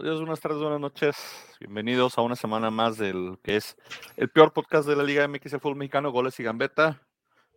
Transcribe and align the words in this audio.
Buenos 0.00 0.14
días, 0.14 0.20
buenas 0.20 0.40
tardes, 0.40 0.58
buenas 0.62 0.80
noches. 0.80 1.14
Bienvenidos 1.60 2.16
a 2.16 2.22
una 2.22 2.34
semana 2.34 2.70
más 2.70 2.96
del 2.96 3.38
que 3.42 3.56
es 3.56 3.76
el 4.16 4.30
peor 4.30 4.50
podcast 4.54 4.88
de 4.88 4.96
la 4.96 5.02
Liga 5.02 5.28
MX 5.28 5.52
de 5.52 5.58
Fútbol 5.58 5.76
Mexicano, 5.76 6.10
Goles 6.10 6.40
y 6.40 6.42
Gambeta. 6.42 7.02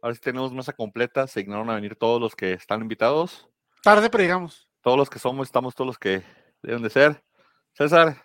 Ahora 0.02 0.14
sí 0.14 0.20
tenemos 0.20 0.52
mesa 0.52 0.74
completa. 0.74 1.26
Se 1.26 1.40
ignoran 1.40 1.70
a 1.70 1.76
venir 1.76 1.96
todos 1.96 2.20
los 2.20 2.36
que 2.36 2.52
están 2.52 2.82
invitados. 2.82 3.48
Tarde, 3.82 4.10
pero 4.10 4.24
digamos. 4.24 4.68
Todos 4.82 4.98
los 4.98 5.10
que 5.10 5.20
somos, 5.20 5.48
estamos 5.48 5.74
todos 5.74 5.88
los 5.88 5.98
que 5.98 6.22
deben 6.62 6.84
de 6.84 6.90
ser. 6.90 7.24
César. 7.78 8.22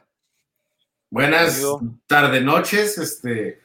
Buenas 1.10 1.62
tardes, 2.08 2.42
noches. 2.42 2.98
Este, 2.98 3.62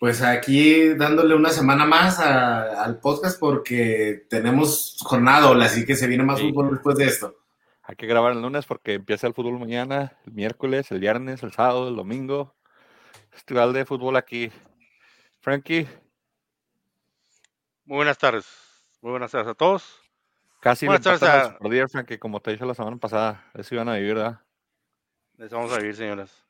pues 0.00 0.20
aquí 0.20 0.94
dándole 0.94 1.36
una 1.36 1.50
semana 1.50 1.86
más 1.86 2.18
a- 2.18 2.82
al 2.82 2.98
podcast 2.98 3.38
porque 3.38 4.26
tenemos 4.28 4.96
jornada, 5.04 5.48
así 5.64 5.86
que 5.86 5.94
se 5.94 6.08
viene 6.08 6.24
más 6.24 6.40
Sí. 6.40 6.48
fútbol 6.50 6.70
después 6.72 6.96
de 6.96 7.04
esto. 7.04 7.36
Hay 7.90 7.96
que 7.96 8.06
grabar 8.06 8.30
el 8.32 8.40
lunes 8.40 8.66
porque 8.66 8.94
empieza 8.94 9.26
el 9.26 9.34
fútbol 9.34 9.58
mañana, 9.58 10.16
el 10.24 10.32
miércoles, 10.32 10.92
el 10.92 11.00
viernes, 11.00 11.42
el 11.42 11.50
sábado, 11.52 11.88
el 11.88 11.96
domingo. 11.96 12.54
Festival 13.30 13.72
de 13.72 13.84
fútbol 13.84 14.14
aquí. 14.16 14.52
Frankie, 15.40 15.88
Muy 17.84 17.96
buenas 17.96 18.16
tardes. 18.16 18.46
Muy 19.00 19.10
buenas 19.10 19.32
tardes 19.32 19.48
a 19.48 19.54
todos. 19.54 20.00
casi 20.60 20.86
Buenas 20.86 21.02
tardes 21.02 21.22
a- 21.24 21.58
Día, 21.68 21.88
Frankie, 21.88 22.16
como 22.18 22.38
te 22.38 22.52
dije 22.52 22.64
la 22.64 22.74
semana 22.74 22.96
pasada. 22.96 23.50
Eso 23.54 23.74
iban 23.74 23.88
a 23.88 23.96
vivir, 23.96 24.14
¿verdad? 24.14 24.40
Les 25.36 25.50
vamos 25.50 25.72
a 25.72 25.78
vivir, 25.78 25.96
señoras. 25.96 26.46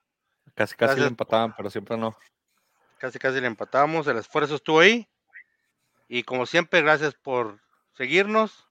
Casi, 0.54 0.74
casi 0.76 1.00
le 1.00 1.06
empataban, 1.06 1.54
pero 1.56 1.70
siempre 1.70 1.96
no. 1.96 2.14
Casi, 2.98 3.18
casi 3.18 3.40
le 3.40 3.46
empatamos. 3.46 4.06
El 4.08 4.18
esfuerzo 4.18 4.56
estuvo 4.56 4.80
ahí. 4.80 5.08
Y 6.06 6.22
como 6.22 6.44
siempre, 6.44 6.82
gracias 6.82 7.14
por 7.14 7.60
seguirnos. 7.94 8.68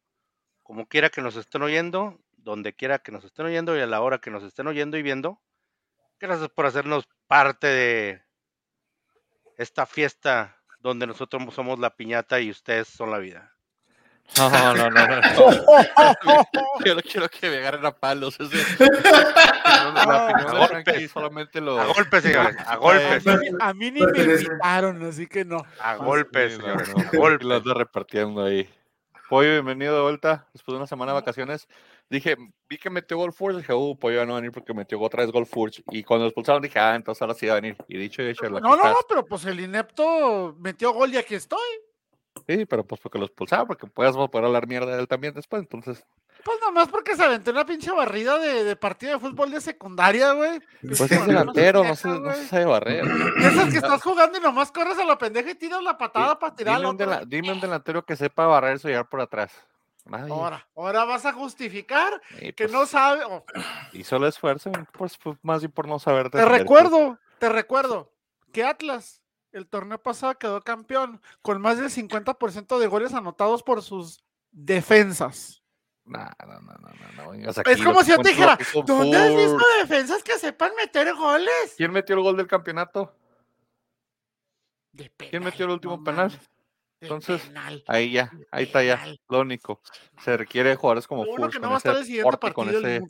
Como 0.61 0.85
quiera 0.85 1.09
que 1.09 1.21
nos 1.23 1.35
estén 1.35 1.63
oyendo, 1.63 2.19
donde 2.49 2.73
quiera 2.73 2.99
que 2.99 3.11
nos 3.11 3.23
estén 3.23 3.45
oyendo 3.45 3.77
y 3.77 3.81
a 3.81 3.87
la 3.87 4.01
hora 4.01 4.17
que 4.19 4.31
nos 4.31 4.43
estén 4.43 4.67
oyendo 4.67 4.97
y 4.97 5.01
viendo. 5.03 5.39
Gracias 6.19 6.49
por 6.49 6.65
hacernos 6.65 7.07
parte 7.27 7.67
de 7.67 8.21
esta 9.57 9.85
fiesta 9.85 10.57
donde 10.79 11.07
nosotros 11.07 11.53
somos 11.53 11.79
la 11.79 11.95
piñata 11.95 12.39
y 12.39 12.49
ustedes 12.49 12.87
son 12.87 13.11
la 13.11 13.17
vida. 13.19 13.53
No, 14.37 14.49
no, 14.49 14.75
no, 14.75 14.89
no. 14.91 15.07
no. 15.07 15.19
Yo 16.85 16.95
no 16.95 17.01
quiero 17.01 17.27
que 17.29 17.49
me 17.49 17.57
agarren 17.57 17.85
a 17.85 17.91
palos. 17.91 18.39
ese- 18.39 18.63
A 19.65 20.67
golpes. 20.67 21.11
solamente 21.11 21.59
lo. 21.61 21.79
A 21.79 21.85
golpes, 21.85 22.23
señores. 22.23 22.55
A 22.67 22.75
golpes. 22.75 23.25
A 23.27 23.37
mí, 23.37 23.47
a 23.59 23.73
mí 23.73 23.91
ni 23.91 24.01
me 24.05 24.19
invitaron, 24.19 25.03
así 25.05 25.25
que 25.27 25.45
no. 25.45 25.65
A 25.81 25.95
golpes, 25.95 26.53
Sí, 26.53 26.59
no, 26.59 26.65
señores. 26.65 26.89
no, 26.95 27.01
A 27.01 27.17
golpes. 27.17 27.47
Lo 27.47 27.55
anda 27.55 27.73
repartiendo 27.73 28.43
ahí. 28.45 28.69
Pollo, 29.29 29.49
bienvenido 29.51 29.95
de 29.95 30.01
vuelta. 30.01 30.47
Después 30.53 30.73
de 30.73 30.77
una 30.77 30.87
semana 30.87 31.11
de 31.11 31.19
vacaciones, 31.19 31.67
dije, 32.09 32.35
vi 32.67 32.77
que 32.77 32.89
metió 32.89 33.17
Gol 33.17 33.33
Forge. 33.33 33.59
Dije, 33.59 33.73
uh, 33.73 33.97
Pollo 33.97 34.17
ya 34.17 34.25
no 34.25 34.33
va 34.33 34.37
a 34.39 34.41
venir 34.41 34.51
porque 34.51 34.73
metió 34.73 34.99
otra 34.99 35.23
vez 35.23 35.31
Gol. 35.31 35.47
Y 35.91 36.03
cuando 36.03 36.23
lo 36.25 36.29
expulsaron, 36.29 36.61
dije, 36.61 36.79
ah, 36.79 36.95
entonces 36.95 37.21
ahora 37.21 37.33
sí 37.33 37.45
va 37.45 37.53
a 37.53 37.61
venir. 37.61 37.75
Y 37.87 37.97
dicho 37.97 38.21
y 38.21 38.27
hecho, 38.29 38.45
aquí 38.45 38.53
No, 38.53 38.59
no, 38.61 38.75
estás. 38.75 38.91
no, 38.91 38.97
pero 39.07 39.25
pues 39.25 39.45
el 39.45 39.59
inepto 39.59 40.55
metió 40.59 40.91
gol 40.93 41.13
y 41.13 41.17
aquí 41.17 41.35
estoy. 41.35 41.59
Sí, 42.47 42.65
pero 42.65 42.83
pues 42.85 43.01
porque 43.01 43.19
lo 43.19 43.25
expulsaron, 43.25 43.67
porque 43.67 43.85
puedes 43.87 44.15
poder 44.15 44.45
hablar 44.45 44.65
mierda 44.67 44.95
de 44.95 45.01
él 45.01 45.07
también 45.07 45.33
después. 45.33 45.61
Entonces, 45.61 46.03
Pues 46.43 46.57
nomás 46.65 46.87
porque 46.87 47.15
se 47.15 47.23
aventó 47.23 47.51
una 47.51 47.65
pinche 47.65 47.91
barrida 47.91 48.37
de, 48.39 48.63
de 48.63 48.75
partido 48.75 49.13
de 49.13 49.19
fútbol 49.19 49.51
de 49.51 49.59
secundaria, 49.59 50.31
güey. 50.31 50.59
pues 50.81 50.99
Pinche 50.99 51.15
es 51.15 51.25
delantero, 51.27 51.83
no 51.83 51.89
no 51.89 51.95
se, 51.95 52.07
no 52.07 52.13
se 52.15 52.21
güey. 52.21 52.45
sabe 52.47 52.65
barrer. 52.65 53.05
Esas 53.39 53.69
que 53.71 53.77
estás 53.77 54.01
jugando 54.01 54.37
y 54.37 54.41
nomás 54.41 54.71
corres 54.71 54.97
a 54.97 55.03
la 55.05 55.17
pendeja 55.17 55.51
y 55.51 55.55
tiras 55.55 55.83
la 55.83 55.97
patada 55.97 56.39
para 56.39 56.55
tirar 56.55 56.75
al 56.75 56.81
Dime 56.81 56.89
un, 56.89 56.95
otro. 56.95 57.11
dela- 57.11 57.25
dime 57.27 57.51
un 57.51 57.59
delantero 57.59 58.05
que 58.05 58.15
sepa 58.15 58.47
barrerse 58.47 58.87
y 58.87 58.91
llegar 58.91 59.09
por 59.09 59.19
atrás. 59.21 59.51
Nadie. 60.09 60.33
Ahora, 60.33 60.67
ahora 60.75 61.05
vas 61.05 61.25
a 61.25 61.33
justificar 61.33 62.21
Y, 62.41 62.53
que 62.53 62.65
pues, 62.65 62.71
no 62.71 62.85
sabe. 62.85 63.23
oh, 63.25 63.45
Hizo 63.93 64.15
el 64.15 64.23
esfuerzo, 64.25 64.71
pues 64.93 65.17
fue 65.17 65.37
más 65.41 65.61
bien 65.61 65.71
por 65.71 65.87
no 65.87 65.99
saber. 65.99 66.29
te 66.29 66.43
recuerdo, 66.45 67.19
te 67.37 67.49
recuerdo 67.49 68.11
que 68.51 68.63
Atlas 68.63 69.21
el 69.51 69.67
torneo 69.67 70.01
pasado 70.01 70.37
quedó 70.37 70.61
campeón 70.61 71.21
con 71.41 71.61
más 71.61 71.77
del 71.77 71.89
50% 71.89 72.79
de 72.79 72.87
goles 72.87 73.13
anotados 73.13 73.63
por 73.63 73.81
sus 73.81 74.23
defensas. 74.51 75.61
pues. 76.03 76.19
No, 76.19 76.19
no, 76.47 76.59
no, 76.61 76.73
no, 76.73 76.89
no, 76.89 77.23
no 77.23 77.31
vengas 77.31 77.57
Es 77.65 77.83
como 77.83 78.03
si 78.03 78.11
yo 78.11 78.17
te 78.17 78.29
dijera, 78.29 78.57
¿dónde 78.85 79.17
has 79.17 79.35
visto 79.35 79.63
defensas 79.79 80.23
que 80.23 80.37
sepan 80.37 80.71
meter 80.75 81.13
goles? 81.15 81.75
¿Quién 81.77 81.91
metió 81.91 82.15
el 82.15 82.21
gol 82.21 82.37
del 82.37 82.47
campeonato? 82.47 83.15
De 84.91 85.11
¿Quién 85.29 85.43
metió 85.43 85.65
el 85.65 85.71
último 85.71 85.97
no 85.97 86.03
penal? 86.03 86.39
Entonces, 87.01 87.41
penal. 87.43 87.83
Ahí 87.87 88.11
ya, 88.11 88.31
ahí 88.51 88.65
está 88.65 88.83
ya, 88.83 89.05
lo 89.29 89.39
único. 89.41 89.81
Se 90.23 90.35
requiere 90.37 90.69
de 90.69 90.75
jugadores 90.75 91.07
como 91.07 91.25
Lo 91.25 91.33
Furs 91.35 91.53
que 91.53 91.59
no 91.59 91.63
con 91.63 91.71
va 91.71 91.75
a 91.75 91.77
estar 91.77 91.91
ese 91.93 91.99
el 92.01 92.05
siguiente 92.05 92.23
porte, 92.31 92.53
con 92.53 92.69
ese 92.69 93.01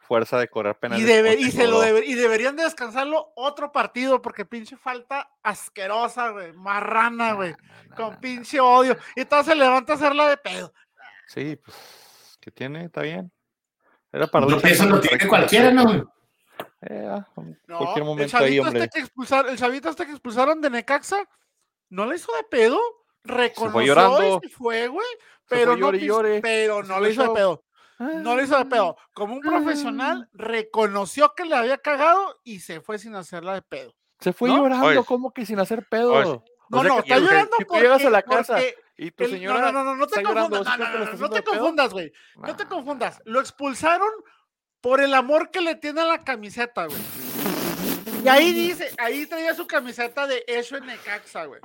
fuerza 0.00 0.38
de 0.38 0.48
correr 0.48 0.74
penales. 0.78 1.04
Y, 1.04 1.06
debe- 1.06 1.36
y, 1.38 1.50
se 1.50 1.66
lo 1.68 1.80
debe- 1.82 2.04
y 2.06 2.14
deberían 2.14 2.56
de 2.56 2.64
descansarlo 2.64 3.32
otro 3.36 3.70
partido 3.72 4.22
porque 4.22 4.44
pinche 4.46 4.76
falta 4.76 5.30
asquerosa, 5.42 6.30
güey, 6.30 6.52
marrana, 6.54 7.34
güey, 7.34 7.52
No, 7.52 7.84
no, 7.90 7.94
con 7.96 8.14
no, 8.14 8.20
pinche 8.20 8.58
odio. 8.58 8.96
Y 9.14 9.24
todo 9.26 9.44
se 9.44 9.54
levanta 9.54 9.92
a 9.92 9.96
hacerla 9.96 10.28
de 10.28 10.36
pedo. 10.38 10.72
Sí, 11.26 11.56
pues, 11.62 12.38
¿qué 12.40 12.50
tiene? 12.50 12.86
Está 12.86 13.02
bien. 13.02 13.30
Era 14.10 14.26
para 14.26 14.46
chance 14.46 14.86
lo 14.86 14.98
tiene 15.00 15.28
cualquiera, 15.28 15.70
¿no? 15.70 16.10
Eh, 16.80 17.06
ah, 17.10 17.26
en 17.36 17.58
No, 17.66 17.76
cualquier 17.78 17.98
el 17.98 18.04
momento 18.04 18.36
ahí, 18.38 18.42
chavito, 18.56 18.62
hombre. 18.62 18.84
este 18.84 19.02
que 19.02 19.50
el 19.50 19.58
chavito 19.58 19.88
este 19.90 20.06
que 20.06 20.12
expulsaron 20.12 20.60
de 20.62 20.70
Necaxa, 20.70 21.28
no 21.90 22.06
le 22.06 22.16
hizo 22.16 22.32
de 22.34 22.44
pedo, 22.44 22.80
reconoció 23.28 23.80
llorando. 23.82 24.40
y 24.42 24.48
se 24.48 24.54
fue, 24.56 24.88
güey, 24.88 25.06
pero 25.48 25.76
no, 25.76 25.90
pero 26.42 26.82
no 26.82 27.00
le 27.00 27.06
el 27.08 27.12
hizo 27.12 27.22
de 27.22 27.26
show. 27.28 27.34
pedo. 27.34 27.64
No 27.98 28.36
le 28.36 28.44
hizo 28.44 28.56
de 28.58 28.64
pedo. 28.66 28.96
Como 29.12 29.34
un 29.34 29.40
profesional, 29.40 30.28
reconoció 30.32 31.32
que 31.36 31.44
le 31.44 31.54
había 31.56 31.78
cagado 31.78 32.38
y 32.44 32.60
se 32.60 32.80
fue 32.80 32.98
sin 32.98 33.14
hacerla 33.14 33.54
de 33.54 33.62
pedo. 33.62 33.94
Se 34.20 34.32
fue 34.32 34.48
¿No? 34.48 34.58
llorando, 34.58 34.86
Oye. 34.86 35.04
¿cómo 35.04 35.32
que 35.32 35.46
sin 35.46 35.58
hacer 35.60 35.86
pedo? 35.88 36.12
Oye. 36.12 36.28
O 36.30 36.44
No, 36.70 36.80
sea 36.82 36.88
no, 36.90 36.98
está 37.00 37.18
llorando 37.18 37.50
que 37.56 37.64
tú 37.64 37.68
porque, 37.68 37.82
llegas 37.82 38.04
a 38.04 38.10
la 38.10 38.22
casa 38.22 38.58
y 38.96 39.10
tu 39.12 39.24
el- 39.24 39.30
señora 39.30 39.60
no, 39.60 39.72
no, 39.72 39.84
no, 39.84 39.94
no 39.96 40.06
te 40.06 40.22
llorando, 40.22 40.58
confundas, 40.58 41.10
¿sí 41.12 41.18
no, 41.20 41.30
te 41.30 41.42
confundas, 41.42 41.92
güey. 41.92 42.12
No 42.36 42.56
te 42.56 42.66
confundas. 42.66 43.22
Lo 43.24 43.40
expulsaron 43.40 44.10
por 44.80 45.00
el 45.00 45.14
amor 45.14 45.50
que 45.50 45.60
le 45.60 45.74
tiene 45.76 46.02
a 46.02 46.04
la 46.04 46.24
camiseta, 46.24 46.86
güey. 46.86 46.98
Y 48.24 48.28
ahí 48.28 48.52
dice, 48.52 48.90
ahí 48.98 49.26
traía 49.26 49.54
su 49.54 49.66
camiseta 49.66 50.26
de 50.26 50.44
eso 50.46 50.76
en 50.76 50.86
Necaxa, 50.86 51.44
güey. 51.46 51.60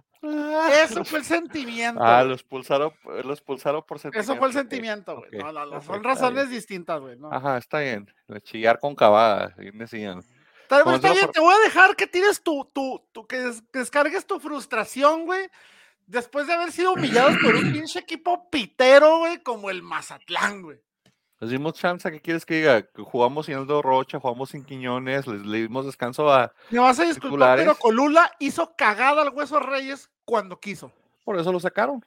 Eso 0.83 1.03
fue 1.03 1.19
el 1.19 1.25
sentimiento. 1.25 2.01
Ah, 2.01 2.17
güey. 2.19 2.29
lo 2.29 2.33
expulsaron, 2.35 2.93
lo 3.03 3.33
expulsaron 3.33 3.83
por 3.85 3.99
sentimiento. 3.99 4.31
Eso 4.31 4.39
fue 4.39 4.47
el 4.47 4.53
sentimiento, 4.53 5.15
güey. 5.17 5.27
ok, 5.27 5.33
No, 5.45 5.51
no, 5.51 5.65
no, 5.65 5.77
ok, 5.77 5.83
son 5.83 6.03
razones 6.03 6.49
distintas, 6.49 7.01
güey. 7.01 7.17
No. 7.17 7.31
Ajá, 7.33 7.57
está 7.57 7.79
bien. 7.79 8.13
Le 8.27 8.41
chillar 8.41 8.79
con 8.79 8.95
cavada, 8.95 9.53
decían. 9.73 10.19
Está, 10.61 10.83
bien, 10.83 11.25
por- 11.25 11.31
te 11.33 11.39
voy 11.39 11.53
a 11.53 11.59
dejar 11.59 11.95
que 11.95 12.07
tires 12.07 12.41
tu, 12.41 12.65
tu, 12.73 13.03
tu- 13.11 13.27
que 13.27 13.39
des- 13.39 13.61
que 13.71 13.79
descargues 13.79 14.25
tu 14.25 14.39
frustración, 14.39 15.25
güey. 15.25 15.49
Después 16.07 16.47
de 16.47 16.53
haber 16.53 16.71
sido 16.71 16.93
humillados 16.93 17.35
por 17.43 17.55
un 17.55 17.71
pinche 17.73 17.99
equipo 17.99 18.49
pitero, 18.49 19.19
güey, 19.19 19.43
como 19.43 19.69
el 19.69 19.81
Mazatlán, 19.83 20.61
güey. 20.61 20.79
Les 21.43 21.49
dimos 21.51 21.73
chance, 21.73 22.09
¿qué 22.09 22.21
quieres 22.21 22.45
que 22.45 22.55
diga? 22.55 22.87
Jugamos 22.95 23.47
sin 23.47 23.55
Aldo 23.55 23.81
Rocha, 23.81 24.17
jugamos 24.17 24.51
sin 24.51 24.63
Quiñones, 24.63 25.27
les, 25.27 25.45
le 25.45 25.63
dimos 25.63 25.85
descanso 25.85 26.31
a... 26.31 26.53
Me 26.69 26.79
vas 26.79 26.97
a 27.01 27.03
disculpar, 27.03 27.57
pero 27.57 27.75
Colula 27.75 28.31
hizo 28.39 28.73
cagada 28.77 29.23
al 29.23 29.29
Hueso 29.29 29.59
Reyes 29.59 30.09
cuando 30.23 30.57
quiso. 30.59 30.91
Por 31.25 31.37
eso 31.37 31.51
lo 31.51 31.59
sacaron, 31.59 32.03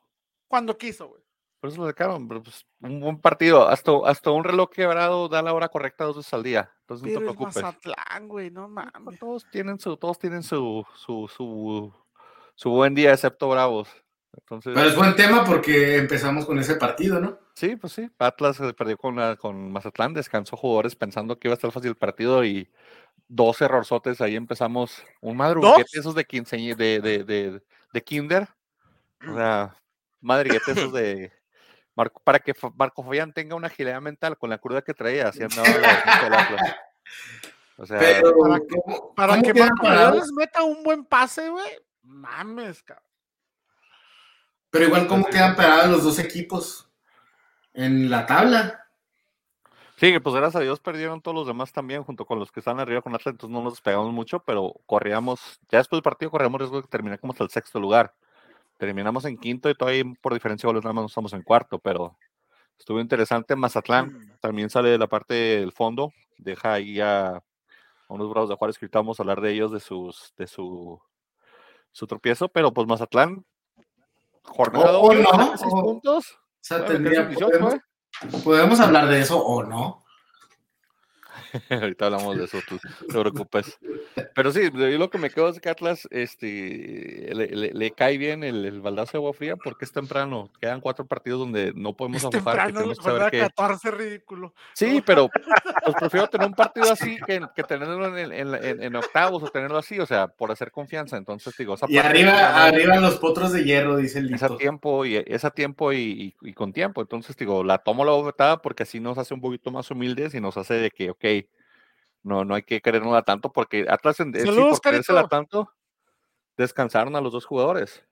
Cuando 0.49 0.79
quiso, 0.79 1.09
güey. 1.09 1.23
por 1.61 1.69
eso 1.69 1.83
lo 1.83 1.87
sacaron. 1.87 2.27
Pero 2.27 2.43
pues, 2.43 2.65
un 2.81 2.99
buen 3.01 3.19
partido, 3.21 3.69
hasta, 3.69 3.93
hasta 4.07 4.31
un 4.31 4.43
reloj 4.43 4.71
quebrado 4.71 5.29
da 5.29 5.43
la 5.43 5.53
hora 5.53 5.69
correcta 5.69 6.05
dos 6.05 6.17
veces 6.17 6.33
al 6.33 6.43
día. 6.43 6.71
Entonces 6.81 7.03
no 7.03 7.09
Pero 7.09 7.21
te 7.21 7.27
el 7.27 7.37
preocupes. 7.37 7.63
Mazatlán, 7.63 8.29
güey, 8.29 8.51
no 8.51 8.69
mames. 8.69 9.19
Todos 9.19 9.45
tienen 9.51 9.79
su, 9.79 9.99
todos 9.99 10.19
tienen 10.19 10.43
su, 10.43 10.87
su, 10.95 11.29
su, 11.29 11.93
su 12.55 12.71
buen 12.71 12.95
día, 12.95 13.13
excepto 13.13 13.51
Bravos. 13.51 13.91
Entonces, 14.33 14.73
Pero 14.75 14.89
es 14.89 14.97
buen 14.97 15.15
tema 15.15 15.45
porque 15.45 15.97
empezamos 15.99 16.47
con 16.47 16.59
ese 16.59 16.77
partido, 16.77 17.21
¿no? 17.21 17.39
Sí, 17.57 17.75
pues 17.77 17.93
sí. 17.95 18.09
Atlas 18.19 18.57
se 18.57 18.73
perdió 18.75 18.97
con, 18.97 19.17
la- 19.17 19.35
con 19.37 19.73
Mazatlán, 19.73 20.15
descansó 20.15 20.57
jugadores 20.57 20.95
pensando 20.95 21.39
que 21.39 21.49
iba 21.49 21.55
a 21.55 21.57
estar 21.57 21.73
fácil 21.73 21.91
el 21.91 21.97
partido 21.97 22.45
y 22.45 22.71
dos 23.29 23.61
errorzotes. 23.63 24.21
Ahí 24.21 24.37
empezamos 24.37 25.03
un 25.21 25.37
madruguete 25.37 25.99
esos 25.99 26.15
de 26.15 26.25
quinceañe- 26.25 26.77
de, 26.77 27.01
de, 27.01 27.25
de, 27.25 27.63
de 27.93 28.05
kinder. 28.05 28.49
O 29.29 29.35
sea, 29.35 29.77
madriguete 30.21 30.73
esos 30.73 30.93
de. 30.93 31.33
Marco, 31.97 32.21
para 32.23 32.39
que 32.39 32.53
Marco 32.77 33.03
Fabián 33.03 33.33
tenga 33.33 33.57
una 33.57 33.69
agilidad 33.69 34.03
mental 34.03 34.37
con 34.37 34.51
la 34.51 34.59
curva 34.59 34.83
que 34.83 34.93
traía, 34.93 35.29
así 35.29 35.43
andaba 35.43 35.67
Atlas. 35.67 36.77
O 37.79 37.87
sea, 37.87 37.99
Pero, 37.99 38.35
para 38.39 38.59
que- 38.61 38.67
¿cómo, 38.85 39.15
Para 39.15 39.41
que 39.43 39.55
Marco 39.55 39.77
Fabián 39.87 40.15
les 40.17 40.31
meta 40.33 40.63
un 40.63 40.83
buen 40.83 41.05
pase, 41.07 41.49
güey. 41.49 41.67
Mames, 42.03 42.83
cabrón. 42.83 43.03
Pero 44.71 44.85
igual, 44.87 45.07
¿cómo 45.09 45.25
quedan 45.27 45.57
parados 45.57 45.89
los 45.91 46.05
dos 46.05 46.19
equipos 46.19 46.86
en 47.77 48.11
la 48.11 48.27
tabla? 48.27 48.81
Sí, 49.97 50.13
que 50.13 50.21
pues 50.21 50.35
gracias 50.35 50.57
a 50.57 50.61
Dios 50.65 50.81
perdieron 50.81 51.23
todos 51.23 51.35
los 51.35 51.47
demás 51.47 51.73
también, 51.73 52.03
junto 52.03 52.27
con 52.27 52.39
los 52.39 52.53
que 52.53 52.61
están 52.61 52.81
arriba 52.81 53.01
con 53.01 53.15
Atlas, 53.15 53.33
entonces 53.33 53.55
no 53.55 53.63
nos 53.63 53.75
despegamos 53.75 54.13
mucho, 54.13 54.41
pero 54.41 54.75
corríamos, 54.85 55.59
ya 55.71 55.79
después 55.79 55.97
del 55.99 56.03
partido 56.03 56.31
corríamos 56.31 56.61
riesgo 56.61 56.83
de 56.83 56.89
terminar 56.89 57.19
como 57.21 57.33
hasta 57.33 57.45
el 57.45 57.51
sexto 57.51 57.81
lugar. 57.81 58.13
Terminamos 58.79 59.25
en 59.25 59.39
quinto 59.39 59.71
y 59.71 59.75
todavía 59.75 60.05
por 60.21 60.35
diferencia 60.35 60.67
de 60.67 60.73
goles 60.73 60.85
nada 60.85 60.93
más 60.93 61.03
no 61.05 61.07
estamos 61.07 61.33
en 61.33 61.43
cuarto, 61.43 61.79
pero 61.79 62.17
Estuvo 62.79 63.01
interesante. 63.01 63.57
Mazatlán 63.57 64.09
Mm. 64.13 64.33
también 64.39 64.69
sale 64.69 64.91
de 64.91 64.99
la 64.99 65.07
parte 65.07 65.33
del 65.33 65.73
fondo. 65.73 66.13
Deja 66.37 66.75
ahí 66.75 67.01
a, 67.01 67.29
a 67.37 67.43
unos 68.09 68.29
bravos 68.29 68.51
de 68.51 68.55
Juárez 68.57 68.77
que 68.77 68.85
ahorita 68.85 68.99
vamos 68.99 69.19
a 69.19 69.23
hablar 69.23 69.41
de 69.41 69.51
ellos, 69.53 69.73
de 69.73 69.81
sus, 69.81 70.35
de 70.37 70.47
su, 70.47 71.01
su 71.91 72.07
tropiezo. 72.07 72.49
Pero 72.51 72.75
pues 72.75 72.87
Mazatlán, 72.87 73.47
jornada 74.43 74.99
O- 74.99 75.05
o 75.05 75.07
doble, 75.09 75.23
no, 75.23 75.31
saca 75.31 75.57
seis 75.57 75.73
o- 75.75 75.81
puntos. 75.83 76.39
O 76.67 76.69
sea, 76.69 76.79
Bueno, 76.79 76.95
tendría, 76.95 77.29
que 77.29 77.35
es 77.35 77.39
18, 77.39 77.47
podemos, 77.47 77.75
¿eh? 77.75 77.81
podemos 78.43 78.81
hablar 78.81 79.09
de 79.09 79.21
eso 79.21 79.39
o 79.39 79.63
no. 79.63 80.05
Ahorita 81.71 82.07
hablamos 82.07 82.37
de 82.37 82.45
eso, 82.45 82.59
tú 82.67 82.79
no 83.01 83.07
te 83.07 83.21
preocupes. 83.21 83.79
Pero 84.35 84.53
sí, 84.53 84.63
yo 84.73 84.99
lo 84.99 85.11
que 85.11 85.19
me 85.19 85.31
quedo 85.31 85.49
es 85.49 85.61
que 85.61 85.69
Atlas 85.69 86.07
este, 86.11 87.31
le, 87.35 87.49
le- 87.49 87.73
le 87.73 87.91
cae 87.93 88.19
bien 88.19 88.45
el, 88.45 88.65
el 88.65 88.81
baldazo 88.81 89.13
de 89.13 89.19
agua 89.19 89.33
fría 89.33 89.57
porque 89.57 89.85
es 89.85 89.93
temprano. 89.93 90.51
Quedan 90.61 90.81
cuatro 90.81 91.07
partidos 91.07 91.41
donde 91.41 91.73
no 91.75 91.95
podemos 91.95 92.19
Es 92.23 92.25
aflojar. 92.27 92.67
temprano, 92.67 92.89
que 92.89 92.95
jornada 92.97 93.19
saber 93.19 93.31
que- 93.31 93.39
14, 93.41 93.91
ridículo. 93.91 94.55
Sí, 94.75 95.03
pero 95.05 95.29
pues 95.85 95.97
prefiero 95.99 96.27
tener 96.29 96.47
un 96.47 96.55
partido 96.55 96.91
así 96.91 97.17
que, 97.27 97.41
que 97.55 97.63
tenerlo 97.65 98.07
en, 98.07 98.19
el- 98.19 98.33
en 98.33 98.55
en- 98.65 98.83
en 98.83 98.97
octavos 98.97 99.43
o 99.43 99.49
tenerlo 99.49 99.79
así, 99.79 99.99
o 100.01 100.07
sea, 100.07 100.29
por 100.29 100.51
hacer 100.51 100.71
confianza. 100.71 101.17
Entonces, 101.17 101.55
digo, 101.57 101.75
esa 101.75 101.87
Y 101.89 101.99
arriba, 101.99 102.33
no- 102.33 102.39
arriba 102.59 102.97
los 102.97 103.17
potros 103.17 103.53
de 103.53 103.65
hierro, 103.65 103.97
dice 103.97 104.19
el 104.21 104.33
es 104.35 104.43
a 104.43 104.47
Lito. 104.49 104.59
tiempo 104.59 105.05
y 105.05 105.17
es 105.17 105.45
a 105.45 105.51
tiempo 105.51 105.93
y, 105.93 106.35
y- 106.43 106.49
y 106.49 106.53
con 106.53 106.73
tiempo. 106.73 107.01
Entonces, 107.01 107.37
digo, 107.37 107.65
la 107.65 107.79
tomo 107.79 108.05
la 108.05 108.13
bofetada 108.13 108.61
porque 108.63 108.83
así 108.83 109.01
nos 109.01 109.19
hace 109.19 109.35
un 109.35 109.41
poquito 109.41 109.71
más 109.71 109.91
humildes 109.91 110.35
y 110.35 110.41
nos 110.41 110.57
hace 110.57 110.75
de 110.75 110.91
que, 110.91 111.11
ok, 111.11 111.25
no, 112.27 112.45
no 112.45 112.55
hay 112.57 112.63
que 112.65 112.81
querernosla 112.81 113.23
tanto 113.23 113.53
porque 113.53 113.87
Atlas 113.89 114.19
en, 114.21 114.35
en 114.35 114.43
sí, 114.47 114.61
por 114.61 114.81
Carito. 114.81 115.29
tanto, 115.29 115.73
descansaron 116.57 117.15
a 117.15 117.21
los 117.21 117.33
dos 117.33 117.45
jugadores. 117.47 118.05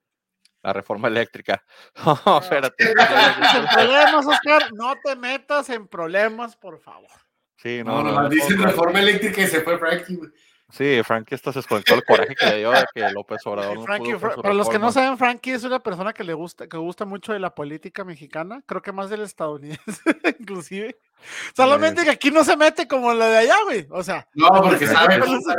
La 0.62 0.72
reforma 0.72 1.08
eléctrica. 1.08 1.62
Oh, 2.26 2.38
espérate. 2.40 2.86
Sin 3.52 3.66
problemas, 3.66 4.26
Oscar. 4.26 4.72
No 4.72 4.94
te 5.02 5.16
metas 5.16 5.68
en 5.68 5.88
problemas, 5.88 6.56
por 6.56 6.78
favor. 6.80 7.10
Sí, 7.56 7.82
No, 7.84 8.02
no, 8.02 8.12
no. 8.12 8.22
no, 8.22 8.28
dicen 8.28 8.58
no, 8.58 8.66
reforma 8.66 9.00
eléctrica 9.00 9.42
y 9.42 9.46
se 9.48 9.60
fue 9.62 9.78
Frankie. 9.78 10.18
Sí, 10.70 11.02
Frankie 11.04 11.34
esto 11.36 11.52
se 11.52 11.58
desconectó 11.60 11.94
el 11.94 12.04
coraje 12.04 12.34
que 12.34 12.46
le 12.46 12.58
dio 12.58 12.70
de 12.72 12.84
que 12.92 13.08
López 13.10 13.46
Obrador 13.46 13.76
no 13.76 13.84
Frankie, 13.84 14.06
pudo 14.12 14.12
con 14.12 14.20
Fra- 14.20 14.34
su 14.34 14.42
para 14.42 14.54
los 14.54 14.68
que 14.68 14.78
no 14.78 14.90
saben, 14.90 15.18
Frankie 15.18 15.52
es 15.52 15.62
una 15.62 15.78
persona 15.78 16.12
que 16.12 16.24
le 16.24 16.32
gusta, 16.34 16.66
que 16.66 16.76
gusta 16.78 17.04
mucho 17.04 17.32
de 17.32 17.38
la 17.38 17.54
política 17.54 18.02
mexicana, 18.02 18.62
creo 18.66 18.82
que 18.82 18.90
más 18.90 19.08
del 19.10 19.20
estadounidense, 19.20 19.82
inclusive. 20.40 20.98
Solamente 21.54 22.02
que 22.02 22.10
aquí 22.10 22.30
no 22.30 22.42
se 22.44 22.56
mete 22.56 22.88
como 22.88 23.12
la 23.12 23.26
de 23.28 23.36
allá, 23.38 23.56
güey. 23.64 23.86
O 23.90 24.02
sea, 24.02 24.26
No, 24.34 24.48
porque 24.62 24.86
sabe 24.86 25.18
las 25.18 25.28
cosas. 25.28 25.56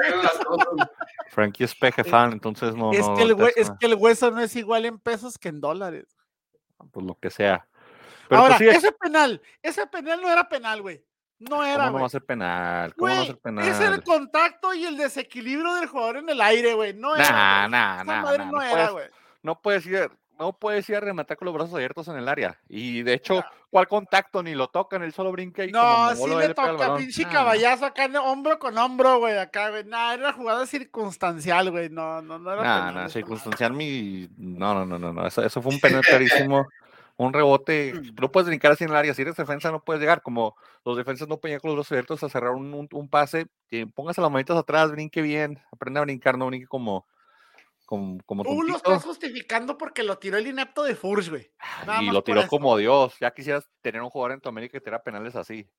Frankie 1.30 1.64
es 1.64 1.76
peje 1.76 2.04
fan, 2.04 2.34
entonces 2.34 2.76
no, 2.76 2.92
es, 2.92 3.08
no, 3.08 3.16
que 3.16 3.24
el 3.24 3.36
es 3.56 3.72
que 3.80 3.94
hueso 3.94 4.32
no 4.32 4.42
es 4.42 4.56
igual 4.56 4.86
en 4.86 5.00
pesos 5.00 5.38
que 5.38 5.50
en 5.50 5.62
dólares. 5.62 6.08
pues 6.92 7.06
lo 7.06 7.16
que 7.16 7.30
sea. 7.30 7.68
Pero 8.28 8.42
Ahora, 8.42 8.58
pues 8.58 8.70
sí, 8.72 8.76
ese 8.78 8.92
penal, 8.92 9.42
ese 9.62 9.86
penal 9.88 10.20
no 10.22 10.30
era 10.30 10.50
penal, 10.50 10.82
güey. 10.82 11.04
No 11.40 11.58
¿cómo 11.58 11.64
era, 11.64 11.90
no 11.90 12.00
va 12.00 12.06
a 12.06 12.10
ser 12.10 12.24
penal? 12.24 12.96
¿Cómo 12.96 13.14
va 13.14 13.22
a 13.22 13.26
ser 13.26 13.38
penal? 13.38 13.68
es 13.68 13.80
el 13.80 14.04
contacto 14.04 14.74
y 14.74 14.86
el 14.86 14.96
desequilibrio 14.98 15.74
del 15.76 15.88
jugador 15.88 16.18
en 16.18 16.30
el 16.30 16.42
aire, 16.42 16.74
güey. 16.74 16.94
No 16.94 17.16
era. 17.16 17.30
Nah, 17.30 17.68
nah, 17.68 18.04
nah, 18.04 18.22
madre 18.22 18.46
no 18.46 18.52
no 18.52 18.62
era, 18.62 18.90
güey. 18.90 19.06
No 19.44 19.62
puedes 19.62 19.86
ir, 19.86 20.10
no 20.40 20.54
puedes 20.54 20.88
ir 20.90 20.96
a 20.96 21.00
rematar 21.02 21.38
con 21.38 21.46
los 21.46 21.54
brazos 21.54 21.76
abiertos 21.76 22.08
en 22.08 22.16
el 22.16 22.28
área. 22.28 22.58
Y 22.70 23.04
de 23.04 23.14
hecho. 23.14 23.44
¿cuál 23.76 23.90
contacto? 23.90 24.42
Ni 24.42 24.56
lo 24.56 24.70
tocan, 24.70 25.04
él 25.04 25.12
solo 25.12 25.34
brinca 25.34 25.66
y 25.66 25.72
como 25.74 25.84
No, 25.84 26.10
sí 26.12 26.16
mogolo, 26.16 26.40
le 26.40 26.46
el 26.46 26.56
toca 26.56 26.96
pinche 26.96 27.26
caballazo 27.26 27.86
acá, 27.86 28.06
hombro 28.22 28.58
con 28.58 28.78
hombro, 28.78 29.20
güey, 29.20 29.38
acá, 29.38 29.70
güey. 29.70 29.84
Nah, 29.84 30.14
era 30.14 30.32
jugada 30.32 30.66
circunstancial, 30.66 31.72
güey. 31.72 31.90
No, 31.90 32.22
no, 32.22 32.40
no 32.40 32.54
era 32.54 32.64
Nah, 32.64 32.88
penal 32.88 33.04
nah, 33.04 33.10
circunstancial 33.10 33.74
mi. 33.74 34.30
No, 34.38 34.74
no, 34.74 34.86
no, 34.86 34.98
no, 34.98 35.12
no. 35.12 35.28
Eso, 35.28 35.44
eso 35.44 35.62
fue 35.62 35.74
un 35.74 35.82
penal 35.82 36.00
clarísimo. 36.04 36.66
Un 37.18 37.32
rebote. 37.32 37.94
No 38.20 38.32
puedes 38.32 38.48
brincar 38.48 38.74
así 38.74 38.84
en 38.84 38.90
el 38.90 38.96
área. 38.96 39.14
Si 39.14 39.22
eres 39.22 39.36
defensa, 39.36 39.72
no 39.72 39.84
puedes 39.84 40.02
llegar. 40.02 40.22
Como 40.22 40.56
los 40.84 40.98
defensas 40.98 41.28
no 41.28 41.38
pueden 41.38 41.54
llegar 41.54 41.62
con 41.62 41.70
los 41.70 41.78
brazos 41.78 41.92
abiertos 41.94 42.24
a 42.24 42.30
cerrar 42.30 42.52
un, 42.52 42.74
un, 42.74 42.90
un 42.92 43.10
pase. 43.10 43.48
Que 43.70 43.88
póngase 43.88 44.22
las 44.22 44.32
manitas 44.32 44.58
atrás, 44.58 44.92
brinque 44.92 45.22
bien. 45.22 45.62
Aprende 45.72 46.00
a 46.00 46.04
brincar, 46.04 46.38
no 46.38 46.48
brinque 46.48 46.68
como. 46.68 47.06
Como, 47.86 48.18
como 48.26 48.44
Tú 48.44 48.64
lo 48.64 48.78
estás 48.78 49.04
justificando 49.04 49.78
porque 49.78 50.02
lo 50.02 50.18
tiró 50.18 50.38
el 50.38 50.48
inepto 50.48 50.84
de 50.84 50.96
Furch, 50.96 51.30
güey. 51.30 51.52
nada 51.86 52.02
Y 52.02 52.10
lo 52.10 52.24
tiró 52.24 52.48
como 52.48 52.76
Dios. 52.78 53.16
Ya 53.22 53.32
quisieras 53.32 53.70
tener 53.82 54.02
un 54.02 54.10
jugador 54.10 54.34
en 54.34 54.42
tu 54.42 54.50
América 54.50 54.72
que 54.74 54.84
tira 54.84 55.04
penales 55.04 55.36
así. 55.36 55.70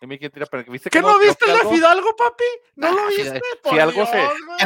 Dime 0.00 0.18
quién 0.18 0.32
tira 0.32 0.46
penales. 0.46 0.70
¿Viste 0.72 0.88
¿Qué 0.90 1.02
no 1.02 1.18
viste 1.18 1.44
el 1.44 1.52
de 1.52 1.58
Fidalgo? 1.58 1.74
Fidalgo, 1.74 2.16
papi? 2.16 2.44
¿No 2.76 2.86
Ah, 2.86 2.90
lo 2.92 3.10
si- 3.10 3.16
viste? 3.22 3.38
si 3.38 3.58
Por 3.62 3.80
algo 3.80 4.06
se- 4.06 4.16
Dios, 4.16 4.32
güey. 4.46 4.60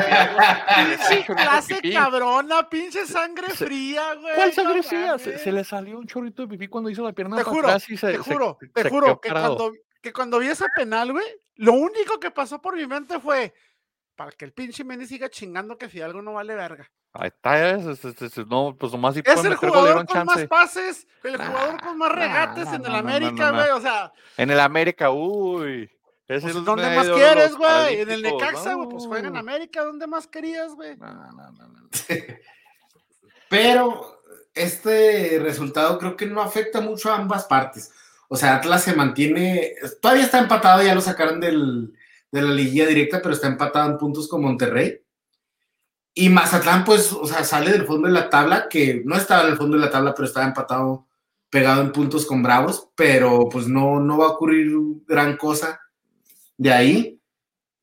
Pinche 0.86 1.24
clase 1.34 1.92
cabrona, 1.92 2.68
pinche 2.68 3.06
sangre 3.06 3.50
Se- 3.50 3.64
fría, 3.66 4.14
güey. 4.14 4.34
¿Cuál 4.36 4.52
sangre 4.52 4.82
fría? 4.82 5.18
Se, 5.18 5.38
se 5.38 5.52
le 5.52 5.64
salió 5.64 5.98
un 5.98 6.06
chorrito 6.06 6.42
de 6.42 6.48
pipí 6.48 6.68
cuando 6.68 6.90
hizo 6.90 7.02
la 7.02 7.12
pierna 7.12 7.36
Te 7.36 7.42
juro, 7.44 7.66
atrás 7.68 7.88
y 7.90 7.96
se, 7.96 8.12
te 8.12 8.22
se- 8.22 8.32
juro, 8.32 8.58
se 8.60 8.82
te 8.84 8.88
juro 8.90 9.20
que 9.20 9.30
cuando, 9.30 9.72
que 10.00 10.12
cuando 10.12 10.38
vi 10.38 10.48
ese 10.48 10.66
penal, 10.76 11.12
güey, 11.12 11.26
lo 11.56 11.72
único 11.72 12.20
que 12.20 12.30
pasó 12.30 12.60
por 12.62 12.76
mi 12.76 12.86
mente 12.86 13.18
fue 13.18 13.52
para 14.16 14.30
que 14.32 14.44
el 14.44 14.52
pinche 14.52 14.84
Mendy 14.84 15.06
siga 15.06 15.28
chingando 15.28 15.76
que 15.78 15.88
Fidalgo 15.88 16.22
no 16.22 16.32
vale 16.34 16.54
verga. 16.54 16.90
Ahí 17.12 17.28
está, 17.28 17.70
es, 17.70 17.86
es- 17.86 18.04
es- 18.04 18.38
es- 18.38 18.46
no, 18.46 18.76
pues 18.78 18.90
nomás 18.92 19.14
si 19.14 19.22
Es 19.24 19.44
el 19.44 19.54
jugador 19.54 20.04
con 20.06 20.26
más 20.26 20.46
pases, 20.46 21.06
el 21.22 21.38
Nah, 21.38 21.46
jugador 21.46 21.80
con 21.80 21.98
más 21.98 22.12
regates 22.12 22.64
nah, 22.66 22.74
en 22.74 22.86
el 22.86 22.94
América, 22.94 23.50
güey. 23.52 23.70
O 23.70 23.80
sea, 23.80 24.12
En 24.36 24.50
el 24.50 24.58
América, 24.60 25.10
uy. 25.10 25.90
Es 26.26 26.42
pues, 26.42 26.56
el 26.56 26.64
¿dónde 26.64 26.96
más 26.96 27.08
quieres, 27.08 27.54
güey? 27.54 28.00
En 28.00 28.10
el 28.10 28.22
Necaxa, 28.22 28.74
güey, 28.74 28.88
pues 28.88 29.06
juega 29.06 29.28
en. 29.28 29.36
América, 29.36 29.84
¿dónde 29.84 30.06
más 30.06 30.26
querías, 30.26 30.74
güey? 30.74 30.96
No, 30.96 31.06
no, 31.12 31.32
no, 31.32 31.68
no. 31.68 31.88
Pero 33.48 34.20
este 34.54 35.38
resultado 35.40 35.98
creo 35.98 36.16
que 36.16 36.26
no 36.26 36.40
afecta 36.40 36.80
mucho 36.80 37.10
a 37.12 37.16
ambas 37.16 37.44
partes. 37.44 37.92
O 38.28 38.36
sea, 38.36 38.56
Atlas 38.56 38.82
se 38.82 38.94
mantiene, 38.94 39.74
todavía 40.00 40.24
está 40.24 40.38
empatado, 40.38 40.82
ya 40.82 40.94
lo 40.94 41.00
sacaron 41.00 41.40
del, 41.40 41.94
de 42.34 42.42
la 42.42 42.52
liguilla 42.52 42.86
directa, 42.86 43.20
pero 43.22 43.32
está 43.32 43.46
empatado 43.46 43.88
en 43.88 43.96
puntos 43.96 44.26
con 44.26 44.42
Monterrey. 44.42 45.00
Y 46.14 46.30
Mazatlán, 46.30 46.84
pues, 46.84 47.12
o 47.12 47.26
sea, 47.28 47.44
sale 47.44 47.70
del 47.70 47.86
fondo 47.86 48.08
de 48.08 48.14
la 48.14 48.28
tabla, 48.28 48.66
que 48.68 49.02
no 49.04 49.14
estaba 49.14 49.44
en 49.44 49.52
el 49.52 49.56
fondo 49.56 49.76
de 49.76 49.84
la 49.84 49.90
tabla, 49.90 50.14
pero 50.14 50.26
estaba 50.26 50.44
empatado, 50.44 51.06
pegado 51.48 51.80
en 51.80 51.92
puntos 51.92 52.26
con 52.26 52.42
Bravos, 52.42 52.88
pero 52.96 53.48
pues 53.50 53.68
no, 53.68 54.00
no 54.00 54.18
va 54.18 54.26
a 54.26 54.30
ocurrir 54.30 54.72
gran 55.06 55.36
cosa 55.36 55.80
de 56.56 56.72
ahí. 56.72 57.20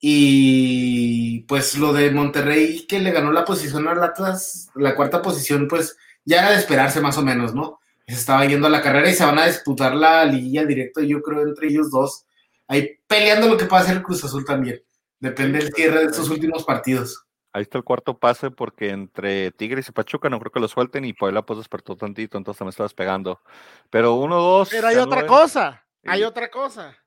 Y 0.02 1.44
pues 1.44 1.78
lo 1.78 1.94
de 1.94 2.12
Monterrey 2.12 2.86
que 2.88 3.00
le 3.00 3.12
ganó 3.12 3.32
la 3.32 3.46
posición 3.46 3.88
al 3.88 4.04
Atlas, 4.04 4.70
la 4.76 4.96
cuarta 4.96 5.22
posición, 5.22 5.70
pues 5.70 5.96
ya 6.26 6.40
era 6.40 6.52
de 6.52 6.58
esperarse 6.58 7.00
más 7.00 7.18
o 7.18 7.24
menos, 7.24 7.56
¿no? 7.56 7.80
Se 8.06 8.16
estaba 8.16 8.46
yendo 8.46 8.68
a 8.68 8.72
la 8.72 8.82
carrera 8.82 9.10
y 9.10 9.14
se 9.14 9.24
van 9.24 9.40
a 9.40 9.48
disputar 9.48 9.96
la 9.96 10.26
liguilla 10.26 10.66
directa, 10.66 11.02
yo 11.02 11.22
creo, 11.22 11.42
entre 11.44 11.70
ellos 11.70 11.90
dos. 11.90 12.26
Ahí 12.72 12.98
peleando 13.06 13.50
lo 13.50 13.58
que 13.58 13.66
puede 13.66 13.84
hacer 13.84 13.98
el 13.98 14.02
Cruz 14.02 14.24
Azul 14.24 14.46
también. 14.46 14.82
Depende 15.20 15.60
del 15.60 15.74
cierre 15.74 16.00
de 16.00 16.06
estos 16.06 16.30
últimos 16.30 16.64
partidos. 16.64 17.26
Ahí 17.52 17.64
está 17.64 17.78
el 17.78 17.84
cuarto 17.84 18.18
pase 18.18 18.50
porque 18.50 18.92
entre 18.92 19.52
Tigres 19.52 19.90
y 19.90 19.92
Pachuca 19.92 20.30
no 20.30 20.40
creo 20.40 20.54
que 20.54 20.62
lo 20.62 20.70
suelten 20.70 21.04
y 21.04 21.12
Puebla 21.12 21.46
pues 21.46 21.58
despertó 21.60 21.98
tantito, 21.98 22.38
entonces 22.38 22.60
también 22.60 22.70
está 22.70 22.84
despegando. 22.84 23.42
Pero 23.90 24.14
uno, 24.14 24.40
dos. 24.40 24.70
Pero 24.70 24.88
hay 24.88 24.96
otra 24.96 25.28
cosa, 25.28 25.86
hay 26.06 26.24
otra 26.24 26.50
cosa. 26.50 26.98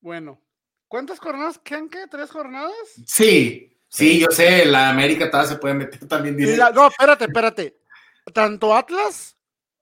Bueno, 0.00 0.40
¿cuántas 0.88 1.18
jornadas 1.18 1.58
quedan? 1.58 1.90
¿Qué? 1.90 2.06
¿Tres 2.10 2.30
jornadas? 2.30 2.72
Sí, 3.06 3.76
sí, 3.88 4.18
yo 4.18 4.28
sé, 4.30 4.64
la 4.64 4.88
América 4.88 5.30
todavía 5.30 5.52
se 5.52 5.58
puede 5.58 5.74
meter 5.74 6.08
también 6.08 6.56
la- 6.56 6.70
no, 6.70 6.86
espérate, 6.86 7.24
espérate. 7.24 7.76
Tanto 8.32 8.74
Atlas 8.74 9.36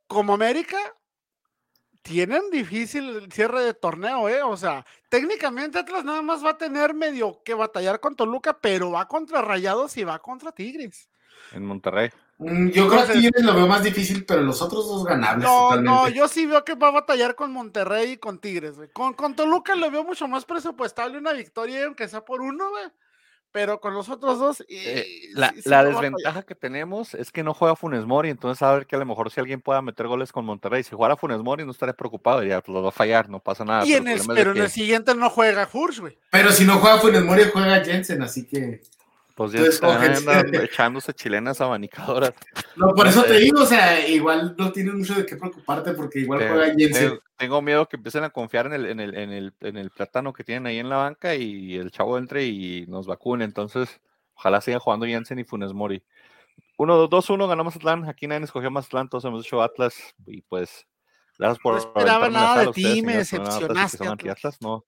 como 0.09 0.35
América 0.35 0.77
tienen 2.03 2.43
difícil 2.51 3.09
el 3.09 3.33
cierre 3.33 3.63
de 3.65 3.75
torneo, 3.75 4.29
¿eh? 4.29 4.43
O 4.43 4.57
sea, 4.57 4.85
técnicamente 5.09 5.79
Atlas 5.79 6.05
nada 6.05 6.21
más 6.23 6.45
va 6.45 6.51
a 6.51 6.59
tener 6.59 6.95
medio 6.95 7.41
que 7.45 7.55
batallar 7.55 8.01
con 8.01 8.17
Toluca, 8.17 8.59
pero 8.61 8.91
va 8.91 9.07
contra 9.09 9.41
Rayados 9.41 9.97
y 9.97 10.05
va 10.05 10.19
contra 10.19 10.53
Tigres. 10.53 11.09
En 11.53 11.65
Monterrey. 11.65 12.11
Mm, 12.39 12.71
Yo 12.71 12.89
creo 12.89 13.07
que 13.07 13.13
Tigres 13.13 13.45
lo 13.45 13.55
veo 13.55 13.67
más 13.67 13.83
difícil, 13.85 14.25
pero 14.25 14.43
los 14.43 14.61
otros 14.63 14.87
dos 14.89 15.05
ganables. 15.05 15.45
No, 15.45 15.69
totalmente. 15.71 15.91
no, 15.91 16.09
yo 16.09 16.27
sí 16.29 16.47
veo 16.47 16.65
que 16.65 16.75
va 16.75 16.89
a 16.89 16.93
batallar 16.93 17.35
con 17.37 17.53
Monterrey 17.53 18.13
y 18.13 18.17
con 18.17 18.39
Tigres, 18.41 18.77
güey. 18.77 18.91
Con, 18.91 19.15
con 19.15 19.37
Toluca 19.37 19.77
lo 19.77 19.91
veo 19.91 20.03
mucho 20.05 20.27
más 20.27 20.45
presupuestable 20.45 21.19
una 21.19 21.33
victoria, 21.33 21.85
aunque 21.87 22.09
sea 22.09 22.25
por 22.25 22.41
uno, 22.41 22.71
güey. 22.71 22.85
Pero 23.53 23.81
con 23.81 23.93
los 23.93 24.09
otros 24.09 24.39
dos. 24.39 24.65
y- 24.67 24.77
Eh, 24.79 25.07
la 25.35 25.51
sí 25.51 25.61
desventaja 25.67 26.43
que 26.43 26.55
tenemos 26.55 27.13
es 27.15 27.31
que 27.31 27.43
no 27.43 27.53
juega 27.53 27.77
Funes 27.77 28.07
Mori, 28.07 28.31
entonces 28.31 28.63
a 28.63 28.73
ver 28.73 28.87
que 28.87 28.97
a 28.97 28.99
lo 28.99 29.05
mejor 29.05 29.31
si 29.31 29.41
alguien 29.41 29.61
pueda 29.61 29.83
meter 29.83 30.07
goles 30.09 30.33
con 30.33 30.45
Monterrey, 30.47 30.83
si 30.83 30.95
jugara 30.97 31.17
Funes 31.17 31.39
Mori 31.41 31.65
no 31.65 31.71
estaría 31.73 31.93
preocupado, 31.93 32.41
diría, 32.41 32.63
pues 32.63 32.73
lo 32.75 32.83
va 32.83 32.89
a 32.89 32.93
fallar, 32.93 33.29
no 33.29 33.41
pasa 33.41 33.65
nada. 33.65 33.85
Y 33.85 33.91
pero 33.93 33.99
en 34.01 34.09
el, 34.09 34.21
pero 34.35 34.53
en 34.57 34.71
siguiente 34.71 35.15
no 35.15 35.29
juega 35.29 35.69
Hurst, 35.71 35.99
güey. 36.01 36.19
Pero 36.31 36.51
si 36.51 36.65
no 36.65 36.79
juega 36.79 36.99
Funes 36.99 37.23
Mori, 37.23 37.43
juega 37.53 37.85
Jensen, 37.85 38.23
así 38.23 38.47
que. 38.47 38.81
Pues 39.35 39.53
ya 39.53 39.61
Entonces, 39.61 40.19
están 40.19 40.55
echándose 40.65 41.13
chilenas 41.15 41.61
abanicadoras. 41.61 42.33
No, 42.77 42.89
por 42.95 43.07
eso 43.07 43.23
te 43.25 43.39
digo, 43.39 43.63
o 43.63 43.67
sea, 43.67 44.07
igual 44.09 44.55
no 44.59 44.73
tienes 44.73 44.95
mucho 44.95 45.15
de 45.15 45.27
qué 45.27 45.37
preocuparte 45.37 45.93
porque 45.93 46.21
igual 46.21 46.41
Te- 46.41 46.49
juega 46.49 46.75
Jensen. 46.77 47.11
te- 47.11 47.21
tengo 47.37 47.61
miedo 47.63 47.89
que 47.89 47.97
empiecen 47.97 48.25
a 48.25 48.31
confiar 48.31 48.67
en 48.67 48.73
el, 48.75 48.87
en 48.87 49.01
el, 49.01 49.15
en 49.17 49.31
el, 49.31 49.53
en 49.61 49.77
el 49.77 49.91
plátano 49.91 50.33
que 50.33 50.45
tienen 50.45 50.67
ahí 50.67 50.79
en 50.79 50.89
la 50.89 50.97
banca 50.97 51.35
y 51.35 51.75
el 51.77 51.91
chavo 51.91 52.19
entre 52.19 52.45
y 52.45 52.87
nos 52.87 53.07
vacune. 53.07 53.45
Entonces, 53.45 54.01
ojalá 54.35 54.61
sigan 54.61 54.81
jugando 54.81 55.07
Jensen 55.07 55.39
y 55.39 55.45
Funes 55.45 55.73
Mori. 55.73 56.03
1-2-1 56.79 57.49
ganamos 57.49 57.75
Mazatlán. 57.75 58.09
Aquí 58.09 58.27
nadie 58.27 58.45
escogió 58.45 58.71
Mazatlán, 58.71 59.09
todos 59.09 59.25
hemos 59.25 59.45
hecho 59.45 59.63
Atlas 59.63 59.95
y 60.27 60.43
pues 60.43 60.87
Gracias 61.39 61.59
por 61.61 61.73
No 61.75 61.79
esperaba 61.81 62.29
nada 62.29 62.61
de 62.63 62.69
ustedes, 62.69 62.95
ti, 62.95 63.03
me 63.03 63.17
decepcionaste, 63.17 64.07
Atlas. 64.29 64.59
no. 64.61 64.85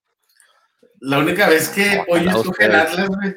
La 1.01 1.19
única 1.19 1.49
vez 1.49 1.69
que 1.71 2.05
hoy 2.09 2.21
el 2.21 2.29
ustedes. 2.35 2.75
Atlas, 2.75 3.09
güey. 3.09 3.35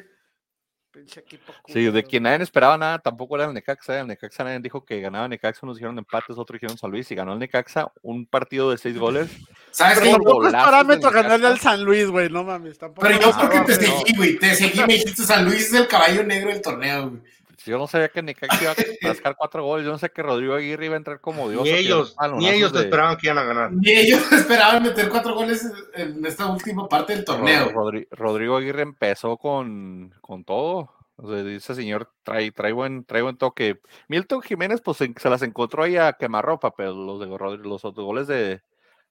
Pinche 0.98 1.20
equipo 1.20 1.52
Sí, 1.68 1.84
de 1.84 2.02
quien 2.02 2.24
nadie 2.24 2.42
esperaba 2.42 2.76
nada, 2.76 2.98
tampoco 2.98 3.36
era 3.36 3.44
el 3.44 3.54
Necaxa. 3.54 4.00
El 4.00 4.08
Necaxa 4.08 4.42
nadie 4.42 4.58
dijo 4.58 4.84
que 4.84 5.00
ganaba 5.00 5.28
Necaxa, 5.28 5.60
unos 5.62 5.76
dijeron 5.76 5.96
empates, 5.96 6.36
otros 6.36 6.60
dijeron 6.60 6.76
San 6.76 6.90
Luis, 6.90 7.08
y 7.12 7.14
ganó 7.14 7.34
el 7.34 7.38
Necaxa 7.38 7.92
un 8.02 8.26
partido 8.26 8.72
de 8.72 8.78
seis 8.78 8.98
goles. 8.98 9.30
¿Sabes 9.70 10.00
qué? 10.00 10.10
Tampoco 10.10 10.48
es 10.48 10.52
parámetro 10.52 11.12
ganarle 11.12 11.46
al. 11.46 11.60
San 11.60 11.84
Luis, 11.84 12.08
güey, 12.08 12.28
no 12.28 12.42
mames. 12.42 12.78
Tampoco 12.78 13.06
Pero 13.06 13.20
yo 13.20 13.30
es 13.30 13.36
porque 13.36 13.60
te 13.60 13.74
seguí, 13.76 14.16
güey. 14.16 14.38
Te 14.40 14.54
seguí, 14.56 14.80
me 14.80 14.94
dijiste 14.94 15.22
San 15.22 15.44
Luis 15.44 15.68
es 15.68 15.74
el 15.74 15.86
caballo 15.86 16.24
negro 16.24 16.50
del 16.50 16.62
torneo, 16.62 17.10
güey. 17.10 17.22
Yo 17.66 17.76
no 17.78 17.86
sabía 17.86 18.08
que 18.08 18.22
Necaxa 18.22 18.62
iba 18.62 18.70
a 18.72 18.74
rascar 19.02 19.36
cuatro 19.36 19.64
goles, 19.64 19.84
yo 19.84 19.92
no 19.92 19.98
sé 19.98 20.10
que 20.10 20.22
Rodrigo 20.22 20.54
Aguirre 20.54 20.86
iba 20.86 20.94
a 20.94 20.98
entrar 20.98 21.20
como 21.20 21.48
Dios. 21.50 21.62
Ni 21.64 21.70
ellos, 21.70 22.16
ni 22.36 22.48
ellos 22.48 22.72
de- 22.72 22.80
esperaban 22.80 23.16
que 23.16 23.26
iban 23.26 23.38
a 23.38 23.42
ganar. 23.44 23.72
Ni 23.72 23.90
ellos 23.90 24.20
esperaban 24.32 24.82
meter 24.82 25.08
cuatro 25.08 25.34
goles 25.34 25.70
en 25.94 26.24
esta 26.24 26.46
última 26.46 26.88
parte 26.88 27.14
del 27.14 27.24
torneo. 27.24 27.70
Rodri- 27.72 28.06
Rodrigo 28.10 28.56
Aguirre 28.56 28.82
empezó 28.82 29.36
con, 29.36 30.14
con 30.20 30.44
todo. 30.44 30.94
O 31.16 31.28
sea, 31.28 31.40
ese 31.40 31.74
señor 31.74 32.12
trae, 32.22 32.52
trae, 32.52 32.72
buen, 32.72 33.04
trae 33.04 33.22
buen 33.22 33.36
toque. 33.36 33.80
Milton 34.06 34.40
Jiménez, 34.40 34.80
pues 34.80 34.98
se, 34.98 35.12
se 35.16 35.28
las 35.28 35.42
encontró 35.42 35.82
ahí 35.82 35.96
a 35.96 36.12
quemarropa, 36.12 36.72
pero 36.76 36.92
los 36.94 37.18
de 37.18 37.26
Rodri- 37.26 37.64
los 37.64 37.84
otros 37.84 38.06
goles 38.06 38.28
de, 38.28 38.62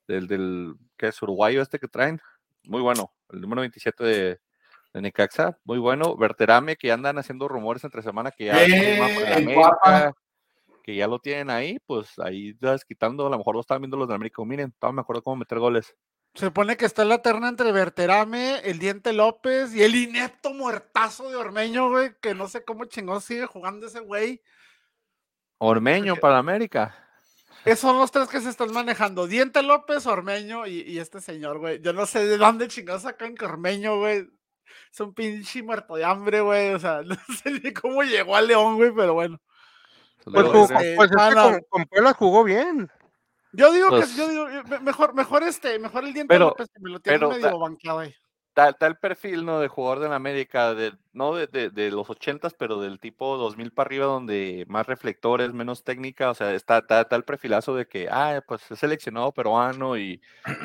del, 0.08 0.26
del 0.28 0.76
que 0.96 1.08
es 1.08 1.22
uruguayo 1.22 1.62
este 1.62 1.80
que 1.80 1.90
traen, 1.90 2.22
muy 2.64 2.82
bueno. 2.82 3.12
El 3.30 3.42
número 3.42 3.60
27 3.60 4.04
de, 4.06 4.40
de 4.94 5.02
Necaxa, 5.02 5.58
muy 5.64 5.78
bueno. 5.80 6.16
Berterame, 6.18 6.76
que 6.76 6.92
andan 6.92 7.18
haciendo 7.18 7.48
rumores 7.48 7.84
entre 7.84 8.02
semana 8.02 8.32
que 8.32 8.46
ya, 8.46 8.64
Eh, 8.64 9.00
América, 9.36 10.14
que 10.84 10.96
ya 10.96 11.08
lo 11.08 11.20
tienen 11.20 11.50
ahí, 11.50 11.78
pues 11.86 12.18
ahí 12.20 12.50
estás 12.50 12.86
quitando, 12.86 13.28
a 13.28 13.30
lo 13.30 13.38
mejor 13.38 13.56
lo 13.56 13.62
estaban 13.62 13.82
viendo 13.82 13.98
los 13.98 14.08
de 14.08 14.16
América. 14.16 14.42
Miren, 14.46 14.74
todavía 14.80 14.96
me 14.96 15.02
acuerdo 15.02 15.22
cómo 15.24 15.36
meter 15.38 15.60
goles. 15.60 15.94
Se 16.34 16.46
supone 16.46 16.78
que 16.78 16.86
está 16.86 17.02
en 17.02 17.10
la 17.10 17.22
terna 17.22 17.50
entre 17.50 17.72
Berterame, 17.72 18.60
el 18.64 18.78
Diente 18.80 19.12
López 19.12 19.74
y 19.74 19.82
el 19.84 19.96
inepto 19.96 20.54
muertazo 20.54 21.30
de 21.30 21.36
Ormeño, 21.36 21.90
güey, 21.90 22.12
que 22.22 22.36
no 22.36 22.48
sé 22.48 22.64
cómo 22.64 22.86
chingón 22.86 23.22
sigue 23.22 23.46
jugando 23.48 23.88
ese 23.88 24.02
güey. 24.02 24.42
Ormeño 25.58 26.14
Porque- 26.14 26.22
para 26.22 26.38
América. 26.38 26.96
Esos 27.66 27.80
son 27.82 27.98
los 27.98 28.12
tres 28.12 28.30
que 28.30 28.40
se 28.40 28.50
están 28.50 28.72
manejando. 28.72 29.28
Diente 29.28 29.62
López, 29.64 30.06
Ormeño 30.06 30.68
y, 30.68 30.82
y 30.84 31.00
este 31.00 31.20
señor, 31.20 31.58
güey. 31.60 31.82
Yo 31.82 31.92
no 31.92 32.06
sé 32.06 32.26
de 32.26 32.38
dónde 32.38 32.68
chingados 32.68 33.02
sacan 33.02 33.36
que 33.36 33.44
Ormeño, 33.46 33.98
güey. 33.98 34.30
Es 34.94 35.00
un 35.00 35.14
pinche 35.14 35.64
muerto 35.64 35.96
de 35.96 36.06
hambre, 36.06 36.42
güey. 36.42 36.74
O 36.74 36.80
sea, 36.80 37.02
no 37.06 37.16
sé 37.44 37.52
ni 37.64 37.74
cómo 37.74 38.04
llegó 38.04 38.36
a 38.36 38.42
León, 38.42 38.76
güey, 38.78 38.92
pero 38.96 39.14
bueno. 39.14 39.40
Pues, 40.26 40.46
este, 40.46 40.96
pues 40.98 41.10
es 41.10 41.16
que 41.16 41.22
ah, 41.24 41.32
no. 41.32 41.44
con, 41.52 41.62
con 41.70 41.86
Puebla 41.86 42.14
jugó 42.14 42.44
bien. 42.44 42.90
Yo 43.54 43.72
digo 43.72 43.90
Pues- 43.90 44.12
que 44.12 44.18
yo 44.18 44.28
digo, 44.30 44.50
eh, 44.50 44.64
me- 44.68 44.80
mejor, 44.80 45.14
mejor 45.14 45.44
este, 45.44 45.80
mejor 45.80 46.04
el 46.04 46.14
Diente 46.14 46.34
Pero- 46.34 46.50
López 46.50 46.68
que 46.74 46.80
me 46.82 46.90
lo 46.90 47.00
tiene 47.00 47.26
medio 47.28 47.58
banqueado 47.58 48.00
ahí. 48.00 48.14
Está 48.66 48.88
el 48.88 48.98
perfil, 48.98 49.46
¿no? 49.46 49.60
De 49.60 49.68
jugador 49.68 50.00
de 50.00 50.10
la 50.10 50.16
América, 50.16 50.74
de, 50.74 50.92
no 51.14 51.36
de, 51.36 51.46
de, 51.46 51.70
de 51.70 51.92
los 51.92 52.10
ochentas, 52.10 52.56
pero 52.58 52.82
del 52.82 53.00
tipo 53.00 53.38
2000 53.38 53.72
para 53.72 53.88
arriba, 53.88 54.06
donde 54.08 54.66
más 54.68 54.88
reflectores, 54.88 55.54
menos 55.54 55.84
técnica, 55.84 56.32
o 56.32 56.34
sea, 56.34 56.52
está, 56.56 56.84
el 57.12 57.24
perfilazo 57.24 57.76
de 57.76 57.88
que, 57.88 58.08
ah, 58.10 58.42
pues 58.48 58.62
es 58.72 58.80
seleccionado 58.80 59.32
peruano 59.32 59.96
y 59.96 60.20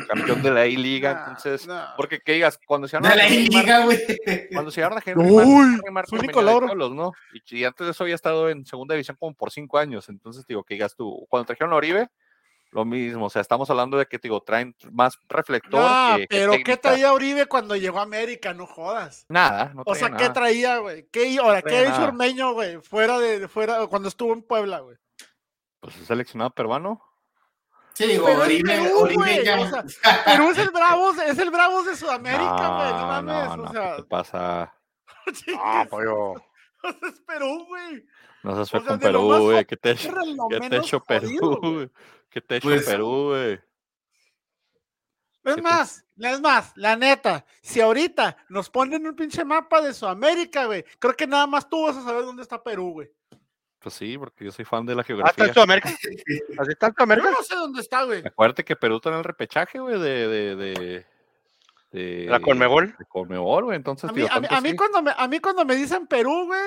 campeón 0.08 0.42
de 0.42 0.50
la 0.52 0.66
I-Liga, 0.66 1.12
Nah, 1.12 1.20
entonces, 1.20 1.66
nah. 1.66 1.94
porque 1.96 2.20
que 2.20 2.32
digas, 2.32 2.58
cuando 2.66 2.88
se 2.88 2.98
De 2.98 3.08
la 3.14 3.28
liga, 3.28 3.84
güey. 3.84 3.98
cuando 4.52 4.70
se 4.70 4.80
llamaron 4.80 5.02
a 5.06 5.10
Henry 5.10 5.28
Uy, 5.30 6.44
logro. 6.44 6.68
Cholos, 6.68 6.92
¿no? 6.92 7.12
Y, 7.34 7.58
y 7.58 7.64
antes 7.64 7.86
de 7.86 7.90
eso 7.90 8.04
había 8.04 8.14
estado 8.14 8.48
en 8.48 8.64
segunda 8.64 8.94
división 8.94 9.18
como 9.20 9.34
por 9.34 9.50
cinco 9.50 9.78
años, 9.78 10.08
entonces 10.08 10.46
digo, 10.46 10.64
que 10.64 10.74
digas 10.74 10.96
tú, 10.96 11.26
cuando 11.28 11.46
trajeron 11.46 11.72
a 11.74 11.76
Oribe, 11.76 12.08
lo 12.72 12.84
mismo, 12.84 13.26
o 13.26 13.30
sea, 13.30 13.40
estamos 13.42 13.68
hablando 13.70 13.96
de 13.98 14.06
que 14.06 14.18
digo, 14.18 14.40
traen 14.42 14.74
más 14.90 15.18
reflector 15.28 16.16
que- 16.16 16.26
que 16.26 16.26
pero 16.28 16.52
¿qué 16.64 16.76
traía 16.76 17.12
Uribe 17.12 17.46
cuando 17.46 17.76
llegó 17.76 17.98
a 18.00 18.02
América? 18.02 18.52
No 18.54 18.66
jodas. 18.66 19.26
Nada, 19.28 19.72
no 19.74 19.82
O 19.86 19.94
sea, 19.94 20.10
¿qué 20.16 20.30
traía, 20.30 20.78
güey? 20.78 21.06
¿Qué, 21.12 21.38
ahora, 21.38 21.60
¿qué 21.62 21.84
nada. 21.84 22.06
Ormeño, 22.08 22.54
güey? 22.54 22.78
Fuera 22.80 23.18
de, 23.18 23.46
fuera, 23.46 23.86
cuando 23.86 24.08
estuvo 24.08 24.32
en 24.32 24.42
Puebla, 24.42 24.80
güey. 24.80 24.96
Pues 25.80 25.96
es 25.98 26.06
seleccionado 26.06 26.50
peruano. 26.50 27.00
Sí, 27.94 28.06
digo, 28.06 28.24
Pero 28.24 28.44
es 28.44 28.62
Perú, 28.62 29.00
Oribe 29.00 29.44
ya. 29.44 29.60
o 29.60 29.68
sea, 29.68 29.84
Perú 30.24 30.50
es 30.50 30.58
el 30.58 30.70
Bravos, 30.70 31.18
es 31.18 31.38
el 31.38 31.50
Bravos 31.50 31.84
de 31.84 31.94
Sudamérica, 31.94 32.68
güey. 32.68 32.90
No, 32.90 32.98
No, 33.00 33.06
mames, 33.06 33.56
no, 33.58 33.62
o 33.64 33.66
¿qué 33.66 33.72
sea, 33.78 33.96
te 33.96 34.02
pasa? 34.04 34.74
No, 35.46 35.86
pollo. 35.90 36.34
Es 36.82 37.20
Perú, 37.20 37.64
güey. 37.68 38.06
No 38.42 38.54
seas 38.54 38.74
O 38.74 38.78
sea, 38.80 38.88
con 38.88 38.98
Perú, 39.00 39.22
güey. 39.42 39.64
¿Qué 39.64 39.76
te, 39.76 39.94
qué 40.50 40.60
te 40.70 40.76
hecho 40.76 41.00
Perú, 41.00 41.58
güey. 41.60 41.90
¿Qué 42.28 42.40
te 42.40 42.54
ha 42.54 42.56
hecho 42.58 42.68
Pues- 42.68 42.84
Perú, 42.86 43.28
güey? 43.30 43.52
Es 43.54 43.60
¿Qué 45.44 45.54
te- 45.56 45.62
más, 45.62 46.04
es 46.18 46.40
más, 46.40 46.72
la 46.76 46.94
neta, 46.94 47.44
si 47.62 47.80
ahorita 47.80 48.36
nos 48.48 48.70
ponen 48.70 49.04
un 49.08 49.16
pinche 49.16 49.44
mapa 49.44 49.80
de 49.80 49.92
Sudamérica, 49.92 50.66
güey, 50.66 50.84
creo 51.00 51.14
que 51.14 51.26
nada 51.26 51.48
más 51.48 51.68
tú 51.68 51.82
vas 51.84 51.96
a 51.96 52.02
saber 52.04 52.24
dónde 52.24 52.42
está 52.42 52.62
Perú, 52.62 52.92
güey. 52.92 53.10
Pues 53.80 53.96
sí, 53.96 54.16
porque 54.16 54.44
yo 54.44 54.52
soy 54.52 54.64
fan 54.64 54.86
de 54.86 54.94
la 54.94 55.00
Ah, 55.00 55.04
geografía. 55.04 55.44
en 55.46 55.54
Sudamérica. 55.54 55.88
Está 55.88 56.08
en 56.08 56.68
Yo 56.68 56.74
Sudamérica. 56.94 57.30
no 57.32 57.42
sé 57.42 57.54
dónde 57.56 57.80
está, 57.80 58.04
güey. 58.04 58.22
Acuérdate 58.24 58.64
que 58.64 58.76
Perú 58.76 58.96
está 58.96 59.08
en 59.10 59.16
el 59.16 59.24
repechaje, 59.24 59.80
güey, 59.80 59.98
de, 59.98 60.28
de, 60.28 60.54
de, 60.56 61.06
de... 61.92 62.26
La 62.28 62.40
Conmebol. 62.40 62.94
De 62.98 63.04
Conmebol, 63.06 63.64
güey. 63.64 63.76
Entonces, 63.76 64.08
A 64.10 64.12
mí, 64.12 64.22
digo, 64.22 64.28
a 64.32 64.40
mí- 64.40 64.46
tanto 64.48 64.56
a 64.56 64.60
mí 64.62 64.70
sí. 64.70 64.76
cuando 64.76 65.02
me, 65.02 65.12
a 65.16 65.28
mí 65.28 65.38
cuando 65.40 65.64
me 65.64 65.76
dicen 65.76 66.06
Perú, 66.06 66.46
güey, 66.46 66.60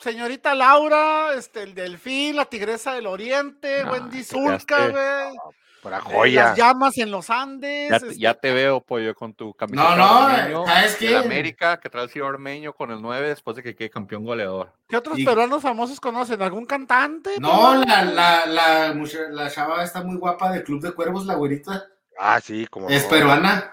señorita 0.00 0.54
Laura, 0.54 1.34
este, 1.34 1.62
el 1.62 1.74
delfín, 1.74 2.36
la 2.36 2.44
tigresa 2.46 2.94
del 2.94 3.06
oriente, 3.06 3.84
Nah, 3.84 3.92
Wendy 3.92 4.18
quedaste- 4.24 4.90
güey, 4.92 5.36
Pura 5.82 5.98
eh, 5.98 6.00
joya. 6.02 6.44
las 6.44 6.56
llamas 6.58 6.96
en 6.96 7.10
los 7.10 7.28
Andes. 7.28 7.90
Ya, 7.90 7.98
te- 8.00 8.06
este, 8.06 8.18
ya 8.18 8.34
te 8.34 8.52
veo, 8.54 8.80
pollo, 8.80 9.14
con 9.14 9.34
tu 9.34 9.52
camiseta 9.54 9.96
no, 9.96 10.24
Ormeño, 10.26 10.64
¿sabes 10.66 10.98
de 10.98 11.06
qué? 11.06 11.12
la 11.12 11.20
América, 11.20 11.78
que 11.78 11.90
trae 11.90 12.04
el 12.04 12.10
Ciudad 12.10 12.30
Ormeño 12.30 12.72
con 12.72 12.90
el 12.90 13.02
9 13.02 13.28
después 13.28 13.54
de 13.56 13.62
que 13.62 13.74
quede 13.76 13.90
campeón 13.90 14.24
goleador. 14.24 14.72
¿Qué 14.88 14.96
otros 14.96 15.18
y- 15.18 15.24
peruanos 15.26 15.62
famosos 15.62 16.00
conocen? 16.00 16.40
¿Algún 16.40 16.64
cantante? 16.64 17.32
No, 17.38 17.74
la, 17.84 18.02
la, 18.02 18.46
la, 18.46 18.94
mucha- 18.94 19.28
la 19.30 19.50
chava 19.50 19.84
está 19.84 20.02
muy 20.02 20.16
guapa 20.16 20.50
del 20.52 20.64
Club 20.64 20.80
de 20.80 20.92
Cuervos, 20.92 21.26
la 21.26 21.34
güerita. 21.34 21.84
Ah, 22.18 22.40
sí, 22.40 22.66
como. 22.70 22.88
Es 22.88 23.04
no. 23.04 23.10
peruana. 23.10 23.70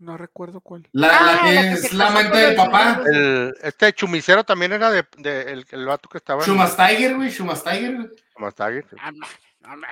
No 0.00 0.16
recuerdo 0.16 0.60
cuál. 0.60 0.88
La, 0.92 1.08
la 1.08 1.16
Ah, 1.34 1.40
que 1.44 1.54
la 1.54 1.60
que 1.62 1.68
es 1.68 1.92
la 1.92 2.06
con 2.06 2.14
del 2.32 2.50
el 2.50 2.56
papá. 2.56 3.02
El, 3.06 3.54
este 3.62 3.92
chumicero 3.92 4.42
también 4.44 4.72
era 4.72 4.90
de, 4.90 5.04
de- 5.18 5.52
el, 5.52 5.66
el 5.70 5.86
vato 5.86 6.08
que 6.08 6.18
estaba 6.18 6.42
en 6.42 6.46
Schumas 6.50 6.74
Tiger, 6.76 7.16
güey, 7.16 7.30
Schumas 7.30 7.62
Tiger. 7.62 7.94
güey. 7.96 8.08
Mastagui. 8.38 8.80
Ah, 8.98 9.12
no, 9.12 9.26
no, 9.60 9.76
no. 9.76 9.86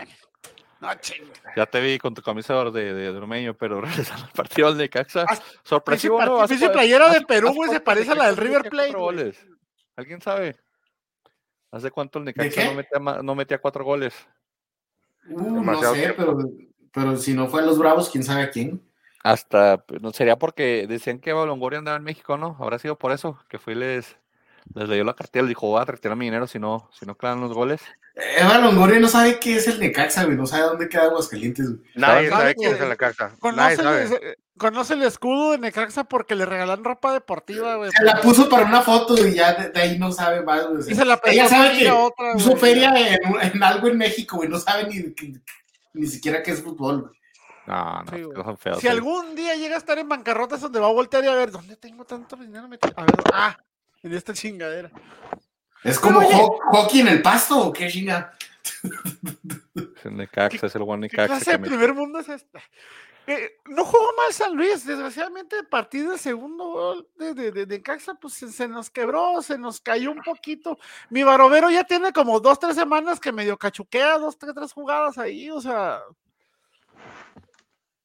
Ya 1.57 1.67
te 1.67 1.81
vi 1.81 1.99
con 1.99 2.15
tu 2.15 2.23
camisa 2.23 2.55
de, 2.71 2.95
de, 2.95 3.13
pero 3.55 3.81
regresando 3.83 4.25
al 4.25 4.31
partido 4.33 4.69
del 4.69 4.79
Necaxa. 4.79 5.25
Haz- 5.25 5.43
Sorpresivo, 5.63 6.25
¿no? 6.25 6.39
cua- 6.69 6.73
playera 6.73 7.11
de 7.13 7.21
Perú, 7.23 7.53
güey, 7.55 7.71
se 7.71 7.81
parece 7.81 8.13
a 8.13 8.15
la 8.15 8.27
del 8.27 8.37
River 8.39 8.63
Plate, 8.71 8.93
cuatro 8.93 9.01
güey. 9.05 9.17
goles? 9.17 9.47
¿Alguien 9.97 10.23
sabe? 10.23 10.57
¿Hace 11.71 11.91
cuánto 11.91 12.19
el 12.19 12.25
Necaxa 12.25 12.65
no 12.65 12.75
metía, 12.75 13.23
no 13.23 13.35
metía 13.35 13.59
cuatro 13.59 13.85
goles? 13.85 14.15
Uh, 15.29 15.63
no 15.63 15.83
sé, 15.93 16.15
pero, 16.17 16.39
pero 16.93 17.17
si 17.19 17.35
no 17.35 17.49
fue 17.49 17.61
a 17.61 17.67
los 17.67 17.79
Bravos, 17.79 18.09
quién 18.09 18.25
sabe 18.25 18.43
a 18.45 18.51
quién. 18.51 18.81
Hasta, 19.25 19.79
pues, 19.79 20.01
no 20.01 20.13
sería 20.13 20.37
porque 20.37 20.87
decían 20.89 21.19
que 21.19 21.31
Longoria 21.33 21.79
andaba 21.81 21.97
en 21.97 22.05
México, 22.05 22.37
¿no? 22.37 22.57
Habrá 22.61 22.79
sido 22.79 22.97
por 22.97 23.13
eso, 23.13 23.39
que 23.49 23.59
fue 23.59 23.73
y 23.75 23.77
les, 23.77 24.17
les 24.75 24.89
leyó 24.89 25.05
la 25.05 25.15
cartera, 25.15 25.43
les 25.43 25.49
dijo, 25.51 25.67
voy 25.69 25.81
a 25.81 25.85
retirar 25.85 26.17
mi 26.17 26.27
dinero 26.27 26.47
si 26.47 26.59
no, 26.59 26.89
si 26.99 27.05
no 27.07 27.17
clavan 27.17 27.41
los 27.41 27.53
goles. 27.53 27.81
Eva 28.37 28.59
Longoria 28.59 28.99
no 29.01 29.09
sabe 29.09 29.39
qué 29.39 29.57
es 29.57 29.67
el 29.69 29.79
Necaxa, 29.81 30.25
güey, 30.25 30.37
no 30.37 30.47
sabe 30.47 30.65
dónde 30.65 30.89
queda 30.89 31.05
Aguascalientes. 31.05 31.67
güey. 31.71 31.81
Nadie 31.95 32.31
sabe 32.31 32.55
quién 32.55 32.77
que- 32.77 32.89
es 32.91 32.97
casa. 32.97 33.29
Nadie 33.29 33.77
Conoce, 33.77 33.77
sabe. 33.77 34.03
el, 34.05 34.13
eh, 34.13 34.37
conoce 34.57 34.95
el 34.95 35.03
escudo 35.03 35.53
de 35.53 35.59
Necaxa 35.59 36.05
porque 36.05 36.35
le 36.35 36.45
regalan 36.45 36.83
ropa 36.83 37.13
deportiva, 37.13 37.77
güey. 37.77 37.91
Se 37.97 38.03
la 38.05 38.21
puso 38.21 38.49
para 38.49 38.67
una 38.67 38.83
foto 38.83 39.25
y 39.27 39.35
ya 39.35 39.55
de, 39.55 39.71
de 39.71 39.81
ahí 39.81 39.99
no 39.99 40.11
sabe 40.11 40.43
más, 40.43 40.67
güey. 40.67 40.79
o 40.79 40.83
sea, 40.83 40.93
Y 40.93 40.97
se 40.97 41.05
la 41.05 41.21
ella 41.25 41.49
sabe 41.49 41.79
que 41.79 41.91
otra, 41.91 42.33
puso 42.33 42.51
güey. 42.51 42.61
feria 42.61 42.93
en, 43.15 43.21
en 43.41 43.63
algo 43.63 43.87
en 43.89 43.99
México, 43.99 44.37
güey, 44.39 44.49
no 44.49 44.59
sabe 44.59 44.89
ni, 44.89 45.13
que- 45.15 45.35
ni 45.95 46.07
siquiera 46.07 46.43
qué 46.43 46.51
es 46.53 46.63
fútbol, 46.63 47.03
güey. 47.03 47.18
No, 47.69 48.03
no, 48.03 48.11
Sí, 48.11 48.17
es 48.17 48.21
que 48.21 48.25
güey. 48.25 48.45
son 48.45 48.59
feos. 48.59 48.79
Si 48.81 48.89
algún 48.89 49.35
día 49.35 49.55
llega 49.55 49.75
a 49.75 49.79
estar 49.79 49.99
en 49.99 50.09
bancarrota 50.09 50.55
es 50.57 50.61
donde 50.61 50.81
va 50.81 50.87
a 50.89 50.93
voltear 50.93 51.23
y 51.25 51.29
a 51.29 51.35
ver, 51.35 51.51
¿dónde 51.51 51.77
tengo 51.77 52.05
tanto 52.05 52.37
dinero 52.37 52.67
metido? 52.69 52.95
A 52.97 53.03
ver, 53.03 53.15
ah, 53.33 53.59
en 54.03 54.13
esta 54.15 54.33
chingadera. 54.33 54.91
Es 55.85 55.99
como 56.01 56.21
ho- 56.21 56.59
hockey 56.73 57.01
en 57.01 57.09
el 57.09 57.23
pasto, 57.23 57.59
¿o 57.69 57.73
qué 57.73 57.89
chinga? 57.89 58.33
Es 59.95 60.05
el 60.05 60.17
Necaxa, 60.17 60.67
es 60.67 60.75
el 60.75 60.83
buen 60.83 61.01
¿Qué 61.03 61.09
Necaxa. 61.09 61.27
clase 61.37 61.53
de 61.53 61.59
primer 61.59 61.95
mundo 61.95 62.19
es 62.19 62.29
esta? 62.29 62.61
Eh, 63.27 63.57
no 63.67 63.85
jugó 63.85 64.07
mal 64.17 64.33
San 64.33 64.55
Luis, 64.57 64.87
desgraciadamente 64.87 65.59
a 65.59 65.63
partir 65.69 66.09
del 66.09 66.19
segundo 66.19 66.65
gol 66.65 67.09
de, 67.19 67.35
de, 67.35 67.53
de, 67.53 67.67
de 67.67 67.83
Caxa, 67.83 68.15
pues 68.15 68.33
se, 68.33 68.51
se 68.51 68.67
nos 68.67 68.89
quebró, 68.89 69.43
se 69.43 69.59
nos 69.59 69.81
cayó 69.83 70.11
un 70.13 70.23
poquito. 70.23 70.79
Mi 71.11 71.23
Barovero 71.23 71.69
ya 71.69 71.85
tiene 71.85 72.11
como 72.15 72.41
dos, 72.41 72.59
tres 72.59 72.75
semanas 72.75 73.21
que 73.21 73.31
medio 73.31 73.59
cachuquea, 73.59 74.17
dos, 74.17 74.39
tres, 74.39 74.55
tres 74.55 74.73
jugadas 74.73 75.19
ahí, 75.19 75.51
o 75.51 75.61
sea. 75.61 76.01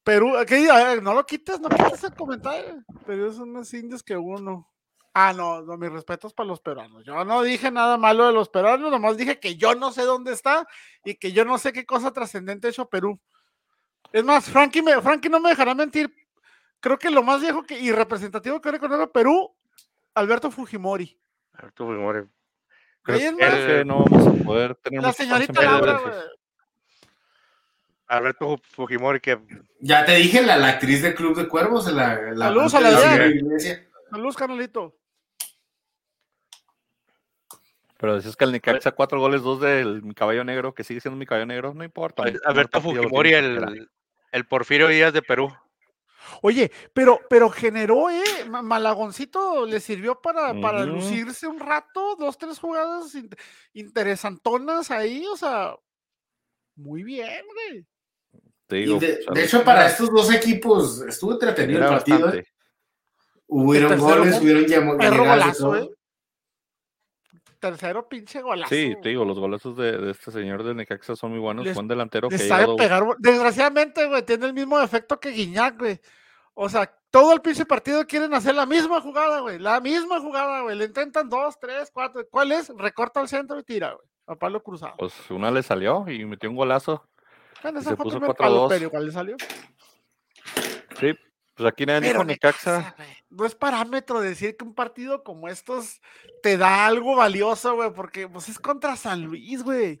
Perú, 0.04 0.34
¿qué? 0.46 0.70
A 0.70 0.84
ver, 0.84 1.02
no 1.02 1.14
lo 1.14 1.24
quites, 1.24 1.58
no 1.58 1.68
quites 1.70 2.04
el 2.04 2.14
comentario. 2.14 2.84
Pero 3.06 3.32
son 3.32 3.52
más 3.52 3.72
indios 3.72 4.02
que 4.02 4.16
uno. 4.16 4.70
Ah, 5.14 5.32
no, 5.32 5.62
no, 5.62 5.76
mis 5.78 5.90
respetos 5.90 6.34
para 6.34 6.48
los 6.48 6.60
peruanos. 6.60 7.04
Yo 7.04 7.24
no 7.24 7.42
dije 7.42 7.70
nada 7.70 7.96
malo 7.96 8.26
de 8.26 8.32
los 8.32 8.48
peruanos, 8.48 8.90
nomás 8.90 9.16
dije 9.16 9.38
que 9.38 9.56
yo 9.56 9.74
no 9.74 9.92
sé 9.92 10.02
dónde 10.02 10.32
está 10.32 10.66
y 11.04 11.14
que 11.14 11.32
yo 11.32 11.44
no 11.44 11.56
sé 11.56 11.72
qué 11.72 11.86
cosa 11.86 12.12
trascendente 12.12 12.66
ha 12.66 12.70
hecho 12.70 12.88
Perú. 12.88 13.18
Es 14.12 14.24
más, 14.24 14.50
Frankie, 14.50 14.82
me, 14.82 15.00
Frankie 15.00 15.28
no 15.28 15.40
me 15.40 15.50
dejará 15.50 15.74
mentir. 15.74 16.12
Creo 16.80 16.98
que 16.98 17.10
lo 17.10 17.22
más 17.22 17.40
viejo 17.40 17.62
que, 17.62 17.78
y 17.78 17.92
representativo 17.92 18.60
que 18.60 18.72
reconozco 18.72 19.10
Perú, 19.10 19.56
Alberto 20.14 20.50
Fujimori. 20.50 21.18
Alberto 21.52 21.86
Fujimori. 21.86 22.28
Creo 23.02 23.32
más, 23.32 23.54
que 23.54 23.84
no 23.84 24.04
vamos 24.04 24.26
a 24.26 24.44
poder 24.44 24.74
tener 24.76 25.00
la 25.00 25.12
señorita 25.12 25.62
Laura. 25.62 26.00
Alberto 28.06 28.56
Fu- 28.56 28.62
Fujimori 28.74 29.20
que 29.20 29.38
Ya 29.80 30.04
te 30.04 30.16
dije, 30.16 30.42
la, 30.42 30.56
la 30.56 30.68
actriz 30.68 31.02
de 31.02 31.14
Club 31.14 31.36
de 31.36 31.48
Cuervos, 31.48 31.90
la, 31.92 32.20
la 32.32 32.46
Saludos 32.46 32.74
a 32.74 32.80
la 32.80 32.90
Diana. 32.90 33.26
iglesia. 33.26 33.88
Saludos, 34.10 34.36
canalito. 34.36 34.96
Pero 37.98 38.16
decías 38.16 38.36
que 38.36 38.44
el 38.44 38.52
Necaxa 38.52 38.92
cuatro 38.92 39.18
goles, 39.20 39.42
dos 39.42 39.60
del 39.60 40.02
mi 40.02 40.14
caballo 40.14 40.44
negro, 40.44 40.74
que 40.74 40.84
sigue 40.84 41.00
siendo 41.00 41.16
mi 41.16 41.26
caballo 41.26 41.46
negro, 41.46 41.72
no 41.74 41.84
importa. 41.84 42.24
Alberto 42.44 42.80
Fujimori, 42.80 43.32
el, 43.32 43.88
el 44.32 44.46
Porfirio 44.46 44.88
Díaz 44.88 45.12
de 45.12 45.22
Perú. 45.22 45.54
Oye, 46.42 46.70
pero, 46.92 47.20
pero 47.28 47.50
generó, 47.50 48.10
¿eh? 48.10 48.22
Ma- 48.48 48.62
Malagoncito 48.62 49.66
le 49.66 49.78
sirvió 49.78 50.20
para, 50.20 50.58
para 50.60 50.84
lucirse 50.84 51.46
un 51.46 51.60
rato, 51.60 52.16
dos, 52.16 52.36
tres 52.38 52.58
jugadas 52.58 53.14
in- 53.14 53.28
interesantonas 53.74 54.90
ahí, 54.90 55.24
o 55.30 55.36
sea, 55.36 55.74
muy 56.76 57.02
bien, 57.04 57.44
güey. 57.46 57.86
Te 58.66 58.78
Y 58.80 58.84
digo, 58.86 58.98
de, 58.98 59.12
o 59.12 59.22
sea, 59.24 59.32
de 59.34 59.44
hecho, 59.44 59.64
para 59.64 59.86
estos 59.86 60.10
dos 60.10 60.32
equipos 60.32 61.02
estuvo 61.02 61.32
entretenido 61.32 61.80
el 61.82 61.88
partido. 61.88 62.18
bastante. 62.20 62.48
¿eh? 62.48 62.52
Hubieron 63.46 63.98
goles, 64.00 64.40
hubieron 64.40 64.64
llam- 64.64 64.98
Perro 64.98 65.22
llegadas 65.22 65.36
de 65.38 65.42
golazo, 65.42 65.64
todo. 65.64 65.76
¿eh? 65.76 65.90
Tercero 67.60 68.08
pinche 68.08 68.42
golazo. 68.42 68.74
Sí, 68.74 68.94
te 69.02 69.08
digo, 69.10 69.24
los 69.24 69.38
golazos 69.38 69.76
de, 69.76 69.96
de 69.96 70.10
este 70.10 70.30
señor 70.30 70.62
de 70.64 70.74
Necaxa 70.74 71.16
son 71.16 71.30
muy 71.30 71.40
buenos. 71.40 71.64
Les- 71.64 71.74
Buen 71.74 71.88
delantero 71.88 72.28
que 72.28 72.36
sabe 72.38 72.62
llegado- 72.62 72.76
pegar. 72.76 73.04
Desgraciadamente, 73.18 74.06
güey, 74.06 74.22
tiene 74.22 74.46
el 74.46 74.52
mismo 74.54 74.78
efecto 74.80 75.18
que 75.18 75.30
Guiñac, 75.30 75.78
güey. 75.78 75.98
O 76.52 76.68
sea, 76.68 76.92
todo 77.10 77.32
el 77.32 77.40
pinche 77.40 77.64
partido 77.64 78.06
quieren 78.06 78.34
hacer 78.34 78.54
la 78.54 78.66
misma 78.66 79.00
jugada, 79.00 79.40
güey. 79.40 79.58
La 79.58 79.80
misma 79.80 80.20
jugada, 80.20 80.60
güey. 80.62 80.76
Le 80.76 80.84
intentan 80.84 81.28
dos, 81.28 81.58
tres, 81.58 81.90
cuatro. 81.92 82.22
¿Cuál 82.30 82.52
es? 82.52 82.70
Recorta 82.76 83.20
al 83.20 83.28
centro 83.28 83.58
y 83.58 83.62
tira, 83.64 83.92
güey. 83.94 84.06
A 84.26 84.36
palo 84.36 84.62
cruzado. 84.62 84.94
Pues 84.98 85.14
una 85.30 85.50
le 85.50 85.62
salió 85.62 86.04
y 86.08 86.24
metió 86.26 86.48
un 86.50 86.56
golazo. 86.56 87.08
Bueno, 87.64 87.80
se 87.80 87.96
fue 87.96 88.04
puso 88.04 88.18
primer 88.20 88.30
4-2. 88.30 88.36
palo, 88.36 88.66
pero 88.68 88.84
igual 88.84 89.06
le 89.06 89.12
salió. 89.12 89.36
Sí, 91.00 91.12
pues 91.56 91.68
aquí 91.68 91.86
nadie 91.86 92.10
dijo 92.10 92.22
Necaxa. 92.24 92.94
No 93.30 93.44
es 93.44 93.54
parámetro 93.54 94.20
decir 94.20 94.56
que 94.56 94.64
un 94.64 94.74
partido 94.74 95.24
como 95.24 95.48
estos 95.48 96.00
te 96.42 96.56
da 96.56 96.86
algo 96.86 97.16
valioso, 97.16 97.74
güey, 97.74 97.92
porque 97.92 98.28
pues 98.28 98.48
es 98.48 98.58
contra 98.58 98.96
San 98.96 99.22
Luis, 99.22 99.62
güey. 99.64 100.00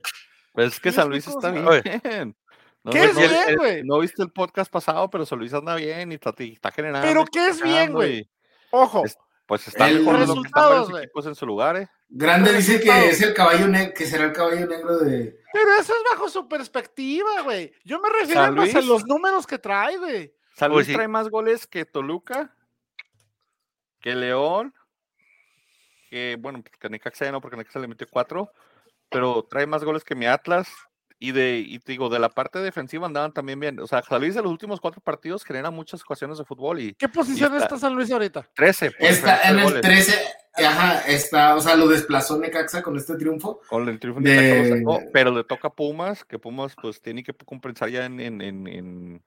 Pues 0.52 0.74
es 0.74 0.80
que 0.80 0.92
San 0.92 1.08
Luis 1.08 1.26
está 1.26 1.50
bien. 1.50 2.36
No, 2.84 2.92
¿Qué 2.92 3.02
es 3.04 3.14
no- 3.14 3.20
bien, 3.20 3.56
güey? 3.56 3.82
No 3.82 3.98
viste 4.00 4.22
el 4.22 4.30
podcast 4.30 4.70
pasado, 4.70 5.08
pero 5.08 5.24
San 5.24 5.38
Luis 5.38 5.54
anda 5.54 5.74
bien 5.74 6.12
y 6.12 6.16
está, 6.16 6.34
y 6.40 6.52
está 6.52 6.70
generando. 6.70 7.08
Pero 7.08 7.24
¿qué 7.24 7.48
es 7.48 7.62
bien, 7.62 7.94
güey? 7.94 8.28
Ojo, 8.72 9.06
Es- 9.06 9.16
Pues 9.46 9.66
está 9.68 9.88
El- 9.88 10.00
mejor 10.00 10.18
de 10.20 10.26
lo 10.26 10.34
que 10.34 10.40
están 10.46 10.62
Resultados, 10.70 11.02
equipos 11.02 11.26
en 11.26 11.34
su 11.34 11.46
lugar, 11.46 11.76
¿eh? 11.78 11.88
Grande 12.16 12.52
dice 12.52 12.80
que 12.80 13.08
es 13.08 13.20
el 13.22 13.34
caballo 13.34 13.66
negro, 13.66 13.92
que 13.94 14.06
será 14.06 14.24
el 14.24 14.32
caballo 14.32 14.66
negro 14.68 14.98
de. 14.98 15.36
pero 15.52 15.74
eso 15.80 15.92
es 15.92 16.02
bajo 16.12 16.28
su 16.28 16.48
perspectiva, 16.48 17.42
güey. 17.42 17.72
Yo 17.84 17.98
me 18.00 18.08
refiero 18.08 18.52
más 18.52 18.74
a 18.74 18.80
los 18.80 19.04
números 19.04 19.46
que 19.48 19.58
trae, 19.58 19.96
güey. 19.96 20.32
San 20.54 20.70
Pues 20.70 20.74
Luis 20.76 20.86
sí. 20.86 20.92
trae 20.94 21.08
más 21.08 21.28
goles 21.28 21.66
que 21.66 21.84
Toluca, 21.84 22.54
que 24.00 24.14
León, 24.14 24.72
que 26.10 26.36
bueno, 26.38 26.62
pues, 26.62 26.76
que 26.78 26.88
Necaxa 26.88 27.24
ya 27.24 27.32
no, 27.32 27.40
porque 27.40 27.56
Necaxa 27.56 27.80
le 27.80 27.88
metió 27.88 28.06
cuatro, 28.08 28.52
pero 29.10 29.42
trae 29.50 29.66
más 29.66 29.82
goles 29.82 30.04
que 30.04 30.14
mi 30.14 30.26
Atlas. 30.26 30.68
Y 31.20 31.32
de, 31.32 31.58
y 31.66 31.78
te 31.78 31.92
digo, 31.92 32.10
de 32.10 32.18
la 32.18 32.28
parte 32.28 32.58
defensiva 32.58 33.06
andaban 33.06 33.32
también 33.32 33.58
bien. 33.58 33.80
O 33.80 33.86
sea, 33.86 34.02
San 34.02 34.20
Luis 34.20 34.34
de 34.34 34.42
los 34.42 34.50
últimos 34.50 34.80
cuatro 34.80 35.00
partidos 35.00 35.42
genera 35.44 35.70
muchas 35.70 36.02
ocasiones 36.02 36.36
de 36.38 36.44
fútbol 36.44 36.80
y 36.80 36.94
¿Qué 36.94 37.08
posición 37.08 37.52
está- 37.54 37.64
está 37.66 37.78
San 37.78 37.94
Luis 37.94 38.10
ahorita? 38.10 38.46
13. 38.54 38.90
por 38.90 39.06
Está 39.08 39.48
en 39.48 39.58
el 39.58 39.64
goles. 39.64 39.80
13. 39.80 40.32
Ajá, 40.56 41.00
está, 41.08 41.56
o 41.56 41.60
sea, 41.60 41.74
lo 41.76 41.88
desplazó 41.88 42.38
Necaxa 42.38 42.82
con 42.82 42.96
este 42.96 43.16
triunfo. 43.16 43.60
Con 43.68 43.88
el 43.88 43.98
triunfo 43.98 44.20
de- 44.20 44.30
Necaxa 44.36 44.74
lo 44.76 44.76
sacó, 44.98 45.10
pero 45.12 45.30
le 45.32 45.44
toca 45.44 45.68
a 45.68 45.72
Pumas, 45.74 46.24
que 46.24 46.38
Pumas 46.38 46.74
pues 46.80 47.00
tiene 47.02 47.22
que 47.24 47.32
compensar 47.34 47.88
ya 47.90 48.04
en, 48.04 48.20
en, 48.20 48.40
en, 48.40 48.66
en, 48.68 49.22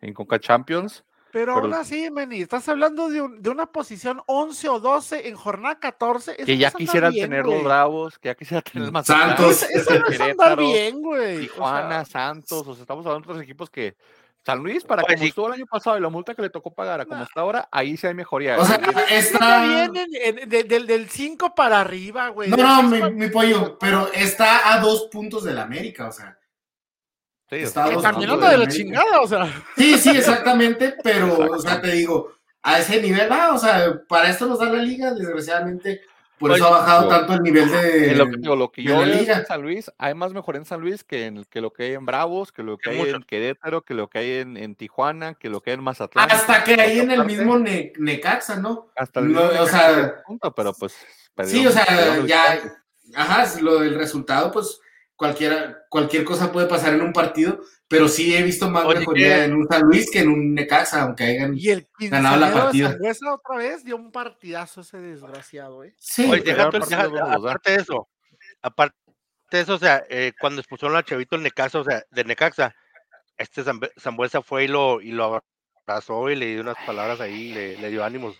en 0.00 0.14
Conca 0.14 0.38
Champions. 0.40 1.04
Pero, 1.32 1.54
Pero- 1.54 1.66
aún 1.66 1.74
así, 1.74 2.10
Meni, 2.10 2.40
estás 2.40 2.66
hablando 2.68 3.08
de, 3.10 3.20
un- 3.20 3.42
de 3.42 3.50
una 3.50 3.66
posición 3.66 4.22
11 4.26 4.68
o 4.70 4.80
12 4.80 5.28
en 5.28 5.34
jornada 5.36 5.78
14. 5.78 6.32
eso 6.32 6.46
Que 6.46 6.56
ya 6.56 6.70
quisieran 6.70 7.12
bien, 7.12 7.28
tener 7.30 7.44
los 7.44 7.62
Bravos, 7.62 8.18
que 8.18 8.28
ya 8.30 8.34
quisieran 8.34 8.62
tener 8.62 8.88
el 8.88 9.04
Santos. 9.04 9.62
Eso, 9.62 9.66
eso 9.90 10.00
no 10.00 10.06
es 10.08 10.20
andar 10.20 10.56
Querétaro, 10.56 10.56
bien, 10.62 11.02
güey. 11.02 11.20
o 11.20 11.38
sea, 11.38 11.40
Tijuana, 11.40 12.04
Santos, 12.06 12.66
o 12.66 12.74
sea, 12.74 12.82
estamos 12.82 13.04
hablando 13.06 13.26
de 13.26 13.32
otros 13.32 13.42
equipos 13.44 13.68
que 13.70 13.96
San 14.46 14.60
Luis, 14.62 14.84
para 14.84 15.02
Pues 15.02 15.14
como 15.16 15.22
sí. 15.24 15.28
estuvo 15.30 15.46
el 15.48 15.54
año 15.54 15.66
pasado 15.66 15.98
y 15.98 16.00
la 16.00 16.08
multa 16.08 16.32
que 16.32 16.40
le 16.42 16.50
tocó 16.50 16.72
pagar 16.72 17.00
a 17.00 17.04
como 17.04 17.16
Nah. 17.16 17.24
está 17.24 17.40
ahora, 17.40 17.68
ahí 17.72 17.96
sí 17.96 18.06
hay 18.06 18.14
mejoría. 18.14 18.56
O 18.60 18.64
sea, 18.64 18.80
está. 19.10 19.64
bien 19.90 19.96
en- 19.96 20.38
en- 20.38 20.48
de- 20.48 20.62
del- 20.62 20.86
del 20.86 21.08
5 21.10 21.52
para 21.52 21.80
arriba, 21.80 22.28
güey. 22.28 22.48
No, 22.50 22.56
no, 22.82 23.10
mi, 23.10 23.28
pollo, 23.28 23.76
pero 23.76 24.08
está 24.14 24.72
a 24.72 24.78
dos 24.78 25.08
puntos 25.10 25.42
del 25.42 25.58
América, 25.58 26.06
o 26.08 26.12
sea. 26.12 26.38
Sí, 27.50 27.56
está 27.56 27.88
que 27.88 27.96
también 27.96 28.30
anda 28.30 28.50
de 28.50 28.58
la 28.58 28.64
América. 28.64 28.72
chingada, 28.84 29.20
o 29.20 29.26
sea. 29.26 29.46
Sí, 29.76 29.98
sí, 29.98 30.10
exactamente, 30.10 30.94
pero, 31.02 31.36
o 31.38 31.58
sea, 31.58 31.80
te 31.80 31.90
digo, 31.92 32.32
a 32.62 32.78
ese 32.78 33.02
nivel, 33.02 33.28
ah, 33.32 33.50
o 33.52 33.58
sea, 33.58 34.00
para 34.08 34.30
esto 34.30 34.46
nos 34.46 34.58
da 34.60 34.66
la 34.66 34.78
liga, 34.82 35.12
desgraciadamente, 35.12 36.02
por 36.38 36.52
eso 36.52 36.66
Oye, 36.66 36.74
ha 36.74 36.78
bajado 36.78 37.08
tanto 37.08 37.32
el 37.34 37.42
nivel 37.42 37.70
de. 37.70 38.10
en 38.10 38.18
lo 38.18 38.30
que, 38.30 38.36
digo, 38.36 38.56
lo 38.56 38.70
que 38.72 38.82
de 38.82 38.88
yo 38.88 38.98
veo 38.98 39.06
en 39.06 39.46
San 39.46 39.62
Luis, 39.62 39.90
hay 39.96 40.14
más 40.14 40.32
mejor 40.32 40.56
en 40.56 40.64
San 40.64 40.80
Luis 40.80 41.02
que, 41.02 41.26
en, 41.26 41.44
que 41.44 41.60
lo 41.60 41.72
que 41.72 41.84
hay 41.84 41.92
en 41.94 42.04
Bravos, 42.04 42.52
que 42.52 42.62
lo 42.62 42.76
que 42.76 42.90
hay 42.90 43.00
en 43.00 43.22
Querétaro, 43.22 43.82
que 43.82 43.94
lo 43.94 44.08
que 44.08 44.18
hay 44.18 44.30
en, 44.38 44.56
en 44.56 44.74
Tijuana, 44.74 45.34
que 45.34 45.48
lo 45.48 45.60
que 45.62 45.70
hay 45.70 45.74
en 45.76 45.82
Mazatlán. 45.84 46.30
Hasta 46.30 46.62
que 46.64 46.74
ahí 46.74 47.00
en 47.00 47.10
el 47.10 47.24
mismo 47.24 47.58
Ne- 47.58 47.92
Necaxa, 47.98 48.56
¿no? 48.56 48.88
Hasta 48.96 49.20
el 49.20 49.32
no, 49.32 49.44
mismo 49.44 49.62
o 49.62 49.66
sea, 49.66 50.22
punto, 50.26 50.54
pero 50.54 50.72
pues. 50.74 50.94
Sí, 51.44 51.66
o 51.66 51.70
sea, 51.70 52.24
ya, 52.26 52.60
ajá, 53.14 53.60
lo 53.60 53.80
del 53.80 53.94
resultado, 53.94 54.52
pues 54.52 54.80
cualquiera, 55.16 55.84
cualquier 55.88 56.24
cosa 56.24 56.52
puede 56.52 56.66
pasar 56.66 56.94
en 56.94 57.02
un 57.02 57.12
partido, 57.12 57.60
pero 57.88 58.08
sí 58.08 58.34
he 58.34 58.42
visto 58.42 58.68
más 58.70 58.84
Oye, 58.84 59.00
mejoría 59.00 59.36
¿qué? 59.36 59.44
en 59.44 59.54
un 59.54 59.68
San 59.68 59.82
Luis 59.82 60.10
que 60.10 60.20
en 60.20 60.28
un 60.28 60.54
Necaxa, 60.54 61.02
aunque 61.02 61.24
hayan... 61.24 61.56
Y 61.56 61.70
el 61.70 61.86
Ganado 61.98 62.36
la 62.36 62.46
quinceañero 62.46 62.56
de 62.56 62.62
partida. 62.62 62.90
Sangüesa 62.90 63.34
otra 63.34 63.56
vez 63.58 63.84
dio 63.84 63.96
un 63.96 64.10
partidazo 64.12 64.80
ese 64.80 64.98
desgraciado, 64.98 65.84
¿eh? 65.84 65.94
Sí, 65.98 66.28
Oye, 66.30 66.42
deja 66.42 66.68
deja- 66.70 67.34
aparte 67.34 67.70
de 67.72 67.76
eso, 67.78 68.08
aparte 68.62 68.96
de 69.52 69.60
eso, 69.60 69.74
o 69.74 69.78
sea, 69.78 70.04
eh, 70.10 70.32
cuando 70.40 70.60
expulsaron 70.60 70.96
al 70.96 71.04
chavito 71.04 71.36
el 71.36 71.42
Necaxa, 71.42 71.78
o 71.80 71.84
sea, 71.84 72.02
de 72.10 72.24
Necaxa, 72.24 72.74
este 73.38 73.62
Zambuesa 74.00 74.42
fue 74.42 74.64
y 74.64 74.68
lo, 74.68 75.00
y 75.00 75.12
lo 75.12 75.42
abrazó 75.86 76.30
y 76.30 76.36
le 76.36 76.46
dio 76.46 76.62
unas 76.62 76.76
palabras 76.86 77.20
ahí, 77.20 77.52
le, 77.52 77.76
le 77.76 77.90
dio 77.90 78.02
ánimos. 78.04 78.34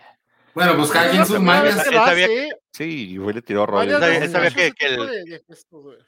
bueno, 0.54 0.76
pues 0.76 0.90
cada 0.90 1.10
quien 1.10 1.24
sus 1.26 1.38
mañas. 1.38 1.86
¿eh? 1.86 2.48
Sí, 2.72 3.12
y 3.12 3.18
fue 3.18 3.32
le 3.34 3.42
tiró 3.42 3.64
rollo. 3.66 4.00
Varias 4.00 4.30
sabía- 4.30 4.30
sabía 4.30 4.50
que- 4.50 4.66
ese 4.66 4.74
que 4.74 4.88
tipo 4.88 5.02
el- 5.04 5.10
de- 5.10 5.24
de 5.30 5.44
gestos, 5.46 5.82
güey. 5.82 5.98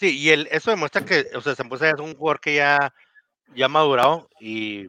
Sí, 0.00 0.18
y 0.18 0.30
el, 0.30 0.48
eso 0.50 0.70
demuestra 0.70 1.04
que, 1.04 1.26
o 1.34 1.42
sea, 1.42 1.54
Zambuesa 1.54 1.90
es 1.90 2.00
un 2.00 2.16
jugador 2.16 2.40
que 2.40 2.54
ya, 2.54 2.94
ya 3.54 3.66
ha 3.66 3.68
madurado 3.68 4.30
y 4.40 4.88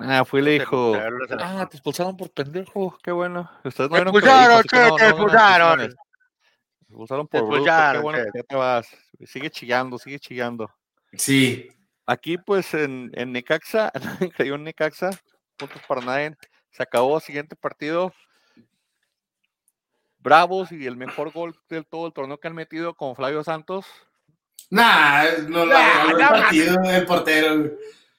Ah, 0.00 0.24
fue 0.24 0.40
y 0.40 0.44
le 0.44 0.50
Se 0.52 0.58
dijo, 0.60 0.92
ah, 1.40 1.68
te 1.68 1.76
expulsaron 1.76 2.16
por 2.16 2.30
pendejo, 2.30 2.96
qué 3.02 3.10
bueno. 3.10 3.50
Ustedes 3.64 3.90
no 3.90 3.96
Te 3.96 4.02
expulsaron, 4.02 4.62
che, 4.62 4.76
no, 4.76 4.96
te 4.96 5.02
no, 5.02 5.08
no, 5.08 5.08
expulsaron. 5.08 5.78
Te 5.78 5.94
expulsaron 6.88 7.28
por 7.28 7.40
bruto, 7.42 7.52
qué 7.52 7.70
expulsaron, 7.70 8.02
bueno 8.02 8.18
che. 8.18 8.24
que 8.32 8.38
ya 8.38 8.42
te 8.44 8.56
vas. 8.56 8.88
Sigue 9.26 9.50
chillando, 9.50 9.98
sigue 9.98 10.18
chillando. 10.20 10.70
Sí, 11.12 11.68
Aquí, 12.06 12.38
pues, 12.38 12.74
en, 12.74 13.10
en 13.14 13.32
Necaxa, 13.32 13.90
nadie 13.94 14.30
creyó 14.36 14.54
en 14.56 14.64
Necaxa, 14.64 15.10
puntos 15.56 15.82
para 15.88 16.02
nadie. 16.02 16.36
Se 16.70 16.82
acabó, 16.82 17.18
siguiente 17.20 17.56
partido. 17.56 18.12
Bravos 20.24 20.72
y 20.72 20.86
el 20.86 20.96
mejor 20.96 21.30
gol 21.32 21.54
del 21.68 21.86
todo 21.86 22.06
el 22.08 22.12
torneo 22.12 22.40
que 22.40 22.48
han 22.48 22.54
metido 22.54 22.94
con 22.94 23.14
Flavio 23.14 23.44
Santos. 23.44 23.86
nah, 24.70 25.24
no 25.48 25.66
lo 25.66 25.72
Nah, 25.72 26.10
el 26.10 26.16
partido 26.16 26.82
el 26.82 27.06
portero. 27.06 27.58
güey. 27.58 27.72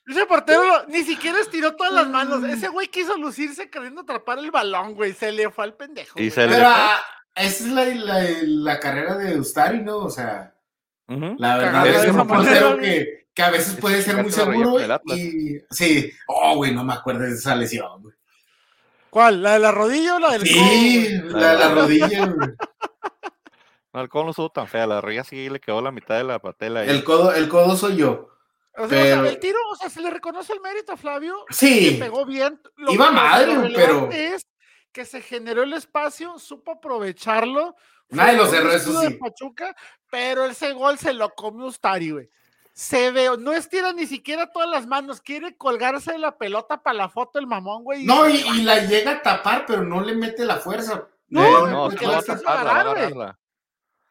Ese 0.07 0.25
portero 0.27 0.61
ni 0.87 1.01
siquiera 1.03 1.39
estiró 1.41 1.75
todas 1.75 1.91
las 1.91 2.07
manos. 2.07 2.43
Ese 2.43 2.67
güey 2.69 2.87
quiso 2.89 3.17
lucirse 3.17 3.71
queriendo 3.71 4.01
atrapar 4.01 4.37
el 4.37 4.51
balón, 4.51 4.93
güey. 4.93 5.13
Se 5.13 5.31
le 5.31 5.49
fue 5.49 5.65
al 5.65 5.73
pendejo. 5.73 6.19
Y 6.19 6.29
güey. 6.29 6.31
se 6.31 6.41
le- 6.45 6.53
Pero 6.55 6.65
fue? 6.65 6.73
ah, 6.77 7.01
esa 7.33 7.63
es 7.65 7.71
la, 7.71 7.85
la, 7.85 8.23
la 8.43 8.79
carrera 8.79 9.17
de 9.17 9.39
Ustari, 9.39 9.81
¿no? 9.81 9.97
O 9.97 10.09
sea, 10.11 10.53
la 11.07 11.57
verdad 11.57 11.87
es 11.87 12.01
de 12.03 12.11
un 12.11 12.27
portero 12.27 12.77
que, 12.77 13.27
que 13.33 13.41
a 13.41 13.49
veces 13.49 13.73
Es 13.73 13.79
puede 13.79 14.01
ser 14.03 14.21
muy 14.21 14.31
seguro 14.31 14.77
y... 15.05 15.59
Sí, 15.71 16.11
oh, 16.27 16.55
güey, 16.57 16.71
no 16.73 16.83
me 16.83 16.93
acuerdo 16.93 17.21
de 17.21 17.31
esa 17.33 17.55
lesión, 17.55 18.03
güey. 18.03 18.15
¿Cuál? 19.15 19.41
¿La 19.43 19.53
de 19.53 19.59
la 19.59 19.71
rodilla 19.71 20.17
o 20.17 20.19
la 20.19 20.31
del 20.31 20.41
codo, 20.41 20.49
Sí, 20.51 21.19
güey? 21.21 21.29
la 21.41 21.51
de 21.53 21.57
la 21.57 21.69
rodilla, 21.73 22.25
güey. 22.25 22.49
No, 23.93 24.01
el 24.01 24.09
codo 24.09 24.23
no 24.25 24.29
estuvo 24.31 24.49
tan 24.49 24.67
fea, 24.67 24.85
la 24.85 24.99
rodilla 24.99 25.23
sí 25.23 25.47
le 25.49 25.61
quedó 25.61 25.81
la 25.81 25.89
mitad 25.89 26.17
de 26.17 26.25
la 26.25 26.39
patela. 26.39 26.81
ahí. 26.81 26.89
El 26.89 27.05
codo, 27.05 27.33
el 27.33 27.47
codo 27.47 27.77
soy 27.77 27.95
yo. 27.95 28.27
O 28.77 28.77
sea, 28.79 28.85
o 28.85 28.89
sea, 28.89 29.01
Pero- 29.03 29.25
el 29.27 29.39
tiro, 29.39 29.57
o 29.71 29.75
sea, 29.77 29.89
se 29.89 30.01
le 30.01 30.09
reconoce 30.09 30.51
el 30.51 30.59
mérito 30.59 30.91
a 30.91 30.97
Flavio. 30.97 31.45
Sí. 31.49 31.91
que 31.93 32.03
pegó 32.03 32.25
bien. 32.25 32.61
Lo, 32.75 32.91
Iba 32.91 33.09
lo 33.45 33.73
pero- 33.73 34.11
es 34.11 34.45
que 34.91 35.05
se 35.05 35.21
generó 35.21 35.63
el 35.63 35.71
espacio, 35.71 36.37
supo 36.39 36.71
aprovecharlo. 36.71 37.77
Nadie 38.09 38.35
lo 38.35 38.47
cerró, 38.47 38.73
eso 38.73 38.99
de 38.99 39.07
sí. 39.07 39.13
Pachuca, 39.13 39.73
pero 40.11 40.43
ese 40.43 40.73
gol 40.73 40.97
se 40.99 41.13
lo 41.13 41.29
comió 41.29 41.67
Ustari, 41.67 42.11
güey. 42.11 42.29
Se 42.77 43.09
ve, 43.11 43.29
no 43.39 43.53
estira 43.53 43.93
ni 43.93 44.05
siquiera 44.05 44.51
todas 44.51 44.69
las 44.69 44.85
manos, 44.85 45.21
quiere 45.21 45.55
colgarse 45.55 46.11
de 46.11 46.17
la 46.17 46.37
pelota 46.37 46.83
para 46.83 46.97
la 46.97 47.09
foto 47.09 47.39
el 47.39 47.47
mamón, 47.47 47.85
güey. 47.85 48.03
No, 48.03 48.27
y, 48.29 48.35
y 48.35 48.63
la 48.63 48.83
llega 48.85 49.11
a 49.11 49.21
tapar, 49.21 49.63
pero 49.65 49.81
no 49.81 50.01
le 50.01 50.13
mete 50.13 50.43
la 50.43 50.57
fuerza. 50.57 51.07
No, 51.29 51.45
Eh, 51.67 51.71
no, 51.71 51.85
porque 51.89 52.05
no 52.05 52.11
la 52.11 52.19
quiso 52.19 52.35
taparla, 52.35 52.71
agarrar, 52.81 53.13
güey. 53.13 53.27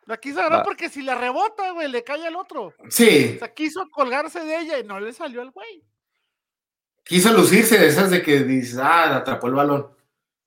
La 0.07 0.17
quiso 0.17 0.41
agarrar 0.41 0.65
porque 0.65 0.89
si 0.89 1.03
la 1.03 1.15
rebota, 1.15 1.73
güey, 1.73 1.89
le 1.91 2.03
cae 2.03 2.27
al 2.27 2.37
otro. 2.37 2.73
Sí, 2.89 3.35
O 3.37 3.39
sea, 3.41 3.53
quiso 3.53 3.87
colgarse 3.91 4.41
de 4.41 4.59
ella 4.61 4.79
y 4.79 4.85
no 4.85 4.99
le 4.99 5.13
salió 5.13 5.43
al 5.43 5.51
güey. 5.51 5.85
quiso 7.05 7.33
lucirse 7.35 7.77
de 7.79 7.87
esas 7.89 8.11
de 8.11 8.23
que 8.23 8.41
dices, 8.45 8.79
ah, 8.79 9.17
atrapó 9.17 9.47
el 9.49 9.55
balón. 9.55 9.95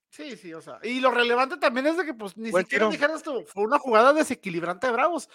Sí, 0.09 0.35
sí, 0.37 0.53
o 0.55 0.61
sea. 0.61 0.79
Y 0.81 0.99
lo 1.01 1.11
relevante 1.11 1.57
también 1.57 1.85
es 1.85 1.97
de 1.97 2.05
que, 2.05 2.15
pues, 2.15 2.35
ni 2.35 2.49
Buen 2.49 2.63
siquiera 2.65 2.85
tiro. 2.89 2.91
dijeras 2.91 3.21
tú, 3.21 3.43
fue 3.45 3.63
una 3.63 3.77
jugada 3.77 4.11
desequilibrante 4.13 4.87
de 4.87 4.93
Bravos. 4.93 5.29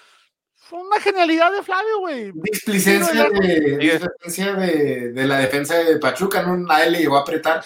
Fue 0.64 0.81
una 0.81 1.01
genialidad 1.01 1.53
de 1.53 1.62
Flavio, 1.62 1.98
güey. 2.01 2.33
Displicencia, 2.35 3.29
de, 3.31 3.77
displicencia 3.79 4.55
de, 4.55 5.12
de 5.12 5.27
la 5.27 5.38
defensa 5.38 5.75
de 5.77 5.98
Pachuca, 5.98 6.42
no 6.42 6.57
nadie 6.57 6.90
le 6.90 6.98
llegó 7.01 7.16
a 7.16 7.20
apretar. 7.22 7.64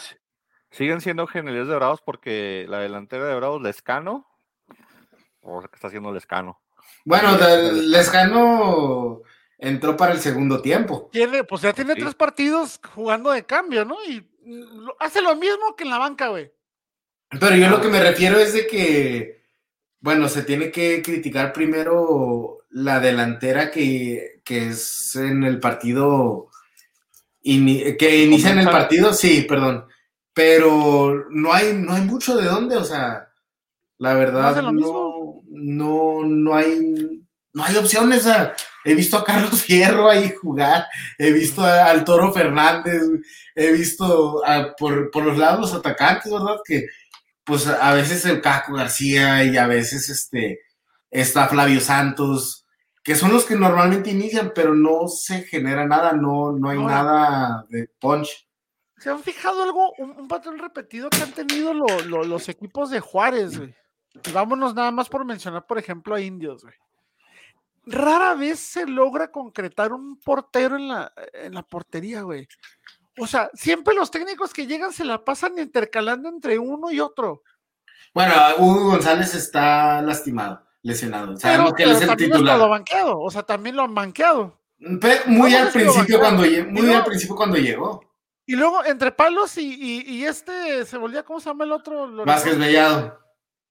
Siguen 0.71 1.01
siendo 1.01 1.27
genialidades 1.27 1.69
de 1.69 1.77
Bravos 1.77 2.01
porque 2.05 2.67
la 2.69 2.81
delantera 2.81 3.27
de 3.27 3.35
Bravos, 3.37 3.63
Lescano, 3.63 4.27
o 5.41 5.61
sea, 5.61 5.69
que 5.69 5.77
está 5.77 5.89
haciendo 5.89 6.13
Lescano. 6.13 6.61
Bueno, 7.05 7.37
Lescano 7.73 9.23
entró 9.59 9.97
para 9.97 10.13
el 10.13 10.19
segundo 10.21 10.61
tiempo. 10.61 11.09
Tiene, 11.13 11.45
pues 11.45 11.63
ya 11.63 11.73
tiene 11.73 11.95
Sí. 11.95 12.01
tres 12.01 12.15
partidos 12.15 12.81
jugando 12.95 13.31
de 13.31 13.45
cambio, 13.45 13.85
¿no? 13.85 13.97
Y 14.05 14.27
hace 14.99 15.21
lo 15.23 15.37
mismo 15.37 15.77
que 15.77 15.85
en 15.85 15.91
la 15.91 15.99
banca, 15.99 16.29
güey. 16.29 16.51
Pero 17.41 17.57
yo 17.57 17.69
lo 17.69 17.81
que 17.81 17.89
me 17.89 18.01
refiero 18.01 18.39
es 18.39 18.53
de 18.53 18.67
que, 18.67 19.43
bueno, 20.01 20.29
se 20.29 20.43
tiene 20.43 20.71
que 20.71 21.03
criticar 21.03 21.53
primero 21.53 22.56
la 22.71 23.01
delantera 23.01 23.71
que, 23.71 24.41
que 24.45 24.69
es 24.69 25.17
en 25.17 25.45
el 25.45 25.61
partido, 25.61 26.49
ini- 27.43 27.97
que 27.97 28.25
inicia 28.25 28.51
en 28.51 28.59
el 28.59 28.65
partido, 28.73 29.13
sí, 29.15 29.43
perdón. 29.49 29.87
Pero 30.33 31.27
no 31.31 31.53
hay, 31.53 31.73
no 31.75 31.95
hay 31.95 32.03
mucho 32.03 32.37
de 32.37 32.45
dónde, 32.47 32.77
o 32.77 32.85
sea, 32.85 33.29
la 33.99 34.15
verdad, 34.15 34.55
no, 34.81 35.43
no, 35.49 36.23
no 36.27 36.55
hay, 36.57 37.23
no 37.55 37.65
hay 37.65 37.77
opciones. 37.77 38.21
o 38.21 38.29
sea, 38.31 38.55
he 38.85 38.95
visto 38.95 39.17
a 39.17 39.25
Carlos 39.25 39.63
Fierro 39.63 40.11
ahí 40.11 40.35
jugar, 40.39 40.85
he 41.19 41.33
visto 41.33 41.63
a- 41.63 41.87
al 41.87 42.05
Toro 42.05 42.33
Fernández, 42.33 43.03
he 43.55 43.73
visto 43.73 44.45
a- 44.45 44.75
por, 44.77 45.11
por 45.11 45.25
los 45.25 45.39
lados 45.39 45.61
los 45.61 45.75
atacantes, 45.75 46.31
¿verdad? 46.31 46.57
Que 46.65 46.87
pues 47.45 47.67
a 47.69 47.95
veces 47.95 48.25
el 48.27 48.41
Caco 48.43 48.75
García 48.75 49.45
y 49.45 49.57
a 49.57 49.67
veces 49.69 50.11
este 50.11 50.59
está 51.21 51.49
Flavio 51.49 51.81
Santos, 51.81 52.67
que 53.03 53.15
son 53.15 53.33
los 53.33 53.45
que 53.45 53.55
normalmente 53.57 54.11
inician, 54.11 54.53
pero 54.55 54.75
no 54.75 55.07
se 55.09 55.43
genera 55.43 55.87
nada, 55.87 56.13
no, 56.13 56.53
no 56.53 56.69
hay 56.69 56.79
Ahora- 56.79 56.95
nada 57.03 57.67
de 57.69 57.89
punch. 58.01 58.49
¿Se 58.99 59.11
han 59.11 59.21
fijado 59.23 59.63
algo, 59.63 59.93
un, 59.99 60.11
un 60.13 60.27
patrón 60.29 60.59
repetido 60.59 61.11
que 61.11 61.23
han 61.23 61.33
tenido 61.33 61.75
lo- 61.75 62.01
lo- 62.07 62.25
los 62.25 62.49
equipos 62.49 62.91
de 62.91 63.01
Juárez, 63.01 63.59
güey? 63.59 63.75
Y 64.25 64.33
vámonos 64.33 64.75
nada 64.75 64.91
más 64.91 65.09
por 65.11 65.25
mencionar, 65.25 65.67
por 65.67 65.79
ejemplo, 65.79 66.15
a 66.15 66.21
Indios, 66.21 66.63
güey. 66.63 66.75
Rara 67.85 68.35
vez 68.35 68.59
se 68.59 68.87
logra 68.87 69.31
concretar 69.31 69.93
un 69.93 70.19
portero 70.19 70.77
en 70.77 70.89
la, 70.89 71.13
en 71.35 71.55
la 71.55 71.63
portería, 71.63 72.23
güey. 72.23 72.49
O 73.19 73.27
sea, 73.27 73.49
siempre 73.55 73.95
los 73.95 74.11
técnicos 74.11 74.53
que 74.53 74.67
llegan 74.67 74.93
se 74.93 75.05
la 75.05 75.25
pasan 75.25 75.59
intercalando 75.59 76.29
entre 76.29 76.59
uno 76.59 76.91
y 76.91 76.99
otro. 77.01 77.43
Bueno, 78.13 78.33
Hugo 78.59 78.91
González 78.93 79.35
está 79.35 80.01
lastimado, 80.03 80.66
lesionado. 80.87 81.37
Sabemos 81.37 81.73
Pero, 81.73 81.77
que 81.77 81.83
él 81.83 81.89
pero 81.89 81.97
es 81.97 82.03
el 82.03 82.09
también 82.09 82.31
lo 82.31 82.37
titular. 82.37 82.69
banqueado, 82.69 83.21
o 83.21 83.31
sea, 83.31 83.43
también 83.43 83.77
lo 83.77 83.83
han 83.83 83.95
banqueado. 83.95 84.61
Pero 84.79 85.23
muy 85.27 85.53
¿Cómo 85.53 85.65
al 85.65 85.73
principio 85.73 86.19
cuando 86.21 86.43
muy 86.71 86.93
al 86.95 87.05
principio 87.05 87.37
cuando 87.37 87.57
llegó. 87.57 88.01
Y 88.47 88.55
luego, 88.55 88.85
entre 88.85 89.11
palos 89.11 89.57
y, 89.59 89.75
y- 89.75 90.03
y 90.19 90.25
este, 90.25 90.85
se 90.85 90.99
volvía, 90.99 91.25
¿cómo 91.25 91.41
se 91.41 91.49
llama 91.51 91.65
el 91.65 91.73
otro? 91.73 92.25
Vázquez 92.25 92.57
Bellado. 92.59 93.19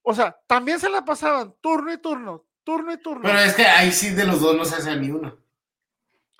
O 0.02 0.14
sea, 0.14 0.38
también 0.46 0.78
se 0.78 0.90
la 0.90 1.04
pasaban 1.04 1.54
turno 1.60 1.92
y 1.92 1.98
turno, 1.98 2.44
turno 2.62 2.92
y 2.92 2.98
turno. 2.98 3.22
Pero 3.22 3.38
es 3.40 3.54
que 3.54 3.64
ahí 3.66 3.90
sí 3.90 4.10
de 4.10 4.24
los 4.24 4.40
dos 4.40 4.54
no 4.56 4.64
se 4.64 4.76
hace 4.76 4.94
ni 4.96 5.10
uno. 5.10 5.36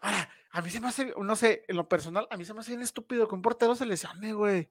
Ahora, 0.02 0.28
a 0.52 0.60
mí 0.62 0.70
se 0.70 0.80
me 0.80 0.88
hace, 0.88 1.14
no 1.16 1.36
sé, 1.36 1.64
en 1.66 1.76
lo 1.76 1.88
personal, 1.88 2.26
a 2.30 2.36
mí 2.36 2.44
se 2.44 2.52
me 2.54 2.60
hace 2.60 2.72
bien 2.72 2.82
estúpido 2.82 3.26
que 3.26 3.34
un 3.34 3.42
portero 3.42 3.74
se 3.74 3.86
lesione, 3.86 4.32
güey. 4.34 4.68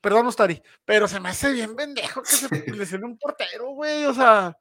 Perdón, 0.00 0.26
Ustari, 0.26 0.62
pero 0.84 1.06
se 1.08 1.20
me 1.20 1.28
hace 1.30 1.52
bien 1.52 1.74
pendejo 1.76 2.22
que 2.22 2.28
se 2.30 2.48
lesione 2.72 3.04
un 3.06 3.18
portero, 3.18 3.68
güey. 3.70 4.04
O 4.06 4.14
sea. 4.14 4.56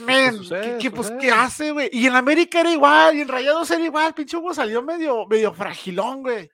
Men, 0.00 0.36
sucede, 0.38 0.78
¿qué, 0.78 0.78
qué, 0.78 0.90
pues. 0.90 1.12
¿qué 1.20 1.30
hace, 1.30 1.70
güey? 1.70 1.90
Y 1.92 2.06
en 2.06 2.14
América 2.14 2.60
era 2.60 2.70
igual, 2.70 3.16
y 3.16 3.20
en 3.20 3.28
Rayados 3.28 3.70
era 3.70 3.84
igual. 3.84 4.14
Pinche 4.14 4.36
Hugo 4.36 4.54
salió 4.54 4.82
medio, 4.82 5.26
medio 5.26 5.52
fragilón, 5.52 6.22
güey. 6.22 6.50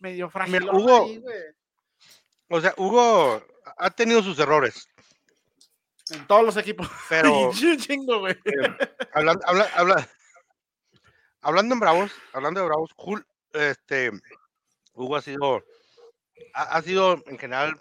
Medio 0.00 0.28
fragilón. 0.28 0.74
Hugo- 0.76 1.04
ahí, 1.06 1.18
güey, 1.18 1.36
O 2.50 2.60
sea, 2.60 2.74
Hugo 2.76 3.42
ha 3.76 3.90
tenido 3.90 4.22
sus 4.22 4.38
errores, 4.38 4.88
en 6.10 6.26
todos 6.26 6.44
los 6.44 6.56
equipos. 6.56 6.88
pero 7.08 7.52
chingo, 7.78 8.18
güey. 8.18 8.36
hablando, 9.14 9.46
habla- 9.46 9.70
habla- 9.76 10.08
hablando 11.40 11.74
en 11.74 11.80
Bravos, 11.80 12.10
hablando 12.32 12.60
de 12.60 12.66
Bravos, 12.66 12.90
Jul- 12.96 13.24
este, 13.52 14.10
Hugo 14.94 15.16
ha 15.16 15.22
sido, 15.22 15.64
ha, 16.54 16.62
ha 16.76 16.82
sido 16.82 17.22
en 17.26 17.38
general 17.38 17.78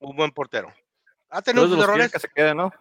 un 0.00 0.16
buen 0.16 0.32
portero. 0.32 0.74
Ha 1.30 1.40
tenido 1.40 1.68
sus 1.68 1.82
errores, 1.82 2.10
que 2.12 2.18
se 2.18 2.28
quede, 2.28 2.54
¿no? 2.54 2.72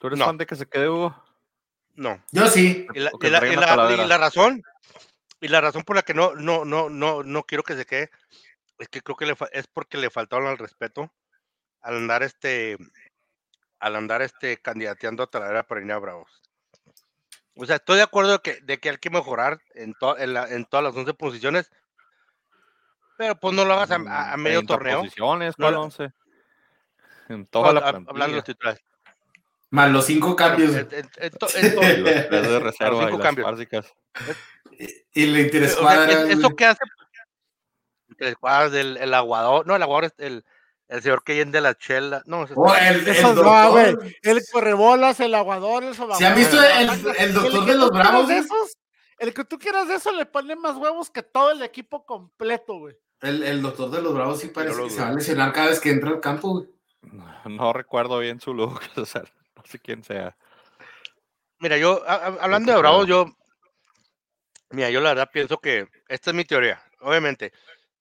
¿Tú 0.00 0.06
eres 0.08 0.18
No. 0.18 0.24
fan 0.24 0.38
de 0.38 0.46
que 0.46 0.56
se 0.56 0.66
quede, 0.66 0.88
Hugo? 0.88 1.14
no. 1.94 2.20
Yo 2.32 2.46
sí. 2.48 2.86
Y 2.94 2.98
la, 3.00 3.10
y 3.20 3.28
la- 3.30 3.46
y 3.46 3.54
la 3.54 3.92
y 3.92 4.06
la 4.08 4.16
razón, 4.18 4.62
y 5.40 5.48
la 5.48 5.60
razón 5.60 5.82
por 5.82 5.94
la 5.96 6.02
que 6.02 6.14
no, 6.14 6.34
no, 6.34 6.64
no, 6.64 6.88
no, 6.88 7.22
no 7.22 7.42
quiero 7.44 7.62
que 7.62 7.76
se 7.76 7.84
quede, 7.86 8.10
es 8.78 8.88
que 8.88 9.02
creo 9.02 9.14
que 9.16 9.26
le 9.26 9.36
es 9.52 9.66
porque 9.66 9.98
le 9.98 10.08
faltaron 10.10 10.46
al 10.48 10.56
respeto 10.58 11.12
al 11.82 11.96
andar 11.96 12.22
este, 12.22 12.76
al 13.78 13.96
andar 13.96 14.22
este 14.22 14.56
candidateando 14.56 15.22
a 15.22 15.26
Talavera 15.26 15.62
para 15.64 15.82
ir 15.82 15.92
a 15.92 15.98
Bravos. 15.98 16.42
O 17.56 17.66
sea, 17.66 17.76
estoy 17.76 17.96
de 17.96 18.02
acuerdo 18.02 18.32
de 18.32 18.38
que, 18.40 18.60
de 18.62 18.78
que 18.78 18.88
hay 18.90 18.96
que 18.96 19.10
mejorar 19.10 19.60
en, 19.74 19.92
to- 19.94 20.16
en, 20.16 20.32
la- 20.32 20.48
en 20.48 20.64
todas 20.64 20.84
las 20.84 20.96
11 20.96 21.12
posiciones, 21.14 21.70
pero 23.18 23.34
pues 23.38 23.54
no 23.54 23.66
lo 23.66 23.74
hagas 23.74 23.90
a, 23.90 23.96
a- 23.96 24.32
a 24.32 24.36
Mm, 24.38 24.40
medio 24.40 24.58
30 24.60 24.74
torneo. 24.74 24.98
posiciones, 25.00 25.58
No 25.58 25.64
¿cuál 25.64 25.74
lo- 25.74 25.82
11? 25.82 26.04
En 27.28 27.40
No, 27.40 27.46
toda 27.50 27.72
la 27.74 27.80
hab- 27.80 27.84
hablando 27.86 28.08
de 28.08 28.14
plantilla. 28.14 28.36
los 28.36 28.44
titulares. 28.44 28.82
Más 29.70 29.90
los 29.90 30.04
cinco 30.06 30.34
cambios. 30.36 30.74
En- 30.74 30.88
en- 30.92 31.10
en 31.18 31.30
to- 31.32 31.46
en 31.54 31.74
to- 31.74 31.82
Y 31.82 31.96
los 31.98 32.28
tres 32.28 32.30
de 32.48 32.58
reserva 32.60 33.04
cinco 33.04 33.18
y 33.18 33.22
cambios. 33.22 33.50
básicas. 33.50 33.94
Y 35.14 35.26
le 35.26 35.30
O 35.32 35.34
sea, 35.34 35.42
interescuadra. 35.44 36.12
es- 36.24 36.38
¿Eso 36.38 36.50
qué 36.56 36.64
hace? 36.66 36.80
Del 38.70 38.96
el 38.98 39.14
aguador, 39.14 39.66
no, 39.66 39.74
el 39.76 39.82
aguador 39.82 40.04
es 40.04 40.14
el, 40.18 40.44
el 40.88 41.02
señor 41.02 41.22
que 41.24 41.42
de 41.44 41.60
la 41.60 41.74
chela, 41.74 42.22
no, 42.26 42.40
Oh, 42.54 42.66
está- 42.74 42.88
el, 42.90 43.08
el 43.08 43.22
no, 43.22 43.34
doctor. 43.34 43.70
güey. 43.96 44.16
El 44.22 44.40
correbolas, 44.52 45.20
el 45.20 45.34
aguador, 45.34 45.84
el 45.84 45.94
¿Se 45.94 46.26
han 46.26 46.34
visto 46.34 46.56
el- 46.62 46.86
la 46.86 46.96
doctor 47.32 47.64
de 47.64 47.74
los 47.76 47.90
Bravos, 47.90 48.28
de 48.28 48.38
esos, 48.38 48.76
el 49.18 49.32
que 49.32 49.44
tú 49.44 49.58
quieras 49.58 49.88
de 49.88 49.94
eso 49.94 50.12
le 50.12 50.26
pone 50.26 50.54
más 50.56 50.76
huevos 50.76 51.08
que 51.10 51.22
todo 51.22 51.52
el 51.52 51.62
equipo 51.62 52.04
completo, 52.04 52.78
güey. 52.78 52.96
El, 53.22 53.42
el 53.42 53.62
doctor 53.62 53.90
de 53.90 54.02
los 54.02 54.12
Bravos 54.14 54.40
sí 54.40 54.48
parece 54.48 54.82
que 54.82 54.90
se 54.90 55.00
va 55.00 55.08
a 55.08 55.12
lesionar 55.12 55.52
cada 55.52 55.68
vez 55.68 55.80
que 55.80 55.90
entra 55.90 56.10
al 56.10 56.20
campo, 56.20 56.48
güey. 56.50 56.68
No 57.46 57.72
recuerdo 57.72 58.18
bien 58.18 58.40
su 58.40 58.52
look, 58.52 58.80
o 58.96 59.06
sea, 59.06 59.22
no 59.60 59.66
sé 59.70 59.78
quién 59.78 60.02
sea. 60.02 60.36
Mira, 61.58 61.76
yo, 61.76 62.02
a- 62.06 62.26
hablando 62.40 62.72
de 62.72 62.78
Bravos, 62.78 63.06
yo, 63.06 63.26
mira, 64.70 64.90
yo 64.90 65.00
la 65.00 65.10
verdad 65.10 65.30
pienso 65.32 65.58
que 65.58 65.86
esta 66.08 66.30
es 66.30 66.36
mi 66.36 66.44
teoría, 66.44 66.82
obviamente. 67.00 67.52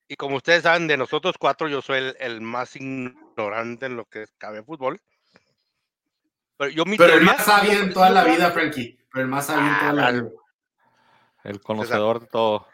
Y 0.07 0.15
como 0.15 0.37
ustedes 0.37 0.63
saben, 0.63 0.87
de 0.87 0.97
nosotros 0.97 1.35
cuatro, 1.37 1.67
yo 1.67 1.81
soy 1.81 1.97
el, 1.99 2.17
el 2.19 2.41
más 2.41 2.75
ignorante 2.75 3.85
en 3.85 3.95
lo 3.95 4.05
que 4.05 4.25
cabe 4.37 4.63
fútbol. 4.63 4.99
Pero 6.57 6.71
yo 6.71 6.85
mi 6.85 6.97
Pero 6.97 7.13
el 7.13 7.23
más 7.23 7.45
sabio 7.45 7.73
en 7.73 7.93
toda 7.93 8.09
la 8.09 8.23
vida, 8.23 8.51
Frankie. 8.51 8.97
Pero 9.11 9.23
el 9.23 9.29
más 9.29 9.45
sabio 9.45 9.67
en 9.67 9.79
toda 9.79 9.93
la 9.93 10.07
Ah, 10.07 10.11
vida. 10.11 10.29
El 11.43 11.61
conocedor 11.61 12.21
de 12.21 12.27
todo. 12.27 12.67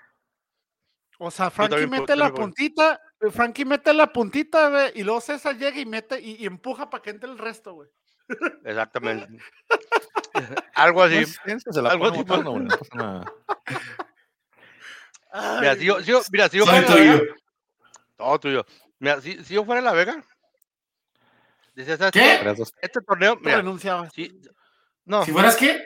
O 1.19 1.32
sea, 1.32 1.50
Frankie 1.50 1.88
mete 1.88 2.15
la 2.15 2.34
puntita, 2.34 3.00
Frankie 3.32 3.63
mete 3.65 3.93
la 3.93 4.12
puntita, 4.12 4.69
güey, 4.69 4.91
y 4.95 5.04
luego 5.04 5.21
César 5.21 5.58
llega 5.58 5.80
y 5.80 5.86
mete 5.86 6.19
y, 6.19 6.36
y 6.43 6.45
empuja 6.45 6.89
para 6.89 7.02
que 7.02 7.10
entre 7.10 7.30
el 7.30 7.38
resto, 7.38 7.74
güey. 7.74 7.89
Exactamente. 8.64 9.28
Algo 10.76 11.04
así. 11.04 11.24
Pues, 11.46 11.78
algo 11.78 12.04
pone 12.06 12.18
así 12.18 12.24
botando, 12.24 12.52
güey, 12.52 12.64
no 12.66 12.78
pasa 12.78 12.96
nada. 12.96 13.34
Mira, 15.62 15.76
si 15.76 15.86
yo, 15.86 16.00
si 16.02 16.12
yo- 16.12 16.22
mira, 16.32 16.50
si 16.50 16.58
yo 16.58 16.66
Soy 16.66 16.82
fuera 16.82 16.90
la 16.90 16.96
Vega, 16.96 17.20
tuyo. 17.20 17.36
todo 18.18 18.40
tuyo. 18.40 18.66
Mira, 19.00 19.22
si, 19.22 19.44
si 19.44 19.54
yo 19.54 19.66
fuera 19.66 19.82
la 19.82 19.92
Vega, 19.94 20.24
dice, 21.74 21.98
¿sabes 21.98 22.12
¿Qué? 22.14 22.40
Este 22.82 23.02
torneo, 23.02 23.36
tú 23.36 23.42
mira, 23.44 23.58
renunciabas. 23.58 24.14
si, 24.14 24.42
no, 25.06 25.24
¿Si 25.26 25.32
fueras 25.32 25.56
qué? 25.56 25.78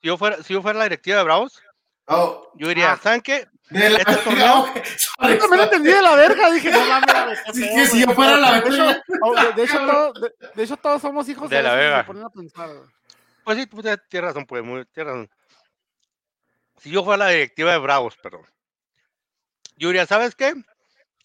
si 0.00 0.06
yo 0.08 0.16
fuera, 0.16 0.42
si 0.42 0.54
yo 0.54 0.62
fuera 0.62 0.78
la 0.78 0.84
directiva 0.84 1.18
de 1.18 1.24
Bravos, 1.24 1.62
Oh, 2.10 2.50
yo 2.56 2.68
diría, 2.68 2.92
Ah. 2.92 2.96
¿saben 3.02 3.20
qué? 3.20 3.46
De 3.70 3.90
la 3.90 3.98
Este 3.98 4.14
torneo- 4.16 4.66
Sorry, 4.74 5.34
Yo 5.34 5.38
también 5.38 5.58
lo 5.58 5.62
entendí 5.64 5.90
de 5.90 6.02
la 6.02 6.14
verga, 6.14 6.50
dije, 6.50 6.70
no 6.70 6.84
mames, 6.84 7.38
Sí, 7.54 7.60
que 7.74 7.86
si 7.86 8.00
yo 8.06 8.12
fuera 8.14 8.36
la 8.36 8.52
de 8.52 8.58
hecho, 8.58 8.70
verga. 8.86 9.02
oh, 9.22 9.34
de, 9.54 9.62
hecho, 9.64 9.78
todo- 9.86 10.12
de- 10.14 10.34
de 10.54 10.62
hecho, 10.62 10.76
todos 10.76 11.02
somos 11.02 11.28
hijos 11.28 11.50
De 11.50 11.56
de, 11.56 11.62
la 11.62 11.74
verga. 11.74 12.06
ponen 12.06 12.24
a 12.24 12.30
pensar, 12.30 12.68
güey. 12.68 12.88
pues 13.44 13.58
sí, 13.58 13.66
pues, 13.66 13.84
tienes 14.08 14.28
razón, 14.28 14.46
pues, 14.46 14.62
muy, 14.64 14.84
tienes 14.86 15.12
razón. 15.12 15.30
Si 16.80 16.90
yo 16.90 17.02
fuera 17.04 17.24
la 17.24 17.30
directiva 17.30 17.72
de 17.72 17.78
Bravos, 17.78 18.16
perdón. 18.22 18.42
Yo 19.76 19.88
diría, 19.88 20.06
¿sabes 20.06 20.34
qué? 20.34 20.54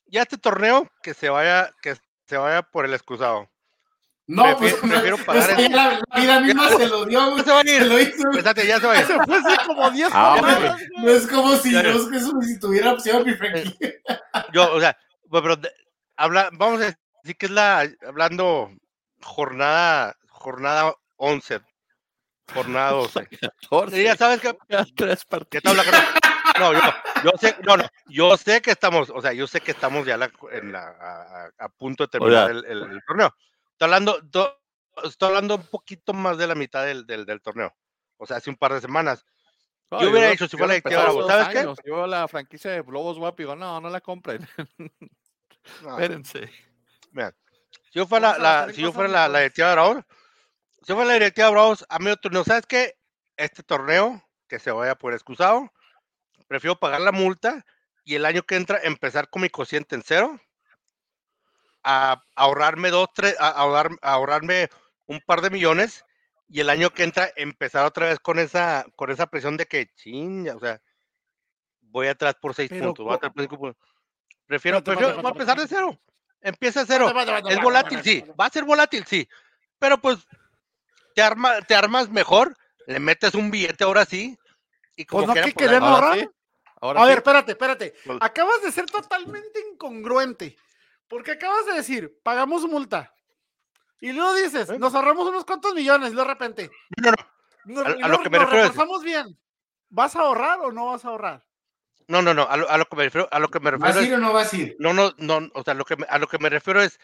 Ya 0.08 0.22
este 0.24 0.38
torneo 0.38 0.90
que 1.02 1.14
se 1.14 1.30
vaya, 1.30 1.72
que 1.82 1.96
se 2.28 2.38
vaya 2.38 2.62
por 2.64 2.86
el 2.86 2.94
excusado. 2.94 3.50
No, 4.26 4.58
pues 4.58 4.74
prefiero 4.76 5.18
pagar 5.18 5.60
el... 5.60 5.72
la, 5.72 6.02
la, 6.08 6.22
vida 6.22 6.40
misma 6.40 6.70
se 6.70 6.88
lo 6.88 7.06
dio, 7.06 7.32
güey. 7.32 7.44
Se 7.44 7.52
va 7.52 7.60
a 7.60 7.62
ir. 7.64 7.82
Se 7.82 7.86
lo 7.86 8.00
hizo. 8.00 8.30
Espérate, 8.32 8.68
ya 8.68 8.80
se 8.80 8.88
va 8.88 8.94
a 8.94 9.00
ir. 9.00 9.06
Se 9.08 9.20
fue 9.20 9.38
hace 9.38 9.68
como 9.68 9.92
10 9.92 10.10
ah, 10.14 10.78
No 10.98 11.10
es 11.10 11.28
como 11.28 11.56
si, 11.58 11.72
no 11.72 11.80
es 11.80 12.06
que 12.06 12.20
si 12.20 12.60
tuviera 12.60 12.94
opción, 12.94 13.26
mi 13.26 13.34
Frankie. 13.34 13.76
Yo, 14.54 14.74
o 14.74 14.80
sea, 14.80 14.98
pues, 15.30 15.44
pero 15.44 15.58
habla, 16.16 16.50
vamos 16.54 16.82
a 16.82 16.86
decir 16.86 17.38
que 17.38 17.48
es 17.48 17.52
la, 17.52 17.86
hablando 18.08 18.72
jornada, 19.22 20.16
jornada 20.30 20.94
11, 21.18 21.60
jornada 22.54 22.92
12. 22.92 23.28
ya 24.04 24.16
sabes 24.16 24.40
que... 24.40 24.56
¿Qué 25.50 25.62
tal 25.62 25.78
No, 26.60 26.74
yo, 26.74 26.80
yo 27.26 27.32
sé, 27.40 27.58
no, 27.64 27.76
no, 27.76 27.84
yo 28.08 28.38
sé 28.38 28.62
que 28.62 28.72
estamos, 28.72 29.10
o 29.10 29.22
sea, 29.22 29.34
yo 29.34 29.48
sé 29.48 29.60
que 29.60 29.72
estamos 29.72 30.06
ya 30.06 30.16
la, 30.16 30.32
en 30.52 30.72
la, 30.72 30.82
a, 30.82 31.66
a, 31.66 31.70
punto 31.70 32.06
de 32.06 32.08
terminar 32.08 32.52
el, 32.52 32.64
el, 32.66 32.84
el 32.84 33.02
torneo 33.06 33.34
Estoy 33.74 33.86
hablando, 33.86 34.22
estoy 35.04 35.28
hablando 35.28 35.56
un 35.56 35.68
poquito 35.68 36.14
más 36.14 36.38
de 36.38 36.48
la 36.48 36.56
mitad 36.56 36.86
del, 36.86 37.06
del, 37.06 37.26
del 37.26 37.42
torneo. 37.42 37.76
O 38.18 38.26
sea, 38.26 38.38
hace 38.38 38.50
un 38.50 38.56
par 38.56 38.74
de 38.74 38.82
semanas. 38.82 39.26
yo 39.92 40.10
hubiera 40.10 40.30
dicho 40.30 40.48
si 40.48 40.58
fuera 40.58 40.68
la 40.68 40.74
directiva 40.76 41.28
¿sabes 41.28 41.48
qué? 41.50 41.90
Yo 41.90 42.08
la 42.08 42.28
franquicia 42.28 42.72
de 42.72 42.82
Globos 42.82 43.18
Guap 43.18 43.38
digo, 43.38 43.56
no, 43.56 43.82
no 43.82 43.90
la 43.90 44.02
compren. 44.02 44.48
Espérense. 45.82 46.50
Vean, 47.12 47.36
si 47.92 48.00
yo 48.00 48.08
fuera 48.08 48.38
la, 48.38 48.72
si 48.72 48.82
yo 48.82 48.92
fuera 48.92 49.10
la, 49.10 49.28
la 49.28 49.40
directiva 49.40 49.70
de 49.70 49.76
Bravos, 49.76 50.04
si 50.82 50.88
yo 50.88 50.96
fuera 50.96 51.08
la 51.10 51.14
directiva 51.14 51.48
de 51.48 51.54
Bravos, 51.54 51.86
a 51.90 52.00
mí 52.00 52.10
otro 52.10 52.22
torneo, 52.22 52.44
¿sabes 52.44 52.66
qué? 52.66 52.96
Este 53.38 53.64
torneo, 53.64 54.24
que 54.48 54.60
se 54.60 54.72
vaya 54.72 54.96
por 54.96 55.14
excusado, 55.14 55.72
prefiero 56.48 56.80
pagar 56.80 57.02
la 57.02 57.12
multa 57.12 57.66
y 58.06 58.16
el 58.16 58.26
año 58.26 58.44
que 58.44 58.56
entra 58.56 58.80
empezar 58.84 59.30
con 59.30 59.42
mi 59.42 59.50
cociente 59.50 59.96
en 59.96 60.04
cero 60.04 60.40
a 61.84 62.24
ahorrarme 62.36 62.90
dos, 62.90 63.10
tres, 63.14 63.36
a, 63.40 63.50
ahorrar, 63.50 63.92
ahorrarme 64.02 64.70
un 65.06 65.22
par 65.22 65.42
de 65.42 65.50
millones 65.50 66.06
y 66.48 66.60
el 66.60 66.70
año 66.70 66.92
que 66.92 67.04
entra 67.04 67.32
empezar 67.36 67.86
otra 67.86 68.08
vez 68.08 68.20
con 68.20 68.40
esa, 68.40 68.86
con 68.96 69.12
esa 69.12 69.28
presión 69.28 69.58
de 69.58 69.66
que 69.66 69.92
chinga, 69.96 70.56
o 70.56 70.60
sea, 70.60 70.82
voy 71.82 72.08
atrás 72.08 72.36
por 72.42 72.54
seis 72.54 72.70
puntos, 72.70 73.06
voy 73.06 73.16
atrás 73.16 73.32
por 73.34 73.44
cinco 73.44 73.58
puntos. 73.58 73.88
Prefiero, 74.46 74.84
prefiero 74.84 75.16
voy 75.16 75.26
a 75.26 75.30
empezar 75.30 75.58
de 75.58 75.68
cero. 75.68 76.00
Empieza 76.42 76.82
de 76.82 76.88
cero. 76.88 77.12
es 77.50 77.62
volátil, 77.62 78.02
sí. 78.04 78.24
Va 78.40 78.48
a 78.48 78.50
ser 78.50 78.66
volátil, 78.66 79.06
sí. 79.06 79.28
Pero 79.80 79.98
pues 80.00 80.28
te, 81.16 81.22
arma, 81.22 81.62
te 81.62 81.76
armas 81.76 82.10
mejor, 82.10 82.56
le 82.88 83.00
metes 83.00 83.34
un 83.34 83.50
billete 83.50 83.84
ahora 83.84 84.06
sí. 84.06 84.38
Y 84.96 85.06
como 85.06 85.26
pues 85.26 85.38
no 85.38 85.44
que 85.44 85.54
queremos 85.54 85.90
ahorrar. 85.90 86.30
a 86.82 87.06
ver, 87.06 87.18
espérate, 87.18 87.52
espérate. 87.54 87.96
Pues 88.06 88.18
Acabas 88.22 88.62
de 88.62 88.72
ser 88.72 88.86
totalmente 88.86 89.60
incongruente. 89.72 90.58
Porque 91.08 91.32
acabas 91.32 91.66
de 91.66 91.74
decir, 91.74 92.20
pagamos 92.24 92.66
multa. 92.68 93.14
Y 94.00 94.12
luego 94.12 94.34
dices, 94.36 94.70
¿Eh? 94.70 94.80
nos 94.80 94.94
ahorramos 94.96 95.28
unos 95.28 95.46
cuantos 95.46 95.74
millones, 95.74 96.12
y 96.12 96.16
de 96.16 96.24
repente. 96.24 96.72
No, 96.98 97.12
no. 97.66 97.82
a, 97.82 98.08
lo 98.08 98.20
que 98.20 98.30
me 98.30 98.40
refiero. 98.40 99.00
bien. 99.02 99.40
¿Vas 99.90 100.16
a 100.16 100.22
ahorrar 100.22 100.60
o 100.62 100.72
no 100.72 100.88
vas 100.88 101.06
a 101.06 101.10
ahorrar? 101.10 101.46
No, 102.08 102.22
no, 102.22 102.34
no. 102.34 102.44
A 102.44 102.58
lo, 102.78 102.86
que 102.86 102.96
me 102.96 103.04
refiero, 103.04 103.30
a 103.32 103.40
lo 103.40 103.48
que 103.48 103.60
me 103.60 103.72
refiero. 103.72 103.94
¿Vas 103.94 104.04
a 104.04 104.06
ir 104.06 104.14
o 104.14 104.18
no 104.18 104.34
vas 104.34 104.54
a 104.54 104.58
ir? 104.58 104.76
No, 104.80 104.94
no, 104.94 105.14
no. 105.18 105.50
O 105.54 105.64
sea, 105.64 105.74
lo 105.74 105.86
que 105.86 105.96
a 106.10 106.18
lo 106.18 106.28
que 106.28 106.38
me 106.38 106.50
refiero 106.50 106.82
es, 106.82 107.00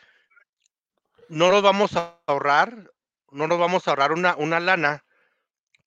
no 1.29 1.51
nos 1.51 1.61
vamos 1.61 1.95
a 1.95 2.19
ahorrar, 2.25 2.91
no 3.31 3.47
nos 3.47 3.59
vamos 3.59 3.87
a 3.87 3.91
ahorrar 3.91 4.11
una, 4.11 4.35
una 4.35 4.59
lana 4.59 5.05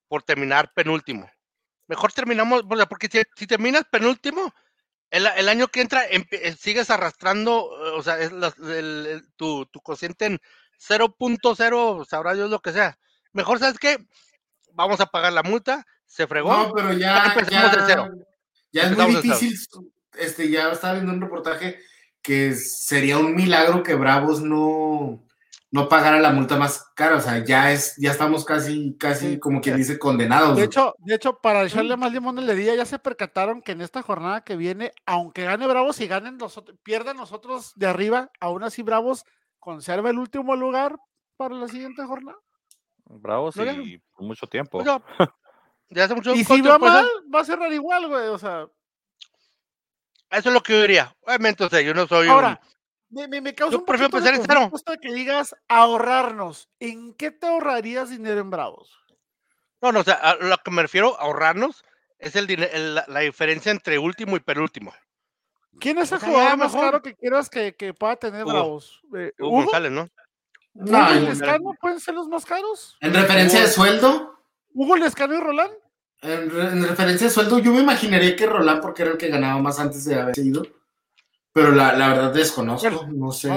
por 0.08 0.22
terminar 0.22 0.72
penúltimo. 0.72 1.30
Mejor 1.88 2.12
terminamos, 2.12 2.62
porque 2.88 3.08
si, 3.08 3.22
si 3.36 3.46
terminas 3.46 3.84
penúltimo, 3.90 4.54
el, 5.12 5.48
año 5.48 5.68
que 5.68 5.82
entra 5.82 6.04
eh, 6.06 6.56
sigues 6.58 6.88
arrastrando, 6.90 7.66
o 7.66 8.02
sea, 8.02 8.18
es 8.18 8.32
tu, 9.36 9.66
tu 9.66 9.80
cociente 9.80 10.24
en 10.24 10.40
0.0, 10.80 12.06
sabrá 12.06 12.34
Dios 12.34 12.50
lo 12.50 12.60
que 12.60 12.72
sea. 12.72 12.98
Mejor, 13.32 13.58
¿sabes 13.58 13.78
qué? 13.78 13.98
Vamos 14.72 15.00
a 15.00 15.06
pagar 15.06 15.32
la 15.34 15.42
multa, 15.42 15.86
se 16.06 16.26
fregó. 16.26 16.50
No, 16.50 16.72
pero 16.72 16.92
ya, 16.94 17.34
ya, 17.50 18.10
ya 18.72 18.82
es 18.82 18.96
muy 18.96 19.16
difícil. 19.16 19.54
Este, 20.14 20.50
ya 20.50 20.70
estaba 20.70 20.94
viendo 20.94 21.12
un 21.12 21.20
reportaje 21.20 21.78
que 22.22 22.54
sería 22.54 23.18
un 23.18 23.34
milagro 23.34 23.82
que 23.82 23.94
Bravos 23.94 24.40
no, 24.40 25.22
no 25.72 25.88
pagara 25.88 26.20
la 26.20 26.32
multa 26.32 26.56
más 26.56 26.84
cara, 26.94 27.16
o 27.16 27.20
sea, 27.20 27.42
ya 27.42 27.72
es, 27.72 27.96
ya 27.96 28.10
estamos 28.10 28.44
casi, 28.44 28.94
casi 28.98 29.40
como 29.40 29.62
quien 29.62 29.78
dice 29.78 29.98
condenados. 29.98 30.54
De 30.54 30.64
hecho, 30.64 30.94
de 30.98 31.14
hecho, 31.14 31.38
para 31.38 31.64
echarle 31.64 31.96
más 31.96 32.12
limón 32.12 32.38
en 32.38 32.46
la 32.46 32.52
día, 32.52 32.74
ya 32.74 32.84
se 32.84 32.98
percataron 32.98 33.62
que 33.62 33.72
en 33.72 33.80
esta 33.80 34.02
jornada 34.02 34.42
que 34.44 34.54
viene, 34.56 34.92
aunque 35.06 35.44
gane 35.44 35.66
Bravos 35.66 35.98
y 36.00 36.06
ganen 36.06 36.36
los 36.36 36.62
pierdan 36.82 37.16
nosotros 37.16 37.72
de 37.74 37.86
arriba, 37.86 38.30
aún 38.38 38.62
así 38.64 38.82
Bravos 38.82 39.24
conserva 39.58 40.10
el 40.10 40.18
último 40.18 40.56
lugar 40.56 40.98
para 41.38 41.54
la 41.54 41.68
siguiente 41.68 42.04
jornada. 42.04 42.38
Bravos 43.06 43.56
y 43.56 43.98
por 44.14 44.26
mucho 44.26 44.46
tiempo. 44.46 44.84
ya 45.88 46.04
hace 46.04 46.14
mucho 46.14 46.34
y 46.34 46.44
si 46.44 46.60
va 46.60 46.78
mal, 46.78 47.08
va 47.34 47.40
a 47.40 47.44
cerrar 47.44 47.72
igual, 47.72 48.08
güey, 48.08 48.28
o 48.28 48.38
sea. 48.38 48.66
Eso 50.30 50.48
es 50.50 50.54
lo 50.54 50.62
que 50.62 50.74
yo 50.74 50.82
diría. 50.82 51.16
Obviamente, 51.22 51.64
o 51.64 51.70
sea, 51.70 51.80
yo 51.80 51.94
no 51.94 52.06
soy 52.06 52.28
Ahora, 52.28 52.60
me, 53.12 53.40
me, 53.40 53.54
causa 53.54 53.76
un 53.76 53.84
prefiero 53.84 54.06
empezar 54.16 54.34
en 54.34 54.42
cero. 54.42 54.70
que 55.00 55.12
digas 55.12 55.54
ahorrarnos. 55.68 56.68
¿En 56.80 57.14
qué 57.14 57.30
te 57.30 57.46
ahorrarías 57.46 58.10
dinero 58.10 58.40
en 58.40 58.50
Bravos? 58.50 58.98
No, 59.82 59.92
no, 59.92 60.00
o 60.00 60.04
sea, 60.04 60.14
a 60.14 60.36
lo 60.36 60.56
que 60.58 60.70
me 60.70 60.82
refiero 60.82 61.18
a 61.18 61.24
ahorrarnos 61.24 61.84
es 62.18 62.36
el, 62.36 62.46
la, 63.06 63.20
diferencia 63.20 63.70
entre 63.70 63.98
último 63.98 64.36
y 64.36 64.40
penúltimo. 64.40 64.94
¿Quién 65.78 65.98
es 65.98 66.12
el 66.12 66.20
jugador 66.20 66.56
más 66.56 66.72
caro 66.72 67.02
que 67.02 67.14
quieras 67.14 67.50
que, 67.50 67.74
que 67.74 67.92
pueda 67.92 68.16
tener 68.16 68.44
Bravos? 68.44 69.02
Eh, 69.16 69.32
Hugo, 69.38 69.62
González, 69.62 69.90
¿no? 69.90 70.08
No, 70.74 70.98
¿Hugo 70.98 71.20
Lescano 71.28 71.74
pueden 71.80 72.00
ser 72.00 72.14
los 72.14 72.28
más 72.28 72.46
caros? 72.46 72.96
¿En 73.00 73.12
referencia 73.12 73.60
de 73.60 73.68
sueldo? 73.68 74.38
¿Hugo 74.72 74.96
Lescano 74.96 75.34
y 75.34 75.40
Roland? 75.40 75.72
En, 76.22 76.42
en, 76.50 76.88
referencia 76.88 77.26
de 77.26 77.32
sueldo, 77.32 77.58
yo 77.58 77.72
me 77.72 77.80
imaginaría 77.80 78.36
que 78.36 78.46
Roland, 78.46 78.80
porque 78.80 79.02
era 79.02 79.10
el 79.10 79.18
que 79.18 79.28
ganaba 79.28 79.60
más 79.60 79.78
antes 79.80 80.04
de 80.04 80.14
haber 80.14 80.38
ido. 80.38 80.62
Pero 81.54 81.72
la, 81.72 81.92
la 81.92 82.08
verdad 82.08 82.32
desconozco, 82.32 83.06
no 83.12 83.30
sé. 83.30 83.50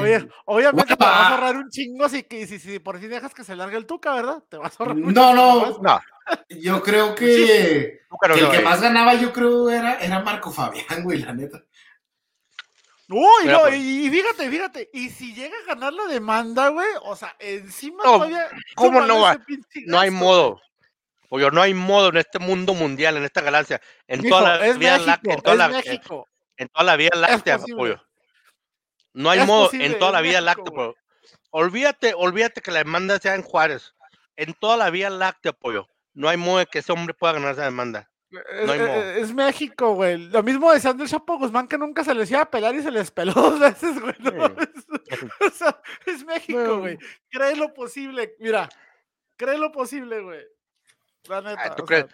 obviamente 0.46 0.96
te 0.98 1.04
vas 1.04 1.18
a 1.18 1.30
ahorrar 1.30 1.56
un 1.56 1.70
chingo 1.70 2.10
si, 2.10 2.26
si, 2.30 2.60
si, 2.60 2.80
por 2.80 3.00
si 3.00 3.08
dejas 3.08 3.34
que 3.34 3.46
se 3.46 3.56
largue 3.56 3.78
el 3.78 3.86
Tuca, 3.86 4.14
¿verdad? 4.14 4.44
Te 4.50 4.58
vas 4.58 4.74
a 4.74 4.84
ahorrar 4.84 4.98
No, 4.98 5.34
no, 5.34 5.80
no. 5.80 6.02
Yo 6.50 6.82
creo 6.84 7.16
que, 7.16 8.02
el 8.22 8.52
que 8.52 8.60
más 8.60 8.82
ganaba, 8.82 9.14
yo 9.14 9.32
creo, 9.32 9.70
era, 9.70 10.00
era 10.00 10.20
Marco 10.20 10.52
Fabián, 10.52 11.04
güey, 11.04 11.20
la 11.20 11.34
neta. 11.34 11.64
Uy, 13.08 13.46
no, 13.46 13.62
pues 13.62 13.76
y, 13.76 14.10
fíjate, 14.10 14.50
fíjate, 14.50 14.90
y 14.92 15.10
si 15.10 15.34
llega 15.34 15.56
a 15.64 15.76
ganar 15.76 15.94
la 15.94 16.08
demanda, 16.08 16.70
güey, 16.70 16.88
o 17.04 17.16
sea, 17.16 17.36
encima 17.40 18.04
todavía. 18.04 18.50
¿Cómo 18.76 19.02
no 19.02 19.22
va? 19.22 19.40
No 19.86 20.00
hay 20.00 20.10
modo. 20.10 20.60
Oye, 21.30 21.50
no 21.52 21.62
hay 21.62 21.74
modo 21.74 22.10
en 22.10 22.18
este 22.18 22.40
mundo 22.40 22.74
mundial, 22.74 23.18
en 23.18 23.24
esta 23.24 23.42
galaxia, 23.42 23.82
en 24.08 24.28
toda 24.28 24.58
la 24.58 24.74
vida 24.74 25.20
en 25.24 25.42
toda 25.42 25.56
la, 25.56 25.68
México. 25.70 26.28
En 26.58 26.68
toda 26.70 26.86
la 26.86 26.96
Vía 26.96 27.12
Láctea, 27.14 27.60
pollo. 27.60 28.02
No 29.14 29.30
hay 29.30 29.46
modo 29.46 29.70
en 29.74 29.98
toda 30.00 30.12
la 30.12 30.22
Vía 30.22 30.42
Láctea, 30.42 30.72
pollo. 30.72 30.96
Olvídate, 31.52 32.14
olvídate 32.16 32.62
que 32.62 32.72
la 32.72 32.80
demanda 32.80 33.18
sea 33.20 33.36
en 33.36 33.42
Juárez. 33.42 33.94
En 34.36 34.54
toda 34.54 34.78
la 34.78 34.90
Vía 34.90 35.10
Láctea, 35.10 35.54
pollo. 35.54 35.88
No 36.14 36.30
hay 36.30 36.38
modo 36.38 36.60
de 36.60 36.66
que 36.66 36.80
ese 36.80 36.92
hombre 36.92 37.14
pueda 37.14 37.34
ganar 37.34 37.54
esa 37.54 37.66
demanda. 37.66 38.10
No 38.32 38.72
hay 38.72 38.80
modo. 38.80 39.02
Es, 39.02 39.34
México, 39.34 39.94
güey. 39.94 40.18
Lo 40.18 40.44
mismo 40.44 40.72
decía 40.72 40.92
Andrés 40.92 41.12
Chapo 41.12 41.38
Guzmán 41.38 41.68
que 41.68 41.78
nunca 41.78 42.04
se 42.04 42.14
les 42.14 42.30
iba 42.32 42.42
a 42.42 42.50
pelar 42.50 42.76
y 42.76 42.82
se 42.82 42.92
les 42.92 43.12
peló 43.12 43.34
dos 43.34 43.60
veces, 43.60 44.00
güey. 44.00 44.16
o 45.48 45.50
sea, 45.52 45.82
es 46.06 46.26
México, 46.26 46.80
güey. 46.80 46.98
Cree 47.30 47.56
lo 47.56 47.74
posible. 47.74 48.36
Mira, 48.40 48.70
cree 49.38 49.58
lo 49.58 49.72
posible, 49.72 50.22
güey. 50.22 50.42
La 51.28 51.42
neta. 51.42 51.76
¿tú, 51.76 51.86
crees, 51.86 52.06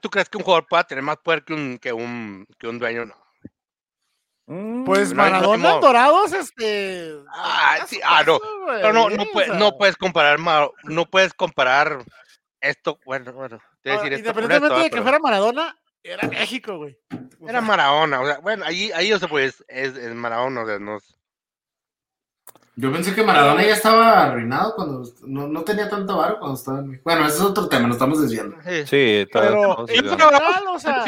¿tú, 0.00 0.10
crees, 0.10 0.28
que 0.28 0.38
un 0.38 0.44
jugador 0.44 0.66
pueda 0.66 0.84
tener 0.84 1.02
más 1.02 1.18
poder 1.18 1.44
que 1.44 1.52
un, 1.52 1.78
que 1.78 1.92
un, 1.92 2.46
que 2.58 2.66
un 2.66 2.78
dueño? 2.78 3.06
No. 3.06 3.16
Mm, 4.46 4.84
pues 4.84 5.14
Maradona 5.14 5.78
Dorados, 5.78 6.32
este. 6.32 7.14
Ah, 7.32 7.78
sí, 7.86 8.00
ah, 8.04 8.22
no. 8.26 8.38
no, 8.92 9.10
no, 9.10 9.24
no, 9.58 9.78
puedes 9.78 9.96
comparar, 9.96 10.38
no 10.84 11.06
puedes 11.06 11.32
comparar 11.32 12.04
esto. 12.60 12.98
Bueno, 13.04 13.32
bueno. 13.32 13.60
Decir 13.84 14.12
independientemente 14.12 14.80
de 14.80 14.90
que 14.90 15.02
fuera 15.02 15.18
Maradona, 15.18 15.76
era 16.02 16.28
México, 16.28 16.76
güey. 16.76 16.98
Era 17.46 17.60
Maradona, 17.60 18.20
o 18.20 18.26
sea, 18.26 18.38
bueno, 18.38 18.64
ahí, 18.66 18.90
ahí, 18.92 19.12
o 19.12 19.18
sea, 19.18 19.28
pues, 19.28 19.64
es, 19.68 19.96
es 19.96 20.14
Maradona, 20.14 20.62
o 20.62 20.66
sea, 20.66 20.78
no. 20.78 20.98
Yo 22.74 22.90
pensé 22.90 23.14
que 23.14 23.22
Maradona 23.22 23.62
ya 23.62 23.74
estaba 23.74 24.22
arruinado 24.22 24.74
cuando 24.74 25.04
no, 25.26 25.46
no 25.46 25.62
tenía 25.62 25.90
tanto 25.90 26.16
varo 26.16 26.38
cuando 26.38 26.56
estaba 26.56 26.78
en 26.78 27.00
Bueno, 27.04 27.26
ese 27.26 27.36
es 27.36 27.42
otro 27.42 27.68
tema, 27.68 27.86
nos 27.86 27.96
estamos 27.96 28.22
desviando. 28.22 28.56
Sí, 28.86 29.26
pero, 29.32 29.84
pero 29.86 30.72
o 30.72 30.78
sea, 30.78 31.04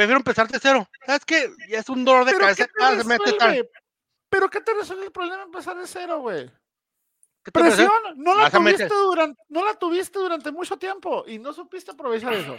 prefiero 0.00 0.18
empezar 0.18 0.48
de 0.48 0.58
cero. 0.58 0.88
¿Sabes 1.04 1.24
qué? 1.26 1.50
Es 1.68 1.88
un 1.90 2.04
dolor 2.04 2.24
de 2.24 2.36
cabeza. 2.38 2.66
¿Pero 4.28 4.48
qué 4.48 4.60
te 4.60 4.72
resuelve 4.72 5.04
el 5.06 5.12
problema 5.12 5.42
empezar 5.42 5.76
de 5.76 5.86
cero, 5.86 6.20
güey? 6.20 6.50
Presión, 7.52 7.90
no 8.16 8.34
la, 8.34 8.50
tuviste 8.50 8.86
durante, 8.86 9.42
no 9.48 9.64
la 9.64 9.74
tuviste 9.74 10.18
durante 10.18 10.52
mucho 10.52 10.76
tiempo 10.78 11.24
y 11.26 11.38
no 11.38 11.52
supiste 11.52 11.90
aprovechar 11.90 12.32
eso. 12.34 12.56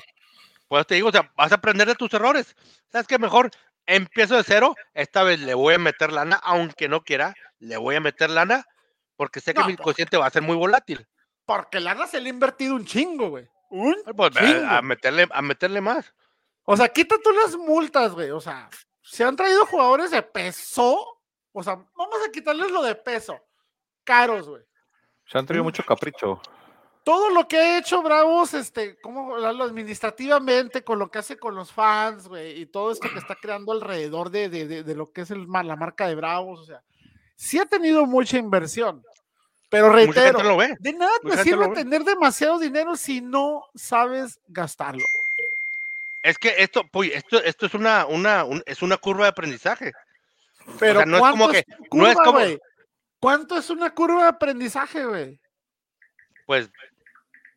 Pues 0.67 0.85
te 0.87 0.95
digo, 0.95 1.09
o 1.09 1.11
sea, 1.11 1.31
vas 1.35 1.51
a 1.51 1.55
aprender 1.55 1.87
de 1.87 1.95
tus 1.95 2.13
errores. 2.13 2.55
¿Sabes 2.91 3.07
qué? 3.07 3.17
Mejor 3.19 3.51
empiezo 3.85 4.35
de 4.35 4.43
cero. 4.43 4.75
Esta 4.93 5.23
vez 5.23 5.39
le 5.39 5.53
voy 5.53 5.75
a 5.75 5.77
meter 5.77 6.11
lana, 6.11 6.39
aunque 6.43 6.89
no 6.89 7.03
quiera, 7.03 7.33
le 7.59 7.77
voy 7.77 7.95
a 7.95 7.99
meter 8.01 8.29
lana, 8.29 8.65
porque 9.15 9.39
sé 9.39 9.53
que 9.53 9.61
No, 9.61 9.67
mi 9.67 9.75
pues. 9.75 9.83
cociente 9.85 10.17
va 10.17 10.27
a 10.27 10.31
ser 10.31 10.41
muy 10.41 10.55
volátil. 10.55 11.07
Porque 11.45 11.79
Lana 11.79 12.07
se 12.07 12.19
le 12.21 12.29
ha 12.29 12.33
invertido 12.33 12.75
un 12.75 12.85
chingo, 12.85 13.29
güey. 13.29 13.47
Un 13.69 13.95
Pues, 14.15 14.31
chingo. 14.31 14.67
a 14.67 14.81
meterle, 14.81 15.27
a 15.31 15.41
meterle 15.41 15.81
más. 15.81 16.13
O 16.65 16.77
sea, 16.77 16.87
quita 16.89 17.15
tú 17.23 17.31
las 17.31 17.55
multas, 17.57 18.13
güey. 18.13 18.31
O 18.31 18.39
sea, 18.41 18.69
se 19.01 19.23
han 19.23 19.35
traído 19.35 19.65
jugadores 19.65 20.11
de 20.11 20.21
peso. 20.21 21.05
O 21.51 21.63
sea, 21.63 21.75
vamos 21.95 22.17
a 22.25 22.31
quitarles 22.31 22.71
lo 22.71 22.81
de 22.83 22.95
peso. 22.95 23.37
Caros, 24.03 24.47
güey. 24.47 24.63
Se 25.25 25.37
han 25.37 25.45
tenido 25.45 25.63
mucho 25.63 25.83
capricho. 25.83 26.41
Todo 27.03 27.29
lo 27.31 27.47
que 27.47 27.57
ha 27.57 27.77
hecho 27.79 28.03
Bravos, 28.03 28.53
este, 28.53 28.99
¿cómo 29.01 29.33
hablarlo 29.33 29.63
administrativamente, 29.63 30.83
con 30.83 30.99
lo 30.99 31.09
que 31.09 31.17
hace 31.19 31.35
con 31.37 31.55
los 31.55 31.71
fans, 31.71 32.27
güey, 32.27 32.61
y 32.61 32.65
todo 32.67 32.91
esto 32.91 33.09
que 33.11 33.17
está 33.17 33.35
creando 33.41 33.71
alrededor 33.71 34.29
de, 34.29 34.49
de- 34.49 34.67
de- 34.67 34.83
de 34.83 34.95
lo 34.95 35.11
que 35.11 35.21
es 35.21 35.31
el, 35.31 35.47
la 35.47 35.75
marca 35.75 36.07
de 36.07 36.13
Bravos, 36.13 36.59
o 36.59 36.65
sea, 36.65 36.83
sí 37.35 37.57
ha 37.57 37.65
tenido 37.65 38.05
mucha 38.05 38.37
inversión. 38.37 39.03
Pero 39.69 39.87
reitero, 39.95 40.43
no 40.43 40.49
lo 40.49 40.57
ve. 40.57 40.75
de 40.79 40.93
nada 40.93 41.11
te 41.23 41.29
sirve 41.43 41.65
tener 41.73 42.03
demasiado 42.03 42.59
dinero 42.59 42.95
si 42.95 43.19
no 43.21 43.63
sabes 43.73 44.39
gastarlo. 44.47 45.03
Es 46.23 46.37
que 46.37 46.55
esto, 46.59 46.83
pues, 46.91 47.11
esto, 47.13 47.41
esto 47.43 47.65
es 47.65 47.73
una, 47.73 48.05
una, 48.05 48.43
un- 48.43 48.63
es 48.65 48.81
una 48.81 48.97
curva 48.97 49.23
de 49.23 49.29
aprendizaje. 49.29 49.91
Pero 50.79 50.99
sea, 50.99 51.05
no 51.07 51.17
es 51.17 51.21
¿cuánto 51.21 51.37
como 51.39 51.51
es 51.51 51.63
que- 51.65 51.73
no 51.97 52.07
es 52.07 52.15
como-? 52.17 52.39
¿Cuánto 53.19 53.57
es 53.57 53.69
una 53.69 53.93
curva 53.93 54.23
de 54.23 54.29
aprendizaje, 54.29 55.05
güey? 55.05 55.39
Pues 56.45 56.69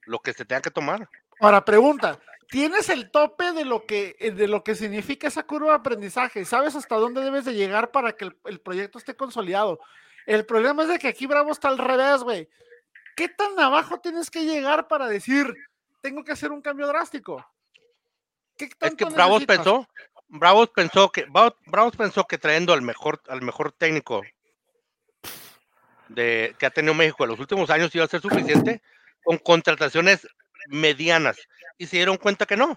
lo 0.07 0.19
que 0.19 0.33
se 0.33 0.45
tenga 0.45 0.63
que 0.63 0.71
tomar. 0.71 1.09
Ahora, 1.41 1.65
pregunta, 1.65 2.19
¿tienes 2.51 2.89
el 2.91 3.11
tope 3.11 3.53
de 3.53 3.65
lo 3.65 3.85
que, 3.87 4.17
eh, 4.19 4.31
de 4.31 4.47
lo 4.49 4.63
que 4.63 4.75
significa 4.75 5.29
esa 5.29 5.43
curva 5.45 5.71
de 5.71 5.77
aprendizaje? 5.77 6.45
¿Sabes 6.45 6.75
hasta 6.77 6.97
dónde 6.97 7.23
debes 7.23 7.45
de 7.45 7.55
llegar 7.55 7.91
para 7.91 8.13
que 8.13 8.27
el, 8.27 8.37
el 8.45 8.61
proyecto 8.61 8.99
esté 8.99 9.15
consolidado? 9.17 9.81
El 10.27 10.47
problema 10.47 10.83
es 10.83 10.89
de 10.89 10.99
que 10.99 11.09
aquí 11.09 11.27
Bravo 11.27 11.53
está 11.53 11.69
al 11.69 11.79
revés, 11.79 12.23
güey. 12.23 12.49
¿Qué 13.17 13.29
tan 13.29 13.59
abajo 13.59 14.01
tienes 14.01 14.31
que 14.31 14.45
llegar 14.45 14.89
para 14.89 15.07
decir, 15.07 15.55
tengo 16.01 16.25
que 16.25 16.33
hacer 16.33 16.51
un 16.51 16.63
cambio 16.63 16.87
drástico? 16.87 17.45
¿Qué 18.57 18.67
Es 18.81 18.95
que 18.95 19.05
Bravos 19.07 19.41
necesitas? 19.41 19.57
pensó, 19.57 19.89
Bravos 20.29 20.71
pensó 20.71 21.11
que, 21.11 21.25
Bravos, 21.27 21.97
pensó 21.97 22.25
que 22.25 22.39
trayendo 22.39 22.73
al 22.73 22.83
mejor, 22.83 23.21
al 23.29 23.43
mejor 23.43 23.73
técnico 23.73 24.23
de, 26.09 26.55
que 26.59 26.67
ha 26.67 26.71
tenido 26.71 26.95
México 26.95 27.25
en 27.25 27.31
los 27.31 27.41
últimos 27.41 27.71
años 27.71 27.95
iba 27.95 28.05
a 28.05 28.09
ser 28.09 28.21
suficiente 28.21 28.83
con 29.23 29.39
contrataciones 29.39 30.27
medianas. 30.69 31.37
Y 31.79 31.87
se 31.87 31.97
dieron 31.97 32.17
cuenta 32.17 32.47
que 32.47 32.57
no. 32.57 32.77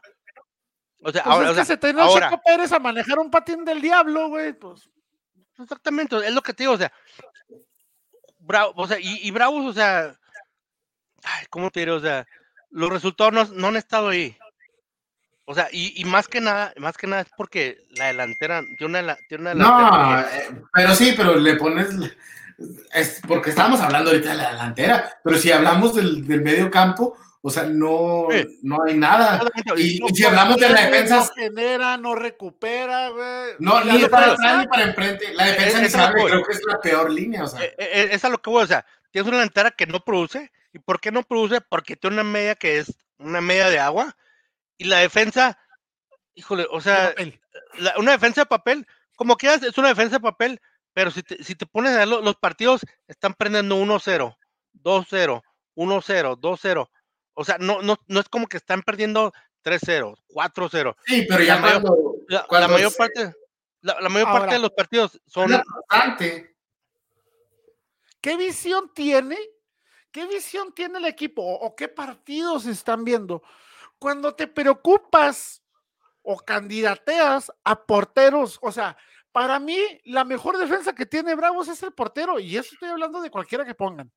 O 1.03 1.11
sea, 1.11 1.23
Pues 1.23 1.35
ahora, 1.35 1.45
es 1.45 1.51
o 1.51 1.53
que 1.53 1.55
sea, 1.57 1.65
se 1.65 1.77
tenía 1.77 2.03
ahora- 2.03 2.29
Checo 2.29 2.41
Pérez 2.43 2.71
a 2.71 2.79
manejar 2.79 3.19
un 3.19 3.29
patín 3.29 3.63
del 3.63 3.81
diablo, 3.81 4.29
güey. 4.29 4.53
Pues, 4.53 4.89
Exactamente, 5.59 6.15
es 6.17 6.33
lo 6.33 6.41
que 6.41 6.53
te 6.53 6.63
digo, 6.63 6.73
o 6.73 6.77
sea, 6.77 6.91
Bravo, 8.39 8.73
o 8.75 8.87
sea, 8.87 8.99
y, 8.99 9.19
y 9.27 9.31
Bravos, 9.31 9.65
o 9.65 9.73
sea, 9.73 10.15
ay, 11.23 11.45
¿cómo 11.49 11.69
te 11.69 11.81
diré? 11.81 11.91
O 11.91 11.99
sea, 11.99 12.25
los 12.69 12.89
resultados 12.89 13.33
no, 13.33 13.43
no 13.55 13.67
han 13.67 13.75
estado 13.75 14.09
ahí. 14.09 14.37
O 15.49 15.55
sea, 15.55 15.69
y, 15.71 15.99
y 15.99 16.03
más 16.03 16.27
que 16.27 16.41
nada, 16.41 16.73
más 16.77 16.97
que 16.97 17.07
nada 17.07 17.21
es 17.21 17.29
porque 17.37 17.77
la 17.91 18.07
delantera 18.07 18.63
tiene 18.77 18.99
una, 18.99 19.15
tiene 19.29 19.41
una 19.43 19.49
delantera 19.53 19.89
No, 19.91 20.19
eh, 20.19 20.61
pero 20.73 20.93
sí, 20.93 21.13
pero 21.15 21.35
le 21.35 21.55
pones. 21.55 21.87
Es 22.93 23.21
porque 23.27 23.51
estábamos 23.51 23.79
hablando 23.81 24.09
ahorita 24.09 24.31
de 24.31 24.35
la 24.37 24.51
delantera, 24.51 25.19
pero 25.23 25.37
si 25.37 25.51
hablamos 25.51 25.95
del, 25.95 26.27
del 26.27 26.41
medio 26.41 26.69
campo, 26.71 27.15
o 27.41 27.49
sea, 27.49 27.63
no, 27.63 28.25
Sí. 28.31 28.59
no 28.63 28.77
hay 28.85 28.95
nada. 28.97 29.39
Y, 29.77 29.99
no 29.99 30.07
y 30.09 30.15
si 30.15 30.25
hablamos 30.25 30.57
de 30.57 30.67
la 30.69 30.81
defensa, 30.81 31.17
No 31.17 31.25
genera, 31.35 31.97
no 31.97 32.15
recupera, 32.15 33.09
güey. 33.09 33.53
no, 33.59 33.79
ni 33.85 34.05
para 34.07 34.27
defensa- 34.27 34.33
atrás 34.33 34.57
ni 34.59 34.67
para 34.67 34.83
enfrente. 34.83 35.33
La 35.35 35.45
defensa 35.45 35.77
Eh, 35.77 35.81
ni 35.83 35.89
se 35.89 35.97
es 35.97 36.03
abre, 36.03 36.23
la 36.23 36.29
creo 36.29 36.43
que 36.43 36.51
es 36.53 36.61
la 36.67 36.81
peor 36.81 37.11
línea, 37.11 37.43
o 37.43 37.47
sea. 37.47 37.63
Eh, 37.63 37.75
eh, 37.77 38.09
es 38.11 38.25
a 38.25 38.29
lo 38.29 38.39
que 38.41 38.49
voy, 38.49 38.63
o 38.63 38.67
sea, 38.67 38.85
tienes 39.11 39.27
una 39.27 39.37
delantera 39.37 39.71
que 39.71 39.85
no 39.85 40.03
produce. 40.03 40.51
¿Y 40.73 40.79
por 40.79 40.99
qué 40.99 41.11
no 41.11 41.23
produce? 41.23 41.61
Porque 41.61 41.95
tiene 41.95 42.15
una 42.15 42.23
media 42.23 42.55
que 42.55 42.79
es 42.79 42.91
una 43.19 43.39
media 43.39 43.69
de 43.69 43.79
agua. 43.79 44.15
Y 44.77 44.85
la 44.85 44.99
defensa, 44.99 45.57
híjole, 46.35 46.65
o 46.71 46.79
sea, 46.81 47.13
la- 47.79 47.95
una 47.97 48.11
defensa 48.11 48.41
de 48.41 48.45
papel, 48.45 48.87
como 49.15 49.35
quieras, 49.37 49.63
es 49.63 49.77
una 49.77 49.89
defensa 49.89 50.17
de 50.17 50.21
papel, 50.21 50.61
pero 50.93 51.11
si 51.11 51.23
te, 51.23 51.43
si 51.43 51.55
te 51.55 51.65
pones 51.65 51.93
a 51.93 51.99
ver 51.99 52.07
lo- 52.07 52.21
los 52.21 52.35
partidos, 52.35 52.81
están 53.07 53.33
prendiendo 53.33 53.75
1-0, 53.75 54.37
2-0, 54.73 55.41
1-0, 55.75 56.35
2-0. 56.37 56.89
O 57.33 57.43
sea, 57.45 57.57
no, 57.59 57.81
no, 57.81 57.97
no 58.07 58.19
es 58.19 58.29
como 58.29 58.47
que 58.47 58.57
están 58.57 58.81
perdiendo 58.81 59.33
3-0, 59.63 60.15
4-0. 60.27 60.95
Sí, 61.05 61.25
pero 61.27 61.43
ya 61.43 61.55
la 61.55 61.61
mayor- 61.61 61.81
cuando, 61.81 62.15
La, 62.29 62.45
la 62.49 62.67
mayor 62.67 62.91
se- 62.91 62.97
parte, 62.97 63.33
la, 63.81 64.01
la 64.01 64.09
mayor 64.09 64.27
Ahora, 64.27 64.39
parte 64.41 64.55
de 64.55 64.61
los 64.61 64.71
partidos 64.71 65.21
son 65.27 65.51
la 65.51 65.63
constante. 65.63 66.55
¿Qué 68.21 68.35
visión 68.37 68.91
tiene? 68.93 69.37
¿Qué 70.11 70.25
visión 70.25 70.73
tiene 70.73 70.97
el 70.97 71.05
equipo? 71.05 71.41
¿O, 71.43 71.67
o 71.67 71.75
qué 71.75 71.87
partidos 71.87 72.65
están 72.65 73.03
viendo? 73.03 73.43
Cuando 73.99 74.35
te 74.35 74.47
preocupas 74.47 75.63
o 76.21 76.37
candidateas 76.37 77.51
a 77.63 77.85
porteros, 77.85 78.59
o 78.61 78.71
sea, 78.71 78.97
para 79.31 79.59
mí 79.59 79.77
la 80.05 80.23
mejor 80.23 80.57
defensa 80.57 80.93
que 80.93 81.05
tiene 81.05 81.35
Bravos 81.35 81.67
es 81.67 81.81
el 81.83 81.93
portero, 81.93 82.39
y 82.39 82.57
eso 82.57 82.73
estoy 82.73 82.89
hablando 82.89 83.21
de 83.21 83.29
cualquiera 83.29 83.65
que 83.65 83.75
pongan. 83.75 84.11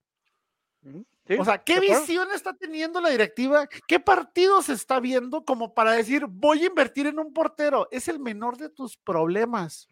¿sí? 0.82 1.06
O 1.38 1.44
sea, 1.44 1.58
¿qué 1.58 1.78
visión 1.78 2.32
está 2.32 2.54
teniendo 2.54 3.00
la 3.00 3.10
directiva? 3.10 3.68
¿Qué 3.86 4.00
partidos 4.00 4.68
está 4.68 4.98
viendo 4.98 5.44
como 5.44 5.74
para 5.74 5.92
decir, 5.92 6.26
voy 6.26 6.62
a 6.62 6.66
invertir 6.66 7.06
en 7.06 7.18
un 7.18 7.32
portero? 7.32 7.86
Es 7.90 8.08
el 8.08 8.18
menor 8.18 8.56
de 8.56 8.70
tus 8.70 8.96
problemas. 8.96 9.88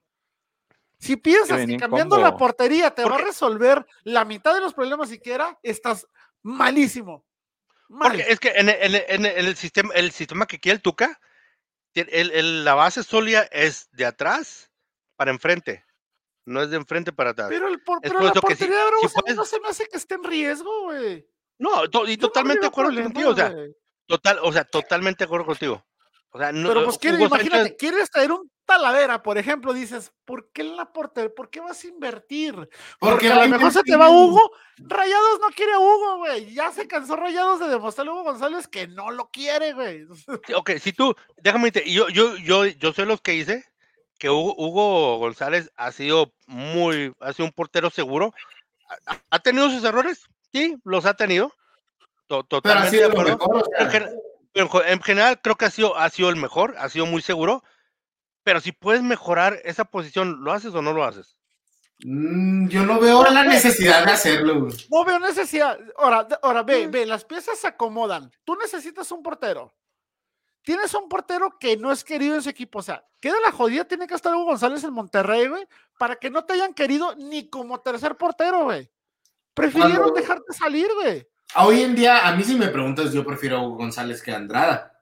Si 0.99 1.17
piensas 1.17 1.65
que 1.65 1.77
cambiando 1.77 2.19
la 2.19 2.37
portería 2.37 2.93
te 2.93 3.05
va 3.05 3.17
a 3.17 3.19
resolver 3.19 3.87
la 4.03 4.25
mitad 4.25 4.53
de 4.53 4.61
los 4.61 4.75
problemas 4.75 5.09
siquiera, 5.09 5.57
estás 5.63 6.09
malísimo. 6.43 7.25
Mal. 7.89 8.09
Porque 8.13 8.27
es 8.31 8.39
que 8.41 8.49
en, 8.51 8.69
el- 8.69 8.77
en 8.83 8.95
el- 8.95 9.05
en 9.09 9.27
el- 9.27 9.39
en 9.39 9.47
el 9.47 9.57
sistema, 9.57 9.95
el 9.95 10.13
sistema 10.13 10.47
que 10.47 10.59
quiere 10.61 10.77
el 10.77 10.83
Tuca, 10.83 11.19
el- 11.95 12.31
el- 12.33 12.65
la 12.65 12.75
base 12.75 13.03
sólida 13.03 13.43
es 13.51 13.89
de 13.93 14.05
atrás 14.07 14.71
para 15.17 15.31
enfrente, 15.31 15.85
no 16.45 16.63
es 16.63 16.71
de 16.71 16.77
enfrente 16.77 17.13
para 17.13 17.31
atrás. 17.31 17.49
Pero, 17.49 17.67
el 17.69 17.81
por- 17.83 18.01
pero 18.01 18.21
la 18.21 18.33
portería 18.35 18.77
de 18.77 18.91
si 19.01 19.07
mí 19.07 19.13
puedes- 19.23 19.37
no 19.37 19.45
se 19.45 19.59
me 19.61 19.69
hace 19.69 19.87
que 19.89 19.97
esté 19.97 20.15
en 20.15 20.25
riesgo, 20.25 20.83
güey. 20.85 21.27
No, 21.59 21.89
to- 21.91 22.07
y 22.07 22.17
Yo 22.17 22.27
totalmente 22.29 22.61
de 22.61 22.67
acuerdo 22.69 23.03
contigo, 23.03 23.31
o 23.31 23.35
sea, 23.35 23.53
total, 24.07 24.39
o 24.43 24.53
sea, 24.53 24.65
totalmente 24.65 25.19
de 25.21 25.25
acuerdo 25.25 25.47
contigo. 25.47 25.85
O 26.31 26.39
sea, 26.39 26.53
no, 26.53 26.69
Pero 26.69 26.83
eh, 26.83 26.85
pues 26.85 26.99
quiere, 26.99 27.17
Hugo 27.17 27.29
Sánchez- 27.31 27.47
imagínate, 27.47 27.77
quieres 27.77 28.11
traer 28.11 28.33
un 28.33 28.53
Talavera, 28.69 29.23
por 29.23 29.39
ejemplo, 29.39 29.73
dices, 29.73 30.13
¿por 30.27 30.51
qué 30.53 30.63
la 30.63 30.93
portería? 30.93 31.35
¿Por 31.35 31.49
qué 31.49 31.59
vas 31.61 31.83
a 31.83 31.87
invertir? 31.89 32.69
Porque, 33.01 33.33
a 33.33 33.43
lo 33.43 33.49
mejor 33.49 33.73
se 33.73 33.83
te 33.83 33.97
va 33.97 34.11
Hugo. 34.11 34.53
Rayados 34.77 35.41
no 35.41 35.49
quiere 35.57 35.73
a 35.73 35.79
Hugo, 35.79 36.19
güey. 36.19 36.53
Ya 36.53 36.71
se 36.71 36.87
cansó 36.87 37.17
Rayados 37.17 37.61
de 37.61 37.69
demostrarle 37.69 38.11
a 38.11 38.15
Hugo 38.15 38.25
González 38.25 38.69
que 38.69 38.87
no 38.87 39.11
lo 39.11 39.31
quiere, 39.31 39.73
güey. 39.73 40.05
Sí, 40.47 40.53
Ok, 40.53 40.73
si 40.81 40.93
tú, 40.93 41.15
déjame 41.39 41.71
decirte, 41.71 41.91
yo, 41.91 42.11
yo, 42.11 42.37
yo, 42.37 42.67
yo 42.67 42.93
soy 42.93 43.07
los 43.07 43.23
que 43.23 43.35
hice 43.37 43.65
que 44.19 44.29
Hugo, 44.29 44.55
Hugo 44.59 45.17
González 45.19 45.71
ha 45.77 45.91
sido 45.91 46.35
muy, 46.47 47.15
ha 47.21 47.33
sido 47.33 47.47
un 47.47 47.53
portero 47.53 47.89
seguro. 47.89 48.35
¿Ha, 49.31 49.39
tenido 49.39 49.71
sus 49.71 49.83
errores? 49.83 50.27
Sí, 50.53 50.77
los 50.85 51.07
ha 51.07 51.15
tenido. 51.15 51.55
To- 52.27 52.45
Pero 52.45 52.59
ha 52.59 52.85
totalmente 52.85 52.91
sido 52.99 53.09
de 53.09 53.15
lo 53.15 53.21
acuerdo. 53.33 53.39
mejor, 53.39 53.57
o 53.57 53.89
sea, 53.91 54.11
En, 54.55 54.69
en 54.93 55.03
general 55.03 55.41
creo 55.43 55.57
que 55.57 55.65
ha 55.65 55.71
sido, 55.71 55.97
ha 55.97 56.11
sido 56.11 56.29
el 56.29 56.37
mejor, 56.37 56.75
ha 56.79 56.91
sido 56.91 57.07
muy 57.07 57.23
seguro. 57.23 57.65
Pero 58.49 58.63
si 58.63 58.73
puedes 58.73 59.03
mejorar 59.03 59.61
esa 59.63 59.85
posición, 59.85 60.43
¿lo 60.43 60.53
haces 60.53 60.75
o 60.75 60.81
no 60.81 60.95
lo 60.95 61.05
haces? 61.05 61.37
mm, 62.03 62.69
yo 62.69 62.87
no 62.87 62.99
veo 62.99 63.23
la 63.25 63.45
necesidad 63.45 64.07
de 64.07 64.13
hacerlo. 64.13 64.61
güey. 64.61 64.73
No 64.91 65.05
veo 65.05 65.19
necesidad. 65.19 65.79
Ahora, 65.99 66.25
de- 66.25 66.39
ahora 66.43 66.63
ve, 66.63 66.87
Mm. 66.87 66.91
ve, 66.91 67.05
las 67.05 67.27
piezas 67.27 67.59
se 67.59 67.67
acomodan. 67.67 68.31
Tú 68.45 68.57
necesitas 68.57 69.13
un 69.13 69.23
portero. 69.23 69.71
Tienes 70.63 70.95
un 70.95 71.11
portero 71.11 71.59
que 71.61 71.77
no 71.77 71.93
es 71.93 72.03
querido 72.05 72.37
en 72.37 72.43
su 72.43 72.49
equipo. 72.49 72.79
O 72.79 72.83
sea, 72.83 73.05
queda 73.21 73.35
la 73.45 73.53
jodida, 73.53 73.85
tiene 73.85 74.07
que 74.07 74.15
estar 74.15 74.35
Hugo 74.35 74.47
González 74.47 74.83
en 74.83 74.95
Monterrey, 74.95 75.47
güey, 75.49 75.67
para 75.99 76.17
que 76.17 76.31
no 76.31 76.43
te 76.47 76.55
hayan 76.55 76.73
querido 76.73 77.15
ni 77.17 77.51
como 77.51 77.81
tercer 77.83 78.17
portero, 78.17 78.65
güey. 78.65 78.91
Prefirieron 79.53 79.97
Cuando- 80.05 80.15
dejarte 80.15 80.55
salir, 80.55 80.89
güey. 81.03 81.29
Hoy 81.57 81.83
en 81.83 81.95
día, 81.95 82.27
a 82.27 82.35
mí 82.35 82.45
si 82.45 82.55
me 82.55 82.69
preguntas, 82.69 83.13
yo 83.13 83.27
prefiero 83.27 83.59
a 83.59 83.63
Hugo 83.67 83.77
González 83.77 84.23
que 84.23 84.33
a 84.33 84.37
Andrada. 84.37 84.98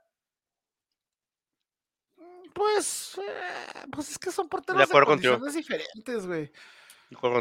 Pues, 2.57 3.19
eh, 3.19 3.87
pues 3.93 4.13
es 4.13 4.19
que 4.19 4.31
son 4.31 4.49
porteros 4.49 4.79
De 4.79 4.87
de, 4.87 4.91
acuerdo 4.91 5.09
condiciones 5.09 5.53
diferentes, 5.53 6.27
güey. 6.27 6.51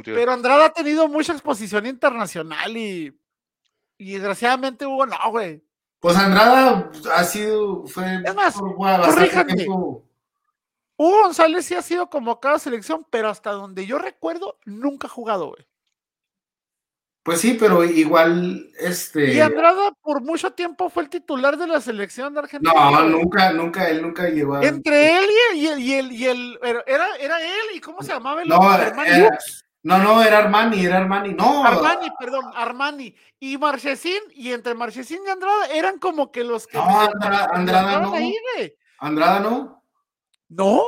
Pero 0.04 0.34
Andrada 0.34 0.66
ha 0.66 0.74
tenido 0.74 1.08
mucha 1.08 1.32
exposición 1.32 1.86
internacional 1.86 2.76
y, 2.76 3.18
y 3.98 4.12
desgraciadamente 4.12 4.86
Hugo 4.86 5.06
no, 5.06 5.18
güey. 5.32 5.64
Pues 6.02 6.18
Andrada 6.18 6.92
ha 7.14 7.24
sido, 7.24 7.88
fue 7.88 8.22
Es 8.26 8.36
más, 8.36 8.56
por. 8.56 8.76
Hugo 10.98 11.24
González 11.24 11.66
sí 11.66 11.76
ha 11.76 11.82
sido 11.82 12.10
convocado 12.10 12.56
a 12.56 12.60
selección, 12.60 13.08
pero 13.10 13.30
hasta 13.30 13.52
donde 13.52 13.86
yo 13.86 13.98
recuerdo, 13.98 14.60
nunca 14.66 15.08
ha 15.08 15.10
jugado, 15.10 15.48
güey. 15.48 15.66
Pues 17.26 17.42
sí, 17.42 17.58
pero 17.60 17.84
igual, 17.84 18.70
este. 18.78 19.34
Y 19.34 19.40
Andrada 19.40 19.92
por 20.04 20.22
mucho 20.22 20.54
tiempo 20.54 20.92
fue 20.92 21.02
el 21.02 21.10
titular 21.10 21.58
de 21.58 21.66
la 21.66 21.82
selección 21.82 22.36
de 22.36 22.42
Argentina. 22.42 22.72
No, 22.72 23.02
nunca, 23.10 23.52
nunca, 23.52 23.90
él 23.90 24.04
nunca 24.04 24.30
llegó 24.30 24.58
a. 24.58 24.64
Entre 24.64 25.18
él 25.18 25.26
y 25.56 25.66
el, 25.66 25.80
y 25.80 25.94
el, 25.96 26.12
y 26.12 26.26
el, 26.28 26.60
era, 26.62 27.16
era 27.20 27.42
él, 27.42 27.66
¿y 27.74 27.82
cómo 27.82 28.04
se 28.04 28.14
llamaba 28.14 28.44
el 28.44 28.48
no, 28.48 28.62
era, 28.76 29.40
no, 29.82 29.98
no, 29.98 30.22
era 30.22 30.38
Armani, 30.38 30.86
era 30.86 30.98
Armani, 30.98 31.34
no. 31.34 31.66
Armani, 31.66 32.12
perdón, 32.20 32.46
Armani. 32.54 33.16
Y 33.40 33.58
Marchesín, 33.58 34.22
y 34.36 34.52
entre 34.52 34.76
Marchesín 34.76 35.22
y 35.26 35.30
Andrada 35.32 35.66
eran 35.74 35.98
como 35.98 36.32
que 36.32 36.44
los 36.44 36.68
que. 36.68 36.78
No, 36.78 37.02
Andrada, 37.02 37.50
Andrada 37.52 38.00
no. 38.02 38.14
Andrada 39.00 39.40
no. 39.40 39.84
¿No? 40.50 40.84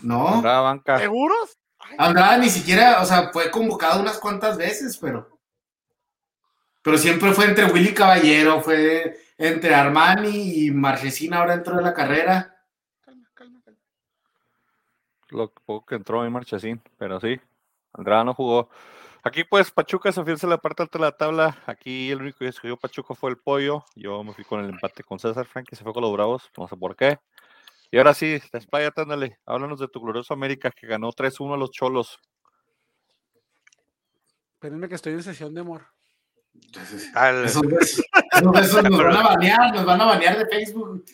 No. 0.00 0.28
Andrada 0.28 0.60
banca. 0.62 0.98
¿Seguros? 0.98 1.58
Andrada 1.98 2.38
ni 2.38 2.48
siquiera, 2.48 3.02
o 3.02 3.04
sea, 3.04 3.28
fue 3.34 3.50
convocado 3.50 4.00
unas 4.00 4.16
cuantas 4.16 4.56
veces, 4.56 4.96
pero. 4.96 5.33
Pero 6.84 6.98
siempre 6.98 7.32
fue 7.32 7.46
entre 7.46 7.64
Willy 7.64 7.94
Caballero, 7.94 8.60
fue 8.60 9.18
entre 9.38 9.74
Armani 9.74 10.66
y 10.66 10.70
Marchesín 10.70 11.32
ahora 11.32 11.54
dentro 11.54 11.76
de 11.76 11.82
la 11.82 11.94
carrera. 11.94 12.62
Calma, 13.00 13.26
calma, 13.32 13.62
calma. 13.64 13.80
Lo 15.30 15.50
poco 15.50 15.86
que 15.86 15.94
entró 15.94 16.22
en 16.26 16.32
Marchesín, 16.32 16.82
pero 16.98 17.18
sí, 17.20 17.40
Andrada 17.94 18.24
no 18.24 18.34
jugó. 18.34 18.68
Aquí 19.22 19.44
pues 19.44 19.70
Pachuca 19.70 20.12
se 20.12 20.20
en 20.20 20.50
la 20.50 20.58
parte 20.58 20.82
alta 20.82 20.98
de 20.98 21.04
la 21.06 21.12
tabla. 21.12 21.56
Aquí 21.64 22.10
el 22.10 22.20
único 22.20 22.40
que 22.40 22.48
escogió 22.48 22.76
Pachuca 22.76 23.14
fue 23.14 23.30
el 23.30 23.38
pollo. 23.38 23.82
Yo 23.96 24.22
me 24.22 24.34
fui 24.34 24.44
con 24.44 24.62
el 24.62 24.68
empate 24.68 25.02
con 25.04 25.18
César 25.18 25.46
Frank, 25.46 25.66
que 25.66 25.76
se 25.76 25.84
fue 25.84 25.94
con 25.94 26.02
los 26.02 26.12
Bravos, 26.12 26.50
no 26.58 26.68
sé 26.68 26.76
por 26.76 26.94
qué. 26.96 27.18
Y 27.90 27.96
ahora 27.96 28.12
sí, 28.12 28.38
despáyate, 28.52 29.00
ándale. 29.00 29.38
Háblanos 29.46 29.80
de 29.80 29.88
tu 29.88 30.02
glorioso 30.02 30.34
América 30.34 30.70
que 30.70 30.86
ganó 30.86 31.10
3-1 31.12 31.54
a 31.54 31.56
los 31.56 31.70
Cholos. 31.70 32.20
Espérenme 34.52 34.86
que 34.86 34.96
estoy 34.96 35.14
en 35.14 35.22
sesión 35.22 35.54
de 35.54 35.62
amor. 35.62 35.86
Al... 37.14 37.44
Esos, 37.44 37.62
nos 38.42 38.72
van 38.74 39.16
a 39.16 39.22
banear, 39.28 39.74
nos 39.74 39.84
van 39.84 40.00
a 40.00 40.04
banear 40.06 40.38
de 40.38 40.46
Facebook. 40.46 41.04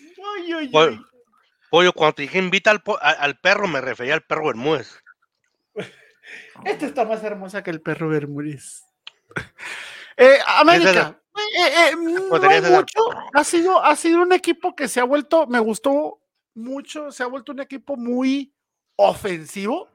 Pollo, 1.70 1.92
cuando 1.92 2.14
te 2.14 2.22
dije 2.22 2.38
invita 2.38 2.70
al, 2.70 2.82
al, 3.00 3.38
perro, 3.38 3.68
me 3.68 3.80
refería 3.80 4.14
al 4.14 4.22
perro 4.22 4.46
Bermúdez. 4.46 4.98
Esta 6.64 6.86
está 6.86 7.04
más 7.04 7.22
hermosa 7.22 7.62
que 7.62 7.70
el 7.70 7.80
perro 7.80 8.08
Bermúdez. 8.08 8.84
Eh, 10.22 10.38
América, 10.46 11.18
eh, 11.34 11.92
eh, 11.92 11.96
mucho, 11.96 13.00
ha, 13.32 13.42
sido, 13.42 13.82
ha 13.82 13.96
sido 13.96 14.20
un 14.20 14.34
equipo 14.34 14.76
que 14.76 14.86
se 14.86 15.00
ha 15.00 15.04
vuelto, 15.04 15.46
me 15.46 15.58
gustó 15.60 16.20
mucho, 16.54 17.10
se 17.10 17.22
ha 17.22 17.26
vuelto 17.26 17.52
un 17.52 17.60
equipo 17.60 17.96
muy 17.96 18.52
ofensivo, 18.96 19.88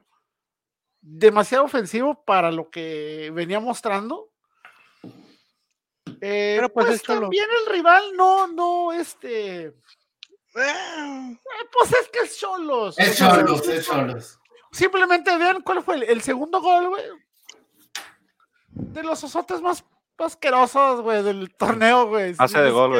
demasiado 1.00 1.64
ofensivo 1.64 2.24
para 2.24 2.50
lo 2.50 2.70
que 2.70 3.30
venía 3.32 3.60
mostrando. 3.60 4.32
Eh, 6.20 6.54
Pero 6.56 6.72
pues, 6.72 6.86
pues 6.86 7.02
también 7.02 7.46
el 7.60 7.72
rival 7.72 8.16
no, 8.16 8.46
no, 8.46 8.92
este. 8.92 9.66
Eh, 9.66 11.38
pues 11.72 11.92
es 11.92 12.08
que 12.12 12.20
es 12.20 12.38
Cholos. 12.38 12.98
Es 12.98 13.18
Cholos, 13.18 13.68
es 13.68 13.86
Cholos. 13.86 14.40
Simplemente 14.72 15.36
vean 15.36 15.62
cuál 15.62 15.82
fue 15.82 15.96
el, 16.10 16.20
segundo 16.22 16.60
gol, 16.60 16.88
güey. 16.88 17.04
De 18.70 19.02
los 19.02 19.22
osotes 19.22 19.60
más 19.60 19.84
asquerosos, 20.18 21.02
güey, 21.02 21.22
del 21.22 21.54
torneo, 21.54 22.08
güey. 22.08 22.34
Hace 22.38 22.60
de 22.60 22.70
gol, 22.70 22.90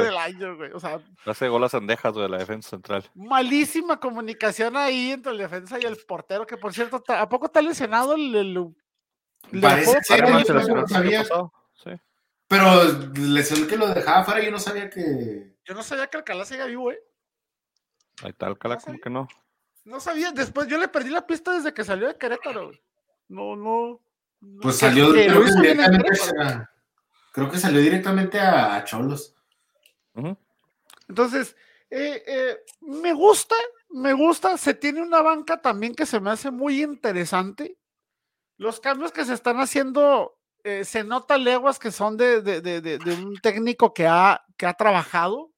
güey. 0.56 0.70
O 0.72 0.80
sea, 0.80 1.00
Hace 1.24 1.48
gol 1.48 1.64
a 1.64 1.68
Sandejas, 1.68 2.12
güey, 2.12 2.24
de 2.24 2.30
la 2.30 2.38
defensa 2.38 2.70
central. 2.70 3.04
Malísima 3.14 3.98
comunicación 3.98 4.76
ahí 4.76 5.12
entre 5.12 5.32
el 5.32 5.38
defensa 5.38 5.78
y 5.80 5.84
el 5.84 5.96
portero, 6.06 6.46
que 6.46 6.56
por 6.56 6.72
cierto, 6.72 7.02
¿a 7.08 7.28
poco 7.28 7.46
está 7.46 7.62
lesionado 7.62 8.14
el. 8.14 8.34
el, 8.34 9.60
Parece 9.60 9.98
Sí. 11.82 11.90
Pero 12.48 12.84
lesión 13.14 13.66
que 13.66 13.76
lo 13.76 13.88
dejaba 13.88 14.24
fuera, 14.24 14.42
yo 14.42 14.50
no 14.50 14.58
sabía 14.58 14.88
que. 14.88 15.56
Yo 15.64 15.74
no 15.74 15.82
sabía 15.82 16.06
que 16.06 16.16
Alcalá 16.16 16.44
seguía 16.44 16.66
vivo, 16.66 16.92
¿eh? 16.92 17.02
Ahí 18.22 18.30
está 18.30 18.46
Alcalá, 18.46 18.76
como 18.78 18.98
que 18.98 19.10
no. 19.10 19.26
No 19.84 20.00
sabía, 20.00 20.32
después 20.32 20.68
yo 20.68 20.78
le 20.78 20.88
perdí 20.88 21.10
la 21.10 21.26
pista 21.26 21.52
desde 21.52 21.74
que 21.74 21.84
salió 21.84 22.08
de 22.08 22.16
Querétaro. 22.16 22.72
No, 23.28 23.56
no. 23.56 24.00
Pues 24.60 24.78
salió 24.78 25.12
creo 25.12 25.44
que 25.44 25.50
directamente, 25.60 26.20
a, 26.40 26.70
creo 27.32 27.50
que 27.50 27.58
salió 27.58 27.80
directamente 27.80 28.38
a, 28.38 28.82
Cholos. 28.84 29.34
Entonces, 31.08 31.56
eh, 31.90 32.22
eh, 32.26 32.58
me 32.80 33.12
gusta, 33.12 33.54
me 33.90 34.12
gusta. 34.12 34.56
Se 34.56 34.74
tiene 34.74 35.02
una 35.02 35.22
banca 35.22 35.60
también 35.60 35.94
que 35.94 36.06
se 36.06 36.20
me 36.20 36.30
hace 36.30 36.50
muy 36.50 36.82
interesante. 36.82 37.76
Los 38.56 38.80
cambios 38.80 39.12
que 39.12 39.24
se 39.24 39.34
están 39.34 39.58
haciendo 39.58 40.35
eh, 40.66 40.84
se 40.84 41.04
nota 41.04 41.38
leguas 41.38 41.78
que 41.78 41.92
son 41.92 42.16
de, 42.16 42.98
un 43.06 43.36
técnico 43.36 43.94
que 43.94 44.08
ha, 44.08 44.44
que 44.56 44.66
ha 44.66 44.74
trabajado, 44.74 45.52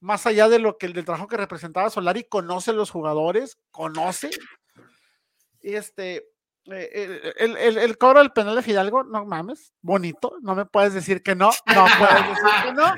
más 0.00 0.26
allá 0.26 0.48
de 0.48 0.58
lo 0.58 0.78
que 0.78 0.86
el 0.86 0.94
del 0.94 1.04
trabajo 1.04 1.28
que 1.28 1.36
representaba 1.36 1.90
Solari, 1.90 2.24
conoce 2.24 2.72
los 2.72 2.90
jugadores, 2.90 3.58
conoce. 3.70 4.30
Este, 5.60 6.26
eh, 6.70 7.34
el, 7.36 7.76
el, 7.76 7.98
cobro 7.98 8.20
del 8.20 8.32
penal 8.32 8.56
de 8.56 8.62
Fidalgo, 8.62 9.04
no 9.04 9.26
mames, 9.26 9.74
bonito, 9.82 10.38
no 10.40 10.54
me 10.54 10.64
puedes 10.64 10.94
decir 10.94 11.22
que 11.22 11.34
no, 11.34 11.50
no 11.66 11.84
puedes 11.98 12.28
decir 12.28 12.50
que 12.64 12.72
no, 12.72 12.94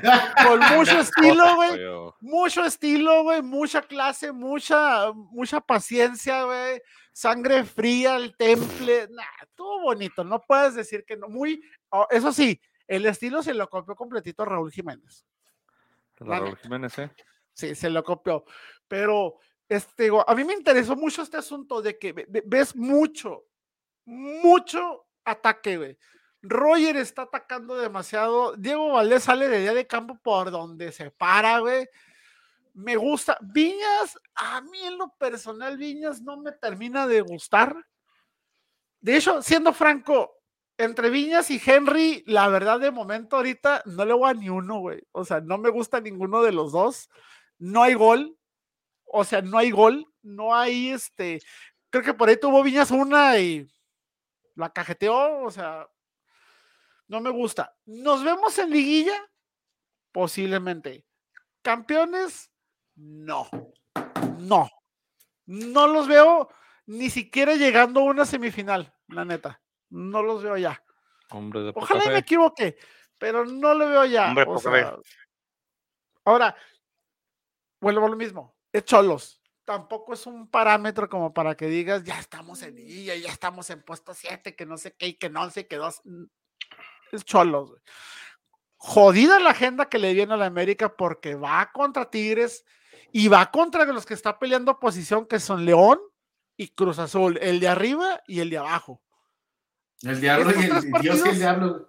con 0.47 0.77
mucho 0.77 0.97
estilo, 0.97 1.55
güey, 1.55 1.79
mucho 2.21 2.63
estilo, 2.63 3.23
güey, 3.23 3.41
mucha 3.41 3.81
clase, 3.81 4.31
mucha, 4.31 5.11
mucha 5.11 5.59
paciencia, 5.59 6.45
güey, 6.45 6.81
sangre 7.11 7.63
fría, 7.63 8.15
el 8.15 8.35
temple, 8.35 9.07
nah, 9.09 9.23
todo 9.55 9.81
bonito, 9.81 10.23
no 10.23 10.41
puedes 10.41 10.75
decir 10.75 11.03
que 11.05 11.17
no, 11.17 11.27
muy, 11.27 11.61
oh, 11.89 12.07
eso 12.09 12.31
sí, 12.31 12.59
el 12.87 13.05
estilo 13.05 13.43
se 13.43 13.53
lo 13.53 13.69
copió 13.69 13.95
completito 13.95 14.45
Raúl 14.45 14.71
Jiménez. 14.71 15.25
Raúl 16.17 16.57
Jiménez, 16.57 16.97
¿eh? 16.99 17.11
Sí, 17.53 17.75
se 17.75 17.89
lo 17.89 18.03
copió, 18.03 18.45
pero 18.87 19.35
este, 19.67 20.09
a 20.25 20.35
mí 20.35 20.43
me 20.43 20.53
interesó 20.53 20.95
mucho 20.95 21.21
este 21.21 21.37
asunto 21.37 21.81
de 21.81 21.97
que 21.97 22.13
ves 22.45 22.75
mucho, 22.75 23.45
mucho 24.05 25.05
ataque, 25.23 25.77
güey. 25.77 25.97
Roger 26.43 26.97
está 26.97 27.23
atacando 27.23 27.75
demasiado. 27.75 28.55
Diego 28.55 28.93
Valdés 28.93 29.23
sale 29.23 29.47
de 29.47 29.59
día 29.59 29.75
de 29.75 29.85
campo 29.85 30.17
por 30.23 30.49
donde 30.49 30.91
se 30.91 31.11
para, 31.11 31.59
güey 31.59 31.87
me 32.73 32.95
gusta. 32.95 33.37
Viñas, 33.41 34.19
a 34.35 34.61
mí 34.61 34.79
en 34.83 34.97
lo 34.97 35.13
personal, 35.17 35.77
Viñas 35.77 36.21
no 36.21 36.37
me 36.37 36.51
termina 36.51 37.07
de 37.07 37.21
gustar. 37.21 37.75
De 38.99 39.17
hecho, 39.17 39.41
siendo 39.41 39.73
franco, 39.73 40.31
entre 40.77 41.09
Viñas 41.09 41.51
y 41.51 41.61
Henry, 41.63 42.23
la 42.25 42.47
verdad 42.47 42.79
de 42.79 42.91
momento 42.91 43.37
ahorita 43.37 43.83
no 43.85 44.05
le 44.05 44.13
voy 44.13 44.29
a 44.29 44.33
ni 44.33 44.49
uno, 44.49 44.79
güey. 44.79 45.01
O 45.11 45.23
sea, 45.25 45.41
no 45.41 45.57
me 45.57 45.69
gusta 45.69 46.01
ninguno 46.01 46.41
de 46.41 46.51
los 46.51 46.71
dos. 46.71 47.09
No 47.57 47.83
hay 47.83 47.93
gol. 47.93 48.37
O 49.05 49.23
sea, 49.23 49.41
no 49.41 49.57
hay 49.57 49.71
gol. 49.71 50.05
No 50.21 50.55
hay 50.55 50.89
este. 50.89 51.41
Creo 51.89 52.03
que 52.03 52.13
por 52.13 52.29
ahí 52.29 52.37
tuvo 52.39 52.63
Viñas 52.63 52.91
una 52.91 53.37
y 53.39 53.67
la 54.55 54.71
cajeteó. 54.71 55.43
O 55.43 55.51
sea, 55.51 55.87
no 57.07 57.21
me 57.21 57.29
gusta. 57.29 57.75
¿Nos 57.85 58.23
vemos 58.23 58.57
en 58.57 58.69
liguilla? 58.69 59.29
Posiblemente. 60.11 61.05
Campeones, 61.61 62.50
no, 63.01 63.49
no, 64.39 64.69
no 65.45 65.87
los 65.87 66.07
veo 66.07 66.49
ni 66.85 67.09
siquiera 67.09 67.55
llegando 67.55 68.01
a 68.01 68.03
una 68.03 68.25
semifinal, 68.25 68.93
la 69.07 69.25
neta. 69.25 69.61
No 69.89 70.21
los 70.21 70.43
veo 70.43 70.57
ya. 70.57 70.81
Hombre 71.31 71.71
Ojalá 71.75 72.05
me 72.05 72.19
equivoque, 72.19 72.77
pero 73.17 73.45
no 73.45 73.73
lo 73.73 73.87
veo 73.87 74.05
ya. 74.05 74.33
ahora, 76.25 76.55
vuelvo 77.79 78.05
a 78.05 78.09
lo 78.09 78.15
mismo. 78.15 78.55
Es 78.71 78.85
Cholos. 78.85 79.41
Tampoco 79.65 80.13
es 80.13 80.25
un 80.25 80.49
parámetro 80.49 81.07
como 81.09 81.33
para 81.33 81.55
que 81.55 81.67
digas, 81.67 82.03
ya 82.03 82.19
estamos 82.19 82.61
en 82.63 82.77
I, 82.77 83.05
ya 83.05 83.29
estamos 83.29 83.69
en 83.69 83.83
puesto 83.83 84.13
7, 84.13 84.55
que 84.55 84.65
no 84.65 84.77
sé 84.77 84.95
qué, 84.97 85.07
y 85.07 85.13
que 85.13 85.29
no 85.29 85.49
sé 85.49 85.67
qué 85.67 85.77
dos. 85.77 86.01
Es 87.11 87.23
Cholos. 87.23 87.75
Jodida 88.77 89.39
la 89.39 89.51
agenda 89.51 89.87
que 89.87 89.99
le 89.99 90.13
viene 90.13 90.33
a 90.33 90.37
la 90.37 90.47
América 90.47 90.95
porque 90.95 91.35
va 91.35 91.71
contra 91.71 92.09
Tigres, 92.09 92.65
y 93.11 93.27
va 93.27 93.51
contra 93.51 93.85
los 93.85 94.05
que 94.05 94.13
está 94.13 94.39
peleando 94.39 94.79
posición, 94.79 95.25
que 95.25 95.39
son 95.39 95.65
León 95.65 95.99
y 96.57 96.69
Cruz 96.69 96.99
Azul, 96.99 97.37
el 97.41 97.59
de 97.59 97.67
arriba 97.67 98.21
y 98.27 98.39
el 98.39 98.49
de 98.49 98.57
abajo. 98.57 99.01
El 100.03 100.19
diablo 100.19 100.51
y 100.51 100.63
el, 100.63 101.01
Dios 101.01 101.25
el 101.25 101.37
diablo. 101.37 101.87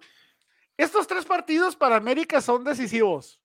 Estos 0.77 1.07
tres 1.07 1.25
partidos 1.25 1.75
para 1.75 1.95
América 1.95 2.41
son 2.41 2.63
decisivos. 2.63 3.39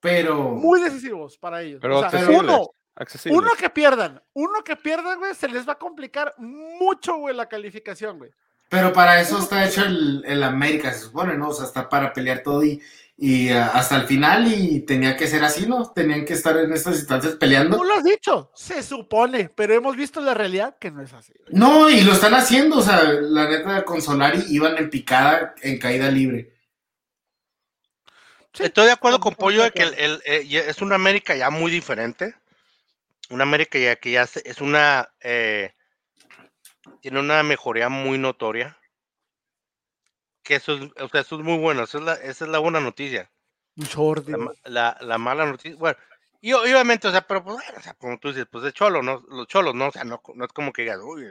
Pero. 0.00 0.50
Muy 0.50 0.80
decisivos 0.80 1.38
para 1.38 1.62
ellos. 1.62 1.80
Pero 1.80 2.02
uno, 2.30 2.70
uno 3.30 3.50
que 3.58 3.70
pierdan, 3.70 4.22
uno 4.34 4.62
que 4.64 4.76
pierdan, 4.76 5.18
güey, 5.18 5.34
se 5.34 5.48
les 5.48 5.66
va 5.66 5.72
a 5.72 5.78
complicar 5.78 6.34
mucho, 6.38 7.16
güey, 7.16 7.34
la 7.34 7.48
calificación, 7.48 8.18
güey. 8.18 8.30
Pero 8.68 8.92
para 8.92 9.20
eso 9.20 9.38
está 9.38 9.66
hecho 9.66 9.84
el, 9.84 10.24
el 10.26 10.42
América, 10.42 10.92
se 10.92 11.00
supone, 11.00 11.36
¿no? 11.36 11.48
O 11.48 11.54
sea, 11.54 11.66
está 11.66 11.88
para 11.88 12.12
pelear 12.12 12.42
todo 12.42 12.64
y, 12.64 12.82
y 13.16 13.52
uh, 13.52 13.58
hasta 13.72 13.96
el 13.96 14.06
final 14.06 14.52
y 14.52 14.80
tenía 14.80 15.16
que 15.16 15.28
ser 15.28 15.44
así, 15.44 15.66
¿no? 15.66 15.92
Tenían 15.92 16.24
que 16.24 16.32
estar 16.32 16.56
en 16.56 16.72
estas 16.72 16.96
instancias 16.96 17.34
peleando. 17.36 17.76
Tú 17.76 17.84
lo 17.84 17.94
has 17.94 18.04
dicho, 18.04 18.50
se 18.54 18.82
supone, 18.82 19.50
pero 19.54 19.74
hemos 19.74 19.96
visto 19.96 20.20
la 20.20 20.34
realidad 20.34 20.76
que 20.80 20.90
no 20.90 21.00
es 21.00 21.12
así. 21.12 21.32
No, 21.48 21.88
y 21.88 22.00
lo 22.00 22.12
están 22.12 22.34
haciendo, 22.34 22.78
o 22.78 22.82
sea, 22.82 23.04
la 23.04 23.48
neta 23.48 23.84
con 23.84 24.02
Solari 24.02 24.44
iban 24.48 24.76
en 24.78 24.90
picada, 24.90 25.54
en 25.62 25.78
caída 25.78 26.10
libre. 26.10 26.52
Sí, 28.52 28.64
Estoy 28.64 28.86
de 28.86 28.92
acuerdo 28.92 29.20
con 29.20 29.34
Pollo 29.34 29.62
de 29.62 29.70
que 29.70 29.82
el, 29.82 29.94
el, 29.94 30.22
el, 30.24 30.54
es 30.56 30.82
una 30.82 30.96
América 30.96 31.36
ya 31.36 31.50
muy 31.50 31.70
diferente. 31.70 32.34
Una 33.28 33.42
América 33.42 33.78
ya 33.78 33.96
que 33.96 34.12
ya 34.12 34.22
es 34.22 34.60
una 34.60 35.10
eh, 35.20 35.75
tiene 37.00 37.20
una 37.20 37.42
mejoría 37.42 37.88
muy 37.88 38.18
notoria. 38.18 38.78
Que 40.42 40.56
eso 40.56 40.74
es, 40.74 40.90
o 41.00 41.08
sea, 41.08 41.22
eso 41.22 41.36
es 41.36 41.42
muy 41.42 41.58
bueno, 41.58 41.82
esa 41.82 41.98
es 41.98 42.04
la, 42.04 42.14
esa 42.14 42.44
es 42.44 42.50
la 42.50 42.58
buena 42.58 42.80
noticia. 42.80 43.30
La, 44.38 44.52
la, 44.64 44.96
la, 45.00 45.18
mala 45.18 45.44
noticia, 45.44 45.76
bueno, 45.76 45.98
y 46.40 46.52
obviamente, 46.52 47.08
o 47.08 47.10
sea, 47.10 47.26
pero 47.26 47.42
pues, 47.42 47.56
bueno, 47.56 47.78
o 47.78 47.82
sea, 47.82 47.94
como 47.94 48.18
tú 48.18 48.28
dices, 48.28 48.46
pues 48.50 48.62
de 48.62 48.72
cholo, 48.72 49.02
¿no? 49.02 49.24
Los 49.28 49.48
cholos, 49.48 49.74
¿no? 49.74 49.88
O 49.88 49.92
sea, 49.92 50.04
no, 50.04 50.22
no 50.34 50.44
es 50.44 50.52
como 50.52 50.72
que 50.72 50.82
digas, 50.82 51.00
uy, 51.02 51.26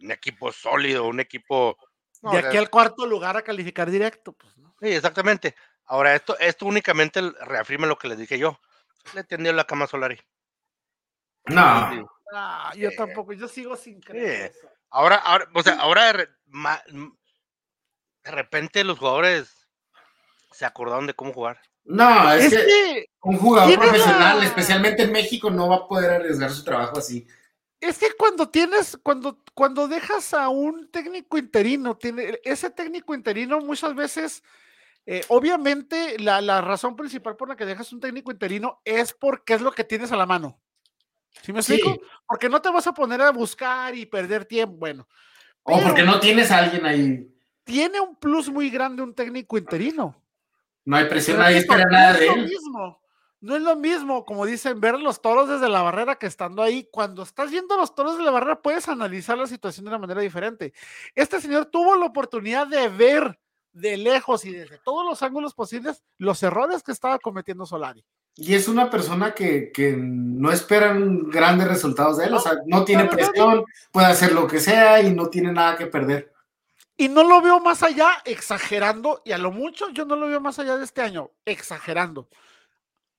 un 0.00 0.10
equipo 0.10 0.52
sólido, 0.52 1.06
un 1.06 1.20
equipo. 1.20 1.76
No, 2.22 2.32
de 2.32 2.38
aquí 2.38 2.48
o 2.48 2.52
sea, 2.52 2.60
al 2.60 2.70
cuarto 2.70 3.06
lugar 3.06 3.36
a 3.36 3.42
calificar 3.42 3.90
directo, 3.90 4.32
pues, 4.32 4.56
¿no? 4.58 4.74
Sí, 4.80 4.88
exactamente. 4.88 5.54
Ahora, 5.84 6.14
esto, 6.14 6.38
esto 6.38 6.66
únicamente 6.66 7.20
reafirma 7.40 7.86
lo 7.86 7.98
que 7.98 8.08
les 8.08 8.18
dije 8.18 8.38
yo. 8.38 8.60
Le 9.14 9.24
tendió 9.24 9.52
la 9.52 9.64
cama 9.64 9.86
a 9.86 9.88
Solari. 9.88 10.20
No. 11.46 12.08
Ah, 12.32 12.72
yo 12.76 12.90
eh, 12.90 12.96
tampoco, 12.96 13.32
yo 13.32 13.48
sigo 13.48 13.76
sin 13.76 14.00
creer. 14.00 14.52
Ahora, 14.90 15.16
ahora, 15.16 15.48
o 15.54 15.62
sea, 15.62 15.74
ahora 15.74 16.12
de, 16.12 16.28
de, 16.46 18.30
repente 18.30 18.84
los 18.84 18.98
jugadores 18.98 19.68
se 20.52 20.64
acordaron 20.64 21.06
de 21.06 21.14
cómo 21.14 21.32
jugar. 21.32 21.60
No, 21.84 22.32
es, 22.32 22.52
es 22.52 22.58
que, 22.58 22.66
que, 22.66 23.06
un 23.22 23.38
jugador 23.38 23.78
profesional, 23.78 24.38
la... 24.38 24.44
especialmente 24.44 25.02
en 25.02 25.12
México, 25.12 25.50
no 25.50 25.68
va 25.68 25.76
a 25.76 25.88
poder 25.88 26.10
arriesgar 26.10 26.50
su 26.50 26.64
trabajo 26.64 26.98
así. 26.98 27.26
Es 27.80 27.98
que 27.98 28.12
cuando 28.16 28.48
tienes, 28.50 28.98
cuando, 29.02 29.42
cuando 29.54 29.88
dejas 29.88 30.34
a 30.34 30.50
un 30.50 30.90
técnico 30.90 31.38
interino, 31.38 31.96
tiene, 31.96 32.38
ese 32.44 32.70
técnico 32.70 33.14
interino 33.14 33.60
muchas 33.60 33.94
veces, 33.94 34.42
eh, 35.06 35.24
obviamente 35.28 36.18
la, 36.18 36.42
la 36.42 36.60
razón 36.60 36.94
principal 36.94 37.36
por 37.36 37.48
la 37.48 37.56
que 37.56 37.64
dejas 37.64 37.92
un 37.92 38.00
técnico 38.00 38.30
interino 38.30 38.82
es 38.84 39.14
porque 39.14 39.54
es 39.54 39.62
lo 39.62 39.72
que 39.72 39.84
tienes 39.84 40.12
a 40.12 40.16
la 40.16 40.26
mano. 40.26 40.60
¿Sí 41.42 41.52
me 41.52 41.60
explico? 41.60 41.92
Sí. 41.92 42.00
Porque 42.26 42.48
no 42.48 42.60
te 42.60 42.70
vas 42.70 42.86
a 42.86 42.94
poner 42.94 43.20
a 43.22 43.30
buscar 43.30 43.94
y 43.94 44.06
perder 44.06 44.44
tiempo. 44.44 44.76
Bueno. 44.76 45.08
O 45.62 45.80
porque 45.80 46.02
no 46.02 46.18
tienes 46.20 46.50
a 46.50 46.58
alguien 46.58 46.84
ahí. 46.84 47.34
Tiene 47.64 48.00
un 48.00 48.16
plus 48.16 48.48
muy 48.48 48.70
grande 48.70 49.02
un 49.02 49.14
técnico 49.14 49.56
interino. 49.58 50.20
No 50.84 50.96
hay 50.96 51.04
presión, 51.04 51.38
nadie 51.38 51.58
espera 51.58 51.84
nada 51.84 52.12
no 52.12 52.18
de 52.18 52.24
es 52.24 52.30
él. 52.30 52.40
Lo 52.40 52.46
mismo. 52.48 53.00
No 53.42 53.56
es 53.56 53.62
lo 53.62 53.74
mismo, 53.74 54.26
como 54.26 54.44
dicen, 54.44 54.80
ver 54.80 55.00
los 55.00 55.22
toros 55.22 55.48
desde 55.48 55.68
la 55.68 55.80
barrera 55.80 56.16
que 56.16 56.26
estando 56.26 56.62
ahí. 56.62 56.86
Cuando 56.92 57.22
estás 57.22 57.50
viendo 57.50 57.74
los 57.78 57.94
toros 57.94 58.18
de 58.18 58.24
la 58.24 58.30
barrera, 58.30 58.60
puedes 58.60 58.86
analizar 58.88 59.38
la 59.38 59.46
situación 59.46 59.86
de 59.86 59.90
una 59.90 59.98
manera 59.98 60.20
diferente. 60.20 60.74
Este 61.14 61.40
señor 61.40 61.66
tuvo 61.66 61.96
la 61.96 62.04
oportunidad 62.04 62.66
de 62.66 62.88
ver 62.88 63.40
de 63.72 63.96
lejos 63.96 64.44
y 64.44 64.52
desde 64.52 64.78
todos 64.78 65.06
los 65.06 65.22
ángulos 65.22 65.54
posibles 65.54 66.02
los 66.18 66.42
errores 66.42 66.82
que 66.82 66.92
estaba 66.92 67.18
cometiendo 67.18 67.64
Solari. 67.64 68.04
Y 68.42 68.54
es 68.54 68.68
una 68.68 68.88
persona 68.88 69.34
que, 69.34 69.70
que, 69.70 69.94
no 69.94 70.50
esperan 70.50 71.28
grandes 71.28 71.68
resultados 71.68 72.16
de 72.16 72.24
él, 72.24 72.32
o 72.32 72.40
sea, 72.40 72.54
no 72.64 72.86
tiene 72.86 73.04
presión, 73.04 73.66
puede 73.92 74.06
hacer 74.06 74.32
lo 74.32 74.46
que 74.46 74.60
sea 74.60 75.02
y 75.02 75.12
no 75.14 75.28
tiene 75.28 75.52
nada 75.52 75.76
que 75.76 75.86
perder. 75.86 76.32
Y 76.96 77.10
no 77.10 77.22
lo 77.22 77.42
veo 77.42 77.60
más 77.60 77.82
allá, 77.82 78.08
exagerando, 78.24 79.20
y 79.26 79.32
a 79.32 79.38
lo 79.38 79.52
mucho 79.52 79.90
yo 79.90 80.06
no 80.06 80.16
lo 80.16 80.26
veo 80.26 80.40
más 80.40 80.58
allá 80.58 80.78
de 80.78 80.84
este 80.84 81.02
año, 81.02 81.30
exagerando. 81.44 82.30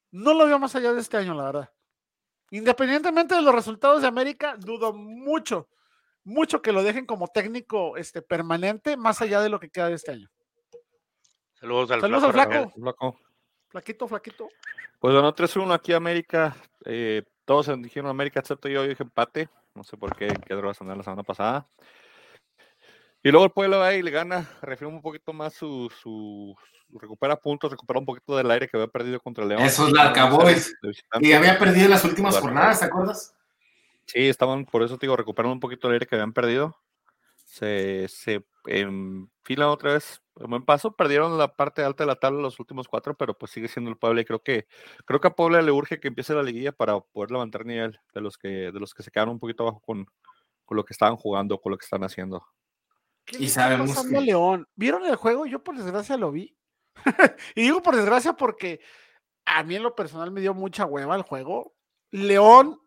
No 0.09 0.33
lo 0.33 0.47
veo 0.47 0.57
más 0.57 0.75
allá 0.75 0.91
de 0.91 1.01
este 1.01 1.17
año, 1.17 1.35
la 1.35 1.43
verdad. 1.43 1.69
Independientemente 2.49 3.35
de 3.35 3.43
los 3.43 3.53
resultados 3.53 4.01
de 4.01 4.07
América, 4.07 4.55
dudo 4.57 4.91
mucho, 4.91 5.69
mucho 6.23 6.63
que 6.63 6.71
lo 6.71 6.81
dejen 6.81 7.05
como 7.05 7.27
técnico 7.27 7.95
este, 7.95 8.23
permanente, 8.23 8.97
más 8.97 9.21
allá 9.21 9.39
de 9.39 9.49
lo 9.49 9.59
que 9.59 9.69
queda 9.69 9.89
de 9.89 9.95
este 9.95 10.13
año. 10.13 10.31
Saludos 11.53 11.91
al 11.91 12.01
Saludos 12.01 12.31
flaco. 12.31 12.53
Al 12.53 12.71
flaco. 12.71 13.19
Flaquito, 13.71 14.07
flaquito. 14.07 14.49
Pues 14.99 15.13
bueno, 15.13 15.33
3-1 15.33 15.73
aquí 15.73 15.93
América. 15.93 16.55
Eh, 16.85 17.23
todos 17.45 17.71
dijeron 17.81 18.09
América, 18.09 18.41
excepto 18.41 18.67
yo, 18.67 18.83
yo 18.83 18.89
dije 18.89 19.03
empate. 19.03 19.49
No 19.73 19.83
sé 19.83 19.95
por 19.95 20.15
qué, 20.15 20.27
qué 20.45 20.53
drogas 20.53 20.81
andar 20.81 20.97
la 20.97 21.03
semana 21.03 21.23
pasada. 21.23 21.67
Y 23.23 23.29
luego 23.31 23.45
el 23.45 23.51
pueblo 23.51 23.81
ahí 23.81 24.01
le 24.01 24.11
gana, 24.11 24.49
refiere 24.61 24.93
un 24.93 25.01
poquito 25.01 25.31
más 25.31 25.53
su, 25.53 25.91
su, 26.01 26.55
su, 26.89 26.99
recupera 26.99 27.35
puntos, 27.35 27.71
recupera 27.71 27.99
un 27.99 28.05
poquito 28.05 28.35
del 28.35 28.49
aire 28.49 28.67
que 28.67 28.75
había 28.75 28.87
perdido 28.87 29.19
contra 29.19 29.43
el 29.43 29.49
León. 29.49 29.61
Eso 29.61 29.87
es 29.87 29.93
la 29.93 30.11
Cowboys. 30.11 30.75
Y 31.19 31.31
había 31.31 31.57
perdido 31.57 31.85
en 31.85 31.91
las 31.91 32.03
últimas 32.03 32.37
jornadas, 32.37 32.79
¿te 32.79 32.85
acuerdas? 32.85 33.35
Sí, 34.07 34.27
estaban, 34.27 34.65
por 34.65 34.83
eso 34.83 34.97
te 34.97 35.05
digo, 35.05 35.15
recuperando 35.15 35.53
un 35.53 35.59
poquito 35.59 35.87
el 35.87 35.93
aire 35.93 36.07
que 36.07 36.15
habían 36.15 36.33
perdido. 36.33 36.75
Se, 37.45 38.07
se 38.07 38.43
enfilan 38.65 39.69
otra 39.69 39.93
vez 39.93 40.21
buen 40.49 40.63
paso. 40.63 40.95
Perdieron 40.95 41.37
la 41.37 41.55
parte 41.55 41.83
alta 41.83 42.03
de 42.03 42.07
la 42.07 42.15
tabla 42.15 42.41
los 42.41 42.59
últimos 42.59 42.87
cuatro, 42.87 43.15
pero 43.15 43.37
pues 43.37 43.51
sigue 43.51 43.67
siendo 43.67 43.89
el 43.89 43.97
Puebla 43.97 44.21
y 44.21 44.25
creo 44.25 44.41
que 44.41 44.67
creo 45.05 45.19
que 45.19 45.27
a 45.27 45.35
Puebla 45.35 45.61
le 45.61 45.71
urge 45.71 45.99
que 45.99 46.07
empiece 46.07 46.33
la 46.33 46.43
liguilla 46.43 46.71
para 46.71 46.99
poder 46.99 47.31
levantar 47.31 47.65
nivel 47.65 47.99
de 48.13 48.21
los 48.21 48.37
que 48.37 48.71
de 48.71 48.79
los 48.79 48.93
que 48.93 49.03
se 49.03 49.11
quedaron 49.11 49.33
un 49.33 49.39
poquito 49.39 49.63
abajo 49.63 49.81
con, 49.81 50.05
con 50.65 50.77
lo 50.77 50.85
que 50.85 50.93
estaban 50.93 51.15
jugando, 51.15 51.59
con 51.59 51.71
lo 51.71 51.77
que 51.77 51.85
están 51.85 52.03
haciendo. 52.03 52.45
y 53.37 53.47
sabemos 53.49 54.05
que... 54.05 54.21
León. 54.21 54.67
¿Vieron 54.75 55.05
el 55.05 55.15
juego? 55.15 55.45
Yo 55.45 55.63
por 55.63 55.77
desgracia 55.77 56.17
lo 56.17 56.31
vi. 56.31 56.55
y 57.55 57.61
digo 57.61 57.81
por 57.81 57.95
desgracia 57.95 58.33
porque 58.33 58.81
a 59.45 59.63
mí 59.63 59.75
en 59.75 59.83
lo 59.83 59.95
personal 59.95 60.31
me 60.31 60.41
dio 60.41 60.53
mucha 60.53 60.85
hueva 60.85 61.15
el 61.15 61.21
juego. 61.23 61.73
León 62.11 62.81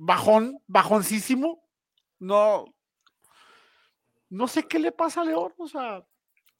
bajón, 0.00 0.62
bajoncísimo. 0.66 1.62
No, 2.18 2.64
no 4.30 4.48
sé 4.48 4.66
qué 4.66 4.78
le 4.78 4.92
pasa 4.92 5.20
a 5.20 5.24
León, 5.24 5.52
o 5.58 5.68
sea. 5.68 6.04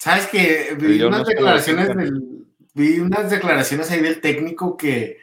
Sabes 0.01 0.29
que 0.29 0.75
vi 0.81 1.03
unas 1.03 1.21
no 1.21 1.25
declaraciones 1.27 1.89
del, 1.89 2.47
vi 2.73 3.01
unas 3.01 3.31
declaraciones 3.31 3.91
ahí 3.91 4.01
del 4.01 4.23
técnico 4.23 4.75
que, 4.75 5.19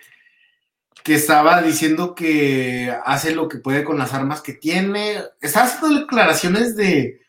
que 1.04 1.16
estaba 1.16 1.64
diciendo 1.64 2.14
que 2.14 2.96
hace 3.04 3.34
lo 3.34 3.48
que 3.48 3.58
puede 3.58 3.84
con 3.84 3.98
las 3.98 4.14
armas 4.14 4.42
que 4.42 4.54
tiene. 4.54 5.24
Estaba 5.42 5.66
haciendo 5.66 6.02
declaraciones 6.02 6.76
de, 6.76 7.22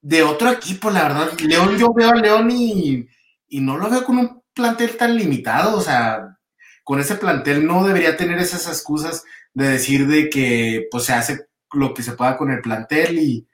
de 0.00 0.22
otro 0.22 0.50
equipo, 0.50 0.90
la 0.90 1.02
verdad. 1.02 1.38
León, 1.40 1.76
yo 1.76 1.92
veo 1.92 2.12
a 2.12 2.14
León 2.14 2.50
y, 2.50 3.06
y 3.48 3.60
no 3.60 3.76
lo 3.76 3.90
veo 3.90 4.02
con 4.02 4.16
un 4.16 4.42
plantel 4.54 4.96
tan 4.96 5.14
limitado, 5.18 5.76
o 5.76 5.82
sea, 5.82 6.38
con 6.82 6.98
ese 6.98 7.16
plantel 7.16 7.66
no 7.66 7.86
debería 7.86 8.16
tener 8.16 8.38
esas 8.38 8.66
excusas 8.66 9.22
de 9.52 9.68
decir 9.68 10.06
de 10.06 10.30
que 10.30 10.88
pues 10.90 11.04
se 11.04 11.12
hace 11.12 11.46
lo 11.74 11.92
que 11.92 12.02
se 12.02 12.12
pueda 12.12 12.38
con 12.38 12.50
el 12.50 12.62
plantel 12.62 13.18
y, 13.18 13.46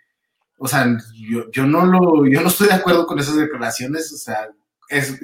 o 0.58 0.68
sea, 0.68 0.86
yo, 1.14 1.50
yo, 1.50 1.66
no 1.66 1.84
lo, 1.84 2.26
yo 2.26 2.40
no 2.40 2.48
estoy 2.48 2.68
de 2.68 2.74
acuerdo 2.74 3.06
con 3.06 3.18
esas 3.18 3.36
declaraciones, 3.36 4.12
o 4.12 4.16
sea, 4.16 4.50
es 4.88 5.18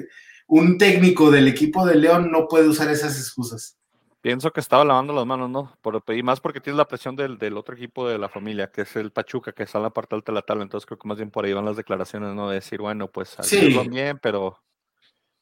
un 0.47 0.77
técnico 0.77 1.31
del 1.31 1.47
equipo 1.47 1.85
de 1.85 1.95
León 1.95 2.31
no 2.31 2.47
puede 2.47 2.67
usar 2.67 2.89
esas 2.89 3.17
excusas. 3.17 3.77
Pienso 4.21 4.51
que 4.51 4.61
estaba 4.61 4.85
lavando 4.85 5.11
las 5.11 5.25
manos, 5.25 5.49
¿no? 5.49 5.75
Por, 5.81 6.01
y 6.15 6.23
más 6.23 6.39
porque 6.39 6.61
tienes 6.61 6.77
la 6.77 6.87
presión 6.87 7.15
del, 7.15 7.37
del, 7.37 7.57
otro 7.57 7.75
equipo 7.75 8.07
de 8.07 8.17
la 8.17 8.29
familia, 8.29 8.71
que 8.71 8.83
es 8.83 8.95
el 8.95 9.11
Pachuca, 9.11 9.51
que 9.51 9.63
está 9.63 9.79
en 9.79 9.83
la 9.83 9.89
parte 9.89 10.15
alta 10.15 10.31
de 10.31 10.35
la 10.35 10.41
tabla, 10.41 10.63
entonces 10.63 10.85
creo 10.85 10.97
que 10.97 11.07
más 11.07 11.17
bien 11.17 11.29
por 11.29 11.43
ahí 11.43 11.51
van 11.51 11.65
las 11.65 11.75
declaraciones, 11.75 12.33
¿no? 12.33 12.47
De 12.47 12.55
decir, 12.55 12.79
bueno, 12.79 13.09
pues 13.09 13.35
sí. 13.41 13.77
bien, 13.89 14.19
pero 14.21 14.57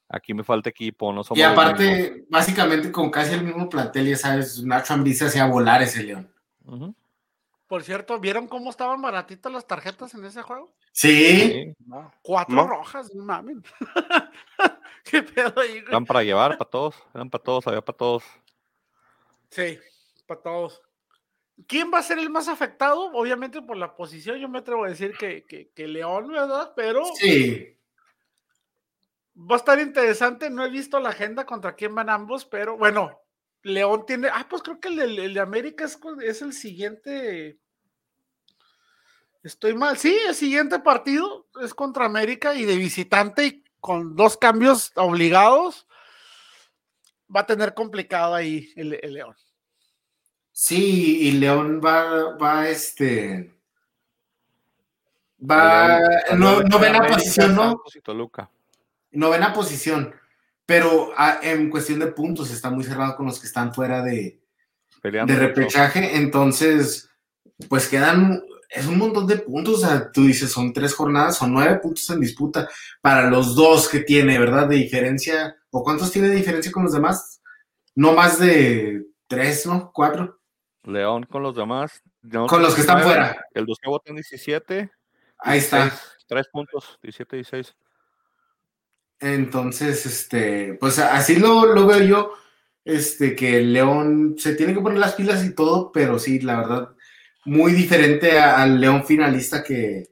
aquí 0.08 0.34
me 0.34 0.42
falta 0.42 0.70
equipo, 0.70 1.12
no 1.12 1.22
somos 1.22 1.38
Y 1.38 1.42
aparte, 1.42 2.26
básicamente 2.28 2.90
con 2.90 3.08
casi 3.10 3.34
el 3.34 3.44
mismo 3.44 3.68
plantel, 3.68 4.08
ya 4.08 4.16
sabes, 4.16 4.64
Nacho 4.64 4.94
Ambriz 4.94 5.22
hacía 5.22 5.46
volar 5.46 5.80
ese 5.82 6.02
León. 6.02 6.32
Uh 6.64 6.76
-huh. 6.76 6.94
Por 7.72 7.84
cierto, 7.84 8.20
¿vieron 8.20 8.48
cómo 8.48 8.68
estaban 8.68 9.00
baratitas 9.00 9.50
las 9.50 9.66
tarjetas 9.66 10.12
en 10.12 10.22
ese 10.26 10.42
juego? 10.42 10.74
Sí. 10.92 11.72
No. 11.86 12.12
Cuatro 12.20 12.54
no. 12.54 12.66
rojas, 12.66 13.14
no 13.14 13.24
mames. 13.24 13.56
¿Qué 15.04 15.22
pedo 15.22 15.58
ahí? 15.58 15.80
Güey? 15.80 15.84
Eran 15.88 16.04
para 16.04 16.22
llevar, 16.22 16.58
para 16.58 16.68
todos. 16.68 16.94
Eran 17.14 17.30
para 17.30 17.42
todos, 17.42 17.66
había 17.66 17.80
para 17.80 17.96
todos. 17.96 18.24
Sí, 19.48 19.78
para 20.26 20.42
todos. 20.42 20.82
¿Quién 21.66 21.90
va 21.90 22.00
a 22.00 22.02
ser 22.02 22.18
el 22.18 22.28
más 22.28 22.46
afectado? 22.46 23.10
Obviamente 23.14 23.62
por 23.62 23.78
la 23.78 23.96
posición, 23.96 24.36
yo 24.36 24.50
me 24.50 24.58
atrevo 24.58 24.84
a 24.84 24.90
decir 24.90 25.16
que, 25.16 25.46
que, 25.46 25.70
que 25.70 25.88
León, 25.88 26.28
¿verdad? 26.30 26.74
Pero. 26.76 27.02
Sí. 27.14 27.74
Va 29.34 29.54
a 29.54 29.58
estar 29.58 29.80
interesante. 29.80 30.50
No 30.50 30.62
he 30.62 30.68
visto 30.68 31.00
la 31.00 31.08
agenda 31.08 31.46
contra 31.46 31.74
quién 31.74 31.94
van 31.94 32.10
ambos, 32.10 32.44
pero 32.44 32.76
bueno, 32.76 33.18
León 33.62 34.04
tiene. 34.06 34.28
Ah, 34.28 34.46
pues 34.46 34.62
creo 34.62 34.78
que 34.78 34.88
el, 34.88 35.00
el, 35.00 35.18
el 35.18 35.32
de 35.32 35.40
América 35.40 35.84
es, 35.84 35.98
es, 36.22 36.42
el 36.42 36.52
siguiente. 36.52 37.61
Estoy 39.42 39.74
mal. 39.74 39.98
Sí, 39.98 40.16
el 40.26 40.34
siguiente 40.34 40.78
partido 40.78 41.46
es 41.60 41.74
contra 41.74 42.04
América 42.04 42.54
y 42.54 42.64
de 42.64 42.76
visitante 42.76 43.46
y 43.46 43.64
con 43.80 44.14
dos 44.14 44.36
cambios 44.36 44.92
obligados. 44.94 45.86
Va 47.34 47.40
a 47.40 47.46
tener 47.46 47.74
complicado 47.74 48.34
ahí 48.34 48.72
el, 48.76 48.98
el 49.02 49.14
León. 49.14 49.34
Sí, 50.52 51.22
y 51.22 51.32
León 51.32 51.80
va, 51.84 52.36
va 52.36 52.68
este. 52.68 53.54
Va, 55.50 55.98
León, 55.98 56.40
no, 56.40 56.50
León, 56.52 56.68
novena 56.68 56.98
América, 56.98 57.18
posición, 57.18 57.54
¿no? 57.56 57.82
Toluca. 58.04 58.50
Novena 59.10 59.52
posición. 59.52 60.14
Pero 60.66 61.12
ah, 61.16 61.40
en 61.42 61.68
cuestión 61.68 61.98
de 61.98 62.06
puntos 62.08 62.50
está 62.50 62.70
muy 62.70 62.84
cerrado 62.84 63.16
con 63.16 63.26
los 63.26 63.40
que 63.40 63.46
están 63.46 63.74
fuera 63.74 64.02
de, 64.02 64.40
Peleando 65.00 65.32
de 65.32 65.40
repechaje. 65.40 66.16
Entonces, 66.16 67.10
pues 67.68 67.88
quedan, 67.88 68.42
es 68.74 68.86
un 68.86 68.98
montón 68.98 69.26
de 69.26 69.36
puntos. 69.36 69.82
O 69.82 69.86
sea, 69.86 70.10
tú 70.10 70.24
dices, 70.24 70.50
son 70.50 70.72
tres 70.72 70.94
jornadas, 70.94 71.36
son 71.36 71.52
nueve 71.52 71.78
puntos 71.78 72.08
en 72.10 72.20
disputa 72.20 72.68
para 73.00 73.28
los 73.28 73.54
dos 73.54 73.88
que 73.88 74.00
tiene, 74.00 74.38
¿verdad? 74.38 74.68
De 74.68 74.76
diferencia. 74.76 75.56
¿O 75.70 75.82
cuántos 75.82 76.10
tiene 76.10 76.28
de 76.28 76.36
diferencia 76.36 76.72
con 76.72 76.84
los 76.84 76.92
demás? 76.92 77.40
No 77.94 78.12
más 78.12 78.38
de 78.38 79.06
tres, 79.26 79.66
¿no? 79.66 79.92
Cuatro. 79.92 80.40
León 80.84 81.24
con 81.24 81.42
los 81.42 81.54
demás. 81.54 82.02
León 82.22 82.46
Con 82.46 82.62
los 82.62 82.74
que 82.74 82.80
están 82.80 82.98
19, 82.98 83.20
fuera. 83.20 83.46
El 83.52 83.66
dos 83.66 83.78
que 83.80 83.88
votan 83.88 84.14
17. 84.14 84.90
Ahí 85.38 85.58
está. 85.58 85.82
16, 85.84 86.12
Tres 86.26 86.48
puntos, 86.48 86.98
17 87.02 87.38
y 87.38 87.44
6. 87.44 87.76
Entonces, 89.20 90.06
este, 90.06 90.74
pues 90.74 90.98
así 90.98 91.36
lo, 91.36 91.66
lo 91.66 91.86
veo 91.86 92.00
yo, 92.00 92.32
este, 92.84 93.36
que 93.36 93.60
León 93.60 94.36
se 94.38 94.54
tiene 94.54 94.74
que 94.74 94.80
poner 94.80 94.98
las 94.98 95.14
pilas 95.14 95.44
y 95.44 95.54
todo, 95.54 95.92
pero 95.92 96.18
sí, 96.18 96.40
la 96.40 96.56
verdad, 96.56 96.96
muy 97.44 97.72
diferente 97.72 98.38
al 98.38 98.80
León 98.80 99.04
finalista 99.04 99.62
que, 99.62 100.08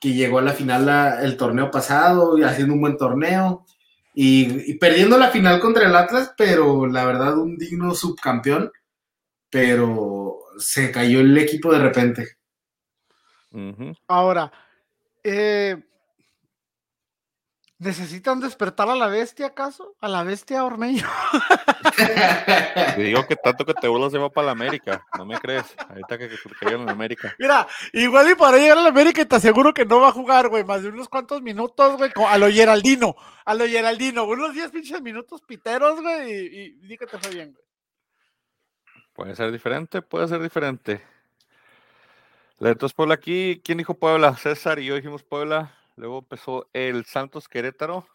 que 0.00 0.14
llegó 0.14 0.38
a 0.38 0.42
la 0.42 0.52
final 0.52 0.86
la- 0.86 1.22
el 1.22 1.36
torneo 1.36 1.70
pasado 1.70 2.38
y 2.38 2.44
haciendo 2.44 2.74
un 2.74 2.80
buen 2.82 2.96
torneo 2.96 3.66
y, 4.14 4.70
y 4.72 4.74
perdiendo 4.78 5.18
la 5.18 5.30
final 5.30 5.60
contra 5.60 5.86
el 5.88 5.96
Atlas, 5.96 6.34
pero 6.36 6.86
la 6.86 7.04
verdad, 7.06 7.38
un 7.38 7.56
digno 7.58 7.94
subcampeón, 7.94 8.72
pero 9.50 10.38
se 10.58 10.90
cayó 10.92 11.20
el 11.20 11.36
equipo 11.38 11.72
de 11.72 11.78
repente. 11.80 12.28
Ahora, 14.08 14.50
eh, 15.24 15.76
¿necesitan 17.78 18.40
despertar 18.40 18.88
a 18.88 18.96
la 18.96 19.06
bestia 19.06 19.46
acaso? 19.46 19.94
¿A 20.00 20.08
la 20.08 20.22
bestia 20.24 20.64
Ormeño? 20.64 21.06
Te 22.96 23.02
digo 23.02 23.26
que 23.26 23.36
tanto 23.36 23.64
que 23.64 23.74
te 23.74 23.88
burlas 23.88 24.12
se 24.12 24.18
va 24.18 24.30
para 24.30 24.46
la 24.46 24.52
América. 24.52 25.04
No 25.16 25.24
me 25.24 25.38
crees. 25.38 25.74
Ahorita 25.88 26.18
que, 26.18 26.28
que 26.28 26.36
caigan 26.60 26.82
en 26.82 26.88
América. 26.90 27.34
Mira, 27.38 27.66
igual 27.92 28.30
y 28.30 28.34
para 28.34 28.58
llegar 28.58 28.78
a 28.78 28.82
la 28.82 28.88
América 28.88 29.24
te 29.24 29.36
aseguro 29.36 29.72
que 29.72 29.84
no 29.84 30.00
va 30.00 30.08
a 30.08 30.12
jugar, 30.12 30.48
güey, 30.48 30.64
más 30.64 30.82
de 30.82 30.88
unos 30.88 31.08
cuantos 31.08 31.42
minutos, 31.42 31.96
güey, 31.96 32.10
a 32.28 32.38
lo 32.38 32.50
Geraldino, 32.50 33.16
a 33.44 33.54
lo 33.54 33.66
Geraldino, 33.66 34.24
unos 34.24 34.54
10 34.54 34.70
pinches 34.70 35.02
minutos 35.02 35.42
piteros, 35.42 36.00
güey, 36.00 36.30
y, 36.30 36.60
y 36.60 36.70
di 36.88 36.96
que 36.96 37.06
te 37.06 37.18
fue 37.18 37.30
bien, 37.30 37.52
güey. 37.52 37.64
Puede 39.12 39.34
ser 39.34 39.50
diferente, 39.50 40.02
puede 40.02 40.28
ser 40.28 40.40
diferente. 40.40 41.02
Entonces, 42.60 42.94
Puebla 42.94 43.14
aquí, 43.14 43.60
¿quién 43.64 43.78
dijo 43.78 43.94
Puebla? 43.94 44.36
César 44.36 44.78
y 44.78 44.86
yo 44.86 44.96
dijimos 44.96 45.22
Puebla. 45.22 45.77
Luego 45.98 46.20
empezó 46.20 46.70
el 46.72 47.04
Santos 47.06 47.48
Querétaro. 47.48 48.06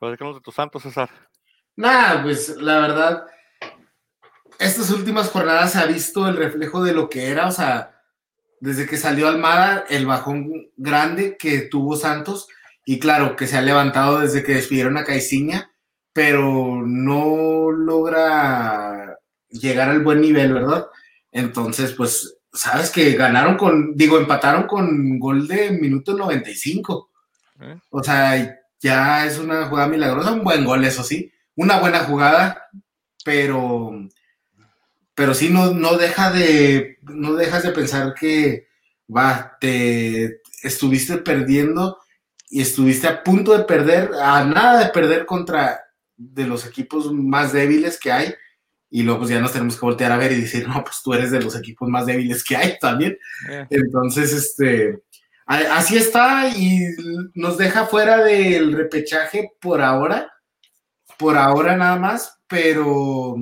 Platícanos 0.00 0.34
de 0.34 0.40
tus 0.40 0.56
Santos, 0.56 0.82
César. 0.82 1.08
Nada, 1.76 2.20
pues 2.20 2.56
la 2.56 2.80
verdad, 2.80 3.26
estas 4.58 4.90
últimas 4.90 5.30
jornadas 5.30 5.72
se 5.72 5.78
ha 5.78 5.86
visto 5.86 6.26
el 6.26 6.36
reflejo 6.36 6.82
de 6.82 6.92
lo 6.92 7.08
que 7.08 7.28
era, 7.30 7.46
o 7.46 7.52
sea, 7.52 8.02
desde 8.58 8.86
que 8.86 8.96
salió 8.96 9.28
Almada, 9.28 9.84
el 9.88 10.04
bajón 10.04 10.72
grande 10.76 11.36
que 11.38 11.60
tuvo 11.60 11.94
Santos, 11.94 12.48
y 12.84 12.98
claro, 12.98 13.36
que 13.36 13.46
se 13.46 13.56
ha 13.56 13.62
levantado 13.62 14.18
desde 14.18 14.42
que 14.42 14.54
despidieron 14.54 14.96
a 14.96 15.04
Caiciña, 15.04 15.70
pero 16.12 16.82
no 16.84 17.70
logra 17.70 19.16
llegar 19.48 19.90
al 19.90 20.02
buen 20.02 20.20
nivel, 20.20 20.52
¿verdad? 20.54 20.88
Entonces, 21.30 21.92
pues, 21.92 22.39
sabes 22.52 22.90
que 22.90 23.12
ganaron 23.12 23.56
con, 23.56 23.96
digo, 23.96 24.18
empataron 24.18 24.66
con 24.66 25.18
gol 25.18 25.46
de 25.46 25.70
minuto 25.70 26.14
95. 26.14 27.10
¿Eh? 27.60 27.78
O 27.90 28.02
sea, 28.02 28.58
ya 28.80 29.26
es 29.26 29.38
una 29.38 29.66
jugada 29.66 29.88
milagrosa, 29.88 30.32
un 30.32 30.44
buen 30.44 30.64
gol, 30.64 30.84
eso 30.84 31.04
sí, 31.04 31.32
una 31.54 31.78
buena 31.78 32.00
jugada, 32.00 32.68
pero, 33.24 33.92
pero 35.14 35.34
sí 35.34 35.50
no, 35.50 35.72
no 35.72 35.96
deja 35.96 36.30
de, 36.30 36.98
no 37.02 37.34
dejas 37.34 37.62
de 37.62 37.72
pensar 37.72 38.14
que 38.14 38.68
va, 39.14 39.58
te 39.60 40.40
estuviste 40.62 41.18
perdiendo 41.18 41.98
y 42.48 42.62
estuviste 42.62 43.06
a 43.06 43.22
punto 43.22 43.56
de 43.56 43.64
perder, 43.64 44.10
a 44.20 44.44
nada 44.44 44.84
de 44.84 44.90
perder 44.90 45.26
contra 45.26 45.80
de 46.16 46.46
los 46.46 46.66
equipos 46.66 47.12
más 47.12 47.52
débiles 47.52 47.98
que 47.98 48.12
hay. 48.12 48.34
Y 48.90 49.02
luego 49.04 49.20
pues 49.20 49.30
ya 49.30 49.40
nos 49.40 49.52
tenemos 49.52 49.74
que 49.76 49.86
voltear 49.86 50.10
a 50.12 50.16
ver 50.18 50.32
y 50.32 50.40
decir, 50.40 50.66
no, 50.68 50.82
pues 50.82 50.96
tú 51.02 51.14
eres 51.14 51.30
de 51.30 51.40
los 51.40 51.54
equipos 51.56 51.88
más 51.88 52.06
débiles 52.06 52.42
que 52.44 52.56
hay 52.56 52.76
también. 52.80 53.16
Eh, 53.48 53.66
Entonces, 53.70 54.32
este, 54.32 55.00
así 55.46 55.96
está 55.96 56.48
y 56.48 56.80
nos 57.34 57.56
deja 57.56 57.86
fuera 57.86 58.22
del 58.24 58.72
repechaje 58.72 59.52
por 59.60 59.80
ahora, 59.80 60.32
por 61.18 61.36
ahora 61.36 61.76
nada 61.76 61.96
más, 61.96 62.38
pero 62.48 63.36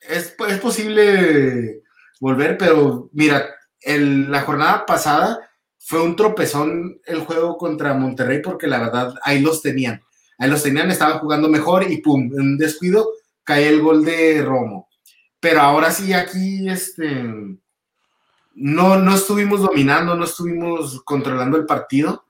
es, 0.00 0.34
es 0.48 0.58
posible 0.58 1.82
volver, 2.20 2.56
pero 2.58 3.10
mira, 3.12 3.46
el- 3.80 4.30
la 4.30 4.42
jornada 4.42 4.86
pasada 4.86 5.38
fue 5.78 6.02
un 6.02 6.16
tropezón 6.16 7.00
el 7.06 7.20
juego 7.20 7.56
contra 7.56 7.94
Monterrey 7.94 8.40
porque 8.42 8.66
la 8.66 8.78
verdad 8.80 9.14
ahí 9.22 9.40
los 9.40 9.62
tenían, 9.62 10.02
ahí 10.38 10.50
los 10.50 10.62
tenían, 10.62 10.90
estaban 10.90 11.18
jugando 11.20 11.48
mejor 11.48 11.90
y 11.90 11.98
pum, 11.98 12.30
un 12.32 12.58
descuido 12.58 13.08
cae 13.48 13.66
el 13.68 13.80
gol 13.80 14.04
de 14.04 14.42
Romo. 14.42 14.88
Pero 15.40 15.62
ahora 15.62 15.90
sí, 15.90 16.12
aquí, 16.12 16.68
este, 16.68 17.24
no, 18.54 18.96
no 18.98 19.14
estuvimos 19.14 19.62
dominando, 19.62 20.14
no 20.16 20.24
estuvimos 20.24 21.00
controlando 21.02 21.56
el 21.56 21.64
partido 21.64 22.26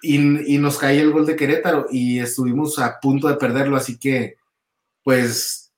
y, 0.00 0.54
y 0.54 0.58
nos 0.58 0.78
cae 0.78 0.98
el 1.00 1.10
gol 1.12 1.26
de 1.26 1.36
Querétaro 1.36 1.86
y 1.90 2.20
estuvimos 2.20 2.78
a 2.78 2.98
punto 3.00 3.28
de 3.28 3.34
perderlo, 3.34 3.76
así 3.76 3.98
que 3.98 4.36
pues 5.02 5.72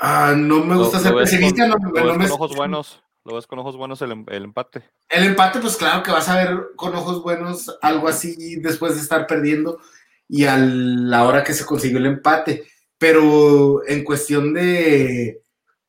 ah, 0.00 0.34
no 0.36 0.64
me 0.64 0.76
gusta 0.76 0.98
ser 0.98 1.14
pesimista, 1.14 1.68
con- 1.70 1.82
no, 1.82 1.88
lo 1.90 2.00
no 2.00 2.08
ves 2.08 2.18
me- 2.18 2.24
con 2.24 2.32
ojos 2.32 2.56
buenos. 2.56 3.02
Lo 3.24 3.34
ves 3.34 3.46
con 3.46 3.58
ojos 3.58 3.76
buenos 3.76 4.00
el, 4.02 4.12
em- 4.12 4.24
el 4.28 4.44
empate. 4.44 4.82
el 5.10 5.24
empate, 5.24 5.60
pues 5.60 5.76
claro 5.76 6.02
que 6.02 6.10
vas 6.10 6.28
a 6.30 6.36
ver 6.36 6.70
con 6.74 6.94
ojos 6.96 7.22
buenos 7.22 7.78
algo 7.82 8.08
así 8.08 8.56
después 8.56 8.94
de 8.94 9.02
estar 9.02 9.26
perdiendo 9.26 9.78
y 10.26 10.46
a 10.46 10.56
la 10.56 11.24
hora 11.24 11.44
que 11.44 11.52
se 11.52 11.66
consiguió 11.66 11.98
el 11.98 12.06
empate, 12.06 12.66
pero 13.00 13.80
en 13.88 14.04
cuestión 14.04 14.52
de 14.52 15.40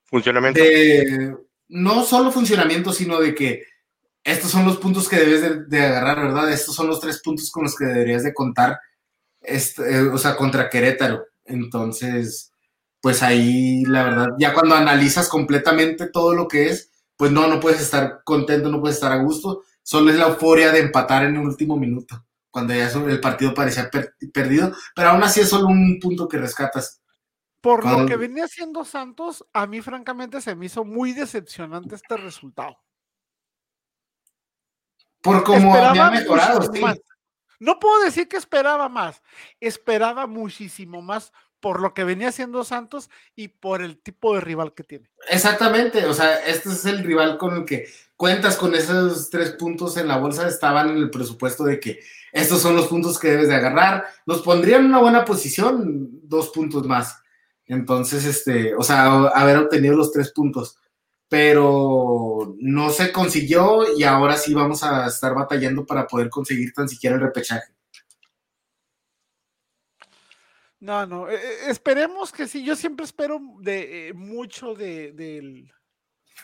Funcionamiento. 0.06 0.62
de 0.62 1.36
no 1.68 2.04
solo 2.06 2.32
funcionamiento, 2.32 2.94
sino 2.94 3.20
de 3.20 3.36
que 3.36 3.64
estos 4.24 4.50
son 4.52 4.66
los 4.66 4.78
puntos 4.78 5.10
que 5.10 5.18
debes 5.18 5.42
de, 5.42 5.66
de 5.66 5.86
agarrar, 5.86 6.22
¿verdad? 6.26 6.52
Estos 6.52 6.74
son 6.74 6.88
los 6.88 7.00
tres 7.02 7.22
puntos 7.22 7.52
con 7.52 7.64
los 7.64 7.76
que 7.76 7.86
deberías 7.86 8.24
de 8.24 8.34
contar, 8.34 8.80
este, 9.42 9.84
eh, 9.98 10.02
o 10.02 10.18
sea, 10.18 10.36
contra 10.36 10.70
Querétaro. 10.70 11.26
Entonces, 11.44 12.52
pues 13.02 13.24
ahí, 13.24 13.84
la 13.86 14.04
verdad, 14.04 14.28
ya 14.40 14.54
cuando 14.54 14.76
analizas 14.76 15.28
completamente 15.28 16.08
todo 16.08 16.34
lo 16.34 16.48
que 16.48 16.70
es, 16.70 16.92
pues 17.18 17.32
no, 17.32 17.48
no 17.48 17.60
puedes 17.60 17.82
estar 17.82 18.22
contento, 18.24 18.70
no 18.70 18.80
puedes 18.80 18.96
estar 18.98 19.12
a 19.12 19.18
gusto, 19.24 19.64
solo 19.84 20.12
es 20.12 20.18
la 20.18 20.28
euforia 20.28 20.72
de 20.72 20.80
empatar 20.80 21.26
en 21.26 21.36
el 21.36 21.42
último 21.46 21.76
minuto, 21.78 22.26
cuando 22.52 22.74
ya 22.74 22.90
el 22.90 23.20
partido 23.20 23.54
parecía 23.54 23.90
per- 23.90 24.14
perdido, 24.34 24.72
pero 24.96 25.10
aún 25.10 25.24
así 25.24 25.42
es 25.42 25.50
solo 25.50 25.68
un 25.68 26.00
punto 26.00 26.28
que 26.28 26.38
rescatas. 26.38 27.01
Por 27.62 27.86
lo 27.86 28.08
que 28.08 28.16
venía 28.16 28.46
haciendo 28.46 28.84
Santos, 28.84 29.46
a 29.54 29.68
mí 29.68 29.82
francamente 29.82 30.42
se 30.42 30.56
me 30.56 30.66
hizo 30.66 30.84
muy 30.84 31.14
decepcionante 31.14 31.96
este 31.96 32.18
resultado. 32.18 32.78
Por 35.22 35.44
cómo 35.44 35.76
había 35.76 36.10
mejorado, 36.10 36.62
sí. 36.74 36.80
más. 36.80 37.00
No 37.60 37.80
puedo 37.80 38.04
decir 38.04 38.28
que 38.28 38.38
esperaba 38.38 38.90
más, 38.90 39.22
esperaba 39.60 40.26
muchísimo 40.26 41.04
más 41.04 41.32
por 41.60 41.80
lo 41.80 41.94
que 41.94 42.04
venía 42.04 42.30
haciendo 42.30 42.64
Santos 42.64 43.10
y 43.36 43.50
por 43.50 43.84
el 43.84 44.02
tipo 44.02 44.34
de 44.34 44.42
rival 44.42 44.74
que 44.74 44.84
tiene. 44.84 45.12
Exactamente, 45.30 46.06
o 46.06 46.14
sea, 46.16 46.44
este 46.44 46.70
es 46.70 46.84
el 46.86 47.04
rival 47.04 47.38
con 47.38 47.56
el 47.58 47.66
que 47.66 47.88
cuentas 48.18 48.58
con 48.58 48.74
esos 48.74 49.30
tres 49.30 49.52
puntos 49.52 49.96
en 49.98 50.08
la 50.08 50.18
bolsa, 50.18 50.48
estaban 50.48 50.90
en 50.90 50.98
el 50.98 51.12
presupuesto 51.12 51.64
de 51.64 51.80
que 51.80 52.00
estos 52.32 52.62
son 52.62 52.76
los 52.76 52.88
puntos 52.88 53.20
que 53.20 53.30
debes 53.30 53.48
de 53.48 53.56
agarrar, 53.56 54.06
nos 54.26 54.42
pondrían 54.42 54.82
en 54.82 54.88
una 54.88 55.00
buena 55.00 55.24
posición, 55.24 56.10
dos 56.24 56.50
puntos 56.50 56.88
más. 56.88 57.21
Entonces, 57.72 58.26
este, 58.26 58.76
o 58.76 58.84
sea, 58.84 59.06
haber 59.30 59.56
obtenido 59.56 59.96
los 59.96 60.12
tres 60.12 60.34
puntos, 60.34 60.78
pero 61.30 62.54
no 62.60 62.90
se 62.90 63.14
consiguió 63.14 63.98
y 63.98 64.04
ahora 64.04 64.36
sí 64.36 64.54
vamos 64.54 64.84
a 64.84 65.08
estar 65.08 65.34
batallando 65.34 65.86
para 65.86 66.06
poder 66.06 66.30
conseguir 66.30 66.74
tan 66.74 66.90
siquiera 66.90 67.16
el 67.16 67.22
repechaje. 67.22 67.72
No, 70.82 71.06
no, 71.06 71.30
eh, 71.30 71.36
eh, 71.36 71.58
esperemos 71.70 72.34
que 72.34 72.46
sí. 72.46 72.62
Yo 72.66 72.76
siempre 72.76 73.06
espero 73.06 73.40
de 73.62 74.10
eh, 74.10 74.14
mucho 74.14 74.76
de, 74.76 75.14
del, 75.14 75.72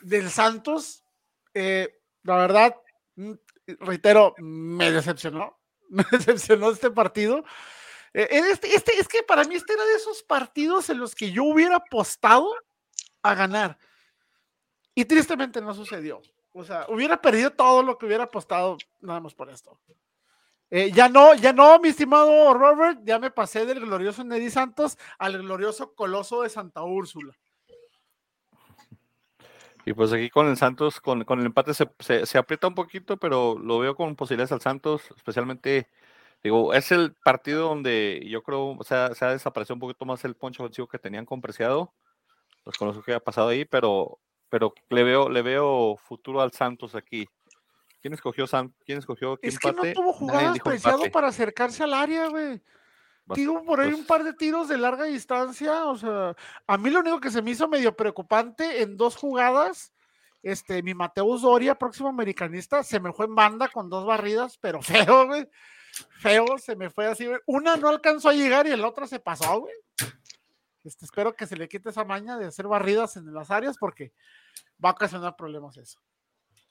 del 0.04 0.30
Santos. 0.30 1.04
La 1.54 2.38
verdad, 2.38 2.74
mm, 3.18 3.34
reitero, 3.82 4.34
me 4.38 4.92
decepcionó. 4.92 5.60
Me 5.90 6.06
decepcionó 6.10 6.72
este 6.72 6.92
partido. 6.92 7.44
Eh, 8.14 8.28
este, 8.32 8.76
este, 8.76 9.00
es 9.00 9.08
que 9.08 9.24
para 9.24 9.44
mí 9.44 9.56
este 9.56 9.74
era 9.74 9.86
de 9.86 9.96
esos 9.96 10.24
partidos 10.24 10.90
en 10.90 11.00
los 11.00 11.16
que 11.16 11.32
yo 11.32 11.44
hubiera 11.44 11.78
apostado 11.78 12.50
a 13.22 13.36
ganar. 13.36 13.78
Y 14.96 15.06
tristemente 15.06 15.62
no 15.62 15.74
sucedió. 15.74 16.22
O 16.54 16.64
sea, 16.64 16.86
hubiera 16.90 17.22
perdido 17.22 17.52
todo 17.52 17.84
lo 17.84 17.98
que 17.98 18.08
hubiera 18.08 18.24
apostado 18.24 18.78
nada 19.00 19.20
más 19.20 19.36
por 19.36 19.50
esto. 19.50 19.80
Eh, 20.70 20.92
ya 20.92 21.08
no, 21.08 21.34
ya 21.36 21.54
no, 21.54 21.80
mi 21.80 21.90
estimado 21.90 22.54
Robert, 22.54 23.00
ya 23.04 23.20
me 23.20 23.32
pasé 23.32 23.66
del 23.66 23.80
glorioso 23.80 24.24
Neddy 24.24 24.50
Santos 24.50 24.98
al 25.18 25.38
glorioso 25.38 25.94
Coloso 25.94 26.42
de 26.42 26.50
Santa 26.50 26.84
Úrsula. 26.84 27.34
Y 29.86 29.94
pues 29.94 30.12
aquí 30.12 30.30
con 30.30 30.48
el 30.48 30.58
Santos, 30.58 31.00
con, 31.00 31.22
el 31.22 31.46
empate 31.46 31.74
se, 31.74 32.38
aprieta 32.38 32.68
un 32.68 32.76
poquito, 32.76 33.16
pero 33.16 33.58
lo 33.58 33.80
veo 33.80 33.96
con 33.96 34.18
posibilidades 34.18 34.52
al 34.52 34.60
Santos, 34.60 35.04
especialmente, 35.16 35.88
digo, 36.44 36.74
es 36.74 36.92
el 36.92 37.16
partido 37.24 37.70
donde 37.70 38.26
yo 38.28 38.44
creo, 38.44 38.76
o 38.78 38.84
sea, 38.84 39.14
se 39.14 39.26
ha 39.26 39.32
desaparecido 39.32 39.76
un 39.76 39.82
poquito 39.82 40.06
más 40.06 40.24
el 40.26 40.36
poncho 40.36 40.64
ofensivo 40.64 40.88
que 40.88 41.00
tenían 41.00 41.26
con 41.26 41.42
Preciado, 41.42 41.94
pues 42.64 42.78
con 42.78 42.88
lo 42.90 43.02
que 43.02 43.14
ha 43.14 43.20
pasado 43.20 43.50
ahí, 43.50 43.66
pero, 43.66 44.20
pero 44.50 44.74
le 44.90 45.04
veo, 45.04 45.30
le 45.30 45.42
veo 45.42 45.98
futuro 45.98 46.42
al 46.42 46.52
Santos 46.52 46.96
aquí. 46.96 47.28
¿Quién 48.02 48.14
escogió 48.14 48.48
San? 48.48 48.74
¿Quién 48.86 49.00
escogió? 49.00 49.40
Es 49.42 49.58
que 49.60 49.72
no 49.72 49.84
tuvo 49.94 50.14
jugadas 50.14 50.60
Preciado 50.60 51.04
para 51.12 51.28
acercarse 51.28 51.84
al 51.84 51.94
área, 51.94 52.28
güey. 52.28 52.62
Digo, 53.36 53.64
por 53.66 53.82
ahí 53.82 53.92
un 53.92 54.06
par 54.06 54.24
de 54.24 54.34
tiros 54.34 54.70
de 54.70 54.78
larga 54.78 55.06
distancia. 55.06 55.86
O 55.86 55.98
sea, 55.98 56.36
a 56.66 56.78
mí 56.78 56.90
lo 56.90 57.02
único 57.02 57.20
que 57.20 57.32
se 57.32 57.42
me 57.42 57.52
hizo 57.52 57.68
medio 57.68 57.96
preocupante 57.96 58.82
en 58.82 58.96
dos 58.96 59.16
jugadas, 59.16 59.94
este, 60.44 60.82
mi 60.82 60.94
Mateus 60.94 61.42
Doria, 61.42 61.76
próximo 61.76 62.10
americanista, 62.10 62.84
se 62.84 63.00
me 63.00 63.12
fue 63.12 63.26
en 63.26 63.36
banda 63.36 63.68
con 63.68 63.90
dos 63.90 64.06
barridas, 64.06 64.58
pero 64.58 64.82
feo, 65.16 65.28
güey. 65.28 65.48
Feo, 66.20 66.58
se 66.58 66.76
me 66.76 66.90
fue 66.90 67.08
así, 67.08 67.28
Una 67.46 67.78
no 67.78 67.90
alcanzó 67.90 68.30
a 68.30 68.34
llegar 68.34 68.68
y 68.68 68.72
el 68.72 68.84
otro 68.84 69.08
se 69.08 69.20
pasó, 69.20 69.62
güey. 69.62 69.74
Este, 70.84 71.06
espero 71.06 71.36
que 71.36 71.48
se 71.48 71.58
le 71.58 71.68
quite 71.68 71.90
esa 71.90 72.06
maña 72.06 72.38
de 72.38 72.46
hacer 72.46 72.68
barridas 72.68 73.18
en 73.18 73.34
las 73.34 73.52
áreas 73.52 73.78
porque 73.78 74.14
va 74.84 74.90
a 74.90 74.94
ocasionar 74.94 75.36
problemas 75.36 75.78
eso. 75.78 76.00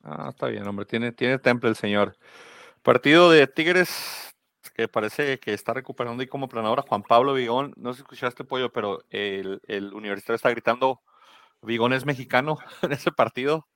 Ah, 0.02 0.28
está 0.30 0.46
bien, 0.46 0.66
hombre. 0.66 0.86
Tiene, 0.86 1.12
tiene 1.12 1.38
temple 1.38 1.70
el 1.70 1.76
señor. 1.76 2.16
Partido 2.82 3.30
de 3.30 3.46
Tigres 3.46 4.32
que 4.76 4.88
parece 4.88 5.38
que 5.38 5.54
está 5.54 5.72
recuperando 5.72 6.22
y 6.22 6.26
como 6.26 6.48
planadora 6.48 6.82
Juan 6.82 7.02
Pablo 7.02 7.32
Vigón. 7.32 7.72
No 7.76 7.92
sé 7.92 7.98
si 7.98 8.02
escuchaste, 8.02 8.44
Pollo, 8.44 8.70
pero 8.70 9.02
el, 9.10 9.60
el 9.66 9.94
universitario 9.94 10.36
está 10.36 10.50
gritando, 10.50 11.00
Vigón 11.62 11.94
es 11.94 12.04
mexicano 12.04 12.58
en 12.82 12.92
ese 12.92 13.10
partido. 13.10 13.66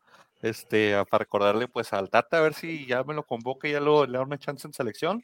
Este, 0.43 0.95
para 1.11 1.25
recordarle 1.25 1.69
pues 1.69 1.93
al 1.93 2.09
Tata 2.09 2.39
a 2.39 2.41
ver 2.41 2.55
si 2.55 2.87
ya 2.87 3.05
me 3.05 3.15
lo 3.15 3.25
convoca 3.25 3.69
y 3.69 3.73
ya 3.73 3.81
lo, 3.81 4.07
le 4.07 4.19
da 4.19 4.25
una 4.25 4.39
chance 4.39 4.67
en 4.67 4.73
selección. 4.73 5.23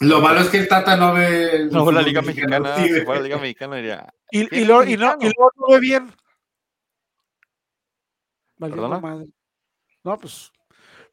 Lo 0.00 0.20
malo 0.20 0.40
es 0.40 0.48
que 0.48 0.58
el 0.58 0.68
Tata 0.68 0.96
no 0.96 1.14
ve. 1.14 1.68
No 1.70 1.90
la 1.90 2.02
Liga 2.02 2.22
Mexicana. 2.22 2.76
Si 2.76 2.88
fuera 3.00 3.20
la 3.20 3.26
Liga 3.26 3.38
Mexicana 3.38 3.76
diría. 3.76 4.14
Y, 4.30 4.60
y, 4.60 4.64
lo, 4.64 4.84
y, 4.84 4.96
no, 4.96 5.16
y 5.20 5.26
lo 5.26 5.50
ve 5.68 5.80
bien. 5.80 6.12
No, 10.04 10.18
pues 10.18 10.52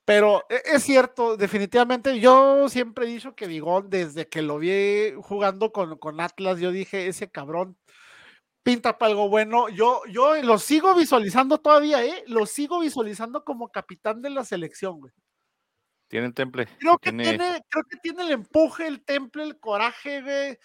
pero 0.07 0.45
e, 0.47 0.61
es 0.63 0.83
cierto, 0.83 1.35
definitivamente, 1.35 2.17
yo 2.21 2.69
siempre 2.69 3.05
he 3.05 3.09
dicho 3.09 3.35
que 3.35 3.45
Vigón, 3.45 3.89
desde 3.89 4.29
que 4.29 4.41
lo 4.41 4.57
vi 4.57 5.11
jugando 5.21 5.73
con, 5.73 5.97
con 5.97 6.21
Atlas, 6.21 6.61
yo 6.61 6.71
dije, 6.71 7.07
ese 7.07 7.29
cabrón 7.29 7.77
pinta 8.67 8.97
para 8.97 9.11
algo 9.11 9.29
bueno. 9.29 9.69
Yo, 9.69 10.01
yo 10.09 10.35
lo 10.43 10.59
sigo 10.59 10.93
visualizando 10.93 11.57
todavía, 11.57 12.03
¿eh? 12.03 12.23
Lo 12.27 12.45
sigo 12.45 12.79
visualizando 12.79 13.43
como 13.43 13.71
capitán 13.71 14.21
de 14.21 14.29
la 14.29 14.43
selección, 14.43 14.99
güey. 14.99 15.13
Tiene 16.09 16.31
temple. 16.31 16.67
Creo 16.79 16.97
que 16.97 17.11
tiene... 17.11 17.63
creo 17.69 17.83
que 17.89 17.97
tiene 17.97 18.23
el 18.23 18.31
empuje, 18.31 18.87
el 18.87 19.03
temple, 19.03 19.43
el 19.43 19.59
coraje, 19.59 20.21
güey 20.21 20.57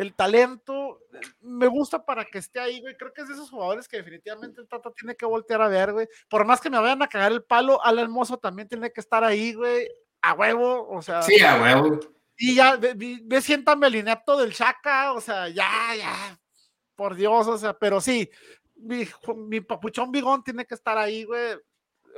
el 0.00 0.14
talento, 0.14 0.98
me 1.42 1.66
gusta 1.66 2.02
para 2.06 2.24
que 2.24 2.38
esté 2.38 2.58
ahí, 2.58 2.80
güey. 2.80 2.96
Creo 2.96 3.12
que 3.12 3.20
es 3.20 3.28
de 3.28 3.34
esos 3.34 3.50
jugadores 3.50 3.86
que 3.86 3.98
definitivamente 3.98 4.58
el 4.58 4.66
Tata 4.66 4.90
tiene 4.92 5.14
que 5.14 5.26
voltear 5.26 5.60
a 5.60 5.68
ver, 5.68 5.92
güey. 5.92 6.08
Por 6.30 6.46
más 6.46 6.58
que 6.58 6.70
me 6.70 6.78
vayan 6.78 7.02
a 7.02 7.06
cagar 7.06 7.32
el 7.32 7.44
palo, 7.44 7.84
Al 7.84 7.98
Hermoso 7.98 8.38
también 8.38 8.66
tiene 8.66 8.90
que 8.90 9.00
estar 9.02 9.22
ahí, 9.22 9.52
güey. 9.52 9.86
A 10.22 10.32
huevo, 10.32 10.88
o 10.88 11.02
sea. 11.02 11.20
Sí, 11.20 11.38
a 11.42 11.60
huevo. 11.60 12.00
Y 12.38 12.54
ya, 12.54 12.76
ve, 12.76 12.94
ve 12.96 13.42
siéntame 13.42 13.88
el 13.88 13.96
inepto 13.96 14.38
del 14.38 14.54
Chaca, 14.54 15.12
o 15.12 15.20
sea, 15.20 15.50
ya, 15.50 15.94
ya. 15.94 16.40
Por 17.00 17.14
Dios, 17.14 17.46
o 17.46 17.56
sea, 17.56 17.72
pero 17.72 17.98
sí, 17.98 18.30
mi, 18.76 19.08
mi 19.48 19.62
papuchón 19.62 20.12
bigón 20.12 20.44
tiene 20.44 20.66
que 20.66 20.74
estar 20.74 20.98
ahí, 20.98 21.24
güey. 21.24 21.56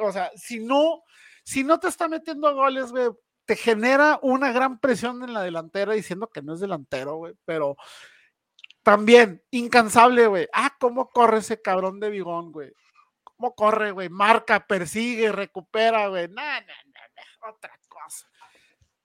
O 0.01 0.11
sea, 0.11 0.33
si 0.35 0.59
no, 0.59 1.05
si 1.45 1.63
no 1.63 1.79
te 1.79 1.87
está 1.87 2.09
metiendo 2.09 2.53
goles, 2.53 2.91
güey, 2.91 3.11
te 3.45 3.55
genera 3.55 4.19
una 4.23 4.51
gran 4.51 4.81
presión 4.81 5.23
en 5.23 5.35
la 5.35 5.43
delantera 5.43 5.93
diciendo 5.93 6.27
que 6.27 6.43
no 6.43 6.55
es 6.55 6.59
delantero, 6.59 7.15
güey, 7.15 7.35
pero 7.45 7.77
también 8.83 9.41
incansable, 9.53 10.27
güey. 10.27 10.49
Ah, 10.53 10.75
cómo 10.81 11.11
corre 11.11 11.39
ese 11.39 11.63
cabrón 11.63 12.01
de 12.01 12.11
Bigón, 12.11 12.51
güey. 12.51 12.73
Cómo 13.23 13.55
corre, 13.55 13.93
güey. 13.93 14.09
Marca, 14.09 14.67
persigue, 14.67 15.31
recupera, 15.31 16.09
güey. 16.09 16.27
No, 16.27 16.43
no, 16.43 16.75
no, 16.87 17.51
otra 17.51 17.79
cosa. 17.89 18.29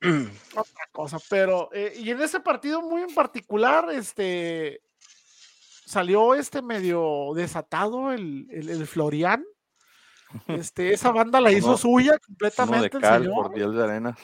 otra 0.55 0.87
cosa, 0.91 1.19
pero 1.29 1.69
eh, 1.71 1.93
y 1.97 2.09
en 2.09 2.19
ese 2.19 2.39
partido 2.39 2.81
muy 2.81 3.03
en 3.03 3.13
particular, 3.13 3.91
este 3.91 4.81
salió 5.87 6.35
este 6.35 6.61
medio 6.61 7.31
desatado 7.33 8.11
el, 8.11 8.47
el, 8.51 8.85
Florian. 8.85 9.43
Este, 10.47 10.91
esa 10.91 11.11
banda 11.11 11.39
la 11.39 11.53
hizo 11.53 11.77
suya 11.77 12.19
completamente. 12.19 12.97
el 12.97 13.29
por 13.31 13.53
Dios 13.53 13.73
de 13.73 13.81
arenas. 13.81 14.19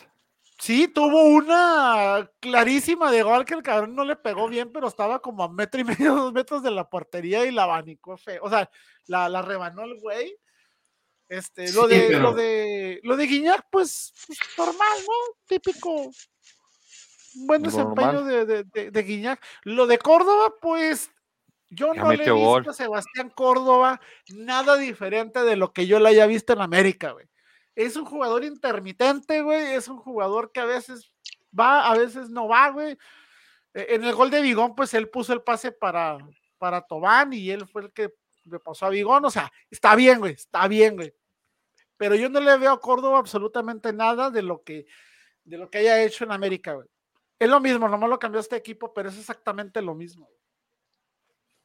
Sí, 0.59 0.89
tuvo 0.89 1.23
una 1.23 2.29
clarísima 2.41 3.09
de 3.09 3.23
gol 3.23 3.45
que 3.45 3.53
el 3.53 3.63
cabrón 3.63 3.95
no 3.95 4.03
le 4.03 4.17
pegó 4.17 4.49
bien, 4.49 4.69
pero 4.73 4.89
estaba 4.89 5.19
como 5.19 5.43
a 5.43 5.49
metro 5.49 5.79
y 5.79 5.83
medio, 6.09 6.13
dos 6.13 6.33
metros 6.33 6.61
de 6.61 6.71
la 6.71 6.89
portería 6.89 7.45
y 7.45 7.51
la 7.51 7.63
abanicó 7.63 8.17
feo. 8.17 8.43
O 8.43 8.49
sea, 8.49 8.69
la, 9.07 9.29
la 9.29 9.41
rebanó 9.41 9.83
el 9.83 9.97
güey. 10.01 10.37
Este, 11.29 11.71
lo 11.71 11.87
de, 11.87 12.19
lo 12.19 12.33
de, 12.33 12.99
lo 13.03 13.15
de 13.15 13.25
Guiñac, 13.25 13.65
pues, 13.71 14.13
pues, 14.27 14.39
normal, 14.57 14.97
¿no? 15.07 15.35
Típico. 15.47 16.11
Buen 17.45 17.63
desempeño 17.63 18.23
de, 18.25 18.45
de, 18.45 18.91
de, 18.91 19.03
Guiñac. 19.03 19.43
Lo 19.63 19.87
de 19.87 19.97
Córdoba, 19.97 20.53
pues, 20.61 21.09
yo 21.73 21.93
no 21.93 22.11
le 22.11 22.23
he 22.23 22.31
visto 22.31 22.69
a 22.69 22.73
Sebastián 22.73 23.29
Córdoba 23.29 23.99
nada 24.29 24.77
diferente 24.77 25.43
de 25.43 25.55
lo 25.55 25.73
que 25.73 25.87
yo 25.87 25.99
le 25.99 26.09
haya 26.09 26.25
visto 26.25 26.53
en 26.53 26.61
América, 26.61 27.11
güey 27.11 27.27
es 27.75 27.95
un 27.95 28.05
jugador 28.05 28.43
intermitente, 28.43 29.41
güey, 29.41 29.73
es 29.73 29.87
un 29.87 29.97
jugador 29.97 30.51
que 30.51 30.59
a 30.59 30.65
veces 30.65 31.11
va, 31.57 31.89
a 31.89 31.97
veces 31.97 32.29
no 32.29 32.47
va, 32.47 32.69
güey. 32.69 32.97
E, 33.73 33.95
en 33.95 34.03
el 34.03 34.13
gol 34.13 34.29
de 34.29 34.41
Vigón, 34.41 34.75
pues 34.75 34.93
él 34.93 35.09
puso 35.09 35.33
el 35.33 35.41
pase 35.41 35.71
para, 35.71 36.17
para 36.57 36.81
Tobán 36.81 37.33
y 37.33 37.49
él 37.49 37.67
fue 37.67 37.83
el 37.83 37.93
que 37.93 38.13
le 38.45 38.59
pasó 38.59 38.85
a 38.85 38.89
Vigón, 38.89 39.25
o 39.25 39.31
sea, 39.31 39.51
está 39.71 39.95
bien, 39.95 40.19
güey, 40.19 40.33
está 40.33 40.67
bien, 40.67 40.95
güey. 40.95 41.13
Pero 41.97 42.15
yo 42.15 42.29
no 42.29 42.39
le 42.41 42.57
veo 42.57 42.71
a 42.71 42.79
Córdoba 42.79 43.19
absolutamente 43.19 43.93
nada 43.93 44.29
de 44.29 44.41
lo 44.41 44.63
que, 44.63 44.85
de 45.43 45.57
lo 45.57 45.69
que 45.69 45.79
haya 45.79 46.03
hecho 46.03 46.25
en 46.25 46.31
América, 46.31 46.73
güey. 46.73 46.87
Es 47.39 47.49
lo 47.49 47.59
mismo, 47.59 47.89
nomás 47.89 48.09
lo 48.09 48.19
cambió 48.19 48.39
este 48.39 48.55
equipo, 48.55 48.93
pero 48.93 49.09
es 49.09 49.17
exactamente 49.17 49.81
lo 49.81 49.95
mismo. 49.95 50.29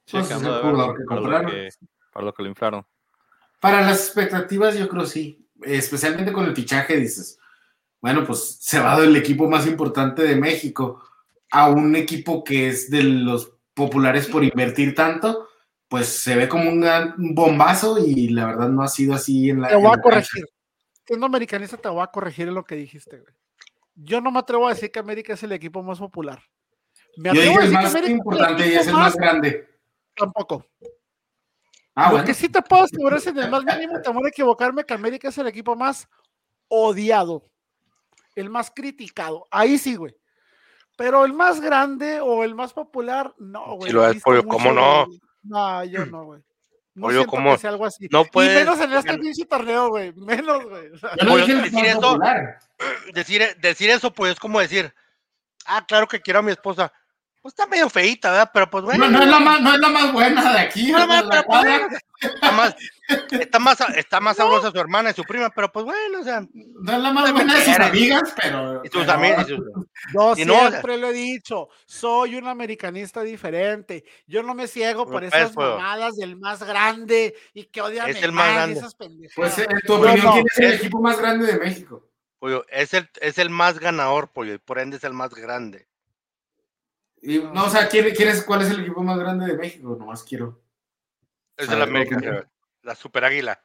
Sí, 0.09 0.17
para, 0.17 0.73
lo 0.73 0.95
que, 0.95 1.05
para 1.05 2.25
lo 2.25 2.33
que 2.33 2.43
lo 2.43 2.49
inflaron. 2.49 2.87
Para 3.61 3.83
las 3.83 3.99
expectativas, 4.07 4.79
yo 4.79 4.89
creo 4.89 5.05
sí 5.05 5.49
especialmente 5.63 6.33
con 6.33 6.45
el 6.47 6.55
fichaje, 6.55 6.97
dices, 6.97 7.39
bueno, 8.01 8.25
pues 8.25 8.59
se 8.61 8.81
va 8.81 9.01
del 9.01 9.17
equipo 9.17 9.49
más 9.49 9.67
importante 9.67 10.23
de 10.23 10.37
México 10.37 11.03
a 11.51 11.69
un 11.69 11.97
equipo 11.97 12.45
que 12.45 12.69
es 12.69 12.91
de 12.91 13.03
los 13.03 13.53
populares 13.75 14.27
por 14.27 14.45
invertir 14.45 14.95
tanto, 14.95 15.49
pues 15.89 16.07
se 16.07 16.37
ve 16.37 16.49
como 16.49 16.71
un, 16.71 16.85
bombazo 17.35 17.99
y 17.99 18.29
la 18.29 18.47
verdad 18.47 18.69
no 18.69 18.83
ha 18.83 18.89
sido 18.89 19.15
así 19.15 19.51
en 19.51 19.63
la. 19.63 19.69
Te 19.69 19.77
voy 19.77 19.93
a 19.97 20.01
corregir. 20.01 20.45
Siendo 21.07 21.27
americanista, 21.27 21.79
te 21.79 21.89
voy 21.89 22.03
a 22.03 22.09
corregir 22.09 22.49
en 22.49 22.55
lo 22.55 22.65
que 22.65 22.75
dijiste, 22.75 23.19
güey. 23.19 23.35
Yo 23.95 24.21
no 24.21 24.31
me 24.31 24.39
atrevo 24.39 24.69
a 24.69 24.75
decir 24.75 24.93
que 24.93 24.99
América 24.99 25.33
es 25.33 25.43
el 25.43 25.53
equipo 25.53 25.83
más 25.83 25.99
popular. 25.99 26.41
Me 27.17 27.35
Yo 27.35 27.41
digo 27.41 27.61
el 27.61 27.73
más 27.73 27.97
importante 28.07 28.69
y 28.69 28.75
es 28.75 28.87
el 28.87 28.95
más 28.95 29.17
grande. 29.17 29.67
Tampoco. 30.19 30.67
Ah, 31.95 32.13
Lo 32.13 32.25
que 32.25 32.35
sí 32.35 32.49
te 32.49 32.63
puedo 32.63 32.85
asegurar, 32.85 33.21
en 33.27 33.39
el 33.39 33.51
más 33.51 33.65
mínimo 33.65 34.01
temor 34.01 34.25
a 34.25 34.29
equivocarme, 34.29 34.85
que 34.85 34.95
América 34.95 35.29
es 35.29 35.39
el 35.39 35.49
equipo 35.49 35.75
más 35.75 36.09
odiado, 36.69 37.51
el 38.37 38.51
más 38.51 38.71
criticado. 38.71 39.47
Ahí 39.51 39.79
sí, 39.79 39.97
güey. 39.97 40.15
Pero 40.97 41.25
el 41.25 41.33
más 41.33 41.61
grande 41.61 42.21
o 42.21 42.45
el 42.45 42.55
más 42.55 42.73
popular, 42.73 43.35
no, 43.39 43.77
güey. 43.77 43.93
lo 43.93 44.09
es, 44.09 44.23
¿cómo 44.23 44.73
no? 44.73 45.07
No, 45.43 45.85
yo 45.85 46.07
no, 46.07 46.25
güey. 46.25 46.43
No 46.95 47.11
siento 47.11 47.31
¿cómo? 47.31 47.53
que 47.53 47.59
sea 47.59 47.71
algo 47.71 47.87
así. 47.87 48.09
No 48.11 48.25
puedes, 48.25 48.53
y 48.53 48.57
menos 48.57 48.81
en 48.81 48.93
este 48.93 49.19
pinche 49.19 49.45
torneo, 49.45 49.89
güey. 49.89 50.13
Menos, 50.15 50.65
güey. 50.65 50.91
decir, 50.91 51.85
eso, 51.85 52.19
decir, 53.15 53.57
decir 53.61 53.91
eso, 53.91 54.13
pues 54.13 54.33
es 54.33 54.41
como 54.41 54.59
decir, 54.59 54.93
ah, 55.67 55.85
claro 55.87 56.09
que 56.09 56.21
quiero 56.21 56.41
a 56.41 56.43
mi 56.43 56.51
esposa. 56.51 56.93
Pues 57.41 57.53
está 57.53 57.67
medio 57.67 57.89
feita, 57.89 58.31
¿verdad? 58.33 58.51
Pero 58.53 58.69
pues 58.69 58.85
bueno. 58.85 59.09
No, 59.09 59.19
no, 59.19 59.23
es 59.25 59.31
la 59.31 59.39
más, 59.41 59.61
no 59.61 59.73
es 59.75 59.81
la 59.81 59.89
más 59.89 60.13
buena 60.13 60.53
de 60.53 60.59
aquí. 60.59 60.91
No, 60.91 61.07
no, 61.07 61.29
pero, 61.31 61.43
pues, 61.45 61.61
bueno, 61.63 61.89
está 62.21 62.51
más, 62.53 62.77
está 63.31 63.59
más, 63.61 63.81
está 63.97 64.21
más 64.21 64.37
sabrosa 64.37 64.71
su 64.73 64.79
hermana 64.79 65.11
y 65.11 65.15
su 65.15 65.23
prima, 65.25 65.49
pero 65.51 65.71
pues 65.71 65.85
bueno, 65.85 66.21
o 66.21 66.25
sea, 66.25 66.41
No 66.53 66.93
es 66.93 66.99
la 66.99 67.13
más 67.13 67.33
buena 67.33 67.55
de 67.55 67.65
sus 67.65 67.79
amigas, 67.79 68.35
pero. 68.43 68.83
y 68.85 68.89
sus 68.89 69.01
pero- 69.03 69.13
amigos. 69.13 69.45
y 69.49 69.55
sus- 69.57 69.65
Yo 70.13 70.35
Y 70.37 70.45
no, 70.45 70.69
siempre 70.69 70.99
lo 70.99 71.09
he 71.09 71.13
dicho, 71.13 71.69
soy 71.87 72.35
un 72.37 72.49
americanista 72.49 73.23
diferente. 73.23 74.05
Yo 74.27 74.43
no 74.43 74.55
me 74.55 74.67
ciego 74.67 75.05
por 75.07 75.21
Pues, 75.21 75.33
esas 75.33 75.53
pues. 75.53 75.69
mamadas 75.69 76.17
del 76.17 76.37
más 76.37 76.63
grande 76.63 77.35
y 77.55 77.65
que 77.67 77.81
odian 77.81 78.09
Es 78.11 78.23
el 78.23 78.33
más 78.33 78.53
grande. 78.53 78.81
esas 78.81 78.95
pendejadas. 78.95 79.55
Pues 79.55 79.59
en 79.69 79.81
tu 79.87 79.95
No, 79.95 80.01
opinión, 80.03 80.25
no, 80.27 80.33
¿quién 80.35 80.47
es 80.51 80.59
el 80.59 80.73
equipo 80.75 81.01
más 81.01 81.19
grande 81.19 81.47
de 81.47 81.59
México? 81.59 82.05
Pollo, 82.41 82.65
es 82.69 82.95
el, 82.95 83.09
es 83.21 83.39
el 83.39 83.51
más 83.51 83.81
ganador, 83.81 84.31
pollo, 84.33 84.55
y 84.55 84.59
por 84.59 84.79
ende 84.79 84.97
es 84.99 85.03
el 85.05 85.13
más 85.13 85.35
grande. 85.35 85.88
Y, 87.21 87.39
no, 87.39 87.65
o 87.65 87.71
sea, 87.71 87.89
¿quién, 87.89 88.15
quién 88.15 88.29
es, 88.29 88.43
¿cuál 88.45 88.63
es 88.63 88.71
el 88.71 88.81
equipo 88.81 89.03
más 89.03 89.19
grande 89.19 89.47
de 89.47 89.57
México? 89.57 89.97
Nomás 89.99 90.23
quiero. 90.23 90.63
Es 91.57 91.69
A 91.69 91.73
el 91.73 91.79
ver, 91.81 91.89
América, 91.89 92.51
la 92.83 92.95
Super 92.95 93.25
Águila. 93.25 93.63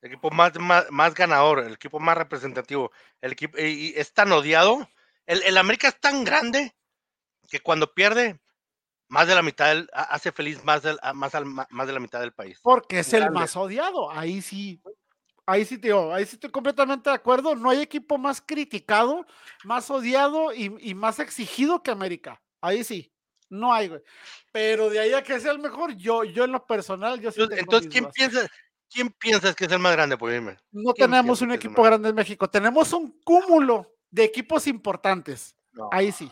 El 0.00 0.10
equipo 0.10 0.30
más, 0.30 0.58
más, 0.58 0.90
más 0.90 1.14
ganador, 1.14 1.60
el 1.60 1.74
equipo 1.74 2.00
más 2.00 2.16
representativo. 2.16 2.90
El 3.20 3.32
equipo, 3.32 3.58
y, 3.58 3.62
y 3.64 3.92
es 3.96 4.12
tan 4.12 4.32
odiado. 4.32 4.88
El, 5.26 5.42
el 5.44 5.56
América 5.58 5.88
es 5.88 6.00
tan 6.00 6.24
grande 6.24 6.74
que 7.48 7.60
cuando 7.60 7.92
pierde, 7.94 8.40
más 9.08 9.28
de 9.28 9.34
la 9.34 9.42
mitad 9.42 9.68
del- 9.68 9.90
ha- 9.92 10.14
hace 10.14 10.32
feliz 10.32 10.64
más, 10.64 10.82
del- 10.82 10.98
más, 11.14 11.34
al- 11.34 11.44
más 11.46 11.86
de 11.86 11.92
la 11.92 12.00
mitad 12.00 12.18
del 12.20 12.32
país. 12.32 12.58
Porque 12.62 13.00
es 13.00 13.12
el 13.12 13.30
más 13.30 13.54
odiado. 13.54 14.10
Ahí 14.10 14.40
sí, 14.42 14.82
ahí 15.46 15.64
sí, 15.64 15.78
tío, 15.78 16.12
ahí 16.14 16.24
sí 16.24 16.36
estoy 16.36 16.50
completamente 16.50 17.10
de 17.10 17.16
acuerdo. 17.16 17.54
No 17.54 17.70
hay 17.70 17.82
equipo 17.82 18.16
más 18.18 18.40
criticado, 18.40 19.26
más 19.64 19.90
odiado 19.90 20.52
y, 20.52 20.74
y 20.80 20.94
más 20.94 21.20
exigido 21.20 21.82
que 21.82 21.90
América. 21.90 22.40
Ahí 22.62 22.82
sí, 22.84 23.12
no 23.50 23.74
hay, 23.74 23.88
güey. 23.88 24.00
Pero 24.52 24.88
de 24.88 25.00
ahí 25.00 25.12
a 25.12 25.22
que 25.22 25.38
sea 25.40 25.52
el 25.52 25.58
mejor, 25.58 25.94
yo, 25.96 26.24
yo 26.24 26.44
en 26.44 26.52
lo 26.52 26.66
personal, 26.66 27.20
yo 27.20 27.30
sí 27.30 27.40
Entonces, 27.42 27.58
tengo 27.66 27.76
entonces, 27.76 27.90
¿quién 27.92 28.10
piensa, 28.12 28.48
¿quién 28.90 29.10
piensas 29.10 29.54
que 29.54 29.64
es 29.66 29.72
el 29.72 29.78
más 29.78 29.92
grande? 29.92 30.16
Dime. 30.18 30.56
No 30.70 30.94
tenemos 30.94 31.42
un 31.42 31.52
equipo 31.52 31.82
más- 31.82 31.90
grande 31.90 32.08
en 32.08 32.14
México, 32.14 32.48
tenemos 32.48 32.92
un 32.94 33.20
cúmulo 33.24 33.92
de 34.10 34.24
equipos 34.24 34.66
importantes. 34.66 35.54
No, 35.72 35.88
Ahí 35.92 36.12
sí. 36.12 36.30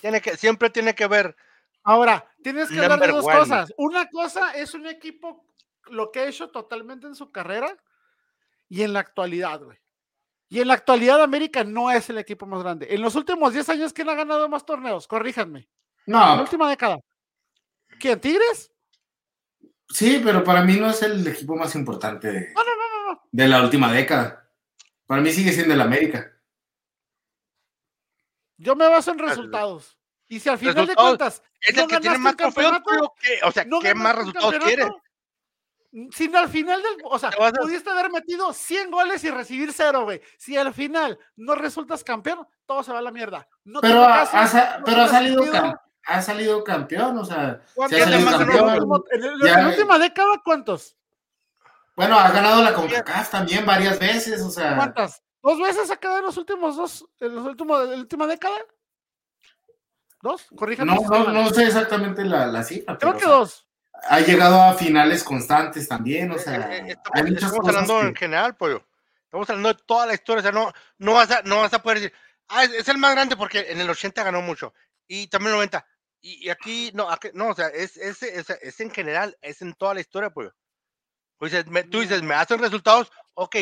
tiene 0.00 0.20
que, 0.20 0.36
siempre 0.36 0.70
tiene 0.70 0.94
que 0.94 1.06
ver. 1.06 1.36
Ahora, 1.82 2.28
tienes 2.42 2.68
que 2.68 2.80
hablar 2.80 3.00
de 3.00 3.08
dos 3.08 3.24
one. 3.24 3.38
cosas. 3.38 3.72
Una 3.76 4.08
cosa 4.08 4.52
es 4.52 4.74
un 4.74 4.86
equipo, 4.86 5.44
lo 5.86 6.10
que 6.10 6.20
ha 6.20 6.28
hecho 6.28 6.50
totalmente 6.50 7.06
en 7.06 7.14
su 7.14 7.30
carrera 7.32 7.76
y 8.68 8.82
en 8.82 8.92
la 8.92 9.00
actualidad, 9.00 9.60
güey. 9.62 9.78
Y 10.48 10.60
en 10.60 10.68
la 10.68 10.74
actualidad 10.74 11.22
América 11.22 11.62
no 11.64 11.90
es 11.90 12.08
el 12.08 12.18
equipo 12.18 12.46
más 12.46 12.62
grande. 12.62 12.86
En 12.90 13.02
los 13.02 13.14
últimos 13.14 13.52
10 13.52 13.68
años, 13.68 13.92
¿quién 13.92 14.08
ha 14.08 14.14
ganado 14.14 14.48
más 14.48 14.64
torneos? 14.64 15.06
Corríjanme. 15.06 15.68
En 16.06 16.14
la 16.14 16.36
No, 16.36 16.42
última 16.42 16.68
década. 16.70 16.98
¿Quién? 18.00 18.20
¿Tigres? 18.20 18.72
sí, 19.90 20.20
pero 20.22 20.44
para 20.44 20.62
mí 20.62 20.76
no 20.76 20.90
es 20.90 21.02
el 21.02 21.26
equipo 21.26 21.56
más 21.56 21.74
importante 21.74 22.28
de, 22.30 22.52
No, 22.54 22.62
no, 22.62 22.70
no, 22.76 23.06
no, 23.06 23.12
no. 23.12 23.20
de 23.30 23.48
la 23.48 23.62
última 23.62 23.90
década. 23.92 24.50
Para 25.06 25.20
mí 25.22 25.30
sigue 25.32 25.52
siendo 25.52 25.72
el 25.74 25.80
América. 25.80 26.30
Yo 28.58 28.74
me 28.76 28.88
baso 28.88 29.12
en 29.12 29.18
resultados. 29.18 29.98
Y 30.28 30.40
si 30.40 30.48
al 30.50 30.58
final 30.58 30.86
de 30.86 30.94
cuentas 30.94 31.42
Es 31.60 31.74
no 31.74 31.82
el 31.84 31.88
que 31.88 32.00
tiene 32.00 32.18
más 32.18 32.36
trofeos, 32.36 32.80
¿qué? 33.20 33.38
O 33.44 33.50
sea, 33.52 33.64
no 33.64 33.80
¿qué 33.80 33.94
más 33.94 34.14
resultados 34.16 34.54
quieres? 34.62 34.88
Campeonato, 35.90 36.16
Si 36.16 36.34
al 36.36 36.48
final 36.48 36.82
del, 36.82 36.92
o 37.04 37.18
sea, 37.18 37.30
a- 37.30 37.52
pudiste 37.52 37.90
haber 37.90 38.10
metido 38.10 38.52
100 38.52 38.90
goles 38.90 39.22
y 39.24 39.30
recibir 39.30 39.72
cero, 39.72 40.04
güey. 40.04 40.20
Si 40.36 40.56
al 40.56 40.72
final 40.74 41.18
no 41.36 41.54
resultas 41.54 42.04
campeón, 42.04 42.46
todo 42.66 42.82
se 42.82 42.92
va 42.92 42.98
a 42.98 43.02
la 43.02 43.10
mierda. 43.10 43.48
No 43.64 43.80
Pero, 43.80 44.02
ha, 44.04 44.08
caso, 44.18 44.36
ha 44.36 44.46
sa- 44.46 44.78
no 44.78 44.84
pero 44.84 45.02
ha 45.02 45.08
tiene 45.10 45.34
salido, 45.34 45.80
ha 46.06 46.22
salido 46.22 46.64
campeón, 46.64 47.18
o 47.18 47.24
sea, 47.24 47.60
¿Cuántos 47.74 47.98
sí 47.98 48.02
ha 48.02 48.06
¿Quién 48.06 48.18
le 48.24 48.30
salido 48.30 48.30
más 48.30 48.32
más 48.32 48.40
en, 48.40 48.50
el 48.50 48.56
campeón. 48.56 48.74
último- 48.90 49.04
en 49.10 49.24
el- 49.24 49.40
Ya, 49.42 49.54
en 49.54 49.62
la 49.64 49.68
última 49.68 49.98
década, 49.98 50.42
cuántos? 50.44 50.96
Bueno, 51.96 52.18
ha 52.18 52.30
ganado 52.30 52.62
la 52.62 52.74
CONCACAF 52.74 53.30
también 53.30 53.66
varias 53.66 53.98
veces, 53.98 54.40
o 54.42 54.50
sea, 54.50 54.76
¿Cuántas? 54.76 55.22
¿Dos 55.42 55.58
veces 55.60 55.90
ha 55.90 55.96
quedado 55.96 56.18
en 56.18 56.24
los 56.24 56.36
últimos 56.36 56.76
dos, 56.76 57.06
en 57.20 57.34
los 57.34 57.44
últimos, 57.46 57.82
en 57.84 57.90
la 57.92 57.96
última 57.96 58.26
década? 58.26 58.56
¿Dos? 60.20 60.46
Corríjame. 60.56 60.94
no, 60.94 61.00
no, 61.08 61.32
no 61.32 61.48
sé 61.50 61.64
exactamente 61.66 62.24
la, 62.24 62.46
la 62.46 62.62
cifra, 62.64 62.98
Creo 62.98 63.12
pero, 63.12 63.18
que 63.18 63.24
o 63.26 63.28
sea, 63.28 63.38
dos. 63.38 63.67
Ha 64.08 64.20
llegado 64.20 64.60
a 64.62 64.74
finales 64.74 65.24
constantes 65.24 65.88
también, 65.88 66.30
o 66.30 66.38
sea, 66.38 66.54
Eh, 66.72 66.76
eh, 66.78 66.82
hay 66.82 66.90
estamos, 66.90 67.22
muchas 67.30 67.34
estamos 67.44 67.58
cosas 67.58 67.74
hablando 67.74 68.00
en 68.08 68.14
general, 68.16 68.56
pollo. 68.56 68.86
Estamos 69.24 69.50
hablando 69.50 69.68
de 69.74 69.80
toda 69.86 70.06
la 70.06 70.14
historia. 70.14 70.40
O 70.40 70.42
sea, 70.42 70.52
no, 70.52 70.72
no, 70.98 71.12
vas 71.14 71.30
a, 71.30 71.42
no 71.42 71.60
vas 71.60 71.74
a 71.74 71.82
poder 71.82 72.00
decir, 72.00 72.16
ah, 72.48 72.64
es, 72.64 72.70
es 72.72 72.88
el 72.88 72.98
más 72.98 73.12
grande 73.12 73.36
porque 73.36 73.66
en 73.68 73.80
el 73.80 73.90
80 73.90 74.22
ganó 74.24 74.40
mucho. 74.42 74.72
Y 75.06 75.26
también 75.28 75.50
el 75.52 75.56
90. 75.56 75.86
Y, 76.20 76.46
y 76.46 76.50
aquí, 76.50 76.90
no, 76.94 77.10
aquí- 77.10 77.30
no, 77.34 77.48
o 77.48 77.54
sea, 77.54 77.68
es, 77.68 77.96
es, 77.96 78.22
es, 78.22 78.80
en 78.80 78.90
general, 78.90 79.36
es 79.40 79.62
en 79.62 79.74
toda 79.74 79.94
la 79.94 80.00
historia, 80.00 80.30
pollo. 80.30 80.54
Pues 81.38 81.66
me- 81.68 81.84
tú 81.84 82.00
dices, 82.00 82.22
me 82.22 82.34
hacen 82.34 82.58
resultados, 82.58 83.10
ok, 83.34 83.56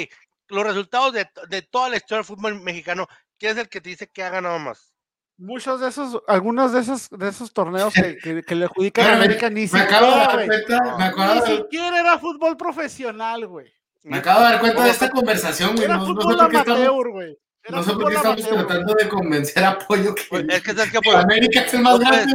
los 0.49 0.65
resultados 0.65 1.13
de, 1.13 1.29
de 1.49 1.63
toda 1.63 1.89
la 1.91 1.97
historia 1.97 2.19
del 2.19 2.25
fútbol 2.25 2.61
mexicano, 2.63 3.07
¿quién 3.39 3.53
es 3.53 3.59
el 3.59 3.69
que 3.69 3.81
te 3.81 3.91
dice 3.91 4.09
que 4.09 4.23
ha 4.23 4.31
ganado 4.31 4.59
más? 4.59 4.95
Muchos 5.39 5.81
de 5.81 5.89
esos, 5.89 6.23
algunos 6.27 6.73
de 6.73 6.81
esos, 6.81 7.11
de 7.11 7.29
esos 7.29 7.53
torneos 7.53 7.93
que, 7.93 8.17
que- 8.17 8.43
que 8.43 8.55
le 8.55 8.65
adjudican 8.65 9.07
a 9.07 9.17
América 9.17 9.51
ni 9.51 9.67
me 9.67 9.81
acabo 9.81 10.07
de 10.07 10.13
siquiera, 10.13 10.97
Ni 11.35 11.41
de, 11.51 11.57
siquiera 11.59 12.01
era 12.01 12.19
fútbol 12.19 12.57
profesional, 12.57 13.47
güey. 13.47 13.71
me 14.05 14.17
acabo 14.19 14.41
de 14.41 14.45
dar 14.47 14.61
cuenta 14.61 14.85
de 14.85 14.91
esta 14.91 15.11
conversación, 15.11 15.73
güey, 15.75 15.85
Era 15.85 15.99
no, 15.99 16.01
no 16.01 16.07
sé 16.07 16.13
fútbol 16.23 16.49
qué 16.51 16.57
estamos, 16.57 16.79
amateur, 16.81 17.11
güey. 17.11 17.39
Era 17.69 17.79
no 17.79 17.83
sé 17.83 17.91
por 17.93 17.95
fútbol 17.97 18.11
qué 18.11 18.17
estamos 18.17 18.41
amateur. 18.45 18.67
tratando 18.67 18.95
de 18.95 19.09
convencer 19.09 19.65
a 19.65 19.79
Pollo 19.79 20.15
que 20.15 20.23
Pues, 20.29 20.45
es 20.49 20.63
que 20.63 20.73
sabes 20.75 20.93
que, 20.93 21.01
pollo, 21.01 21.19
América 21.19 21.61
es 21.63 21.75
el 21.75 21.81
más 21.83 21.99
grande. 21.99 22.35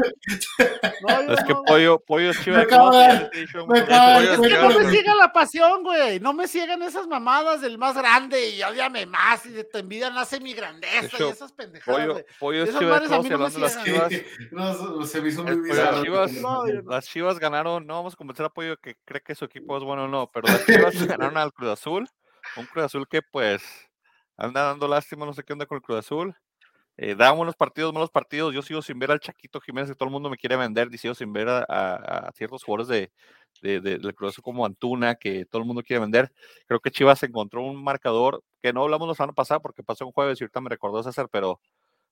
No, 1.07 1.33
Es 1.33 1.43
que 1.45 1.55
pollo, 1.65 1.99
pollo 1.99 2.31
es 2.31 2.37
dicho, 2.39 2.51
me 2.51 2.61
acabo 2.63 2.91
de 2.91 3.29
es 3.33 3.49
Es 3.49 3.53
no 3.55 4.69
me 4.79 4.91
siga 4.91 5.15
la 5.15 5.31
pasión, 5.31 5.83
güey. 5.83 6.19
No 6.19 6.33
me 6.33 6.47
sigan 6.47 6.81
esas 6.83 7.07
mamadas 7.07 7.61
del 7.61 7.77
más 7.77 7.95
grande 7.95 8.49
y 8.49 8.61
odiame 8.63 9.05
más 9.05 9.45
y 9.45 9.49
de 9.51 9.63
te 9.63 9.79
envidian 9.79 10.17
hace 10.17 10.39
mi 10.39 10.53
grandeza 10.53 11.05
hecho, 11.05 11.27
y 11.29 11.31
esas 11.31 11.51
pendejadas, 11.53 12.07
Pollo, 12.07 12.25
pollo 12.39 12.63
es 12.63 12.69
Esas 12.69 12.79
chivas. 12.81 12.93
madres 13.01 13.11
a 13.11 13.15
Estamos 13.15 13.23
mí 13.23 13.29
no 13.29 13.37
me 13.37 13.45
hablando 13.45 13.59
de 13.59 13.65
las 13.65 13.83
chivas. 13.83 14.11
No, 14.51 15.05
se 15.05 15.21
me 15.21 15.29
hizo 15.29 15.43
muy 15.43 15.51
pollo, 15.55 15.63
bizarro. 15.63 16.03
chivas 16.03 16.31
las 16.85 17.05
Chivas 17.05 17.39
ganaron, 17.39 17.85
no 17.87 17.95
vamos 17.95 18.13
a 18.13 18.17
convencer 18.17 18.45
a 18.45 18.49
Pollo 18.49 18.77
que 18.77 18.95
cree 19.05 19.21
que 19.21 19.35
su 19.35 19.45
equipo 19.45 19.77
es 19.77 19.83
bueno 19.83 20.03
o 20.05 20.07
no, 20.07 20.29
pero 20.33 20.47
las 20.47 20.65
Chivas 20.65 20.93
ganaron 21.07 21.37
al 21.37 21.53
Cruz 21.53 21.69
Azul, 21.71 22.07
un 22.57 22.65
Cruz 22.65 22.85
Azul 22.85 23.07
que 23.07 23.21
pues 23.21 23.61
anda 24.45 24.63
dando 24.63 24.87
lástima, 24.87 25.25
no 25.25 25.33
sé 25.33 25.43
qué 25.43 25.53
onda 25.53 25.65
con 25.65 25.75
el 25.77 25.81
Cruz 25.81 25.99
Azul. 25.99 26.35
Eh, 26.97 27.15
da 27.15 27.31
buenos 27.31 27.55
partidos, 27.55 27.93
malos 27.93 28.11
partidos. 28.11 28.53
Yo 28.53 28.61
sigo 28.61 28.81
sin 28.81 28.99
ver 28.99 29.11
al 29.11 29.19
Chaquito 29.19 29.59
Jiménez 29.61 29.89
que 29.89 29.95
todo 29.95 30.07
el 30.07 30.11
mundo 30.13 30.29
me 30.29 30.37
quiere 30.37 30.55
vender, 30.57 30.89
y 30.91 30.97
sigo 30.97 31.15
sin 31.15 31.31
ver 31.33 31.47
a, 31.49 31.59
a- 31.67 31.95
a 32.27 32.31
ciertos 32.33 32.63
jugadores 32.63 32.87
de, 32.89 33.11
de, 33.61 33.79
de- 33.79 33.97
del 33.97 34.13
Cruz 34.13 34.31
Azul 34.33 34.43
como 34.43 34.65
Antuna, 34.65 35.15
que 35.15 35.45
todo 35.45 35.61
el 35.61 35.67
mundo 35.67 35.81
quiere 35.83 36.01
vender. 36.01 36.31
Creo 36.67 36.79
que 36.79 36.91
Chivas 36.91 37.23
encontró 37.23 37.63
un 37.63 37.81
marcador 37.83 38.43
que 38.61 38.73
no 38.73 38.83
hablamos 38.83 39.07
la 39.07 39.15
semana 39.15 39.33
pasada 39.33 39.59
porque 39.61 39.83
pasó 39.83 40.05
un 40.05 40.11
jueves 40.11 40.39
y 40.39 40.43
ahorita 40.43 40.61
me 40.61 40.69
recordó 40.69 41.01
César, 41.01 41.27
pero 41.31 41.59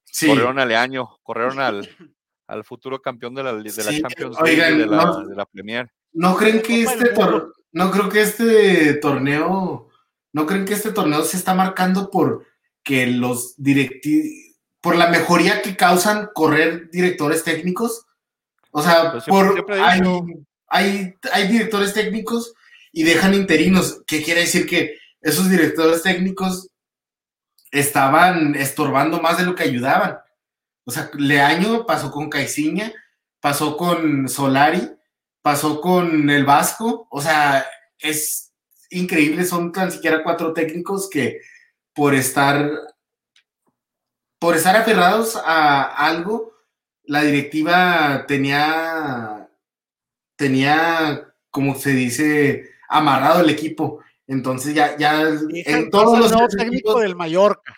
Sí, 0.05 0.27
corrieron 0.27 0.57
al 0.57 0.71
año, 0.73 1.07
corrieron 1.21 1.59
al, 1.59 1.82
al 2.47 2.63
futuro 2.63 2.99
campeón 2.99 3.36
de 3.36 3.43
la, 3.43 3.53
de 3.53 3.63
la 3.63 3.71
Sí, 3.91 4.01
Champions 4.01 4.38
League 4.41 4.75
de 4.75 4.88
la, 4.88 5.05
no- 5.05 5.27
de 5.27 5.36
la 5.36 5.45
Premier. 5.45 5.91
¿no 6.13 6.36
creen 6.36 6.61
que 6.63 6.77
del 6.77 6.88
este 6.88 7.13
tor- 7.13 7.53
no 7.73 7.91
creo 7.91 8.09
que 8.09 8.21
este 8.21 8.95
torneo, 8.95 9.88
no 10.34 10.45
creen 10.45 10.65
que 10.65 10.73
este 10.73 10.91
torneo 10.91 11.23
se 11.23 11.38
está 11.38 11.53
marcando 11.53 12.09
por 12.11 12.45
que 12.84 13.07
los 13.07 13.55
directivos, 13.57 14.55
por 14.82 14.95
la 14.95 15.07
mejoría 15.09 15.61
que 15.61 15.75
causan 15.75 16.30
correr 16.34 16.89
directores 16.91 17.43
técnicos? 17.43 18.05
O 18.71 18.82
sea, 18.82 19.11
Pues 19.11 19.23
siempre- 19.25 19.45
por 19.47 19.53
siempre 19.53 19.82
hay, 19.82 20.01
hay, 20.67 21.13
hay 21.34 21.47
directores 21.47 21.93
técnicos 21.93 22.53
y 22.91 23.03
dejan 23.03 23.34
interinos. 23.34 24.01
¿Qué 24.07 24.21
quiere 24.23 24.41
decir 24.41 24.67
que 24.67 24.97
esos 25.21 25.49
directores 25.49 26.03
técnicos 26.03 26.69
estaban 27.71 28.55
estorbando 28.55 29.21
más 29.21 29.38
de 29.38 29.45
lo 29.45 29.55
que 29.55 29.63
ayudaban? 29.63 30.19
O 30.86 30.91
sea, 30.91 31.09
Leaño 31.13 31.86
pasó 31.86 32.11
con 32.11 32.30
Caiciña, 32.30 32.91
pasó 33.39 33.77
con 33.77 34.27
Solari, 34.27 34.89
pasó 35.41 35.82
con 35.82 36.30
el 36.30 36.45
Vasco. 36.45 37.07
O 37.11 37.21
sea, 37.21 37.65
es 37.99 38.48
increíble, 38.89 39.45
son 39.45 39.71
tan 39.71 39.91
siquiera 39.91 40.23
cuatro 40.23 40.53
técnicos 40.53 41.09
que 41.09 41.41
por 41.93 42.13
estar 42.15 42.71
por 44.39 44.55
estar 44.55 44.75
aferrados 44.77 45.35
a 45.35 45.83
algo, 46.07 46.53
la 47.03 47.21
directiva 47.23 48.25
tenía 48.27 49.49
tenía, 50.37 51.33
como 51.51 51.75
se 51.75 51.89
dice, 51.91 52.69
amarrado 52.87 53.41
el 53.41 53.49
equipo. 53.49 54.01
Entonces 54.27 54.73
ya, 54.73 54.95
ya 54.97 55.23
en 55.23 55.89
todos 55.89 56.17
los 56.17 56.31
técnico 56.55 56.75
equipos, 56.91 57.01
del 57.01 57.15
Mallorca. 57.15 57.75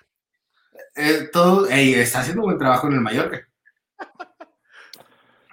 eh, 0.96 1.30
todo, 1.32 1.66
está 1.68 2.20
haciendo 2.20 2.44
buen 2.44 2.58
trabajo 2.60 2.88
en 2.88 2.94
el 2.94 3.02
Mallorca. 3.02 3.48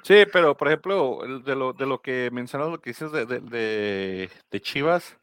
Sí, 0.02 0.24
pero 0.32 0.56
por 0.56 0.68
ejemplo, 0.68 1.24
el- 1.24 1.42
de 1.44 1.54
lo, 1.54 1.72
de 1.72 1.86
lo 1.86 2.00
que 2.02 2.30
mencionas, 2.32 2.68
lo 2.68 2.80
que 2.80 2.90
dices 2.90 3.12
de, 3.12 3.26
de, 3.26 3.40
de- 3.40 4.30
de 4.50 4.60
Chivas, 4.60 5.16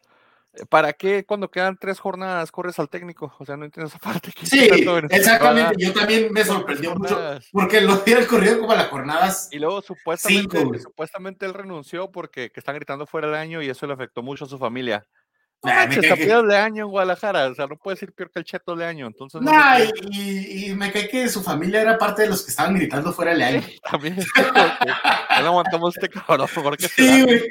¿Para 0.70 0.94
qué 0.94 1.26
cuando 1.26 1.50
quedan 1.50 1.78
tres 1.78 2.00
jornadas 2.00 2.52
corres 2.52 2.80
al 2.80 2.90
técnico? 2.90 3.34
O 3.40 3.46
sea, 3.46 3.58
no 3.58 3.66
entiendo 3.66 3.88
esa 3.88 4.00
parte. 4.00 4.32
Sí, 4.44 4.70
exactamente. 5.10 5.76
Yo 5.78 5.94
también 5.94 6.32
me 6.32 6.44
sorprendió 6.44 6.96
mucho 6.96 7.40
porque 7.52 7.82
lo 7.82 7.96
hubiera 7.96 8.26
corrido 8.26 8.60
como 8.60 8.72
a 8.72 8.76
las 8.76 8.88
jornadas. 8.88 9.50
Y 9.52 9.60
luego 9.60 9.82
supuestamente, 9.82 10.80
supuestamente 10.80 11.46
él 11.46 11.54
renunció 11.54 12.12
porque 12.12 12.52
que 12.52 12.60
están 12.60 12.76
gritando 12.76 13.06
fuera 13.06 13.30
de 13.30 13.38
año 13.38 13.62
y 13.62 13.70
eso 13.70 13.88
le 13.88 13.94
afectó 13.94 14.22
mucho 14.22 14.46
a 14.46 14.48
su 14.48 14.58
familia. 14.58 15.06
No 15.64 15.72
nah, 15.74 16.44
de 16.44 16.58
año 16.58 16.86
en 16.86 16.92
Guadalajara, 16.92 17.48
o 17.48 17.56
sea, 17.56 17.66
no 17.66 17.76
puede 17.78 17.98
ser 17.98 18.14
peor 18.14 18.30
que 18.30 18.40
el 18.40 18.46
cheto 18.46 18.76
de 18.76 18.86
año, 18.86 19.08
entonces... 19.08 19.42
No 19.42 19.52
y, 20.12 20.74
me 20.76 20.92
cae 20.92 21.10
que 21.10 21.28
su 21.28 21.42
familia 21.42 21.82
era 21.82 21.98
parte 21.98 22.22
de 22.24 22.30
los 22.30 22.44
que 22.44 22.52
estaban 22.52 22.76
gritando 22.76 23.12
fuera 23.12 23.34
de 23.34 23.44
año. 23.44 23.64
También, 23.90 24.16
no 25.42 25.48
aguantamos 25.48 25.96
este 25.96 26.10
cabrón, 26.10 26.48
porque 26.54 26.88
sí, 26.88 27.24
güey. 27.24 27.42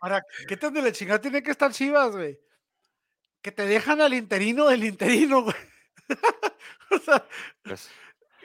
Ahora, 0.00 0.24
¿qué 0.48 0.56
tan 0.56 0.72
de 0.72 0.82
la 0.82 0.92
chingada 0.92 1.20
tiene 1.20 1.42
que 1.42 1.50
estar 1.50 1.72
Chivas, 1.72 2.12
güey? 2.16 2.38
Que 3.42 3.52
te 3.52 3.66
dejan 3.66 4.00
al 4.00 4.14
interino 4.14 4.66
del 4.66 4.84
interino, 4.84 5.42
güey. 5.42 5.56
o 6.90 6.98
sea, 6.98 7.26
pues, 7.62 7.90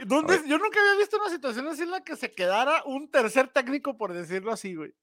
¿dónde, 0.06 0.42
yo 0.48 0.58
nunca 0.58 0.80
había 0.80 1.00
visto 1.00 1.18
una 1.18 1.30
situación 1.30 1.68
así 1.68 1.84
en 1.84 1.92
la 1.92 2.04
que 2.04 2.16
se 2.16 2.34
quedara 2.34 2.84
un 2.86 3.10
tercer 3.10 3.48
técnico, 3.48 3.98
por 3.98 4.14
decirlo 4.14 4.52
así, 4.52 4.76
güey. 4.76 4.94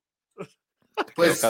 Pues 1.17 1.43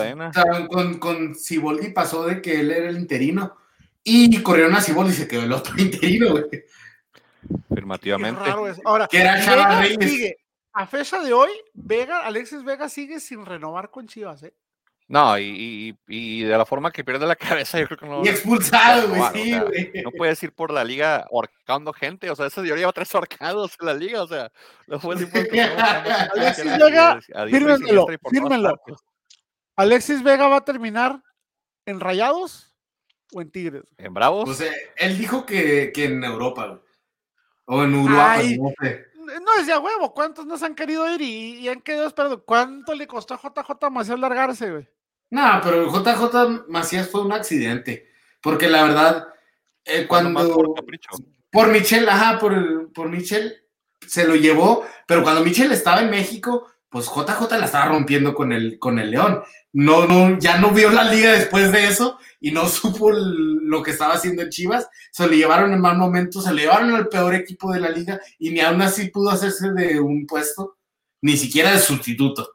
con, 0.70 0.98
con 0.98 1.34
Ciboldi 1.34 1.90
pasó 1.90 2.24
de 2.26 2.40
que 2.40 2.60
él 2.60 2.70
era 2.70 2.88
el 2.88 2.96
interino 2.96 3.56
y 4.04 4.40
corrieron 4.42 4.74
a 4.74 4.80
Ciboldi 4.80 5.12
y 5.12 5.16
se 5.16 5.28
quedó 5.28 5.42
el 5.42 5.52
otro 5.52 5.74
interino, 5.78 6.30
güey. 6.30 6.44
Afirmativamente. 7.70 8.40
Ahora, 8.84 9.08
que 9.08 9.20
era 9.20 9.44
Chava 9.44 9.80
Reyes. 9.80 10.36
a 10.72 10.86
fecha 10.86 11.20
de 11.20 11.32
hoy, 11.32 11.50
Vega, 11.74 12.24
Alexis 12.24 12.62
Vega 12.62 12.88
sigue 12.88 13.18
sin 13.18 13.44
renovar 13.44 13.90
con 13.90 14.06
Chivas, 14.06 14.44
¿eh? 14.44 14.54
No, 15.12 15.38
y, 15.38 15.94
y, 16.08 16.42
de 16.42 16.56
la 16.56 16.64
forma 16.64 16.90
que 16.90 17.04
pierde 17.04 17.26
la 17.26 17.36
cabeza, 17.66 17.78
yo 17.78 17.86
creo 17.86 17.98
que 17.98 18.06
no. 18.06 18.24
Y 18.24 18.30
expulsado, 18.30 19.10
güey, 19.10 19.22
sí, 19.34 19.58
güey. 19.60 20.02
no 20.02 20.10
puedes 20.10 20.42
ir 20.42 20.54
por 20.54 20.72
la 20.72 20.84
liga 20.84 21.26
ahorcando 21.30 21.92
gente, 21.92 22.30
o 22.30 22.34
sea, 22.34 22.46
ese 22.46 22.62
día 22.62 22.76
lleva 22.76 22.92
tres 22.92 23.14
ahorcados 23.14 23.76
en 23.78 23.86
la 23.86 23.92
liga, 23.92 24.22
o 24.22 24.26
sea, 24.26 24.50
no 24.86 24.98
fue 24.98 25.14
Alexis 25.14 26.78
Vega, 26.78 27.20
fírmenlo, 27.46 28.06
fírmenlo. 28.30 28.80
Alexis 29.76 30.22
Vega 30.22 30.48
va 30.48 30.56
a 30.56 30.64
terminar 30.64 31.22
en 31.84 32.00
Rayados 32.00 32.74
o 33.34 33.42
en 33.42 33.50
Tigres. 33.50 33.82
¿En 33.98 34.14
Bravos? 34.14 34.46
Pues 34.46 34.62
eh, 34.62 34.74
él 34.96 35.18
dijo 35.18 35.44
que, 35.44 35.92
que 35.92 36.06
en 36.06 36.24
Europa, 36.24 36.68
güey. 36.68 36.80
O 37.66 37.84
en 37.84 37.94
Uruguay, 37.94 38.56
no 38.58 38.72
sé 38.80 39.12
no 39.40 39.56
decía 39.58 39.78
huevo, 39.78 40.12
¿cuántos 40.12 40.46
nos 40.46 40.62
han 40.62 40.74
querido 40.74 41.08
ir 41.14 41.20
y, 41.22 41.68
han 41.68 41.80
quedado 41.80 42.06
esperando? 42.06 42.44
¿Cuánto 42.44 42.94
le 42.94 43.06
costó 43.06 43.34
a 43.34 43.40
JJ 43.40 43.90
Macías 43.90 44.18
largarse, 44.18 44.70
güey? 44.70 44.88
No, 45.32 45.60
pero 45.64 45.90
JJ 45.90 46.68
Macías 46.68 47.08
fue 47.08 47.22
un 47.22 47.32
accidente, 47.32 48.06
porque 48.42 48.68
la 48.68 48.82
verdad, 48.82 49.28
eh, 49.82 50.06
cuando... 50.06 50.54
Por, 50.54 50.74
por 51.50 51.68
Michel, 51.68 52.06
ajá, 52.06 52.38
por, 52.38 52.92
por 52.92 53.08
Michel 53.08 53.56
se 54.06 54.26
lo 54.26 54.34
llevó, 54.36 54.84
pero 55.06 55.22
cuando 55.22 55.42
Michel 55.42 55.72
estaba 55.72 56.02
en 56.02 56.10
México, 56.10 56.70
pues 56.90 57.06
JJ 57.06 57.50
la 57.58 57.64
estaba 57.64 57.86
rompiendo 57.86 58.34
con 58.34 58.52
el, 58.52 58.78
con 58.78 58.98
el 58.98 59.10
León. 59.10 59.42
No, 59.72 60.06
no, 60.06 60.38
ya 60.38 60.58
no 60.58 60.70
vio 60.70 60.90
la 60.90 61.04
liga 61.04 61.32
después 61.32 61.72
de 61.72 61.86
eso 61.86 62.18
y 62.38 62.50
no 62.50 62.68
supo 62.68 63.10
lo 63.10 63.82
que 63.82 63.92
estaba 63.92 64.12
haciendo 64.12 64.42
en 64.42 64.50
Chivas. 64.50 64.86
Se 65.12 65.26
le 65.26 65.38
llevaron 65.38 65.72
en 65.72 65.80
mal 65.80 65.96
momento, 65.96 66.42
se 66.42 66.52
le 66.52 66.64
llevaron 66.64 66.94
al 66.94 67.08
peor 67.08 67.34
equipo 67.34 67.72
de 67.72 67.80
la 67.80 67.88
liga 67.88 68.20
y 68.38 68.50
ni 68.50 68.60
aún 68.60 68.82
así 68.82 69.08
pudo 69.08 69.30
hacerse 69.30 69.72
de 69.72 69.98
un 69.98 70.26
puesto, 70.26 70.76
ni 71.22 71.38
siquiera 71.38 71.72
de 71.72 71.78
sustituto. 71.78 72.50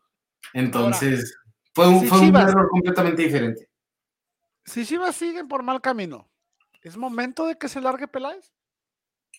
Entonces, 0.53 1.33
fue, 1.77 1.87
un, 1.87 2.07
fue 2.07 2.21
un 2.21 2.35
error 2.35 2.69
completamente 2.69 3.21
diferente. 3.21 3.69
Si 4.65 4.83
Chivas 4.83 5.15
siguen 5.15 5.47
por 5.47 5.61
mal 5.61 5.79
camino, 5.79 6.27
¿es 6.81 6.97
momento 6.97 7.45
de 7.45 7.55
que 7.55 7.69
se 7.69 7.79
largue 7.79 8.07
Peláez? 8.07 8.51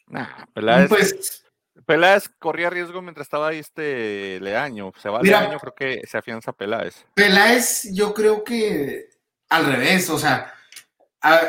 Nah, 0.06 0.46
Peláez. 0.54 0.88
Pues 0.88 1.44
Peláez 1.84 2.28
corría 2.38 2.70
riesgo 2.70 3.02
mientras 3.02 3.26
estaba 3.26 3.48
ahí 3.48 3.58
este 3.58 4.38
Leaño. 4.40 4.92
Se 4.98 5.08
va 5.08 5.20
Leaño, 5.20 5.58
creo 5.58 5.74
que 5.74 6.06
se 6.06 6.16
afianza 6.16 6.52
Peláez. 6.52 7.04
Peláez, 7.14 7.88
yo 7.92 8.14
creo 8.14 8.44
que 8.44 9.10
al 9.48 9.66
revés, 9.66 10.08
o 10.08 10.18
sea, 10.18 10.54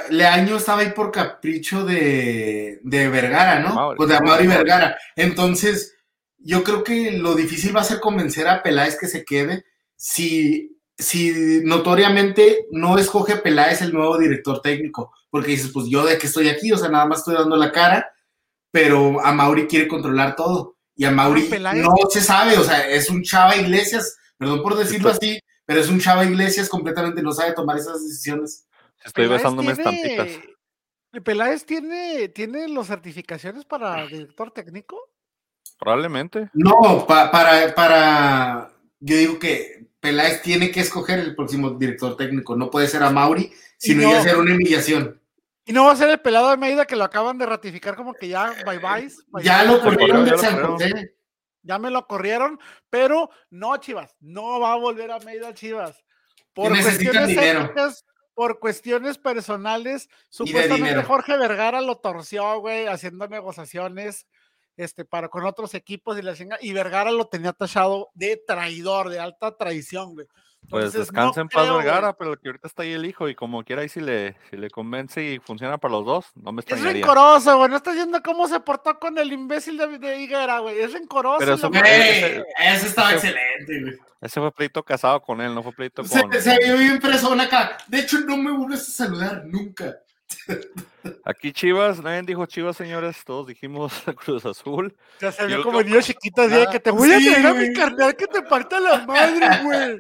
Leaño 0.10 0.58
estaba 0.58 0.82
ahí 0.82 0.90
por 0.94 1.12
capricho 1.12 1.86
de, 1.86 2.80
Vergara, 2.84 3.60
¿no? 3.60 3.94
pues 3.96 4.10
de 4.10 4.16
Amaury 4.16 4.48
Vergara. 4.48 4.98
Entonces, 5.16 5.96
yo 6.40 6.64
creo 6.64 6.84
que 6.84 7.12
lo 7.12 7.36
difícil 7.36 7.76
va 7.76 7.82
a 7.82 7.84
ser 7.84 8.00
convencer 8.00 8.48
a 8.48 8.64
Peláez 8.64 8.98
que 9.00 9.08
se 9.08 9.24
quede 9.24 9.66
si, 10.00 10.79
si 11.00 11.62
notoriamente 11.64 12.68
no 12.72 12.98
escoge 12.98 13.38
Peláez 13.38 13.82
el 13.82 13.94
nuevo 13.94 14.18
director 14.18 14.62
técnico, 14.62 15.12
porque 15.32 15.52
dices, 15.52 15.72
pues 15.74 15.88
yo 15.90 16.06
de 16.06 16.18
que 16.18 16.28
estoy 16.28 16.50
aquí, 16.50 16.72
o 16.72 16.78
sea, 16.78 16.90
nada 16.90 17.06
más 17.06 17.20
estoy 17.20 17.36
dando 17.36 17.56
la 17.56 17.72
cara 17.72 18.14
pero 18.72 19.24
a 19.26 19.32
Mauri 19.32 19.68
quiere 19.68 19.88
controlar 19.88 20.36
todo. 20.36 20.78
Y 20.96 21.06
a 21.06 21.12
Mauri 21.12 21.50
no 21.76 21.94
se 22.10 22.22
sabe, 22.22 22.58
o 22.58 22.64
sea, 22.64 22.88
es 22.90 23.10
un 23.10 23.24
Chava 23.24 23.56
Iglesias, 23.56 24.18
perdón 24.38 24.62
por 24.62 24.76
decirlo 24.76 25.10
así, 25.10 25.40
pero 25.66 25.80
es 25.80 25.90
un 25.90 26.00
Chava 26.00 26.26
Iglesias 26.26 26.68
completamente 26.68 27.22
no 27.22 27.32
sabe 27.32 27.54
tomar 27.54 27.78
esas 27.78 28.04
decisiones. 28.04 28.68
Estoy 29.04 29.28
besándome 29.28 29.72
estampitas. 29.72 30.28
¿Peláez 31.24 31.66
tiene, 31.66 32.28
tiene 32.30 32.68
las 32.68 32.88
certificaciones 32.88 33.64
para 33.64 34.06
director 34.08 34.52
técnico? 34.52 35.00
Probablemente. 35.80 36.50
No, 36.54 37.06
para, 37.08 37.74
para, 37.74 38.72
yo 39.00 39.16
digo 39.16 39.40
que 39.40 39.79
Peláez 40.00 40.42
tiene 40.42 40.72
que 40.72 40.80
escoger 40.82 41.20
el 41.20 41.36
próximo 41.36 41.72
director 41.72 42.16
técnico, 42.16 42.56
no 42.56 42.70
puede 42.70 42.88
ser 42.88 43.04
a 43.04 43.10
Mauri, 43.10 43.52
sino 43.78 44.04
no. 44.04 44.12
ya 44.12 44.24
ser 44.24 44.38
una 44.38 44.54
humillación. 44.54 45.20
Y 45.66 45.74
no 45.74 45.86
va 45.86 45.92
a 45.92 45.96
ser 45.96 46.10
el 46.10 46.20
pelado 46.20 46.50
de 46.50 46.58
Meida 46.58 46.86
que 46.86 46.96
lo 46.96 47.04
acaban 47.04 47.38
de 47.38 47.46
ratificar 47.46 47.96
como 47.96 48.14
que 48.14 48.28
ya 48.28 48.54
bye 48.66 48.80
bye. 48.80 49.10
ya 49.44 49.64
lo 49.64 49.82
corrieron 49.82 50.26
de 50.26 50.38
San 50.38 50.66
José. 50.66 51.16
Ya 51.62 51.78
me 51.78 51.92
lo 51.92 52.08
corrieron, 52.08 52.58
pero 52.90 53.30
no, 53.50 53.76
Chivas, 53.78 54.16
no 54.22 54.60
va 54.60 54.74
a 54.74 54.78
volver 54.78 55.12
a 55.12 55.20
Meida 55.20 55.54
Chivas. 55.54 56.04
Por 56.54 56.70
cuestiones 56.72 57.38
éticas, 57.38 58.06
por 58.34 58.60
cuestiones 58.60 59.18
personales, 59.18 60.10
supuestamente 60.30 61.04
Jorge 61.04 61.38
Vergara 61.38 61.82
lo 61.82 61.98
torció, 61.98 62.60
güey, 62.62 62.88
haciendo 62.88 63.28
negociaciones 63.28 64.28
este, 64.80 65.04
para 65.04 65.28
con 65.28 65.46
otros 65.46 65.74
equipos 65.74 66.18
y 66.18 66.22
la 66.22 66.34
y 66.62 66.72
Vergara 66.72 67.12
lo 67.12 67.28
tenía 67.28 67.52
tachado 67.52 68.10
de 68.14 68.42
traidor, 68.48 69.10
de 69.10 69.20
alta 69.20 69.58
traición, 69.58 70.14
güey. 70.14 70.26
Pues 70.70 70.94
descansa 70.94 71.42
en 71.42 71.50
paz 71.50 71.70
Vergara, 71.70 72.14
pero 72.14 72.40
que 72.40 72.48
ahorita 72.48 72.68
está 72.68 72.84
ahí 72.84 72.94
el 72.94 73.06
hijo 73.06 73.28
y 73.28 73.36
como 73.36 73.64
quiera 73.64 73.82
ahí 73.82 73.90
si 73.90 74.00
le, 74.00 74.38
si 74.50 74.56
le 74.56 74.70
convence 74.70 75.22
y 75.22 75.40
funciona 75.40 75.78
para 75.78 75.94
los 75.94 76.06
dos, 76.06 76.26
no 76.36 76.54
me 76.54 76.62
extrañaría. 76.62 76.92
Es 76.92 77.08
rencoroso, 77.08 77.58
güey, 77.58 77.70
no 77.70 77.76
estás 77.76 77.96
viendo 77.96 78.22
cómo 78.22 78.48
se 78.48 78.60
portó 78.62 78.98
con 79.00 79.18
el 79.18 79.34
imbécil 79.34 79.78
de, 79.78 80.22
Higuera, 80.22 80.60
güey, 80.60 80.80
es 80.80 80.94
rencoroso. 80.94 81.40
Pero 81.40 81.56
eso, 81.56 81.72
ese, 81.74 82.46
estaba 82.88 83.14
excelente, 83.14 83.82
güey. 83.82 83.98
Ese 84.22 84.40
fue 84.40 84.52
pleito 84.54 84.84
casado 84.84 85.22
con 85.22 85.42
él, 85.42 85.54
no 85.54 85.62
fue 85.64 85.74
pleito 85.74 86.04
con... 86.04 86.32
Se, 86.32 86.42
se 86.42 86.58
vio 86.60 86.78
bien 86.78 87.00
persona 87.00 87.44
acá, 87.44 87.78
de 87.88 88.00
hecho 88.00 88.20
no 88.22 88.38
me 88.38 88.52
vuelves 88.52 88.88
a 88.88 88.92
saludar 88.92 89.44
nunca. 89.46 89.98
Aquí 91.26 91.54
Chivas, 91.54 92.02
nadie 92.02 92.22
dijo 92.24 92.46
Chivas, 92.46 92.76
señores, 92.76 93.24
todos 93.24 93.48
dijimos 93.48 93.94
Cruz 94.26 94.46
Azul. 94.46 94.96
Ya 95.22 95.32
se 95.32 95.46
vio 95.48 95.64
como 95.64 95.82
niño 95.82 96.02
chiquito, 96.02 96.42
ah, 96.42 96.70
que 96.72 96.80
te 96.80 96.92
voy 96.92 97.12
a 97.12 97.18
traer 97.18 97.46
a 97.46 97.54
mi 97.54 97.74
carnal 97.74 98.16
que 98.16 98.28
te 98.28 98.42
parta 98.42 98.80
la 98.80 99.06
madre, 99.06 99.64
güey. 99.64 99.98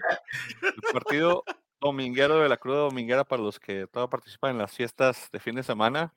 El 0.62 0.94
partido 0.94 1.44
dominguero 1.80 2.40
de 2.40 2.50
la 2.50 2.58
Cruz 2.58 2.76
Dominguera 2.76 3.24
para 3.24 3.42
los 3.42 3.60
que 3.60 3.88
todavía 3.88 4.10
participan 4.10 4.52
en 4.52 4.58
las 4.58 4.72
fiestas 4.72 5.30
de 5.32 5.40
fin 5.40 5.56
de 5.56 5.64
semana, 5.64 6.14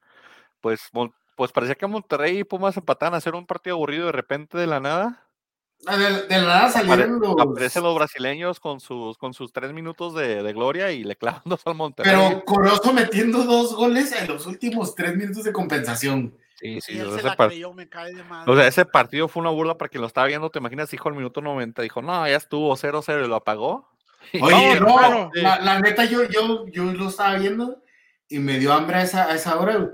pues, 0.60 0.90
pues 1.36 1.52
parecía 1.52 1.74
que 1.74 1.86
Monterrey 1.86 2.38
y 2.38 2.44
Pumas 2.44 2.76
empataban 2.76 3.14
a 3.14 3.18
hacer 3.18 3.34
un 3.34 3.46
partido 3.46 3.76
aburrido 3.76 4.06
de 4.06 4.12
repente 4.12 4.58
de 4.58 4.66
la 4.66 4.80
nada. 4.80 5.26
Ah, 5.86 5.96
de, 5.96 6.26
la 6.28 6.42
nada 6.42 6.70
salieron 6.70 7.18
los... 7.18 7.34
Aparecen 7.40 7.82
los 7.82 7.94
brasileños 7.94 8.60
con 8.60 8.78
sus, 8.78 9.18
con 9.18 9.34
sus 9.34 9.52
tres 9.52 9.72
minutos 9.72 10.14
de, 10.14 10.52
gloria 10.52 10.92
y 10.92 11.02
le 11.02 11.16
clavan 11.16 11.42
dos 11.44 11.60
al 11.64 11.74
Monterrey. 11.74 12.12
Pero 12.14 12.44
Corozo 12.44 12.92
metiendo 12.92 13.42
dos 13.44 13.74
goles 13.74 14.12
en 14.12 14.28
los 14.28 14.46
últimos 14.46 14.94
tres 14.94 15.16
minutos 15.16 15.44
de 15.44 15.52
compensación. 15.52 16.36
Sí, 16.60 16.80
sí, 16.80 16.92
ese, 16.92 17.04
o 17.04 17.18
sea, 17.18 18.68
ese 18.68 18.84
partido 18.84 19.26
fue 19.26 19.40
una 19.40 19.50
burla 19.50 19.76
para 19.76 19.88
quien 19.88 20.00
lo 20.00 20.06
estaba 20.06 20.28
viendo. 20.28 20.48
¿Te 20.48 20.60
imaginas? 20.60 20.94
Hijo, 20.94 21.08
al 21.08 21.16
minuto 21.16 21.40
90 21.40 21.82
dijo, 21.82 22.02
no, 22.02 22.28
ya 22.28 22.36
estuvo 22.36 22.76
0-0 22.76 23.24
y 23.24 23.28
lo 23.28 23.34
apagó. 23.34 23.88
Oye, 24.40 24.78
no, 24.78 25.30
la, 25.34 25.80
neta, 25.80 26.04
yo, 26.04 26.22
yo, 26.22 26.66
yo 26.68 26.84
lo 26.84 27.08
estaba 27.08 27.36
viendo 27.36 27.82
y 28.28 28.38
me 28.38 28.60
dio 28.60 28.72
hambre 28.72 28.98
a 28.98 29.02
esa, 29.02 29.24
a 29.24 29.34
esa 29.34 29.58
hora. 29.58 29.90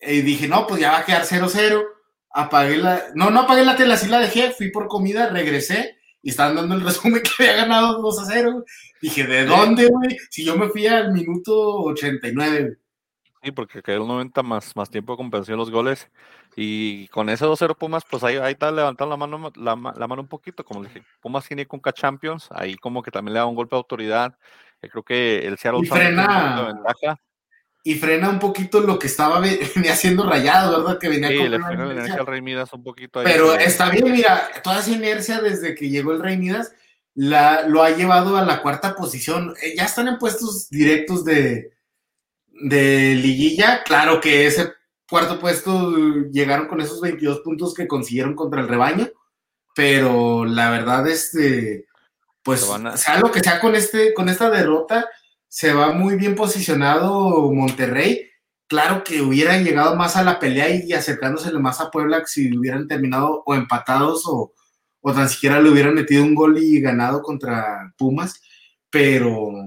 Y 0.00 0.20
dije, 0.20 0.46
no, 0.46 0.68
pues 0.68 0.80
ya 0.80 0.92
va 0.92 0.98
a 0.98 1.04
quedar 1.04 1.22
0-0 1.22 1.84
apagué 2.32 2.76
la, 2.76 3.02
no, 3.14 3.30
no 3.30 3.40
apagué 3.40 3.64
la 3.64 3.76
tele, 3.76 3.94
así 3.94 4.08
la 4.08 4.20
dejé, 4.20 4.50
fui 4.52 4.70
por 4.70 4.88
comida, 4.88 5.28
regresé 5.28 5.98
y 6.22 6.30
estaban 6.30 6.56
dando 6.56 6.74
el 6.74 6.80
resumen 6.84 7.22
que 7.22 7.30
había 7.42 7.62
ganado 7.62 8.00
2 8.00 8.18
a 8.20 8.24
0. 8.26 8.64
Dije, 9.00 9.26
¿de 9.26 9.44
dónde, 9.46 9.88
güey? 9.88 10.18
Si 10.30 10.44
yo 10.44 10.56
me 10.56 10.68
fui 10.68 10.86
al 10.86 11.12
minuto 11.12 11.82
89. 11.82 12.78
Sí, 13.42 13.50
porque 13.50 13.82
quedó 13.82 14.06
90 14.06 14.42
más, 14.44 14.76
más 14.76 14.88
tiempo 14.88 15.14
de 15.14 15.16
compensación 15.16 15.58
los 15.58 15.70
goles. 15.70 16.08
Y 16.54 17.08
con 17.08 17.28
ese 17.28 17.44
2-0 17.44 17.76
Pumas, 17.76 18.04
pues 18.08 18.22
ahí, 18.22 18.36
ahí 18.36 18.52
está 18.52 18.70
levantando 18.70 19.10
la 19.10 19.16
mano, 19.16 19.52
la, 19.56 19.74
mano 19.74 20.22
un 20.22 20.28
poquito. 20.28 20.64
Como 20.64 20.84
dije, 20.84 21.02
Pumas 21.20 21.48
tiene 21.48 21.66
Conca 21.66 21.92
Champions, 21.92 22.48
ahí 22.52 22.76
como 22.76 23.02
que 23.02 23.10
también 23.10 23.32
le 23.34 23.40
da 23.40 23.46
un 23.46 23.56
golpe 23.56 23.74
de 23.74 23.78
autoridad 23.78 24.38
creo 24.88 25.02
que 25.02 25.46
el 25.46 25.58
Seattle 25.58 25.82
Y 25.82 25.86
frena- 25.88 26.66
ventaja. 26.66 27.20
Y 27.84 27.96
frena 27.96 28.28
un 28.30 28.38
poquito 28.38 28.80
lo 28.80 28.98
que 28.98 29.08
estaba 29.08 29.40
ve- 29.40 29.58
venía 29.74 29.92
haciendo 29.94 30.28
rayado, 30.28 30.78
¿verdad? 30.84 30.98
Que 31.00 31.08
venía 31.08 31.28
Sí, 31.28 31.36
con 31.38 31.50
le 31.50 31.56
una 31.56 31.66
frena 31.66 31.84
la 31.86 31.92
inercia. 31.94 32.14
al 32.14 32.26
Rey 32.26 32.40
Midas 32.40 32.72
un 32.72 32.82
poquito 32.84 33.18
ahí. 33.20 33.26
Pero 33.26 33.54
está 33.54 33.90
bien, 33.90 34.10
mira, 34.12 34.48
toda 34.62 34.80
esa 34.80 34.90
inercia 34.90 35.40
desde 35.40 35.74
que 35.74 35.88
llegó 35.90 36.12
el 36.12 36.20
Rey 36.22 36.36
Midas 36.36 36.72
la, 37.14 37.66
lo 37.66 37.82
ha 37.82 37.90
llevado 37.90 38.36
a 38.36 38.44
la 38.44 38.62
cuarta 38.62 38.94
posición. 38.94 39.54
Eh, 39.62 39.74
Ya 39.76 39.84
están 39.84 40.06
en 40.08 40.18
puestos 40.18 40.68
directos 40.70 41.24
de, 41.24 41.72
de 42.48 43.14
liguilla. 43.16 43.82
Claro 43.84 44.20
que 44.20 44.46
ese 44.46 44.72
cuarto 45.08 45.38
puesto 45.40 45.92
llegaron 46.30 46.68
con 46.68 46.80
esos 46.80 47.00
22 47.00 47.40
puntos 47.40 47.74
que 47.74 47.86
consiguieron 47.88 48.34
contra 48.34 48.60
el 48.60 48.68
rebaño, 48.68 49.08
pero 49.74 50.44
la 50.44 50.70
verdad, 50.70 51.06
este, 51.08 51.86
pues, 52.42 52.62
a- 52.70 52.96
sea 52.96 53.18
lo 53.18 53.30
que 53.32 53.40
sea 53.40 53.60
con, 53.60 53.74
este, 53.74 54.14
con 54.14 54.28
esta 54.28 54.48
derrota, 54.50 55.08
se 55.52 55.74
va 55.74 55.92
muy 55.92 56.16
bien 56.16 56.34
posicionado 56.34 57.52
Monterrey. 57.52 58.30
Claro 58.66 59.04
que 59.04 59.20
hubiera 59.20 59.58
llegado 59.58 59.94
más 59.96 60.16
a 60.16 60.22
la 60.22 60.38
pelea 60.38 60.70
y 60.70 60.94
acercándosele 60.94 61.58
más 61.58 61.78
a 61.78 61.90
Puebla 61.90 62.22
si 62.24 62.56
hubieran 62.56 62.88
terminado 62.88 63.42
o 63.44 63.54
empatados 63.54 64.22
o, 64.26 64.54
o 65.02 65.12
tan 65.12 65.28
siquiera 65.28 65.60
le 65.60 65.68
hubieran 65.68 65.92
metido 65.92 66.24
un 66.24 66.34
gol 66.34 66.56
y 66.56 66.80
ganado 66.80 67.20
contra 67.20 67.92
Pumas, 67.98 68.40
pero 68.88 69.62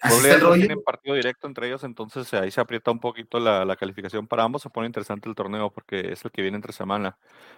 Puebla 0.00 0.54
tienen 0.60 0.82
partido 0.84 1.14
directo 1.16 1.46
entre 1.48 1.66
ellos, 1.66 1.82
entonces 1.82 2.32
ahí 2.34 2.50
se 2.52 2.60
aprieta 2.60 2.90
un 2.92 3.00
poquito 3.00 3.40
la, 3.40 3.64
la 3.64 3.74
calificación 3.74 4.28
para 4.28 4.44
ambos. 4.44 4.62
Se 4.62 4.70
pone 4.70 4.86
interesante 4.86 5.28
el 5.28 5.34
torneo 5.34 5.70
porque 5.70 6.12
es 6.12 6.24
el 6.24 6.30
que 6.30 6.42
viene 6.42 6.56
entre 6.56 6.72
semana. 6.72 7.16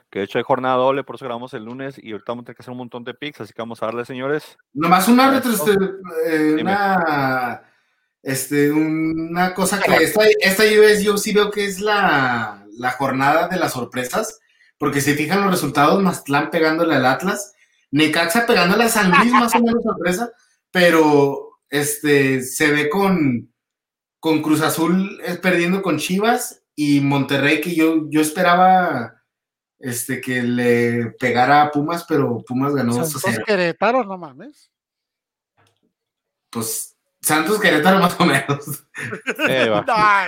Que 0.08 0.20
de 0.20 0.24
hecho 0.24 0.38
hay 0.38 0.44
jornada 0.44 0.76
doble, 0.76 1.04
por 1.04 1.16
eso 1.16 1.26
grabamos 1.26 1.52
el 1.54 1.64
lunes 1.64 1.96
y 2.02 2.12
ahorita 2.12 2.32
vamos 2.32 2.42
a 2.42 2.46
tener 2.46 2.56
que 2.56 2.62
hacer 2.62 2.72
un 2.72 2.78
montón 2.78 3.04
de 3.04 3.12
picks, 3.14 3.42
así 3.42 3.52
que 3.52 3.60
vamos 3.60 3.82
a 3.82 3.86
darle, 3.86 4.04
señores. 4.06 4.56
Nomás 4.72 5.06
una, 5.08 5.30
retro- 5.30 5.54
eh, 6.26 6.56
una, 6.60 7.62
este, 8.22 8.72
una 8.72 9.52
cosa 9.54 9.78
que 9.80 9.96
esta, 10.04 10.22
esta 10.40 10.62
US 10.64 11.02
yo 11.04 11.16
sí 11.18 11.32
veo 11.34 11.50
que 11.50 11.66
es 11.66 11.80
la, 11.80 12.64
la 12.78 12.90
jornada 12.92 13.48
de 13.48 13.58
las 13.58 13.72
sorpresas, 13.74 14.40
porque 14.78 15.02
si 15.02 15.12
fijan 15.14 15.42
los 15.42 15.50
resultados, 15.50 16.02
Mazatlán 16.02 16.50
pegándole 16.50 16.94
al 16.94 17.04
Atlas, 17.04 17.54
Necaxa 17.90 18.46
pegándole 18.46 18.84
a 18.84 18.88
San 18.88 19.10
Luis, 19.10 19.30
más 19.32 19.54
o 19.54 19.60
menos 19.62 19.82
sorpresa, 19.82 20.30
pero 20.70 21.49
este, 21.70 22.42
se 22.42 22.70
ve 22.72 22.90
con, 22.90 23.52
con 24.20 24.42
Cruz 24.42 24.60
Azul 24.60 25.20
eh, 25.24 25.36
perdiendo 25.40 25.80
con 25.82 25.98
Chivas 25.98 26.62
y 26.74 27.00
Monterrey, 27.00 27.60
que 27.60 27.74
yo, 27.74 28.08
yo 28.10 28.20
esperaba 28.20 29.22
este, 29.78 30.20
que 30.20 30.42
le 30.42 31.12
pegara 31.18 31.62
a 31.62 31.70
Pumas, 31.70 32.04
pero 32.08 32.42
Pumas 32.46 32.74
ganó 32.74 32.92
2 32.94 33.00
a 33.00 33.04
Santos 33.06 33.22
0. 33.26 33.44
Querétaro, 33.46 34.04
no 34.04 34.18
mames. 34.18 34.70
Pues 36.50 36.96
Santos 37.22 37.60
Querétaro 37.60 37.98
más 38.00 38.18
o 38.20 38.24
menos. 38.24 38.84
No. 39.40 39.84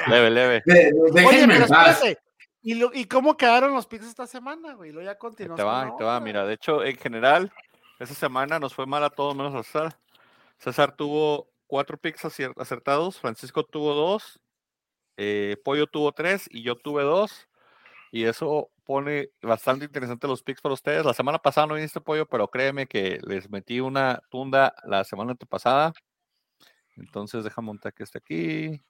Leve, 0.09 0.31
leve. 0.31 0.63
De- 0.65 0.75
de- 0.75 0.93
Oye, 0.93 1.13
déjenme 1.13 1.55
pero 1.55 1.65
espérate. 1.67 2.19
¿Y, 2.63 2.75
lo- 2.75 2.91
¿Y 2.95 3.05
cómo 3.07 3.37
quedaron 3.37 3.73
los 3.75 3.87
picks 3.87 4.07
esta 4.07 4.27
semana, 4.27 4.75
güey? 4.75 4.93
Lo 4.93 5.03
ya 5.03 5.19
continuó. 5.19 5.57
te 5.57 5.63
va, 5.63 5.95
te 5.99 6.05
va. 6.05 6.19
Mira, 6.21 6.47
de 6.47 6.55
hecho, 6.55 6.83
en 6.85 6.97
general, 6.97 7.53
esta 7.99 8.15
semana 8.15 8.59
nos 8.59 8.73
fue 8.75 8.87
mal 8.87 9.03
a 9.05 9.11
todos 9.11 9.35
menos 9.37 9.55
a 9.55 9.63
César. 9.63 9.99
César 10.63 10.95
tuvo 10.95 11.51
cuatro 11.67 11.99
picks 11.99 12.25
acertados, 12.25 13.19
Francisco 13.19 13.65
tuvo 13.65 13.95
dos, 13.95 14.41
eh, 15.17 15.57
Pollo 15.65 15.89
tuvo 15.89 16.13
tres 16.13 16.47
y 16.51 16.63
yo 16.63 16.77
tuve 16.77 17.03
dos. 17.03 17.49
Y 18.13 18.25
eso 18.25 18.71
pone 18.85 19.31
bastante 19.41 19.87
interesante 19.87 20.29
los 20.29 20.43
picks 20.43 20.61
para 20.61 20.75
ustedes. 20.75 21.05
La 21.05 21.15
semana 21.15 21.39
pasada 21.39 21.67
no 21.67 21.75
viniste 21.75 22.01
Pollo, 22.01 22.27
pero 22.27 22.47
créeme 22.47 22.87
que 22.87 23.19
les 23.27 23.51
metí 23.51 23.81
una 23.81 24.23
tunda 24.31 24.75
la 24.85 25.03
semana 25.03 25.33
antepasada. 25.33 25.93
Entonces 26.97 27.43
deja 27.43 27.61
montar 27.61 27.93
que 27.93 28.05
esté 28.05 28.19
aquí. 28.19 28.81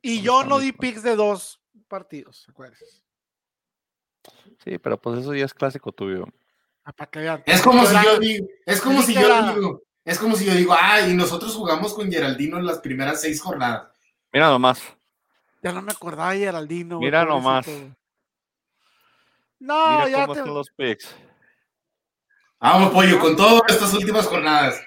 Y 0.00 0.22
¿Dónde 0.22 0.22
yo 0.22 0.44
no 0.44 0.58
di 0.58 0.72
picks 0.72 1.02
de 1.02 1.16
dos 1.16 1.60
partidos, 1.88 2.46
acuérdense. 2.48 3.02
Sí, 4.64 4.78
pero 4.78 4.98
pues 4.98 5.20
eso 5.20 5.34
ya 5.34 5.44
es 5.44 5.52
clásico 5.52 5.92
tuyo. 5.92 6.26
Ah. 6.84 7.42
Es 7.44 7.60
como 7.60 7.84
si 7.84 7.94
yo 8.02 8.18
digo, 8.18 8.46
es 8.64 8.80
como 8.80 9.02
si 9.02 9.14
yo 9.14 9.52
digo, 9.52 9.82
es 10.08 10.18
como 10.18 10.36
si 10.36 10.46
yo 10.46 10.54
digo, 10.54 10.74
ah, 10.74 11.02
y 11.02 11.12
nosotros 11.12 11.54
jugamos 11.54 11.92
con 11.92 12.10
Geraldino 12.10 12.56
en 12.56 12.64
las 12.64 12.78
primeras 12.78 13.20
seis 13.20 13.42
jornadas. 13.42 13.88
Mira 14.32 14.48
nomás. 14.48 14.80
Ya 15.62 15.70
no 15.70 15.82
me 15.82 15.92
acordaba 15.92 16.32
de 16.32 16.38
Geraldino. 16.38 16.96
güey, 16.96 17.08
Mira 17.08 17.26
nomás. 17.26 17.66
No, 19.60 19.90
Mira 19.90 20.08
ya 20.08 20.20
cómo 20.22 20.32
te... 20.32 20.40
están 20.40 20.54
los 20.54 20.70
picks. 20.70 21.14
Vamos, 22.58 22.90
pollo, 22.90 23.20
con 23.20 23.36
todas 23.36 23.60
estas 23.68 23.92
últimas 23.92 24.26
jornadas. 24.26 24.80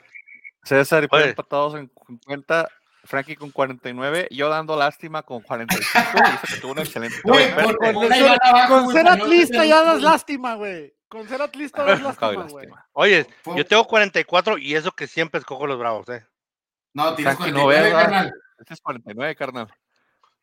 César 0.63 1.03
y 1.03 1.15
empatados 1.15 1.75
en 1.75 1.91
50, 2.07 2.67
Frankie 3.03 3.35
con 3.35 3.51
49, 3.51 4.27
yo 4.31 4.49
dando 4.49 4.75
lástima 4.75 5.21
con 5.21 5.43
45, 5.43 6.01
dice 6.31 6.55
que 6.55 6.61
tuvo 6.61 6.71
una 6.71 6.81
excelente 6.81 7.17
Güey, 7.23 7.53
Con, 7.53 7.75
con 7.75 7.93
güey, 7.93 8.91
ser 8.91 9.07
atlista 9.07 9.65
ya 9.65 9.83
das 9.83 10.01
lástima, 10.01 10.55
güey. 10.55 10.91
Con 11.11 11.27
ser 11.27 11.41
atlista 11.41 11.83
doy 11.85 11.99
lástima, 12.01 12.47
güey. 12.47 12.69
Oye, 12.93 13.27
yo 13.57 13.65
tengo 13.65 13.85
44 13.85 14.57
y 14.57 14.75
eso 14.75 14.93
que 14.93 15.07
siempre 15.07 15.39
escojo 15.39 15.67
los 15.67 15.77
bravos, 15.77 16.07
¿eh? 16.07 16.25
No, 16.93 17.13
tienes 17.15 17.35
Frankie, 17.35 17.51
no 17.51 17.63
49, 17.63 17.91
veas, 17.91 18.03
carnal. 18.03 18.33
Este 18.59 18.73
es 18.73 18.81
49, 18.81 19.35
carnal. 19.35 19.67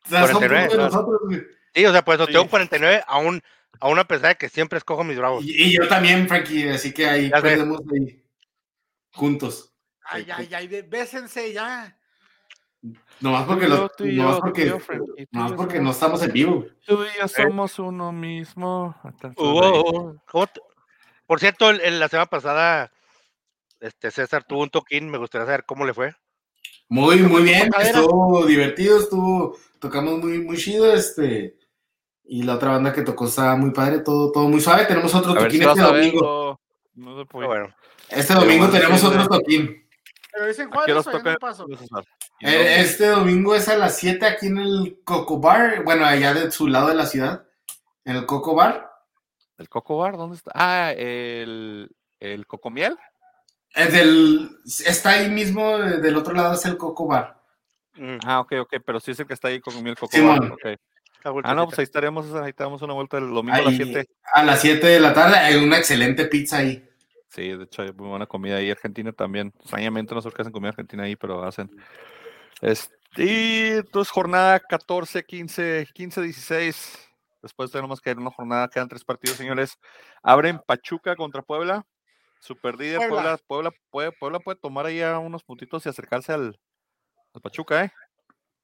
O 0.05 0.09
sea, 0.09 0.27
son 0.27 0.33
49, 0.37 0.61
puntos 0.61 0.71
de 0.71 0.77
claro. 0.77 0.83
nosotros, 0.91 1.21
güey. 1.25 1.41
Sí, 1.73 1.85
o 1.87 1.91
sea, 1.91 2.05
por 2.05 2.15
eso 2.15 2.25
Sí. 2.27 2.33
tengo 2.33 2.47
49 2.47 3.03
aún, 3.07 3.41
aún 3.79 3.97
a 3.99 4.03
pesar 4.07 4.29
de 4.29 4.35
que 4.35 4.49
siempre 4.49 4.77
escojo 4.77 5.03
mis 5.03 5.17
bravos. 5.17 5.43
Y, 5.43 5.63
y 5.63 5.75
yo 5.75 5.87
también, 5.87 6.27
Frankie, 6.27 6.69
así 6.69 6.93
que 6.93 7.07
ahí 7.09 7.29
Ya 7.31 7.41
perdemos 7.41 7.81
ahí. 7.91 8.23
Juntos. 9.13 9.73
Ay, 10.03 10.27
ay, 10.31 10.49
ay, 10.53 10.67
bésense 10.87 11.51
ya. 11.51 11.98
Nomás 13.19 13.45
porque, 13.45 13.67
yo, 13.67 13.89
tú 13.89 14.05
y 14.05 14.15
nomás 14.15 14.35
yo, 14.35 14.41
porque, 14.41 14.65
yo, 14.67 14.79
Frankie, 14.79 15.27
nomás 15.31 15.51
porque 15.53 15.75
somos- 15.77 15.83
no 15.85 15.91
estamos 15.91 16.23
en 16.23 16.31
vivo. 16.31 16.65
Tú 16.85 17.03
y 17.03 17.19
yo 17.19 17.27
somos 17.27 17.77
uno 17.79 18.11
mismo. 18.13 18.95
Hasta 19.03 19.29
Hubo- 19.35 19.63
sonreír. 19.63 20.19
¿cómo 20.25 20.47
te- 20.47 20.61
Por 21.25 21.39
cierto, 21.39 21.69
el- 21.69 21.81
el- 21.81 21.99
la 21.99 22.07
semana 22.07 22.25
pasada, 22.27 22.91
este 23.81 24.09
César 24.11 24.43
tuvo 24.45 24.63
un 24.63 24.69
toquín, 24.69 25.09
me 25.09 25.17
gustaría 25.17 25.45
saber 25.45 25.65
cómo 25.65 25.85
le 25.85 25.93
fue. 25.93 26.13
Muy, 26.87 27.17
muy 27.17 27.43
bien, 27.43 27.69
estuvo 27.79 28.45
divertido, 28.45 28.97
estuvo, 28.99 29.55
tocamos 29.79 30.17
muy, 30.19 30.39
muy 30.39 30.57
chido, 30.57 30.91
este, 30.91 31.55
y 32.23 32.43
la 32.43 32.55
otra 32.55 32.71
banda 32.71 32.91
que 32.93 33.03
tocó 33.03 33.25
estaba 33.27 33.55
muy 33.57 33.71
padre, 33.71 33.99
todo, 33.99 34.31
todo 34.31 34.47
muy 34.47 34.59
suave, 34.59 34.85
tenemos 34.85 35.13
otro 35.13 35.33
A 35.33 35.39
toquín 35.39 35.61
este 35.61 35.81
domingo, 35.81 35.91
verlo. 35.93 36.61
No 36.95 37.11
se 37.11 37.15
Pero 37.17 37.25
puede. 37.27 37.47
bueno, 37.47 37.75
este 38.09 38.33
domingo 38.33 38.69
tenemos 38.69 39.03
otro 39.03 39.27
toquín, 39.27 39.87
Pero 40.31 40.47
dicen 40.47 40.67
¿A 40.67 40.69
qué 40.69 40.75
Juárez 40.77 40.95
horas 40.95 41.07
o 41.07 41.11
ya 41.11 41.17
toca 41.19 41.31
no 41.33 41.37
paso. 41.39 41.65
Eh, 42.41 42.75
este 42.79 43.07
domingo 43.07 43.53
es 43.55 43.67
a 43.67 43.77
las 43.77 43.97
7 43.97 44.25
aquí 44.25 44.47
en 44.47 44.57
el 44.59 44.99
Coco 45.03 45.39
Bar, 45.39 45.83
bueno, 45.83 46.05
allá 46.05 46.33
de 46.33 46.51
su 46.51 46.67
lado 46.67 46.87
de 46.87 46.95
la 46.95 47.05
ciudad, 47.05 47.45
en 48.05 48.15
el 48.15 48.25
Coco 48.25 48.55
Bar, 48.55 48.89
¿El 49.57 49.67
Coco 49.67 49.97
Bar? 49.97 50.15
¿Dónde 50.15 50.37
está? 50.37 50.51
Ah, 50.55 50.93
el, 50.95 51.89
el 52.21 52.47
Cocomiel. 52.47 52.97
es 53.75 53.91
del, 53.91 54.49
está 54.85 55.09
ahí 55.11 55.29
mismo, 55.29 55.77
eh, 55.77 55.97
del 55.97 56.15
otro 56.15 56.33
lado 56.33 56.53
es 56.53 56.63
el 56.65 56.77
Coco 56.77 57.07
Bar, 57.07 57.41
mm, 57.95 58.19
Ah, 58.25 58.39
ok, 58.39 58.53
ok, 58.61 58.75
pero 58.85 58.99
sí 59.01 59.11
es 59.11 59.19
el 59.19 59.27
que 59.27 59.33
está 59.33 59.49
ahí 59.49 59.59
con 59.59 59.75
el 59.85 59.97
Coco 59.97 60.15
Simón. 60.15 60.55
Bar. 60.63 60.79
Ah, 61.43 61.53
no, 61.53 61.65
pues 61.65 61.79
ahí 61.79 61.83
estaremos, 61.83 62.33
ahí 62.35 62.53
te 62.53 62.63
damos 62.63 62.81
una 62.81 62.93
vuelta 62.93 63.17
el 63.17 63.29
domingo 63.29 63.57
a 63.57 63.61
las 63.63 63.67
Ahí, 63.73 63.83
7. 63.83 64.07
a 64.33 64.43
las 64.43 64.61
7 64.61 64.87
de 64.87 64.99
la 65.01 65.13
tarde, 65.13 65.35
hay 65.35 65.55
una 65.61 65.77
excelente 65.77 66.23
pizza 66.25 66.59
ahí. 66.59 66.85
Sí, 67.27 67.49
de 67.49 67.65
hecho 67.65 67.81
hay 67.81 67.91
muy 67.91 68.07
buena 68.07 68.25
comida 68.25 68.55
ahí, 68.55 68.71
Argentina 68.71 69.11
también. 69.11 69.53
Extrañamente 69.59 70.15
no 70.15 70.21
sé 70.21 70.29
qué 70.31 70.41
hacen 70.41 70.53
comida 70.53 70.69
argentina 70.69 71.03
ahí, 71.03 71.17
pero 71.17 71.43
hacen. 71.43 71.69
Este, 72.61 72.95
y 73.17 73.67
entonces 73.77 74.11
jornada 74.11 74.59
14, 74.59 75.23
15, 75.23 75.87
15, 75.93 76.21
16. 76.21 77.09
Después 77.41 77.71
tenemos 77.71 78.01
que 78.01 78.11
ir 78.11 78.17
a 78.17 78.19
una 78.21 78.31
jornada, 78.31 78.67
quedan 78.67 78.89
tres 78.89 79.03
partidos, 79.03 79.37
señores. 79.37 79.77
Abren 80.21 80.59
Pachuca 80.65 81.15
contra 81.15 81.41
Puebla. 81.41 81.85
Super 82.41 82.75
líder, 82.77 82.97
Puebla. 82.97 83.15
Puebla, 83.15 83.37
Puebla, 83.47 83.71
puede, 83.89 84.11
Puebla 84.11 84.39
puede 84.39 84.59
tomar 84.59 84.85
ahí 84.85 85.01
a 85.01 85.19
unos 85.19 85.43
puntitos 85.43 85.85
y 85.85 85.89
acercarse 85.89 86.33
al, 86.33 86.59
al 87.33 87.41
Pachuca, 87.41 87.83
¿eh? 87.85 87.93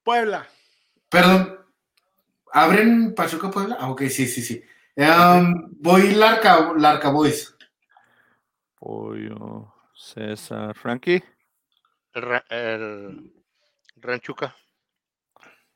Puebla. 0.02 0.46
Perdón, 1.08 1.58
¿abren 2.52 3.14
Pachuca 3.14 3.50
Puebla? 3.50 3.76
Ah, 3.80 3.90
ok, 3.90 4.02
sí, 4.02 4.26
sí, 4.26 4.42
sí. 4.42 4.62
Um, 4.96 5.68
voy 5.80 6.12
Larca, 6.14 6.72
Larca 6.76 7.10
Boys. 7.10 7.54
Pollo, 8.78 9.72
César, 9.94 10.74
Frankie, 10.74 11.22
El, 12.12 12.22
ra- 12.22 12.44
el 12.50 13.32
Ranchuca. 13.96 14.54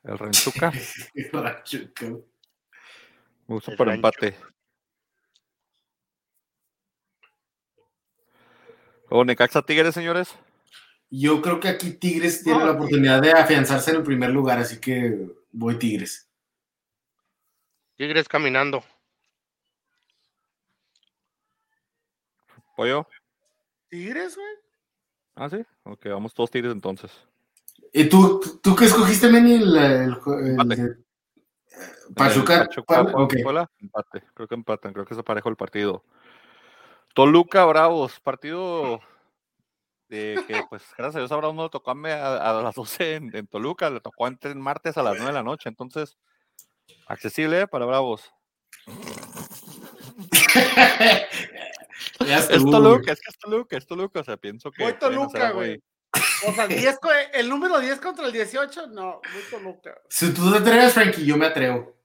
el 0.03 0.17
Renchuca. 0.17 0.71
Pachuca. 1.31 2.05
Me 3.47 3.55
gusta 3.55 3.71
El 3.71 3.77
por 3.77 3.87
Rancho. 3.87 3.95
empate. 3.97 4.35
Luego 9.09 9.25
Necaxa 9.25 9.61
Tigres, 9.61 9.93
señores. 9.93 10.33
Yo 11.09 11.41
creo 11.41 11.59
que 11.59 11.67
aquí 11.67 11.91
Tigres 11.91 12.43
tiene 12.43 12.59
No, 12.59 12.65
la 12.67 12.71
oportunidad 12.71 13.21
de 13.21 13.33
afianzarse 13.33 13.91
en 13.91 13.97
el 13.97 14.03
primer 14.03 14.29
lugar, 14.29 14.59
así 14.59 14.79
que 14.79 15.27
voy 15.51 15.77
Tigres. 15.77 16.29
Tigres 17.97 18.29
caminando. 18.29 18.81
Pollo. 22.77 23.05
¿Tigres, 23.89 24.35
güey? 24.37 24.47
Ah, 25.35 25.49
sí. 25.49 25.65
Ok, 25.83 26.05
vamos 26.05 26.33
todos 26.33 26.49
tigres 26.49 26.71
entonces. 26.71 27.11
¿Y 27.93 28.05
tú, 28.09 28.41
tú 28.63 28.75
qué 28.75 28.85
escogiste, 28.85 29.29
Meni? 29.29 29.55
El, 29.55 29.75
el, 29.75 30.17
el 30.27 30.47
Empate. 30.51 30.75
de- 30.81 30.95
Pachuca. 32.15 32.61
Empate. 33.79 34.23
Creo 34.33 34.47
que 34.47 34.55
empatan. 34.55 34.93
Creo 34.93 35.05
que 35.05 35.15
se 35.15 35.23
parejo 35.23 35.49
el 35.49 35.55
partido. 35.55 36.03
Toluca 37.13 37.65
Bravos, 37.65 38.19
partido 38.19 38.99
de 40.09 40.43
que, 40.47 40.61
pues, 40.69 40.83
gracias 40.97 41.15
a 41.15 41.19
Dios, 41.19 41.31
a 41.31 41.35
Bravos 41.37 41.55
no 41.55 41.63
le 41.63 41.69
tocó 41.69 41.91
a, 41.91 41.95
me- 41.95 42.11
a- 42.11 42.59
a 42.59 42.61
las 42.61 42.75
12 42.75 43.15
en, 43.15 43.35
en 43.35 43.47
Toluca, 43.47 43.89
le 43.89 44.01
tocó 44.01 44.27
entre 44.27 44.53
martes 44.55 44.97
a 44.97 45.03
las 45.03 45.13
9 45.15 45.27
de 45.27 45.33
la 45.33 45.43
noche. 45.43 45.69
Entonces, 45.69 46.17
accesible 47.07 47.61
¿eh? 47.61 47.67
para 47.67 47.85
Bravos. 47.85 48.31
Es 52.19 52.63
Toluca, 52.71 53.11
es 53.11 53.19
que 53.21 53.29
es 53.29 53.37
Toluca, 53.39 53.77
es 53.77 53.85
Toluca. 53.87 54.19
O 54.19 54.23
sea, 54.23 54.37
pienso 54.37 54.71
que. 54.71 54.83
Voy 54.83 54.93
Toluca, 54.93 55.51
güey. 55.51 55.81
O 56.47 56.53
sea, 56.53 56.67
10 56.67 56.99
co- 56.99 57.09
el 57.33 57.47
número 57.49 57.79
10 57.79 57.99
contra 57.99 58.25
el 58.25 58.31
18, 58.31 58.87
no, 58.87 59.21
muy 59.33 59.41
Toluca. 59.49 59.95
Si 60.09 60.33
tú 60.33 60.51
te 60.51 60.57
atreves, 60.57 60.93
Frankie, 60.93 61.25
yo 61.25 61.37
me 61.37 61.45
atrevo. 61.47 61.95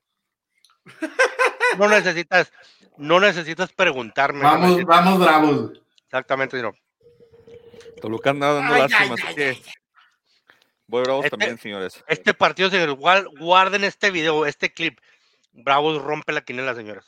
No 1.79 1.89
necesitas, 1.89 2.53
no 2.97 3.19
necesitas 3.21 3.73
preguntarme. 3.73 4.43
Vamos, 4.43 4.71
necesitas- 4.71 4.87
vamos 4.87 5.19
bravos. 5.19 5.73
Exactamente, 6.05 6.63
no. 6.63 6.73
Toluca 8.01 8.31
anda 8.31 8.53
dando 8.53 8.75
Ay, 8.75 8.81
lástima, 8.83 9.03
ay, 9.05 9.11
así 9.13 9.23
ay, 9.27 9.35
que. 9.35 9.63
Voy 10.89 11.03
Bravos 11.03 11.25
Este- 11.25 11.31
también, 11.37 11.59
señores. 11.59 12.05
Este 12.07 12.33
partido, 12.33 12.71
señores, 12.71 12.95
guar- 12.95 13.27
guarden 13.41 13.83
este 13.83 14.11
video, 14.13 14.47
este 14.47 14.73
clip. 14.73 15.01
Bravos 15.53 16.01
rompe 16.01 16.33
la 16.33 16.43
quinela, 16.43 16.75
señores. 16.77 17.05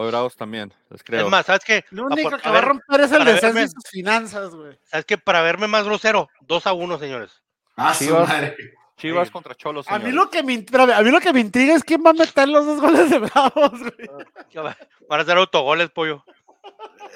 Voy 0.00 0.08
Bravos 0.10 0.34
también, 0.34 0.72
les 0.88 1.02
creo. 1.02 1.26
Es 1.26 1.30
más, 1.30 1.44
¿sabes 1.44 1.62
qué? 1.62 1.84
Lo 1.90 2.04
único 2.06 2.30
que 2.38 2.48
va 2.48 2.56
a 2.56 2.62
romper 2.62 3.00
es 3.02 3.12
el 3.12 3.22
descenso 3.22 3.60
y 3.60 3.68
sus 3.68 3.84
finanzas, 3.90 4.54
güey. 4.54 4.78
¿Sabes 4.84 5.04
qué? 5.04 5.18
Para 5.18 5.42
verme 5.42 5.66
más 5.66 5.84
grosero, 5.84 6.26
2 6.40 6.66
a 6.66 6.72
1, 6.72 6.98
señores. 6.98 7.42
Ah, 7.76 7.92
su 7.92 8.04
Chivas. 8.06 8.26
madre. 8.26 8.56
Chivas 8.96 9.28
Sí. 9.28 9.32
contra 9.32 9.54
Cholos. 9.54 9.86
A 9.88 9.98
mí, 9.98 10.04
señores. 10.06 10.14
lo 10.14 10.30
que 10.30 10.42
me, 10.42 10.54
a 10.94 11.02
mí 11.02 11.10
lo 11.10 11.20
que 11.20 11.32
me 11.34 11.40
intriga 11.40 11.74
es 11.74 11.84
quién 11.84 12.02
va 12.02 12.10
a 12.10 12.14
meter 12.14 12.48
los 12.48 12.64
dos 12.64 12.80
goles 12.80 13.10
de 13.10 13.18
Bravos, 13.18 13.78
güey. 13.78 14.10
Van 15.10 15.20
a 15.20 15.24
ser 15.26 15.36
autogoles, 15.36 15.90
pollo. 15.90 16.24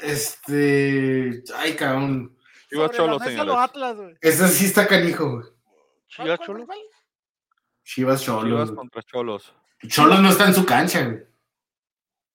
Este. 0.02 1.42
Ay, 1.56 1.74
cabrón. 1.76 2.36
Chivas 2.68 2.90
Cholos, 2.90 3.22
señores. 3.22 3.54
Atlas, 3.56 3.96
güey. 3.96 4.14
Ese 4.20 4.48
sí 4.48 4.66
está 4.66 4.86
canijo, 4.86 5.30
güey. 5.30 5.46
Chivas, 6.08 6.36
¿Cuál, 6.36 6.46
Cholos. 6.46 6.66
Chivas 6.68 6.82
Chivas 7.84 8.22
Cholos. 8.22 8.72
contra 8.72 9.02
Cholos. 9.04 9.54
Cholos 9.88 10.20
no 10.20 10.28
está 10.28 10.44
en 10.48 10.54
su 10.54 10.66
cancha, 10.66 11.02
güey. 11.02 11.22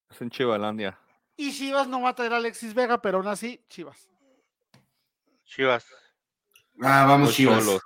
Es 0.10 0.22
en 0.22 0.30
Chivalandia. 0.30 0.99
Y 1.36 1.53
Chivas 1.53 1.88
no 1.88 2.02
va 2.02 2.10
a 2.10 2.15
traer 2.15 2.34
a 2.34 2.38
Alexis 2.38 2.73
Vega, 2.73 3.02
pero 3.02 3.18
aún 3.18 3.27
así, 3.27 3.64
Chivas. 3.69 4.10
Chivas. 5.45 5.86
Ah, 6.81 7.06
vamos, 7.07 7.34
Chivas. 7.34 7.64
Cholos. 7.64 7.81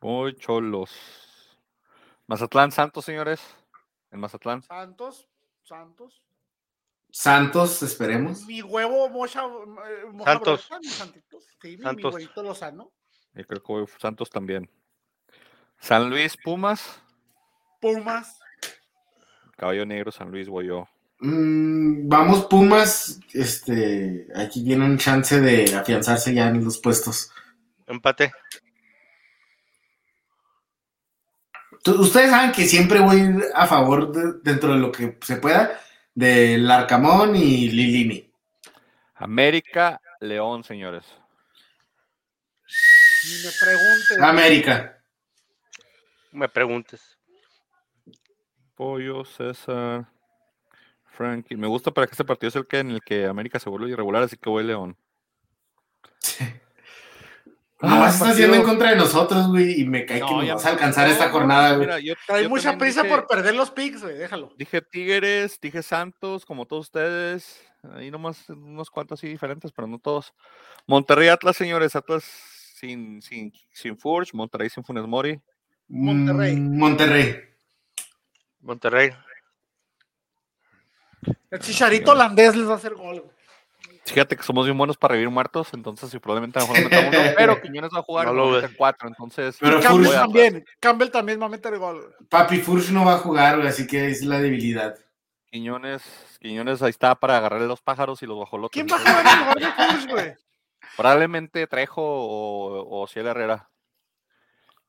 Voy 0.00 0.34
Cholos. 0.36 0.90
Mazatlán 2.26 2.72
Santos, 2.72 3.04
señores. 3.04 3.40
En 4.10 4.20
Mazatlán. 4.20 4.62
Santos, 4.62 5.28
Santos. 5.62 6.22
Santos, 7.12 7.82
esperemos. 7.82 8.44
Mi 8.46 8.62
huevo 8.62 9.08
mocha, 9.08 9.44
eh, 9.44 10.06
moja 10.12 10.32
Santos. 10.32 10.68
santitos. 10.84 11.44
Sí, 11.60 11.70
mi, 11.70 11.76
mi 11.76 11.82
Santos. 11.82 12.14
huevito 12.14 12.42
Lozano. 12.42 12.92
Y 13.34 13.44
creo 13.44 13.62
que 13.62 13.92
Santos 13.98 14.30
también. 14.30 14.70
San 15.78 16.08
Luis 16.08 16.36
Pumas. 16.36 17.00
Pumas. 17.80 18.39
Caballo 19.60 19.84
Negro, 19.84 20.10
San 20.10 20.30
Luis, 20.30 20.48
voy 20.48 20.68
yo. 20.68 20.88
Mm, 21.18 22.08
vamos, 22.08 22.46
Pumas. 22.46 23.20
Este, 23.34 24.26
aquí 24.34 24.64
tiene 24.64 24.86
un 24.86 24.96
chance 24.96 25.38
de 25.38 25.74
afianzarse 25.76 26.32
ya 26.32 26.48
en 26.48 26.64
los 26.64 26.78
puestos. 26.78 27.30
Empate. 27.86 28.32
Ustedes 31.86 32.30
saben 32.30 32.52
que 32.52 32.64
siempre 32.64 33.00
voy 33.00 33.20
a 33.54 33.66
favor, 33.66 34.10
de- 34.10 34.40
dentro 34.50 34.72
de 34.72 34.78
lo 34.80 34.90
que 34.90 35.18
se 35.20 35.36
pueda, 35.36 35.78
del 36.14 36.70
Arcamón 36.70 37.36
y 37.36 37.68
Lilini. 37.68 38.32
América 39.16 40.00
León, 40.20 40.64
señores. 40.64 41.04
Ni 43.26 43.44
me 43.44 43.50
preguntes. 43.60 44.18
América. 44.22 45.02
Me 46.32 46.48
preguntes. 46.48 47.18
Pollo, 48.84 49.26
César, 49.26 50.06
Frankie. 51.04 51.54
Me 51.54 51.66
gusta 51.66 51.90
para 51.90 52.06
que 52.06 52.12
este 52.12 52.24
partido 52.24 52.48
es 52.48 52.56
el 52.56 52.66
que 52.66 52.78
en 52.78 52.92
el 52.92 53.02
que 53.02 53.26
América 53.26 53.58
se 53.58 53.68
vuelve 53.68 53.90
irregular, 53.90 54.22
así 54.22 54.38
que 54.38 54.48
voy 54.48 54.64
León. 54.64 54.96
No, 56.40 56.46
Ah, 57.82 58.08
estás 58.08 58.28
haciendo 58.30 58.56
en 58.56 58.62
partido- 58.62 58.64
contra 58.64 58.90
de 58.92 58.96
nosotros, 58.96 59.48
güey, 59.48 59.82
y 59.82 59.84
me 59.84 60.06
cae 60.06 60.20
que 60.20 60.24
No, 60.24 60.40
nos 60.42 60.54
vas 60.54 60.64
a 60.64 60.70
alcanzar 60.70 61.06
no, 61.08 61.12
esta 61.12 61.28
jornada, 61.28 61.68
güey. 61.74 61.80
mira, 61.80 61.98
yo- 62.00 62.14
Hay 62.28 62.44
yo 62.44 62.48
mucha 62.48 62.78
prisa 62.78 63.02
dije- 63.02 63.14
por 63.14 63.26
perder 63.26 63.54
los 63.54 63.70
picks, 63.70 64.00
güey. 64.02 64.16
Déjalo. 64.16 64.54
Dije 64.56 64.80
Tigres, 64.80 65.60
dije 65.60 65.82
Santos, 65.82 66.46
como 66.46 66.64
todos 66.64 66.86
ustedes. 66.86 67.62
Ahí 67.94 68.10
nomás 68.10 68.48
unos 68.48 68.88
cuantos 68.90 69.20
así 69.20 69.28
diferentes, 69.28 69.72
pero 69.72 69.88
no 69.88 69.98
todos. 69.98 70.32
Monterrey 70.86 71.28
Atlas, 71.28 71.54
señores. 71.54 71.94
Atlas 71.96 72.24
sin, 72.76 73.20
sin, 73.20 73.52
sin 73.74 73.98
Furch, 73.98 74.32
Monterrey 74.32 74.70
sin 74.70 74.84
Funes 74.84 75.06
Mori. 75.06 75.38
Monterrey. 75.86 76.56
Mm, 76.56 76.78
Monterrey. 76.78 77.49
Monterrey. 78.60 79.10
El 81.50 81.58
chicharito 81.60 82.12
holandés 82.12 82.56
les 82.56 82.68
va 82.68 82.74
a 82.74 82.76
hacer 82.76 82.94
gol. 82.94 83.24
Fíjate 84.04 84.36
que 84.36 84.42
somos 84.42 84.64
bien 84.64 84.76
buenos 84.76 84.96
para 84.96 85.12
revivir 85.12 85.30
muertos, 85.30 85.68
entonces 85.72 86.10
sí, 86.10 86.18
probablemente 86.18 86.58
a 86.58 86.62
lo 86.62 86.68
mejor 86.68 86.82
no 86.82 86.90
metamos 86.90 87.14
uno, 87.14 87.34
pero 87.36 87.60
Quiñones 87.60 87.90
va 87.94 87.98
a 88.00 88.02
jugar 88.02 88.32
No 88.32 88.50
meter 88.50 88.76
cuatro, 88.76 89.08
entonces 89.08 89.56
Pero 89.60 89.80
Campbell 89.80 90.10
también. 90.12 90.64
Campbell 90.80 91.10
también 91.10 91.40
va 91.40 91.46
a 91.46 91.50
meter 91.50 91.78
gol. 91.78 92.14
Papi 92.28 92.58
Furch 92.58 92.90
no 92.90 93.04
va 93.04 93.14
a 93.14 93.18
jugar, 93.18 93.56
güey, 93.56 93.68
así 93.68 93.86
que 93.86 94.08
es 94.08 94.24
la 94.24 94.40
debilidad. 94.40 94.98
Quiñones, 95.50 96.02
Quiñones 96.40 96.82
ahí 96.82 96.90
está 96.90 97.14
para 97.14 97.36
agarrarle 97.36 97.66
los 97.66 97.82
pájaros 97.82 98.22
y 98.22 98.26
los 98.26 98.36
guajolotes. 98.36 98.72
¿Quién 98.72 98.86
va 98.90 98.96
a 98.96 98.98
jugar 98.98 99.26
en 99.26 99.38
lugar 99.40 99.58
de 99.58 99.92
Furch, 99.92 100.10
güey? 100.10 100.34
Probablemente 100.96 101.66
Trejo 101.66 102.02
o, 102.02 103.02
o 103.02 103.06
Ciel 103.06 103.26
Herrera. 103.26 103.68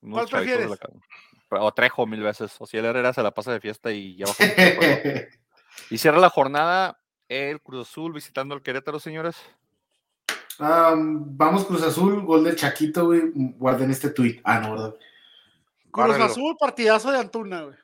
Unos 0.02 0.30
¿Cuál 0.30 0.44
prefieres? 0.44 0.80
O 1.60 1.74
Trejo 1.74 2.06
mil 2.06 2.22
veces. 2.22 2.56
O 2.60 2.66
Ciel 2.66 2.86
Herrera 2.86 3.14
se 3.14 3.22
la 3.22 3.32
pasa 3.32 3.52
de 3.52 3.60
fiesta 3.60 3.92
y 3.92 4.16
ya 4.16 4.26
de 4.26 4.76
juego. 4.76 5.28
Y 5.90 5.98
cierra 5.98 6.20
la 6.20 6.30
jornada 6.30 7.00
el 7.28 7.62
Cruz 7.62 7.88
Azul 7.88 8.14
visitando 8.14 8.56
al 8.56 8.62
Querétaro, 8.62 9.00
señores. 9.00 9.36
Am, 10.60 11.38
vamos 11.38 11.66
Cruz 11.66 11.82
Azul, 11.82 12.24
gol 12.24 12.44
del 12.44 12.56
Chaquito, 12.56 13.06
güey. 13.06 13.32
Guarden 13.34 13.92
este 13.92 14.10
tweet. 14.10 14.42
Ah, 14.44 14.60
no, 14.60 14.72
¿verdad? 14.72 14.92
Cruz 14.92 15.92
Guárdenlo. 15.92 16.26
Azul, 16.26 16.58
partidazo 16.60 17.12
de 17.12 17.20
Antuna, 17.20 17.64
güey. 17.64 17.76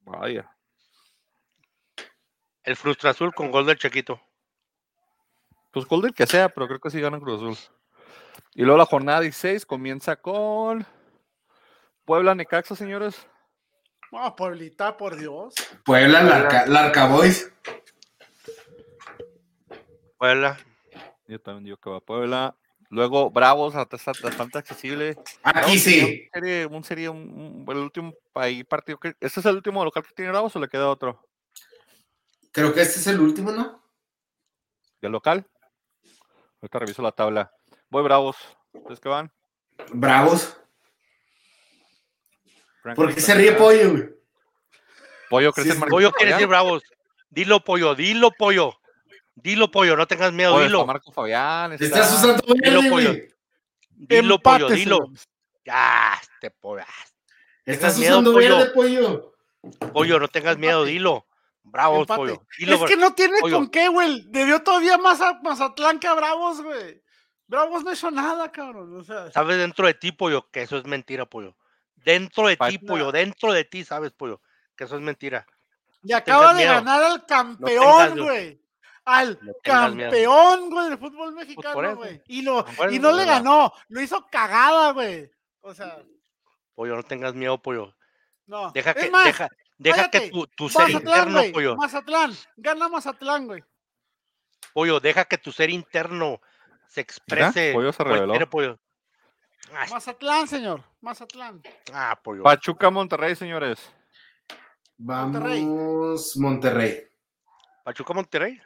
Vaya. 0.00 0.50
El 2.62 2.76
Frustra 2.76 3.10
Azul 3.10 3.34
con 3.34 3.50
gol 3.50 3.66
del 3.66 3.78
Chequito. 3.78 4.20
Pues 5.72 5.86
gol 5.86 6.02
del 6.02 6.14
que 6.14 6.26
sea, 6.26 6.48
pero 6.48 6.66
creo 6.68 6.80
que 6.80 6.90
sí 6.90 7.00
ganan 7.00 7.20
Cruz 7.20 7.36
Azul. 7.42 7.56
Y 8.54 8.62
luego 8.62 8.78
la 8.78 8.86
jornada 8.86 9.20
16 9.20 9.66
comienza 9.66 10.16
con 10.16 10.86
Puebla 12.06 12.34
Necaxa, 12.34 12.74
señores. 12.76 13.26
Ah, 14.12 14.34
Pueblita, 14.34 14.96
por 14.96 15.16
Dios. 15.16 15.54
Puebla, 15.84 16.22
Larca, 16.22 16.64
Larca 16.66 17.08
Boys. 17.08 17.52
Puebla. 20.16 20.56
Yo 21.26 21.40
también 21.40 21.64
digo 21.64 21.76
que 21.76 21.90
va 21.90 21.96
a 21.96 22.00
Puebla. 22.00 22.56
Luego 22.88 23.30
Bravos, 23.30 23.74
hasta- 23.74 24.12
bastante 24.22 24.58
accesible. 24.58 25.16
Aquí 25.42 25.78
sí. 25.78 26.00
Un 26.00 26.40
serie, 26.40 26.66
un 26.66 26.84
serie, 26.84 27.08
un- 27.08 27.64
un- 27.68 27.76
el 27.76 27.78
último 27.82 28.14
ahí 28.34 28.62
partido. 28.62 28.98
Que, 28.98 29.08
¿Este 29.20 29.40
es 29.40 29.46
el 29.46 29.56
último 29.56 29.84
local 29.84 30.04
que 30.06 30.14
tiene 30.14 30.30
Bravos 30.30 30.54
o 30.54 30.60
le 30.60 30.68
queda 30.68 30.88
otro? 30.88 31.20
Creo 32.52 32.72
que 32.72 32.82
este 32.82 33.00
es 33.00 33.06
el 33.08 33.20
último, 33.20 33.50
¿no? 33.50 33.82
¿Del 35.02 35.12
local? 35.12 35.44
Ahorita 36.62 36.78
reviso 36.78 37.02
la 37.02 37.12
tabla. 37.12 37.52
Voy 37.90 38.04
Bravos. 38.04 38.36
¿Ustedes 38.72 39.00
qué 39.00 39.08
van? 39.08 39.32
Bravos. 39.92 40.56
Frank, 42.86 42.96
¿Por 42.96 43.08
qué 43.08 43.14
¿tú 43.16 43.20
se 43.20 43.34
ríe? 43.34 43.50
Pollo, 43.52 43.90
güey? 43.90 44.04
Pollo, 45.28 45.52
¿crees 45.52 45.74
Sí, 45.74 45.80
Pollo 45.90 46.12
quiere 46.12 46.32
decir 46.34 46.46
bravos. 46.46 46.84
Dilo, 47.30 47.58
pollo, 47.64 47.96
dilo, 47.96 48.30
pollo. 48.30 48.78
Dilo, 49.34 49.72
pollo, 49.72 49.96
no 49.96 50.06
tengas 50.06 50.32
miedo, 50.32 50.52
Pollo, 50.52 50.64
dilo. 50.66 50.86
Marco 50.86 51.10
Fabián. 51.10 51.72
está- 51.72 51.84
Estás 51.84 52.12
usando 52.14 52.42
Dilo, 52.54 52.80
verde, 52.82 52.90
Pollo. 52.90 53.12
Dilo, 53.90 54.34
Empate, 54.36 54.64
pollo, 54.64 54.74
dilo. 54.76 54.98
Ya, 55.64 56.12
este 56.22 56.50
pollo. 56.52 56.84
ah, 56.86 57.04
Estás 57.64 57.98
miedo, 57.98 58.12
usando 58.20 58.32
Pollo. 58.34 58.56
verde, 58.56 58.70
Pollo. 58.70 59.34
Pollo, 59.92 60.20
no 60.20 60.28
tengas 60.28 60.56
miedo, 60.58 60.84
dilo. 60.84 61.26
Bravos, 61.64 62.02
Empate. 62.02 62.16
pollo. 62.18 62.42
Dilo, 62.56 62.76
Es 62.76 62.82
que 62.84 62.96
no 62.96 63.12
tiene 63.14 63.40
Pollo. 63.40 63.56
con 63.56 63.68
qué, 63.68 63.88
güey. 63.88 64.22
Debió 64.28 64.62
todavía 64.62 64.96
más 64.96 65.20
a 65.20 65.40
Mazatlán 65.42 65.98
que 65.98 66.06
a 66.06 66.14
Bravos, 66.14 66.62
güey. 66.62 67.02
Bravos 67.48 67.82
no 67.82 67.92
hizo 67.92 68.12
nada, 68.12 68.52
cabrón. 68.52 68.96
O 68.96 69.02
sea, 69.02 69.32
Sabes 69.32 69.58
dentro 69.58 69.86
de 69.88 69.94
ti, 69.94 70.12
pollo, 70.12 70.48
que 70.52 70.62
eso 70.62 70.76
es 70.78 70.84
mentira, 70.86 71.26
pollo. 71.26 71.56
Dentro 72.06 72.46
de 72.46 72.56
ti, 72.56 72.78
pollo, 72.78 73.10
dentro 73.10 73.52
de 73.52 73.64
ti, 73.64 73.84
sabes, 73.84 74.12
pollo, 74.12 74.40
que 74.76 74.84
eso 74.84 74.94
es 74.94 75.02
mentira. 75.02 75.44
y 76.04 76.12
acaba 76.12 76.50
de 76.54 76.58
miedo. 76.58 76.74
ganar 76.74 77.02
al 77.02 77.26
campeón, 77.26 78.18
güey. 78.20 78.62
al 79.04 79.36
No 79.42 79.52
campeón, 79.60 80.70
güey, 80.70 80.88
del 80.90 80.98
fútbol 80.98 81.34
por 81.34 81.34
mexicano, 81.34 81.96
güey. 81.96 82.22
Y, 82.28 82.42
lo, 82.42 82.62
Bueno, 82.76 82.92
y 82.92 83.00
no 83.00 83.10
le 83.10 83.24
ganó, 83.24 83.72
lo 83.88 84.00
hizo 84.00 84.24
cagada, 84.30 84.92
güey. 84.92 85.28
O 85.62 85.74
sea, 85.74 86.00
Pollo, 86.76 86.94
no 86.94 87.02
tengas 87.02 87.34
miedo, 87.34 87.60
pollo. 87.60 87.92
no. 88.46 88.70
Deja 88.70 88.92
Es 88.92 89.04
que, 89.04 89.10
más, 89.10 89.24
deja, 89.24 89.48
deja 89.76 90.08
que 90.08 90.30
tu, 90.30 90.46
tu 90.46 90.68
ser 90.68 90.82
Mazatlán, 90.82 91.18
interno, 91.18 91.38
güey. 91.40 91.52
pollo, 91.52 91.76
Mazatlán, 91.76 92.32
gana 92.56 92.88
Mazatlán, 92.88 93.46
güey. 93.48 93.64
pollo, 94.72 95.00
deja 95.00 95.24
que 95.24 95.38
tu 95.38 95.50
ser 95.50 95.70
interno 95.70 96.40
se 96.86 97.00
exprese. 97.00 97.72
Pollo 97.72 97.92
se 97.92 98.04
reveló. 98.04 98.48
pollo. 98.48 98.78
Ay, 99.74 99.90
Mazatlán, 99.90 100.46
señor. 100.48 100.82
Mazatlán. 101.00 101.62
ah, 101.92 102.18
pollo. 102.22 102.42
Pachuca, 102.42 102.90
Monterrey, 102.90 103.34
señores. 103.34 103.92
Monterrey. 104.98 105.62
Vamos, 105.64 106.36
Monterrey. 106.36 107.06
Pachuca, 107.84 108.14
Monterrey. 108.14 108.52
Me 108.54 108.62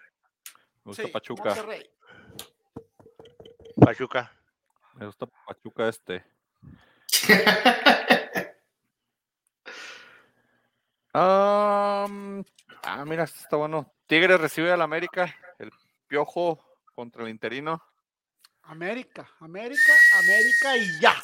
gusta 0.85 1.03
Sí, 1.03 1.09
Pachuca. 1.09 1.45
Monterrey. 1.55 1.91
Pachuca. 3.81 4.33
Me 4.95 5.07
gusta 5.07 5.27
Pachuca 5.47 5.89
este. 5.89 6.25
Ah, 11.13 12.07
mira, 13.07 13.25
está 13.25 13.57
bueno. 13.57 13.93
Tigres 14.07 14.41
recibe 14.41 14.71
al 14.73 14.81
América. 14.83 15.35
El 15.59 15.71
piojo 16.07 16.65
contra 16.95 17.25
el 17.25 17.31
interino. 17.31 17.83
América, 18.71 19.29
América, 19.41 19.93
América 20.19 20.77
y 20.77 21.01
ya. 21.01 21.15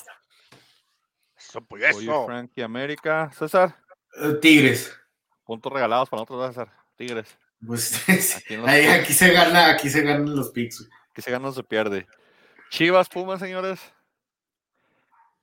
Eso, 1.37 1.65
Oye. 1.71 2.27
Frankie 2.27 2.63
América. 2.63 3.31
César, 3.33 3.81
Eh, 4.21 4.35
Tigres. 4.41 4.93
puntos 5.45 5.73
regalados 5.73 6.09
para 6.11 6.23
nosotros, 6.23 6.49
César. 6.49 6.73
Tigres. 6.97 7.39
Pues 7.65 7.93
Aquí 8.37 8.55
ahí- 8.67 8.87
aquí 8.89 9.13
se 9.13 9.33
gana, 9.33 9.71
aquí 9.71 9.89
se 9.89 10.03
ganan 10.03 10.35
los 10.35 10.51
picks. 10.51 10.89
Que 11.15 11.23
se 11.23 11.31
gana 11.31 11.49
o 11.49 11.53
se 11.53 11.63
pierde. 11.63 12.07
Chivas, 12.71 13.09
Pumas, 13.09 13.39
señores. 13.41 13.81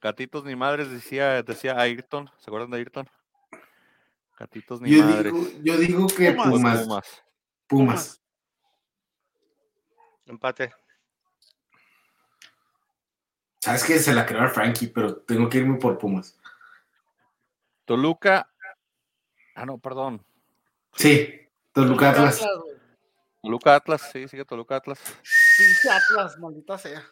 Gatitos 0.02 0.44
ni 0.44 0.56
madres, 0.56 0.92
decía, 0.92 1.42
decía 1.42 1.80
Ayrton. 1.80 2.30
¿Se 2.40 2.50
acuerdan 2.50 2.70
de 2.72 2.78
Ayrton? 2.78 3.10
Gatitos 4.38 4.82
ni 4.82 4.90
Yo 4.98 5.04
madres. 5.06 5.32
digo, 5.34 5.48
yo 5.64 5.78
digo 5.78 6.08
que 6.08 6.32
Pumas. 6.34 6.50
Pumas. 6.50 6.82
Pumas. 6.86 7.24
Pumas. 7.68 8.22
Empate. 10.26 10.74
Sabes 13.64 13.86
que 13.86 13.98
se 13.98 14.14
la 14.14 14.26
creó 14.26 14.42
a 14.42 14.50
Frankie, 14.50 14.88
pero 14.88 15.16
tengo 15.22 15.48
que 15.48 15.60
irme 15.60 15.78
por 15.78 15.98
Pumas. 15.98 16.38
Toluca. 17.86 18.52
Ah, 19.56 19.66
no, 19.66 19.78
perdón. 19.78 20.22
Sí, 20.98 21.34
Toluca 21.72 22.10
Atlas. 22.10 22.46
Toluca 23.42 23.76
Atlas, 23.76 24.10
sí, 24.12 24.28
sigue 24.28 24.44
Toluca 24.44 24.76
Atlas. 24.76 25.00
Pinche 25.58 25.90
Atlas, 25.90 26.38
maldita 26.40 26.78
sea. 26.78 27.10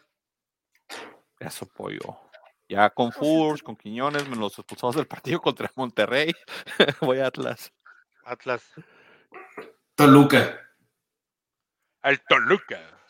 Eso, 1.38 1.64
pollo. 1.64 2.20
Ya 2.68 2.90
con 2.90 3.12
Furs, 3.12 3.62
con 3.62 3.74
Quiñones, 3.74 4.24
menos 4.24 4.38
los 4.38 4.58
expulsados 4.58 4.96
del 4.96 5.06
partido 5.06 5.40
contra 5.40 5.72
Monterrey. 5.74 6.34
Voy 7.00 7.20
a 7.20 7.28
Atlas. 7.28 7.72
Atlas. 8.26 8.62
Toluca. 9.94 10.60
Al 12.02 12.20
Toluca. 12.20 13.01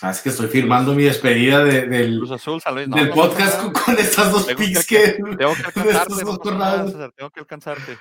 Sabes 0.00 0.22
que 0.22 0.30
estoy 0.30 0.48
firmando 0.48 0.94
mi 0.94 1.02
despedida 1.04 1.62
de- 1.62 1.86
del, 1.86 2.16
Cruz 2.20 2.30
Azul, 2.30 2.58
San 2.62 2.74
Luis. 2.74 2.88
no, 2.88 2.96
del 2.96 3.10
no, 3.10 3.14
podcast 3.14 3.62
no, 3.62 3.70
con, 3.70 3.82
con 3.82 3.98
estas 3.98 4.32
dos 4.32 4.46
Tengo 4.46 4.58
que 4.58 4.64
picks 4.66 4.86
que. 4.86 4.98
Tengo 5.36 5.54
que 5.54 5.62
alcanzarte. 5.62 6.14
César, 6.14 7.12
tengo 7.14 7.30
que 7.30 7.40
alcanzarte. 7.40 7.98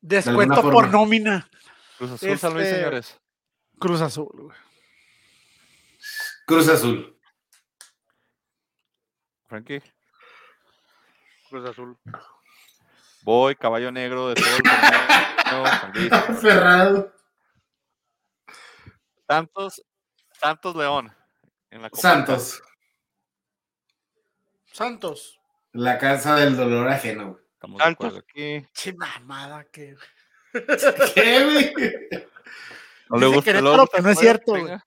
Descuento 0.00 0.62
por 0.62 0.88
nómina. 0.90 1.46
Cruz 1.98 2.12
Azul, 2.12 2.38
San 2.38 2.54
Luis, 2.54 2.64
Este- 2.64 2.76
señores. 2.78 3.20
Cruz 3.78 4.00
Azul, 4.00 4.30
güey. 4.32 4.58
Cruz 6.46 6.68
Azul. 6.68 7.18
Frankie. 9.46 9.82
Cruz 11.50 11.68
Azul. 11.68 11.98
Voy, 13.24 13.54
caballo 13.56 13.92
negro 13.92 14.28
de 14.30 14.36
todo 14.36 14.56
el 14.56 14.62
torneo. 14.62 16.34
Ferrado. 16.40 17.12
Santos, 19.28 19.82
Santos 20.40 20.74
León. 20.76 21.12
En 21.72 21.80
la 21.82 21.88
Copa 21.90 22.02
Santos. 22.02 22.62
Santos. 24.72 25.40
La 25.72 25.98
casa 25.98 26.36
del 26.36 26.56
dolor 26.56 26.88
ajeno. 26.88 27.32
güey. 27.32 27.42
Estamos 27.54 27.82
Santos. 27.82 28.18
aquí. 28.18 28.66
Che 28.74 28.92
mamada 28.92 29.64
que. 29.64 29.96
¿Qué, 31.14 31.44
güey? 31.44 31.72
No 33.08 33.18
le 33.18 33.26
gusta, 33.26 33.42
Querétaro 33.52 33.86
que 33.86 34.02
no 34.02 34.10
es 34.10 34.18
cierto, 34.18 34.52
tenga- 34.52 34.86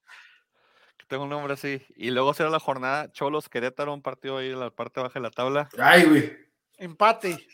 Que 0.97 1.05
tengo 1.07 1.23
un 1.23 1.29
nombre 1.29 1.53
así. 1.53 1.83
Y 1.95 2.11
luego 2.11 2.33
será 2.33 2.49
la 2.49 2.59
jornada 2.59 3.11
Cholos 3.11 3.49
Querétaro, 3.49 3.93
un 3.93 4.01
partido 4.01 4.37
ahí 4.37 4.51
en 4.51 4.59
la 4.59 4.69
parte 4.69 4.99
baja 5.01 5.13
de 5.19 5.21
la 5.23 5.31
tabla. 5.31 5.69
Ay, 5.79 6.03
güey. 6.05 6.37
Empate. 6.77 7.47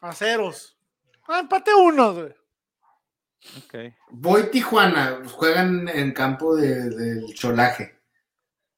A 0.00 0.12
ceros. 0.12 0.76
Ah, 1.28 1.38
empate 1.40 1.72
uno, 1.74 2.12
güey. 2.14 2.34
Ok. 3.58 3.94
Voy 4.10 4.50
Tijuana. 4.50 5.22
Juegan 5.30 5.88
en 5.88 6.12
campo 6.12 6.54
de- 6.56 6.90
del 6.90 7.34
cholaje. 7.34 7.95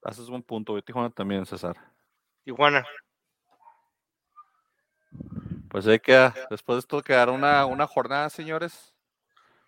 Haces 0.09 0.31
buen 0.31 0.43
punto. 0.43 0.75
A 0.75 0.81
Tijuana 0.81 1.11
también, 1.11 1.45
César. 1.45 1.77
Tijuana. 2.43 2.83
Pues 5.69 5.87
ahí 5.87 5.99
queda. 6.01 6.35
Después 6.49 6.77
de 6.77 6.81
esto 6.81 7.03
quedará 7.03 7.31
una, 7.31 7.67
una 7.67 7.87
jornada, 7.87 8.31
señores. 8.31 8.95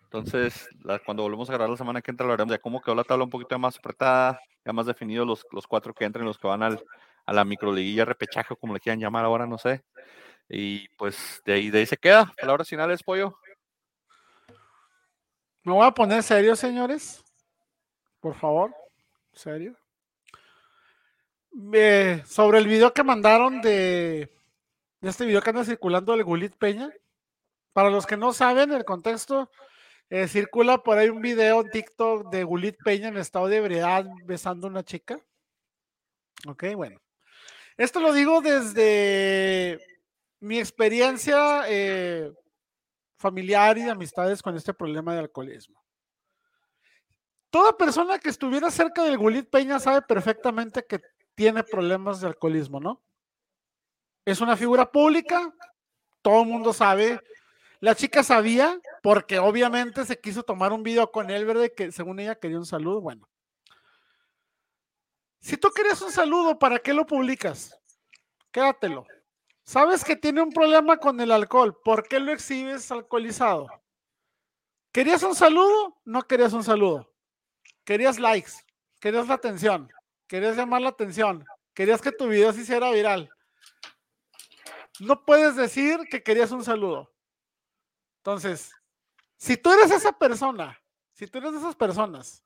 Entonces, 0.05 0.67
la- 0.83 0.97
cuando 0.97 1.21
volvemos 1.21 1.47
a 1.49 1.53
grabar 1.53 1.69
la 1.69 1.77
semana 1.77 2.01
que 2.01 2.09
entra, 2.09 2.25
lo 2.25 2.33
haremos 2.33 2.51
ya 2.51 2.57
cómo 2.59 2.81
quedó 2.81 2.95
la 2.95 3.03
tabla 3.03 3.23
un 3.23 3.29
poquito 3.29 3.57
más 3.59 3.77
apretada, 3.77 4.41
ya 4.65 4.73
más 4.73 4.87
definidos 4.87 5.27
los, 5.27 5.45
los 5.51 5.67
cuatro 5.67 5.93
que 5.93 6.05
entran 6.05 6.25
y 6.25 6.27
los 6.27 6.39
que 6.39 6.47
van 6.47 6.63
al, 6.63 6.83
a 7.27 7.33
la 7.33 7.45
microliguilla, 7.45 8.03
repechaje, 8.03 8.51
o 8.55 8.57
como 8.57 8.73
le 8.73 8.79
quieran 8.79 8.99
llamar 8.99 9.23
ahora, 9.23 9.45
no 9.45 9.59
sé. 9.59 9.83
Y 10.49 10.89
pues 10.97 11.39
de 11.45 11.53
ahí, 11.53 11.69
de 11.69 11.79
ahí 11.79 11.85
se 11.85 11.97
queda. 11.97 12.33
Palabras 12.41 12.67
finales, 12.67 13.03
pollo. 13.03 13.37
Me 15.63 15.71
voy 15.71 15.85
a 15.85 15.91
poner 15.91 16.23
serio, 16.23 16.55
señores. 16.55 17.23
Por 18.19 18.33
favor. 18.33 18.73
Serio. 19.33 19.77
Sobre 22.25 22.59
el 22.59 22.67
video 22.67 22.93
que 22.93 23.03
mandaron 23.03 23.61
de, 23.61 24.31
de 25.01 25.09
este 25.09 25.25
video 25.25 25.41
que 25.41 25.49
anda 25.49 25.65
circulando 25.65 26.13
del 26.13 26.23
Gulit 26.23 26.55
Peña. 26.55 26.91
Para 27.73 27.89
los 27.89 28.05
que 28.05 28.17
no 28.17 28.33
saben 28.33 28.71
el 28.71 28.85
contexto, 28.85 29.49
eh, 30.09 30.27
circula 30.27 30.83
por 30.83 30.97
ahí 30.97 31.09
un 31.09 31.21
video 31.21 31.61
en 31.61 31.69
TikTok 31.69 32.29
de 32.29 32.43
Gulit 32.43 32.77
Peña 32.83 33.09
en 33.09 33.17
estado 33.17 33.47
de 33.47 33.57
ebriedad 33.57 34.05
besando 34.25 34.67
a 34.67 34.69
una 34.69 34.83
chica. 34.83 35.19
Ok, 36.47 36.65
bueno. 36.75 36.99
Esto 37.77 37.99
lo 37.99 38.13
digo 38.13 38.41
desde 38.41 39.79
mi 40.39 40.59
experiencia 40.59 41.63
eh, 41.67 42.31
familiar 43.17 43.77
y 43.77 43.83
de 43.83 43.91
amistades 43.91 44.41
con 44.41 44.55
este 44.55 44.73
problema 44.73 45.13
de 45.13 45.19
alcoholismo. 45.19 45.81
Toda 47.49 47.77
persona 47.77 48.19
que 48.19 48.29
estuviera 48.29 48.71
cerca 48.71 49.03
del 49.03 49.17
Gulit 49.17 49.49
Peña 49.49 49.79
sabe 49.79 50.01
perfectamente 50.01 50.85
que 50.85 50.99
tiene 51.35 51.63
problemas 51.63 52.21
de 52.21 52.27
alcoholismo, 52.27 52.79
¿no? 52.79 53.01
Es 54.25 54.41
una 54.41 54.55
figura 54.55 54.91
pública, 54.91 55.53
todo 56.21 56.41
el 56.41 56.47
mundo 56.47 56.73
sabe. 56.73 57.19
La 57.79 57.95
chica 57.95 58.23
sabía 58.23 58.79
porque 59.01 59.39
obviamente 59.39 60.05
se 60.05 60.19
quiso 60.19 60.43
tomar 60.43 60.71
un 60.71 60.83
video 60.83 61.11
con 61.11 61.29
él, 61.31 61.45
¿verdad? 61.45 61.69
Que 61.75 61.91
según 61.91 62.19
ella 62.19 62.35
quería 62.35 62.59
un 62.59 62.65
saludo. 62.65 63.01
Bueno, 63.01 63.27
si 65.39 65.57
tú 65.57 65.71
querías 65.71 66.01
un 66.01 66.11
saludo, 66.11 66.59
¿para 66.59 66.77
qué 66.77 66.93
lo 66.93 67.05
publicas? 67.05 67.75
Quédatelo. 68.51 69.07
Sabes 69.63 70.03
que 70.03 70.15
tiene 70.15 70.41
un 70.41 70.51
problema 70.51 70.97
con 70.97 71.19
el 71.19 71.31
alcohol. 71.31 71.79
¿Por 71.83 72.07
qué 72.07 72.19
lo 72.19 72.31
exhibes 72.31 72.91
alcoholizado? 72.91 73.67
¿Querías 74.91 75.23
un 75.23 75.33
saludo? 75.33 75.99
No 76.05 76.21
querías 76.23 76.53
un 76.53 76.63
saludo. 76.63 77.11
Querías 77.83 78.19
likes. 78.19 78.51
Querías 78.99 79.27
la 79.27 79.35
atención. 79.35 79.89
Querías 80.31 80.55
llamar 80.55 80.81
la 80.81 80.87
atención. 80.87 81.43
Querías 81.73 82.01
que 82.01 82.13
tu 82.13 82.25
video 82.25 82.53
se 82.53 82.61
hiciera 82.61 82.89
viral. 82.89 83.29
No 85.01 85.25
puedes 85.25 85.57
decir 85.57 85.99
que 86.09 86.23
querías 86.23 86.51
un 86.51 86.63
saludo. 86.63 87.11
Entonces, 88.19 88.71
si 89.35 89.57
tú 89.57 89.73
eres 89.73 89.91
esa 89.91 90.13
persona, 90.13 90.81
si 91.11 91.27
tú 91.27 91.39
eres 91.39 91.51
de 91.51 91.57
esas 91.57 91.75
personas 91.75 92.45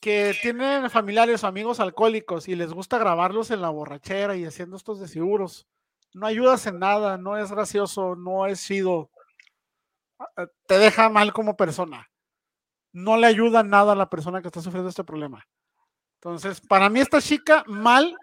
que 0.00 0.34
tienen 0.40 0.88
familiares 0.88 1.44
o 1.44 1.48
amigos 1.48 1.80
alcohólicos 1.80 2.48
y 2.48 2.54
les 2.54 2.72
gusta 2.72 2.96
grabarlos 2.96 3.50
en 3.50 3.60
la 3.60 3.68
borrachera 3.68 4.34
y 4.36 4.46
haciendo 4.46 4.78
estos 4.78 5.00
desfiguros, 5.00 5.68
no 6.14 6.26
ayudas 6.26 6.66
en 6.66 6.78
nada, 6.78 7.18
no 7.18 7.36
es 7.36 7.52
gracioso, 7.52 8.16
no 8.16 8.46
es 8.46 8.64
chido, 8.64 9.10
ah, 10.18 10.46
te 10.66 10.78
deja 10.78 11.10
mal 11.10 11.34
como 11.34 11.58
persona. 11.58 12.10
No 12.90 13.18
le 13.18 13.26
ayuda 13.26 13.62
nada 13.62 13.92
a 13.92 13.96
la 13.96 14.08
persona 14.08 14.40
que 14.40 14.48
está 14.48 14.62
sufriendo 14.62 14.88
este 14.88 15.04
problema. 15.04 15.46
Entonces, 16.22 16.60
para 16.60 16.90
mí 16.90 17.00
esta 17.00 17.18
chica, 17.22 17.64
mal, 17.66 18.14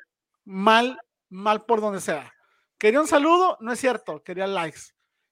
mal, 0.45 0.99
mal 1.29 1.65
por 1.65 1.81
donde 1.81 1.99
sea. 1.99 2.31
Quería 2.77 3.01
un 3.01 3.07
saludo, 3.07 3.57
no 3.59 3.71
es 3.71 3.79
cierto, 3.79 4.21
quería 4.23 4.45
likes. 4.45 4.81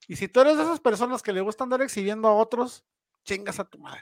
Y 0.08 0.16
si 0.16 0.28
tú 0.28 0.42
eres 0.42 0.58
de 0.58 0.64
esas 0.64 0.80
personas 0.80 1.22
que 1.22 1.32
le 1.32 1.42
gusta 1.42 1.64
andar 1.64 1.84
exhibiendo 1.84 2.28
a 2.28 2.34
otros, 2.34 2.84
chingas 3.24 3.60
a 3.60 3.66
tu 3.66 3.78
madre. 3.78 4.02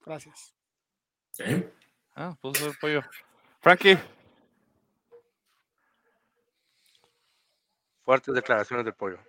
Gracias. 0.00 0.54
¿Sí? 1.30 1.44
Ah, 2.16 2.34
pues 2.40 2.58
el 2.62 2.74
pollo. 2.78 3.02
Frankie. 3.60 3.98
Fuertes 8.02 8.34
declaraciones 8.34 8.86
del 8.86 8.94
pollo. 8.94 9.18
Ya 9.18 9.26
hace 9.26 9.28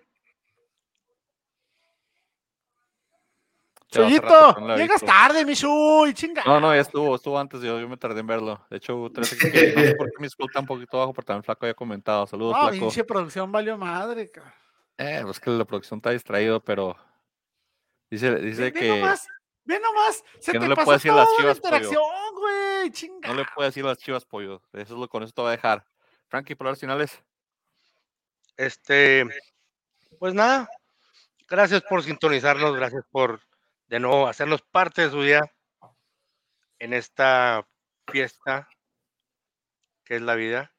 rato 3.60 3.80
Chuyito, 3.92 4.54
que 4.54 4.60
no 4.62 4.76
llegas 4.76 5.00
visto. 5.00 5.06
tarde, 5.06 5.44
mi 5.44 5.54
Chuy, 5.54 6.14
chinga. 6.14 6.42
No, 6.46 6.60
no, 6.60 6.74
ya 6.74 6.80
estuvo, 6.80 7.14
estuvo 7.14 7.38
antes, 7.38 7.60
yo, 7.60 7.78
yo 7.78 7.88
me 7.88 7.96
tardé 7.96 8.20
en 8.20 8.26
verlo. 8.26 8.64
De 8.70 8.78
hecho, 8.78 9.10
tres, 9.14 9.32
no 9.32 9.50
sé 9.82 9.94
por 9.96 10.10
qué 10.10 10.16
mi 10.18 10.26
está 10.26 10.60
un 10.60 10.66
poquito 10.66 10.98
bajo, 10.98 11.12
pero 11.12 11.24
también 11.26 11.44
Flaco 11.44 11.66
había 11.66 11.74
comentado. 11.74 12.26
Saludos, 12.26 12.54
No, 12.56 12.60
Flaco. 12.68 12.72
pinche 12.80 13.04
producción 13.04 13.52
valió 13.52 13.76
madre, 13.76 14.30
cabrón. 14.30 14.52
Eh, 14.98 15.20
pues 15.24 15.38
que 15.40 15.50
la 15.50 15.64
producción 15.64 15.98
está 15.98 16.10
distraído, 16.10 16.60
pero 16.62 16.96
dice, 18.10 18.34
dice 18.36 18.62
Ve, 18.62 18.70
ve 18.70 18.80
que 18.80 18.88
nomás, 18.88 19.28
ve 19.64 19.80
nomás, 19.80 20.24
se 20.38 20.52
que 20.52 20.58
te 20.58 20.64
no 20.64 20.68
le 20.68 20.76
pasó 20.76 20.84
puede 20.86 20.96
decir 20.98 21.12
las 21.12 21.28
la 21.28 21.36
Chivas, 21.36 21.60
pollo. 21.60 21.76
interacción, 21.76 22.34
güey, 22.38 22.90
chinga. 22.92 23.28
no 23.28 23.34
le 23.34 23.44
puede 23.54 23.68
decir 23.70 23.84
las 23.84 23.98
chivas 23.98 24.24
pollo. 24.24 24.62
Eso 24.72 24.94
es 24.94 25.00
lo 25.00 25.08
con 25.08 25.22
eso 25.22 25.32
te 25.32 25.42
va 25.42 25.48
a 25.48 25.52
dejar. 25.52 25.84
Frankie, 26.28 26.54
palabras 26.54 26.80
finales. 26.80 27.22
Este, 28.56 29.26
pues 30.18 30.34
nada, 30.34 30.68
gracias 31.48 31.82
por 31.82 32.02
sintonizarnos, 32.02 32.74
gracias 32.76 33.04
por 33.10 33.40
de 33.92 34.00
nuevo 34.00 34.26
hacernos 34.26 34.62
parte 34.62 35.02
de 35.02 35.10
su 35.10 35.22
día 35.22 35.42
en 36.78 36.94
esta 36.94 37.68
fiesta 38.10 38.66
que 40.02 40.16
es 40.16 40.22
la 40.22 40.34
vida. 40.34 40.72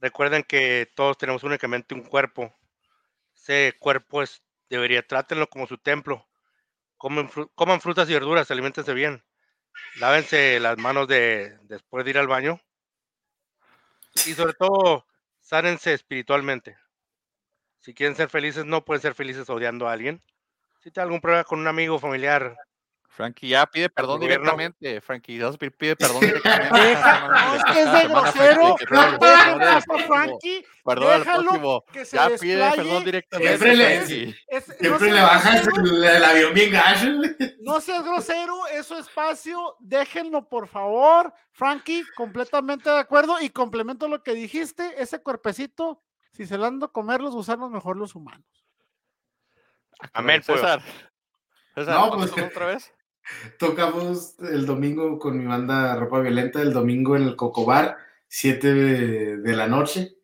Recuerden 0.00 0.42
que 0.42 0.90
todos 0.96 1.16
tenemos 1.16 1.44
únicamente 1.44 1.94
un 1.94 2.02
cuerpo. 2.02 2.52
Ese 3.36 3.76
cuerpo 3.78 4.20
es, 4.20 4.42
debería, 4.68 5.06
trátenlo 5.06 5.48
como 5.48 5.68
su 5.68 5.78
templo. 5.78 6.26
Coman 6.96 7.80
frutas 7.80 8.10
y 8.10 8.14
verduras, 8.14 8.50
alimentense 8.50 8.94
bien. 8.94 9.24
Lávense 10.00 10.58
las 10.58 10.76
manos 10.76 11.06
de, 11.06 11.56
después 11.68 12.04
de 12.04 12.10
ir 12.10 12.18
al 12.18 12.26
baño. 12.26 12.60
Y 14.26 14.34
sobre 14.34 14.54
todo, 14.54 15.06
sánense 15.38 15.94
espiritualmente. 15.94 16.76
Si 17.78 17.94
quieren 17.94 18.16
ser 18.16 18.28
felices, 18.28 18.64
no 18.64 18.84
pueden 18.84 19.02
ser 19.02 19.14
felices 19.14 19.48
odiando 19.48 19.88
a 19.88 19.92
alguien. 19.92 20.20
Si 20.82 20.90
tienen 20.90 21.06
algún 21.08 21.20
problema 21.20 21.44
con 21.44 21.60
un 21.60 21.66
amigo 21.68 21.98
familiar, 21.98 22.56
Frankie, 23.12 23.48
ya 23.48 23.66
pide 23.66 23.90
perdón 23.90 24.20
gobierno. 24.20 24.44
directamente. 24.56 25.00
Frankie, 25.02 25.36
ya 25.38 25.50
pide- 25.52 25.96
perdón 25.96 26.20
directamente. 26.20 26.78
Deja, 26.78 27.28
no, 27.28 27.54
es 27.54 27.64
que 27.64 27.82
es 27.82 27.92
de 27.92 28.08
grosero. 28.08 28.76
A 28.90 29.80
Frankie, 30.06 30.64
Perdón 30.84 31.12
al 31.12 31.18
déjalo 31.20 31.42
próximo. 31.42 31.84
Ya 32.12 32.28
pide 32.40 32.70
perdón 32.76 33.04
directamente. 33.04 33.58
Siempre 33.58 33.76
le- 33.76 34.88
no 34.90 34.98
le 35.14 35.20
bajas 35.22 35.66
el, 35.66 36.04
el 36.04 36.24
avión 36.24 36.54
bien 36.54 36.72
gacho. 36.72 37.06
No 37.60 37.80
seas 37.82 38.04
grosero, 38.04 38.66
es 38.68 38.86
su 38.86 38.94
espacio, 38.96 39.76
déjenlo 39.80 40.48
por 40.48 40.66
favor. 40.68 41.34
Frankie, 41.52 42.04
completamente 42.16 42.88
de 42.88 43.00
acuerdo 43.00 43.38
y 43.40 43.50
complemento 43.50 44.08
lo 44.08 44.22
que 44.22 44.32
dijiste, 44.34 44.94
ese 44.96 45.20
cuerpecito, 45.22 46.00
si 46.32 46.46
se 46.46 46.56
lo 46.56 46.64
han 46.64 46.78
de 46.78 46.88
comer 46.88 47.20
los 47.20 47.34
gusanos, 47.34 47.70
mejor 47.70 47.98
los 47.98 48.14
humanos. 48.14 48.46
Amén. 50.12 50.42
pollo. 50.46 50.60
César. 50.60 50.82
César, 51.74 51.94
No, 51.94 52.08
¿cuándo 52.08 52.32
pues- 52.32 52.44
otra 52.46 52.66
vez? 52.66 52.92
Tocamos 53.58 54.34
el 54.40 54.66
domingo 54.66 55.18
con 55.18 55.38
mi 55.38 55.44
banda 55.46 55.94
Ropa 55.96 56.20
Violenta, 56.20 56.60
el 56.62 56.72
domingo 56.72 57.16
en 57.16 57.22
el 57.24 57.36
Cocobar, 57.36 57.96
7 58.28 58.74
de, 58.74 59.36
de 59.38 59.56
la 59.56 59.66
noche. 59.68 60.16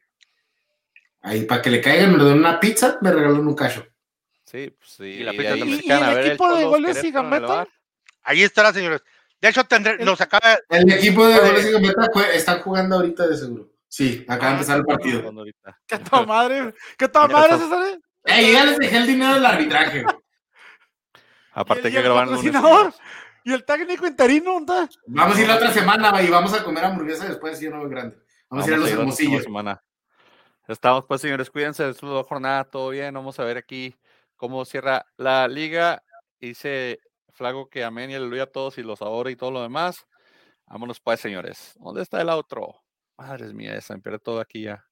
Ahí 1.22 1.42
para 1.44 1.60
que 1.62 1.70
le 1.70 1.80
caigan, 1.80 2.16
me 2.16 2.22
den 2.24 2.38
una 2.38 2.60
pizza, 2.60 2.98
me 3.02 3.10
regalan 3.12 3.46
un 3.46 3.54
cacho. 3.54 3.84
Sí, 4.44 4.70
pues 4.78 4.90
sí. 4.90 5.04
Y 5.04 5.22
la 5.24 5.34
y 5.34 5.36
pizza 5.38 5.52
ahí 5.54 5.58
también. 5.58 5.78
se 5.80 5.84
¿Y- 5.84 5.88
quedan 5.88 6.00
y 6.00 6.04
a 6.04 6.08
el 6.10 6.14
ver 6.16 6.26
equipo 6.26 6.54
de 6.56 6.64
goles 6.64 7.04
y 7.04 7.10
bar. 7.12 7.68
Ahí 8.22 8.42
estará, 8.42 8.72
señores. 8.72 9.02
De 9.40 9.48
hecho, 9.48 9.64
tendré, 9.64 9.96
El- 9.98 10.04
nos 10.06 10.20
acaba, 10.20 10.58
El 10.68 10.90
equipo 10.92 11.26
de 11.26 11.38
goles 11.38 11.66
y 11.68 11.72
gambeta 11.72 12.06
jue- 12.12 12.30
están 12.32 12.60
jugando 12.60 12.96
ahorita 12.96 13.26
de 13.26 13.36
seguro. 13.36 13.68
Sí, 13.88 14.24
acaba 14.28 14.46
de 14.48 14.52
empezar 14.54 14.78
el 14.78 14.84
partido. 14.84 15.32
Que 15.86 15.98
toda 15.98 16.26
madre, 16.26 16.74
toda 17.08 17.28
Ya 17.28 17.32
madre, 17.32 17.54
está. 17.54 17.64
César. 17.64 18.00
¿Eh? 18.26 18.32
Ey, 18.34 18.52
ya 18.52 18.64
les 18.64 18.78
dejé 18.78 18.96
el 18.98 19.06
dinero 19.06 19.34
del 19.34 19.46
arbitraje. 19.46 20.04
Aparte 21.52 21.90
que 21.90 22.02
lunes. 22.02 22.04
y 22.04 22.26
patrocinador? 22.26 22.80
viernes. 22.80 23.00
Y 23.44 23.52
el 23.52 23.64
técnico 23.64 24.06
interino, 24.06 24.54
¿dónde 24.54 24.82
está? 24.82 25.00
Vamos 25.06 25.36
a 25.36 25.40
ir 25.40 25.48
la 25.48 25.54
otra 25.56 25.70
semana 25.70 26.20
y 26.20 26.28
vamos 26.28 26.52
a 26.52 26.64
comer 26.64 26.84
hamburguesa 26.84 27.26
después, 27.26 27.58
sí, 27.58 27.68
no 27.68 27.88
grande. 27.88 28.18
Vamos, 28.50 28.66
a 28.66 28.68
ir 28.68 28.74
a 28.74 28.78
los 28.78 28.90
hermosillos. 28.90 29.44
semana. 29.44 29.82
Estamos 30.66 31.04
pues, 31.06 31.20
señores, 31.20 31.48
cuídense, 31.48 31.88
es 31.88 32.02
la 32.02 32.24
jornada, 32.24 32.64
todo 32.64 32.90
bien. 32.90 33.14
Vamos 33.14 33.38
a 33.38 33.44
ver 33.44 33.56
aquí 33.56 33.96
cómo 34.34 34.64
cierra 34.64 35.06
la 35.16 35.46
liga. 35.46 36.02
Dice 36.40 36.98
Flago 37.34 37.68
que 37.68 37.84
amén 37.84 38.10
y 38.10 38.14
aleluya 38.14 38.42
a 38.42 38.46
todos 38.46 38.78
y 38.78 38.82
los 38.82 39.00
ahora 39.00 39.30
y 39.30 39.36
todo 39.36 39.52
lo 39.52 39.62
demás. 39.62 40.06
Vámonos 40.66 40.98
pues, 40.98 41.20
señores. 41.20 41.74
¿Dónde 41.76 42.02
está 42.02 42.20
el 42.20 42.28
otro? 42.30 42.82
Madres 43.16 43.54
mía, 43.54 43.80
se 43.80 43.94
me 43.94 44.00
pierde 44.00 44.18
todo 44.18 44.40
aquí 44.40 44.62
ya. 44.62 44.84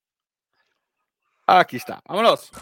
Aquí 1.46 1.76
está. 1.76 2.00
Vámonos. 2.06 2.52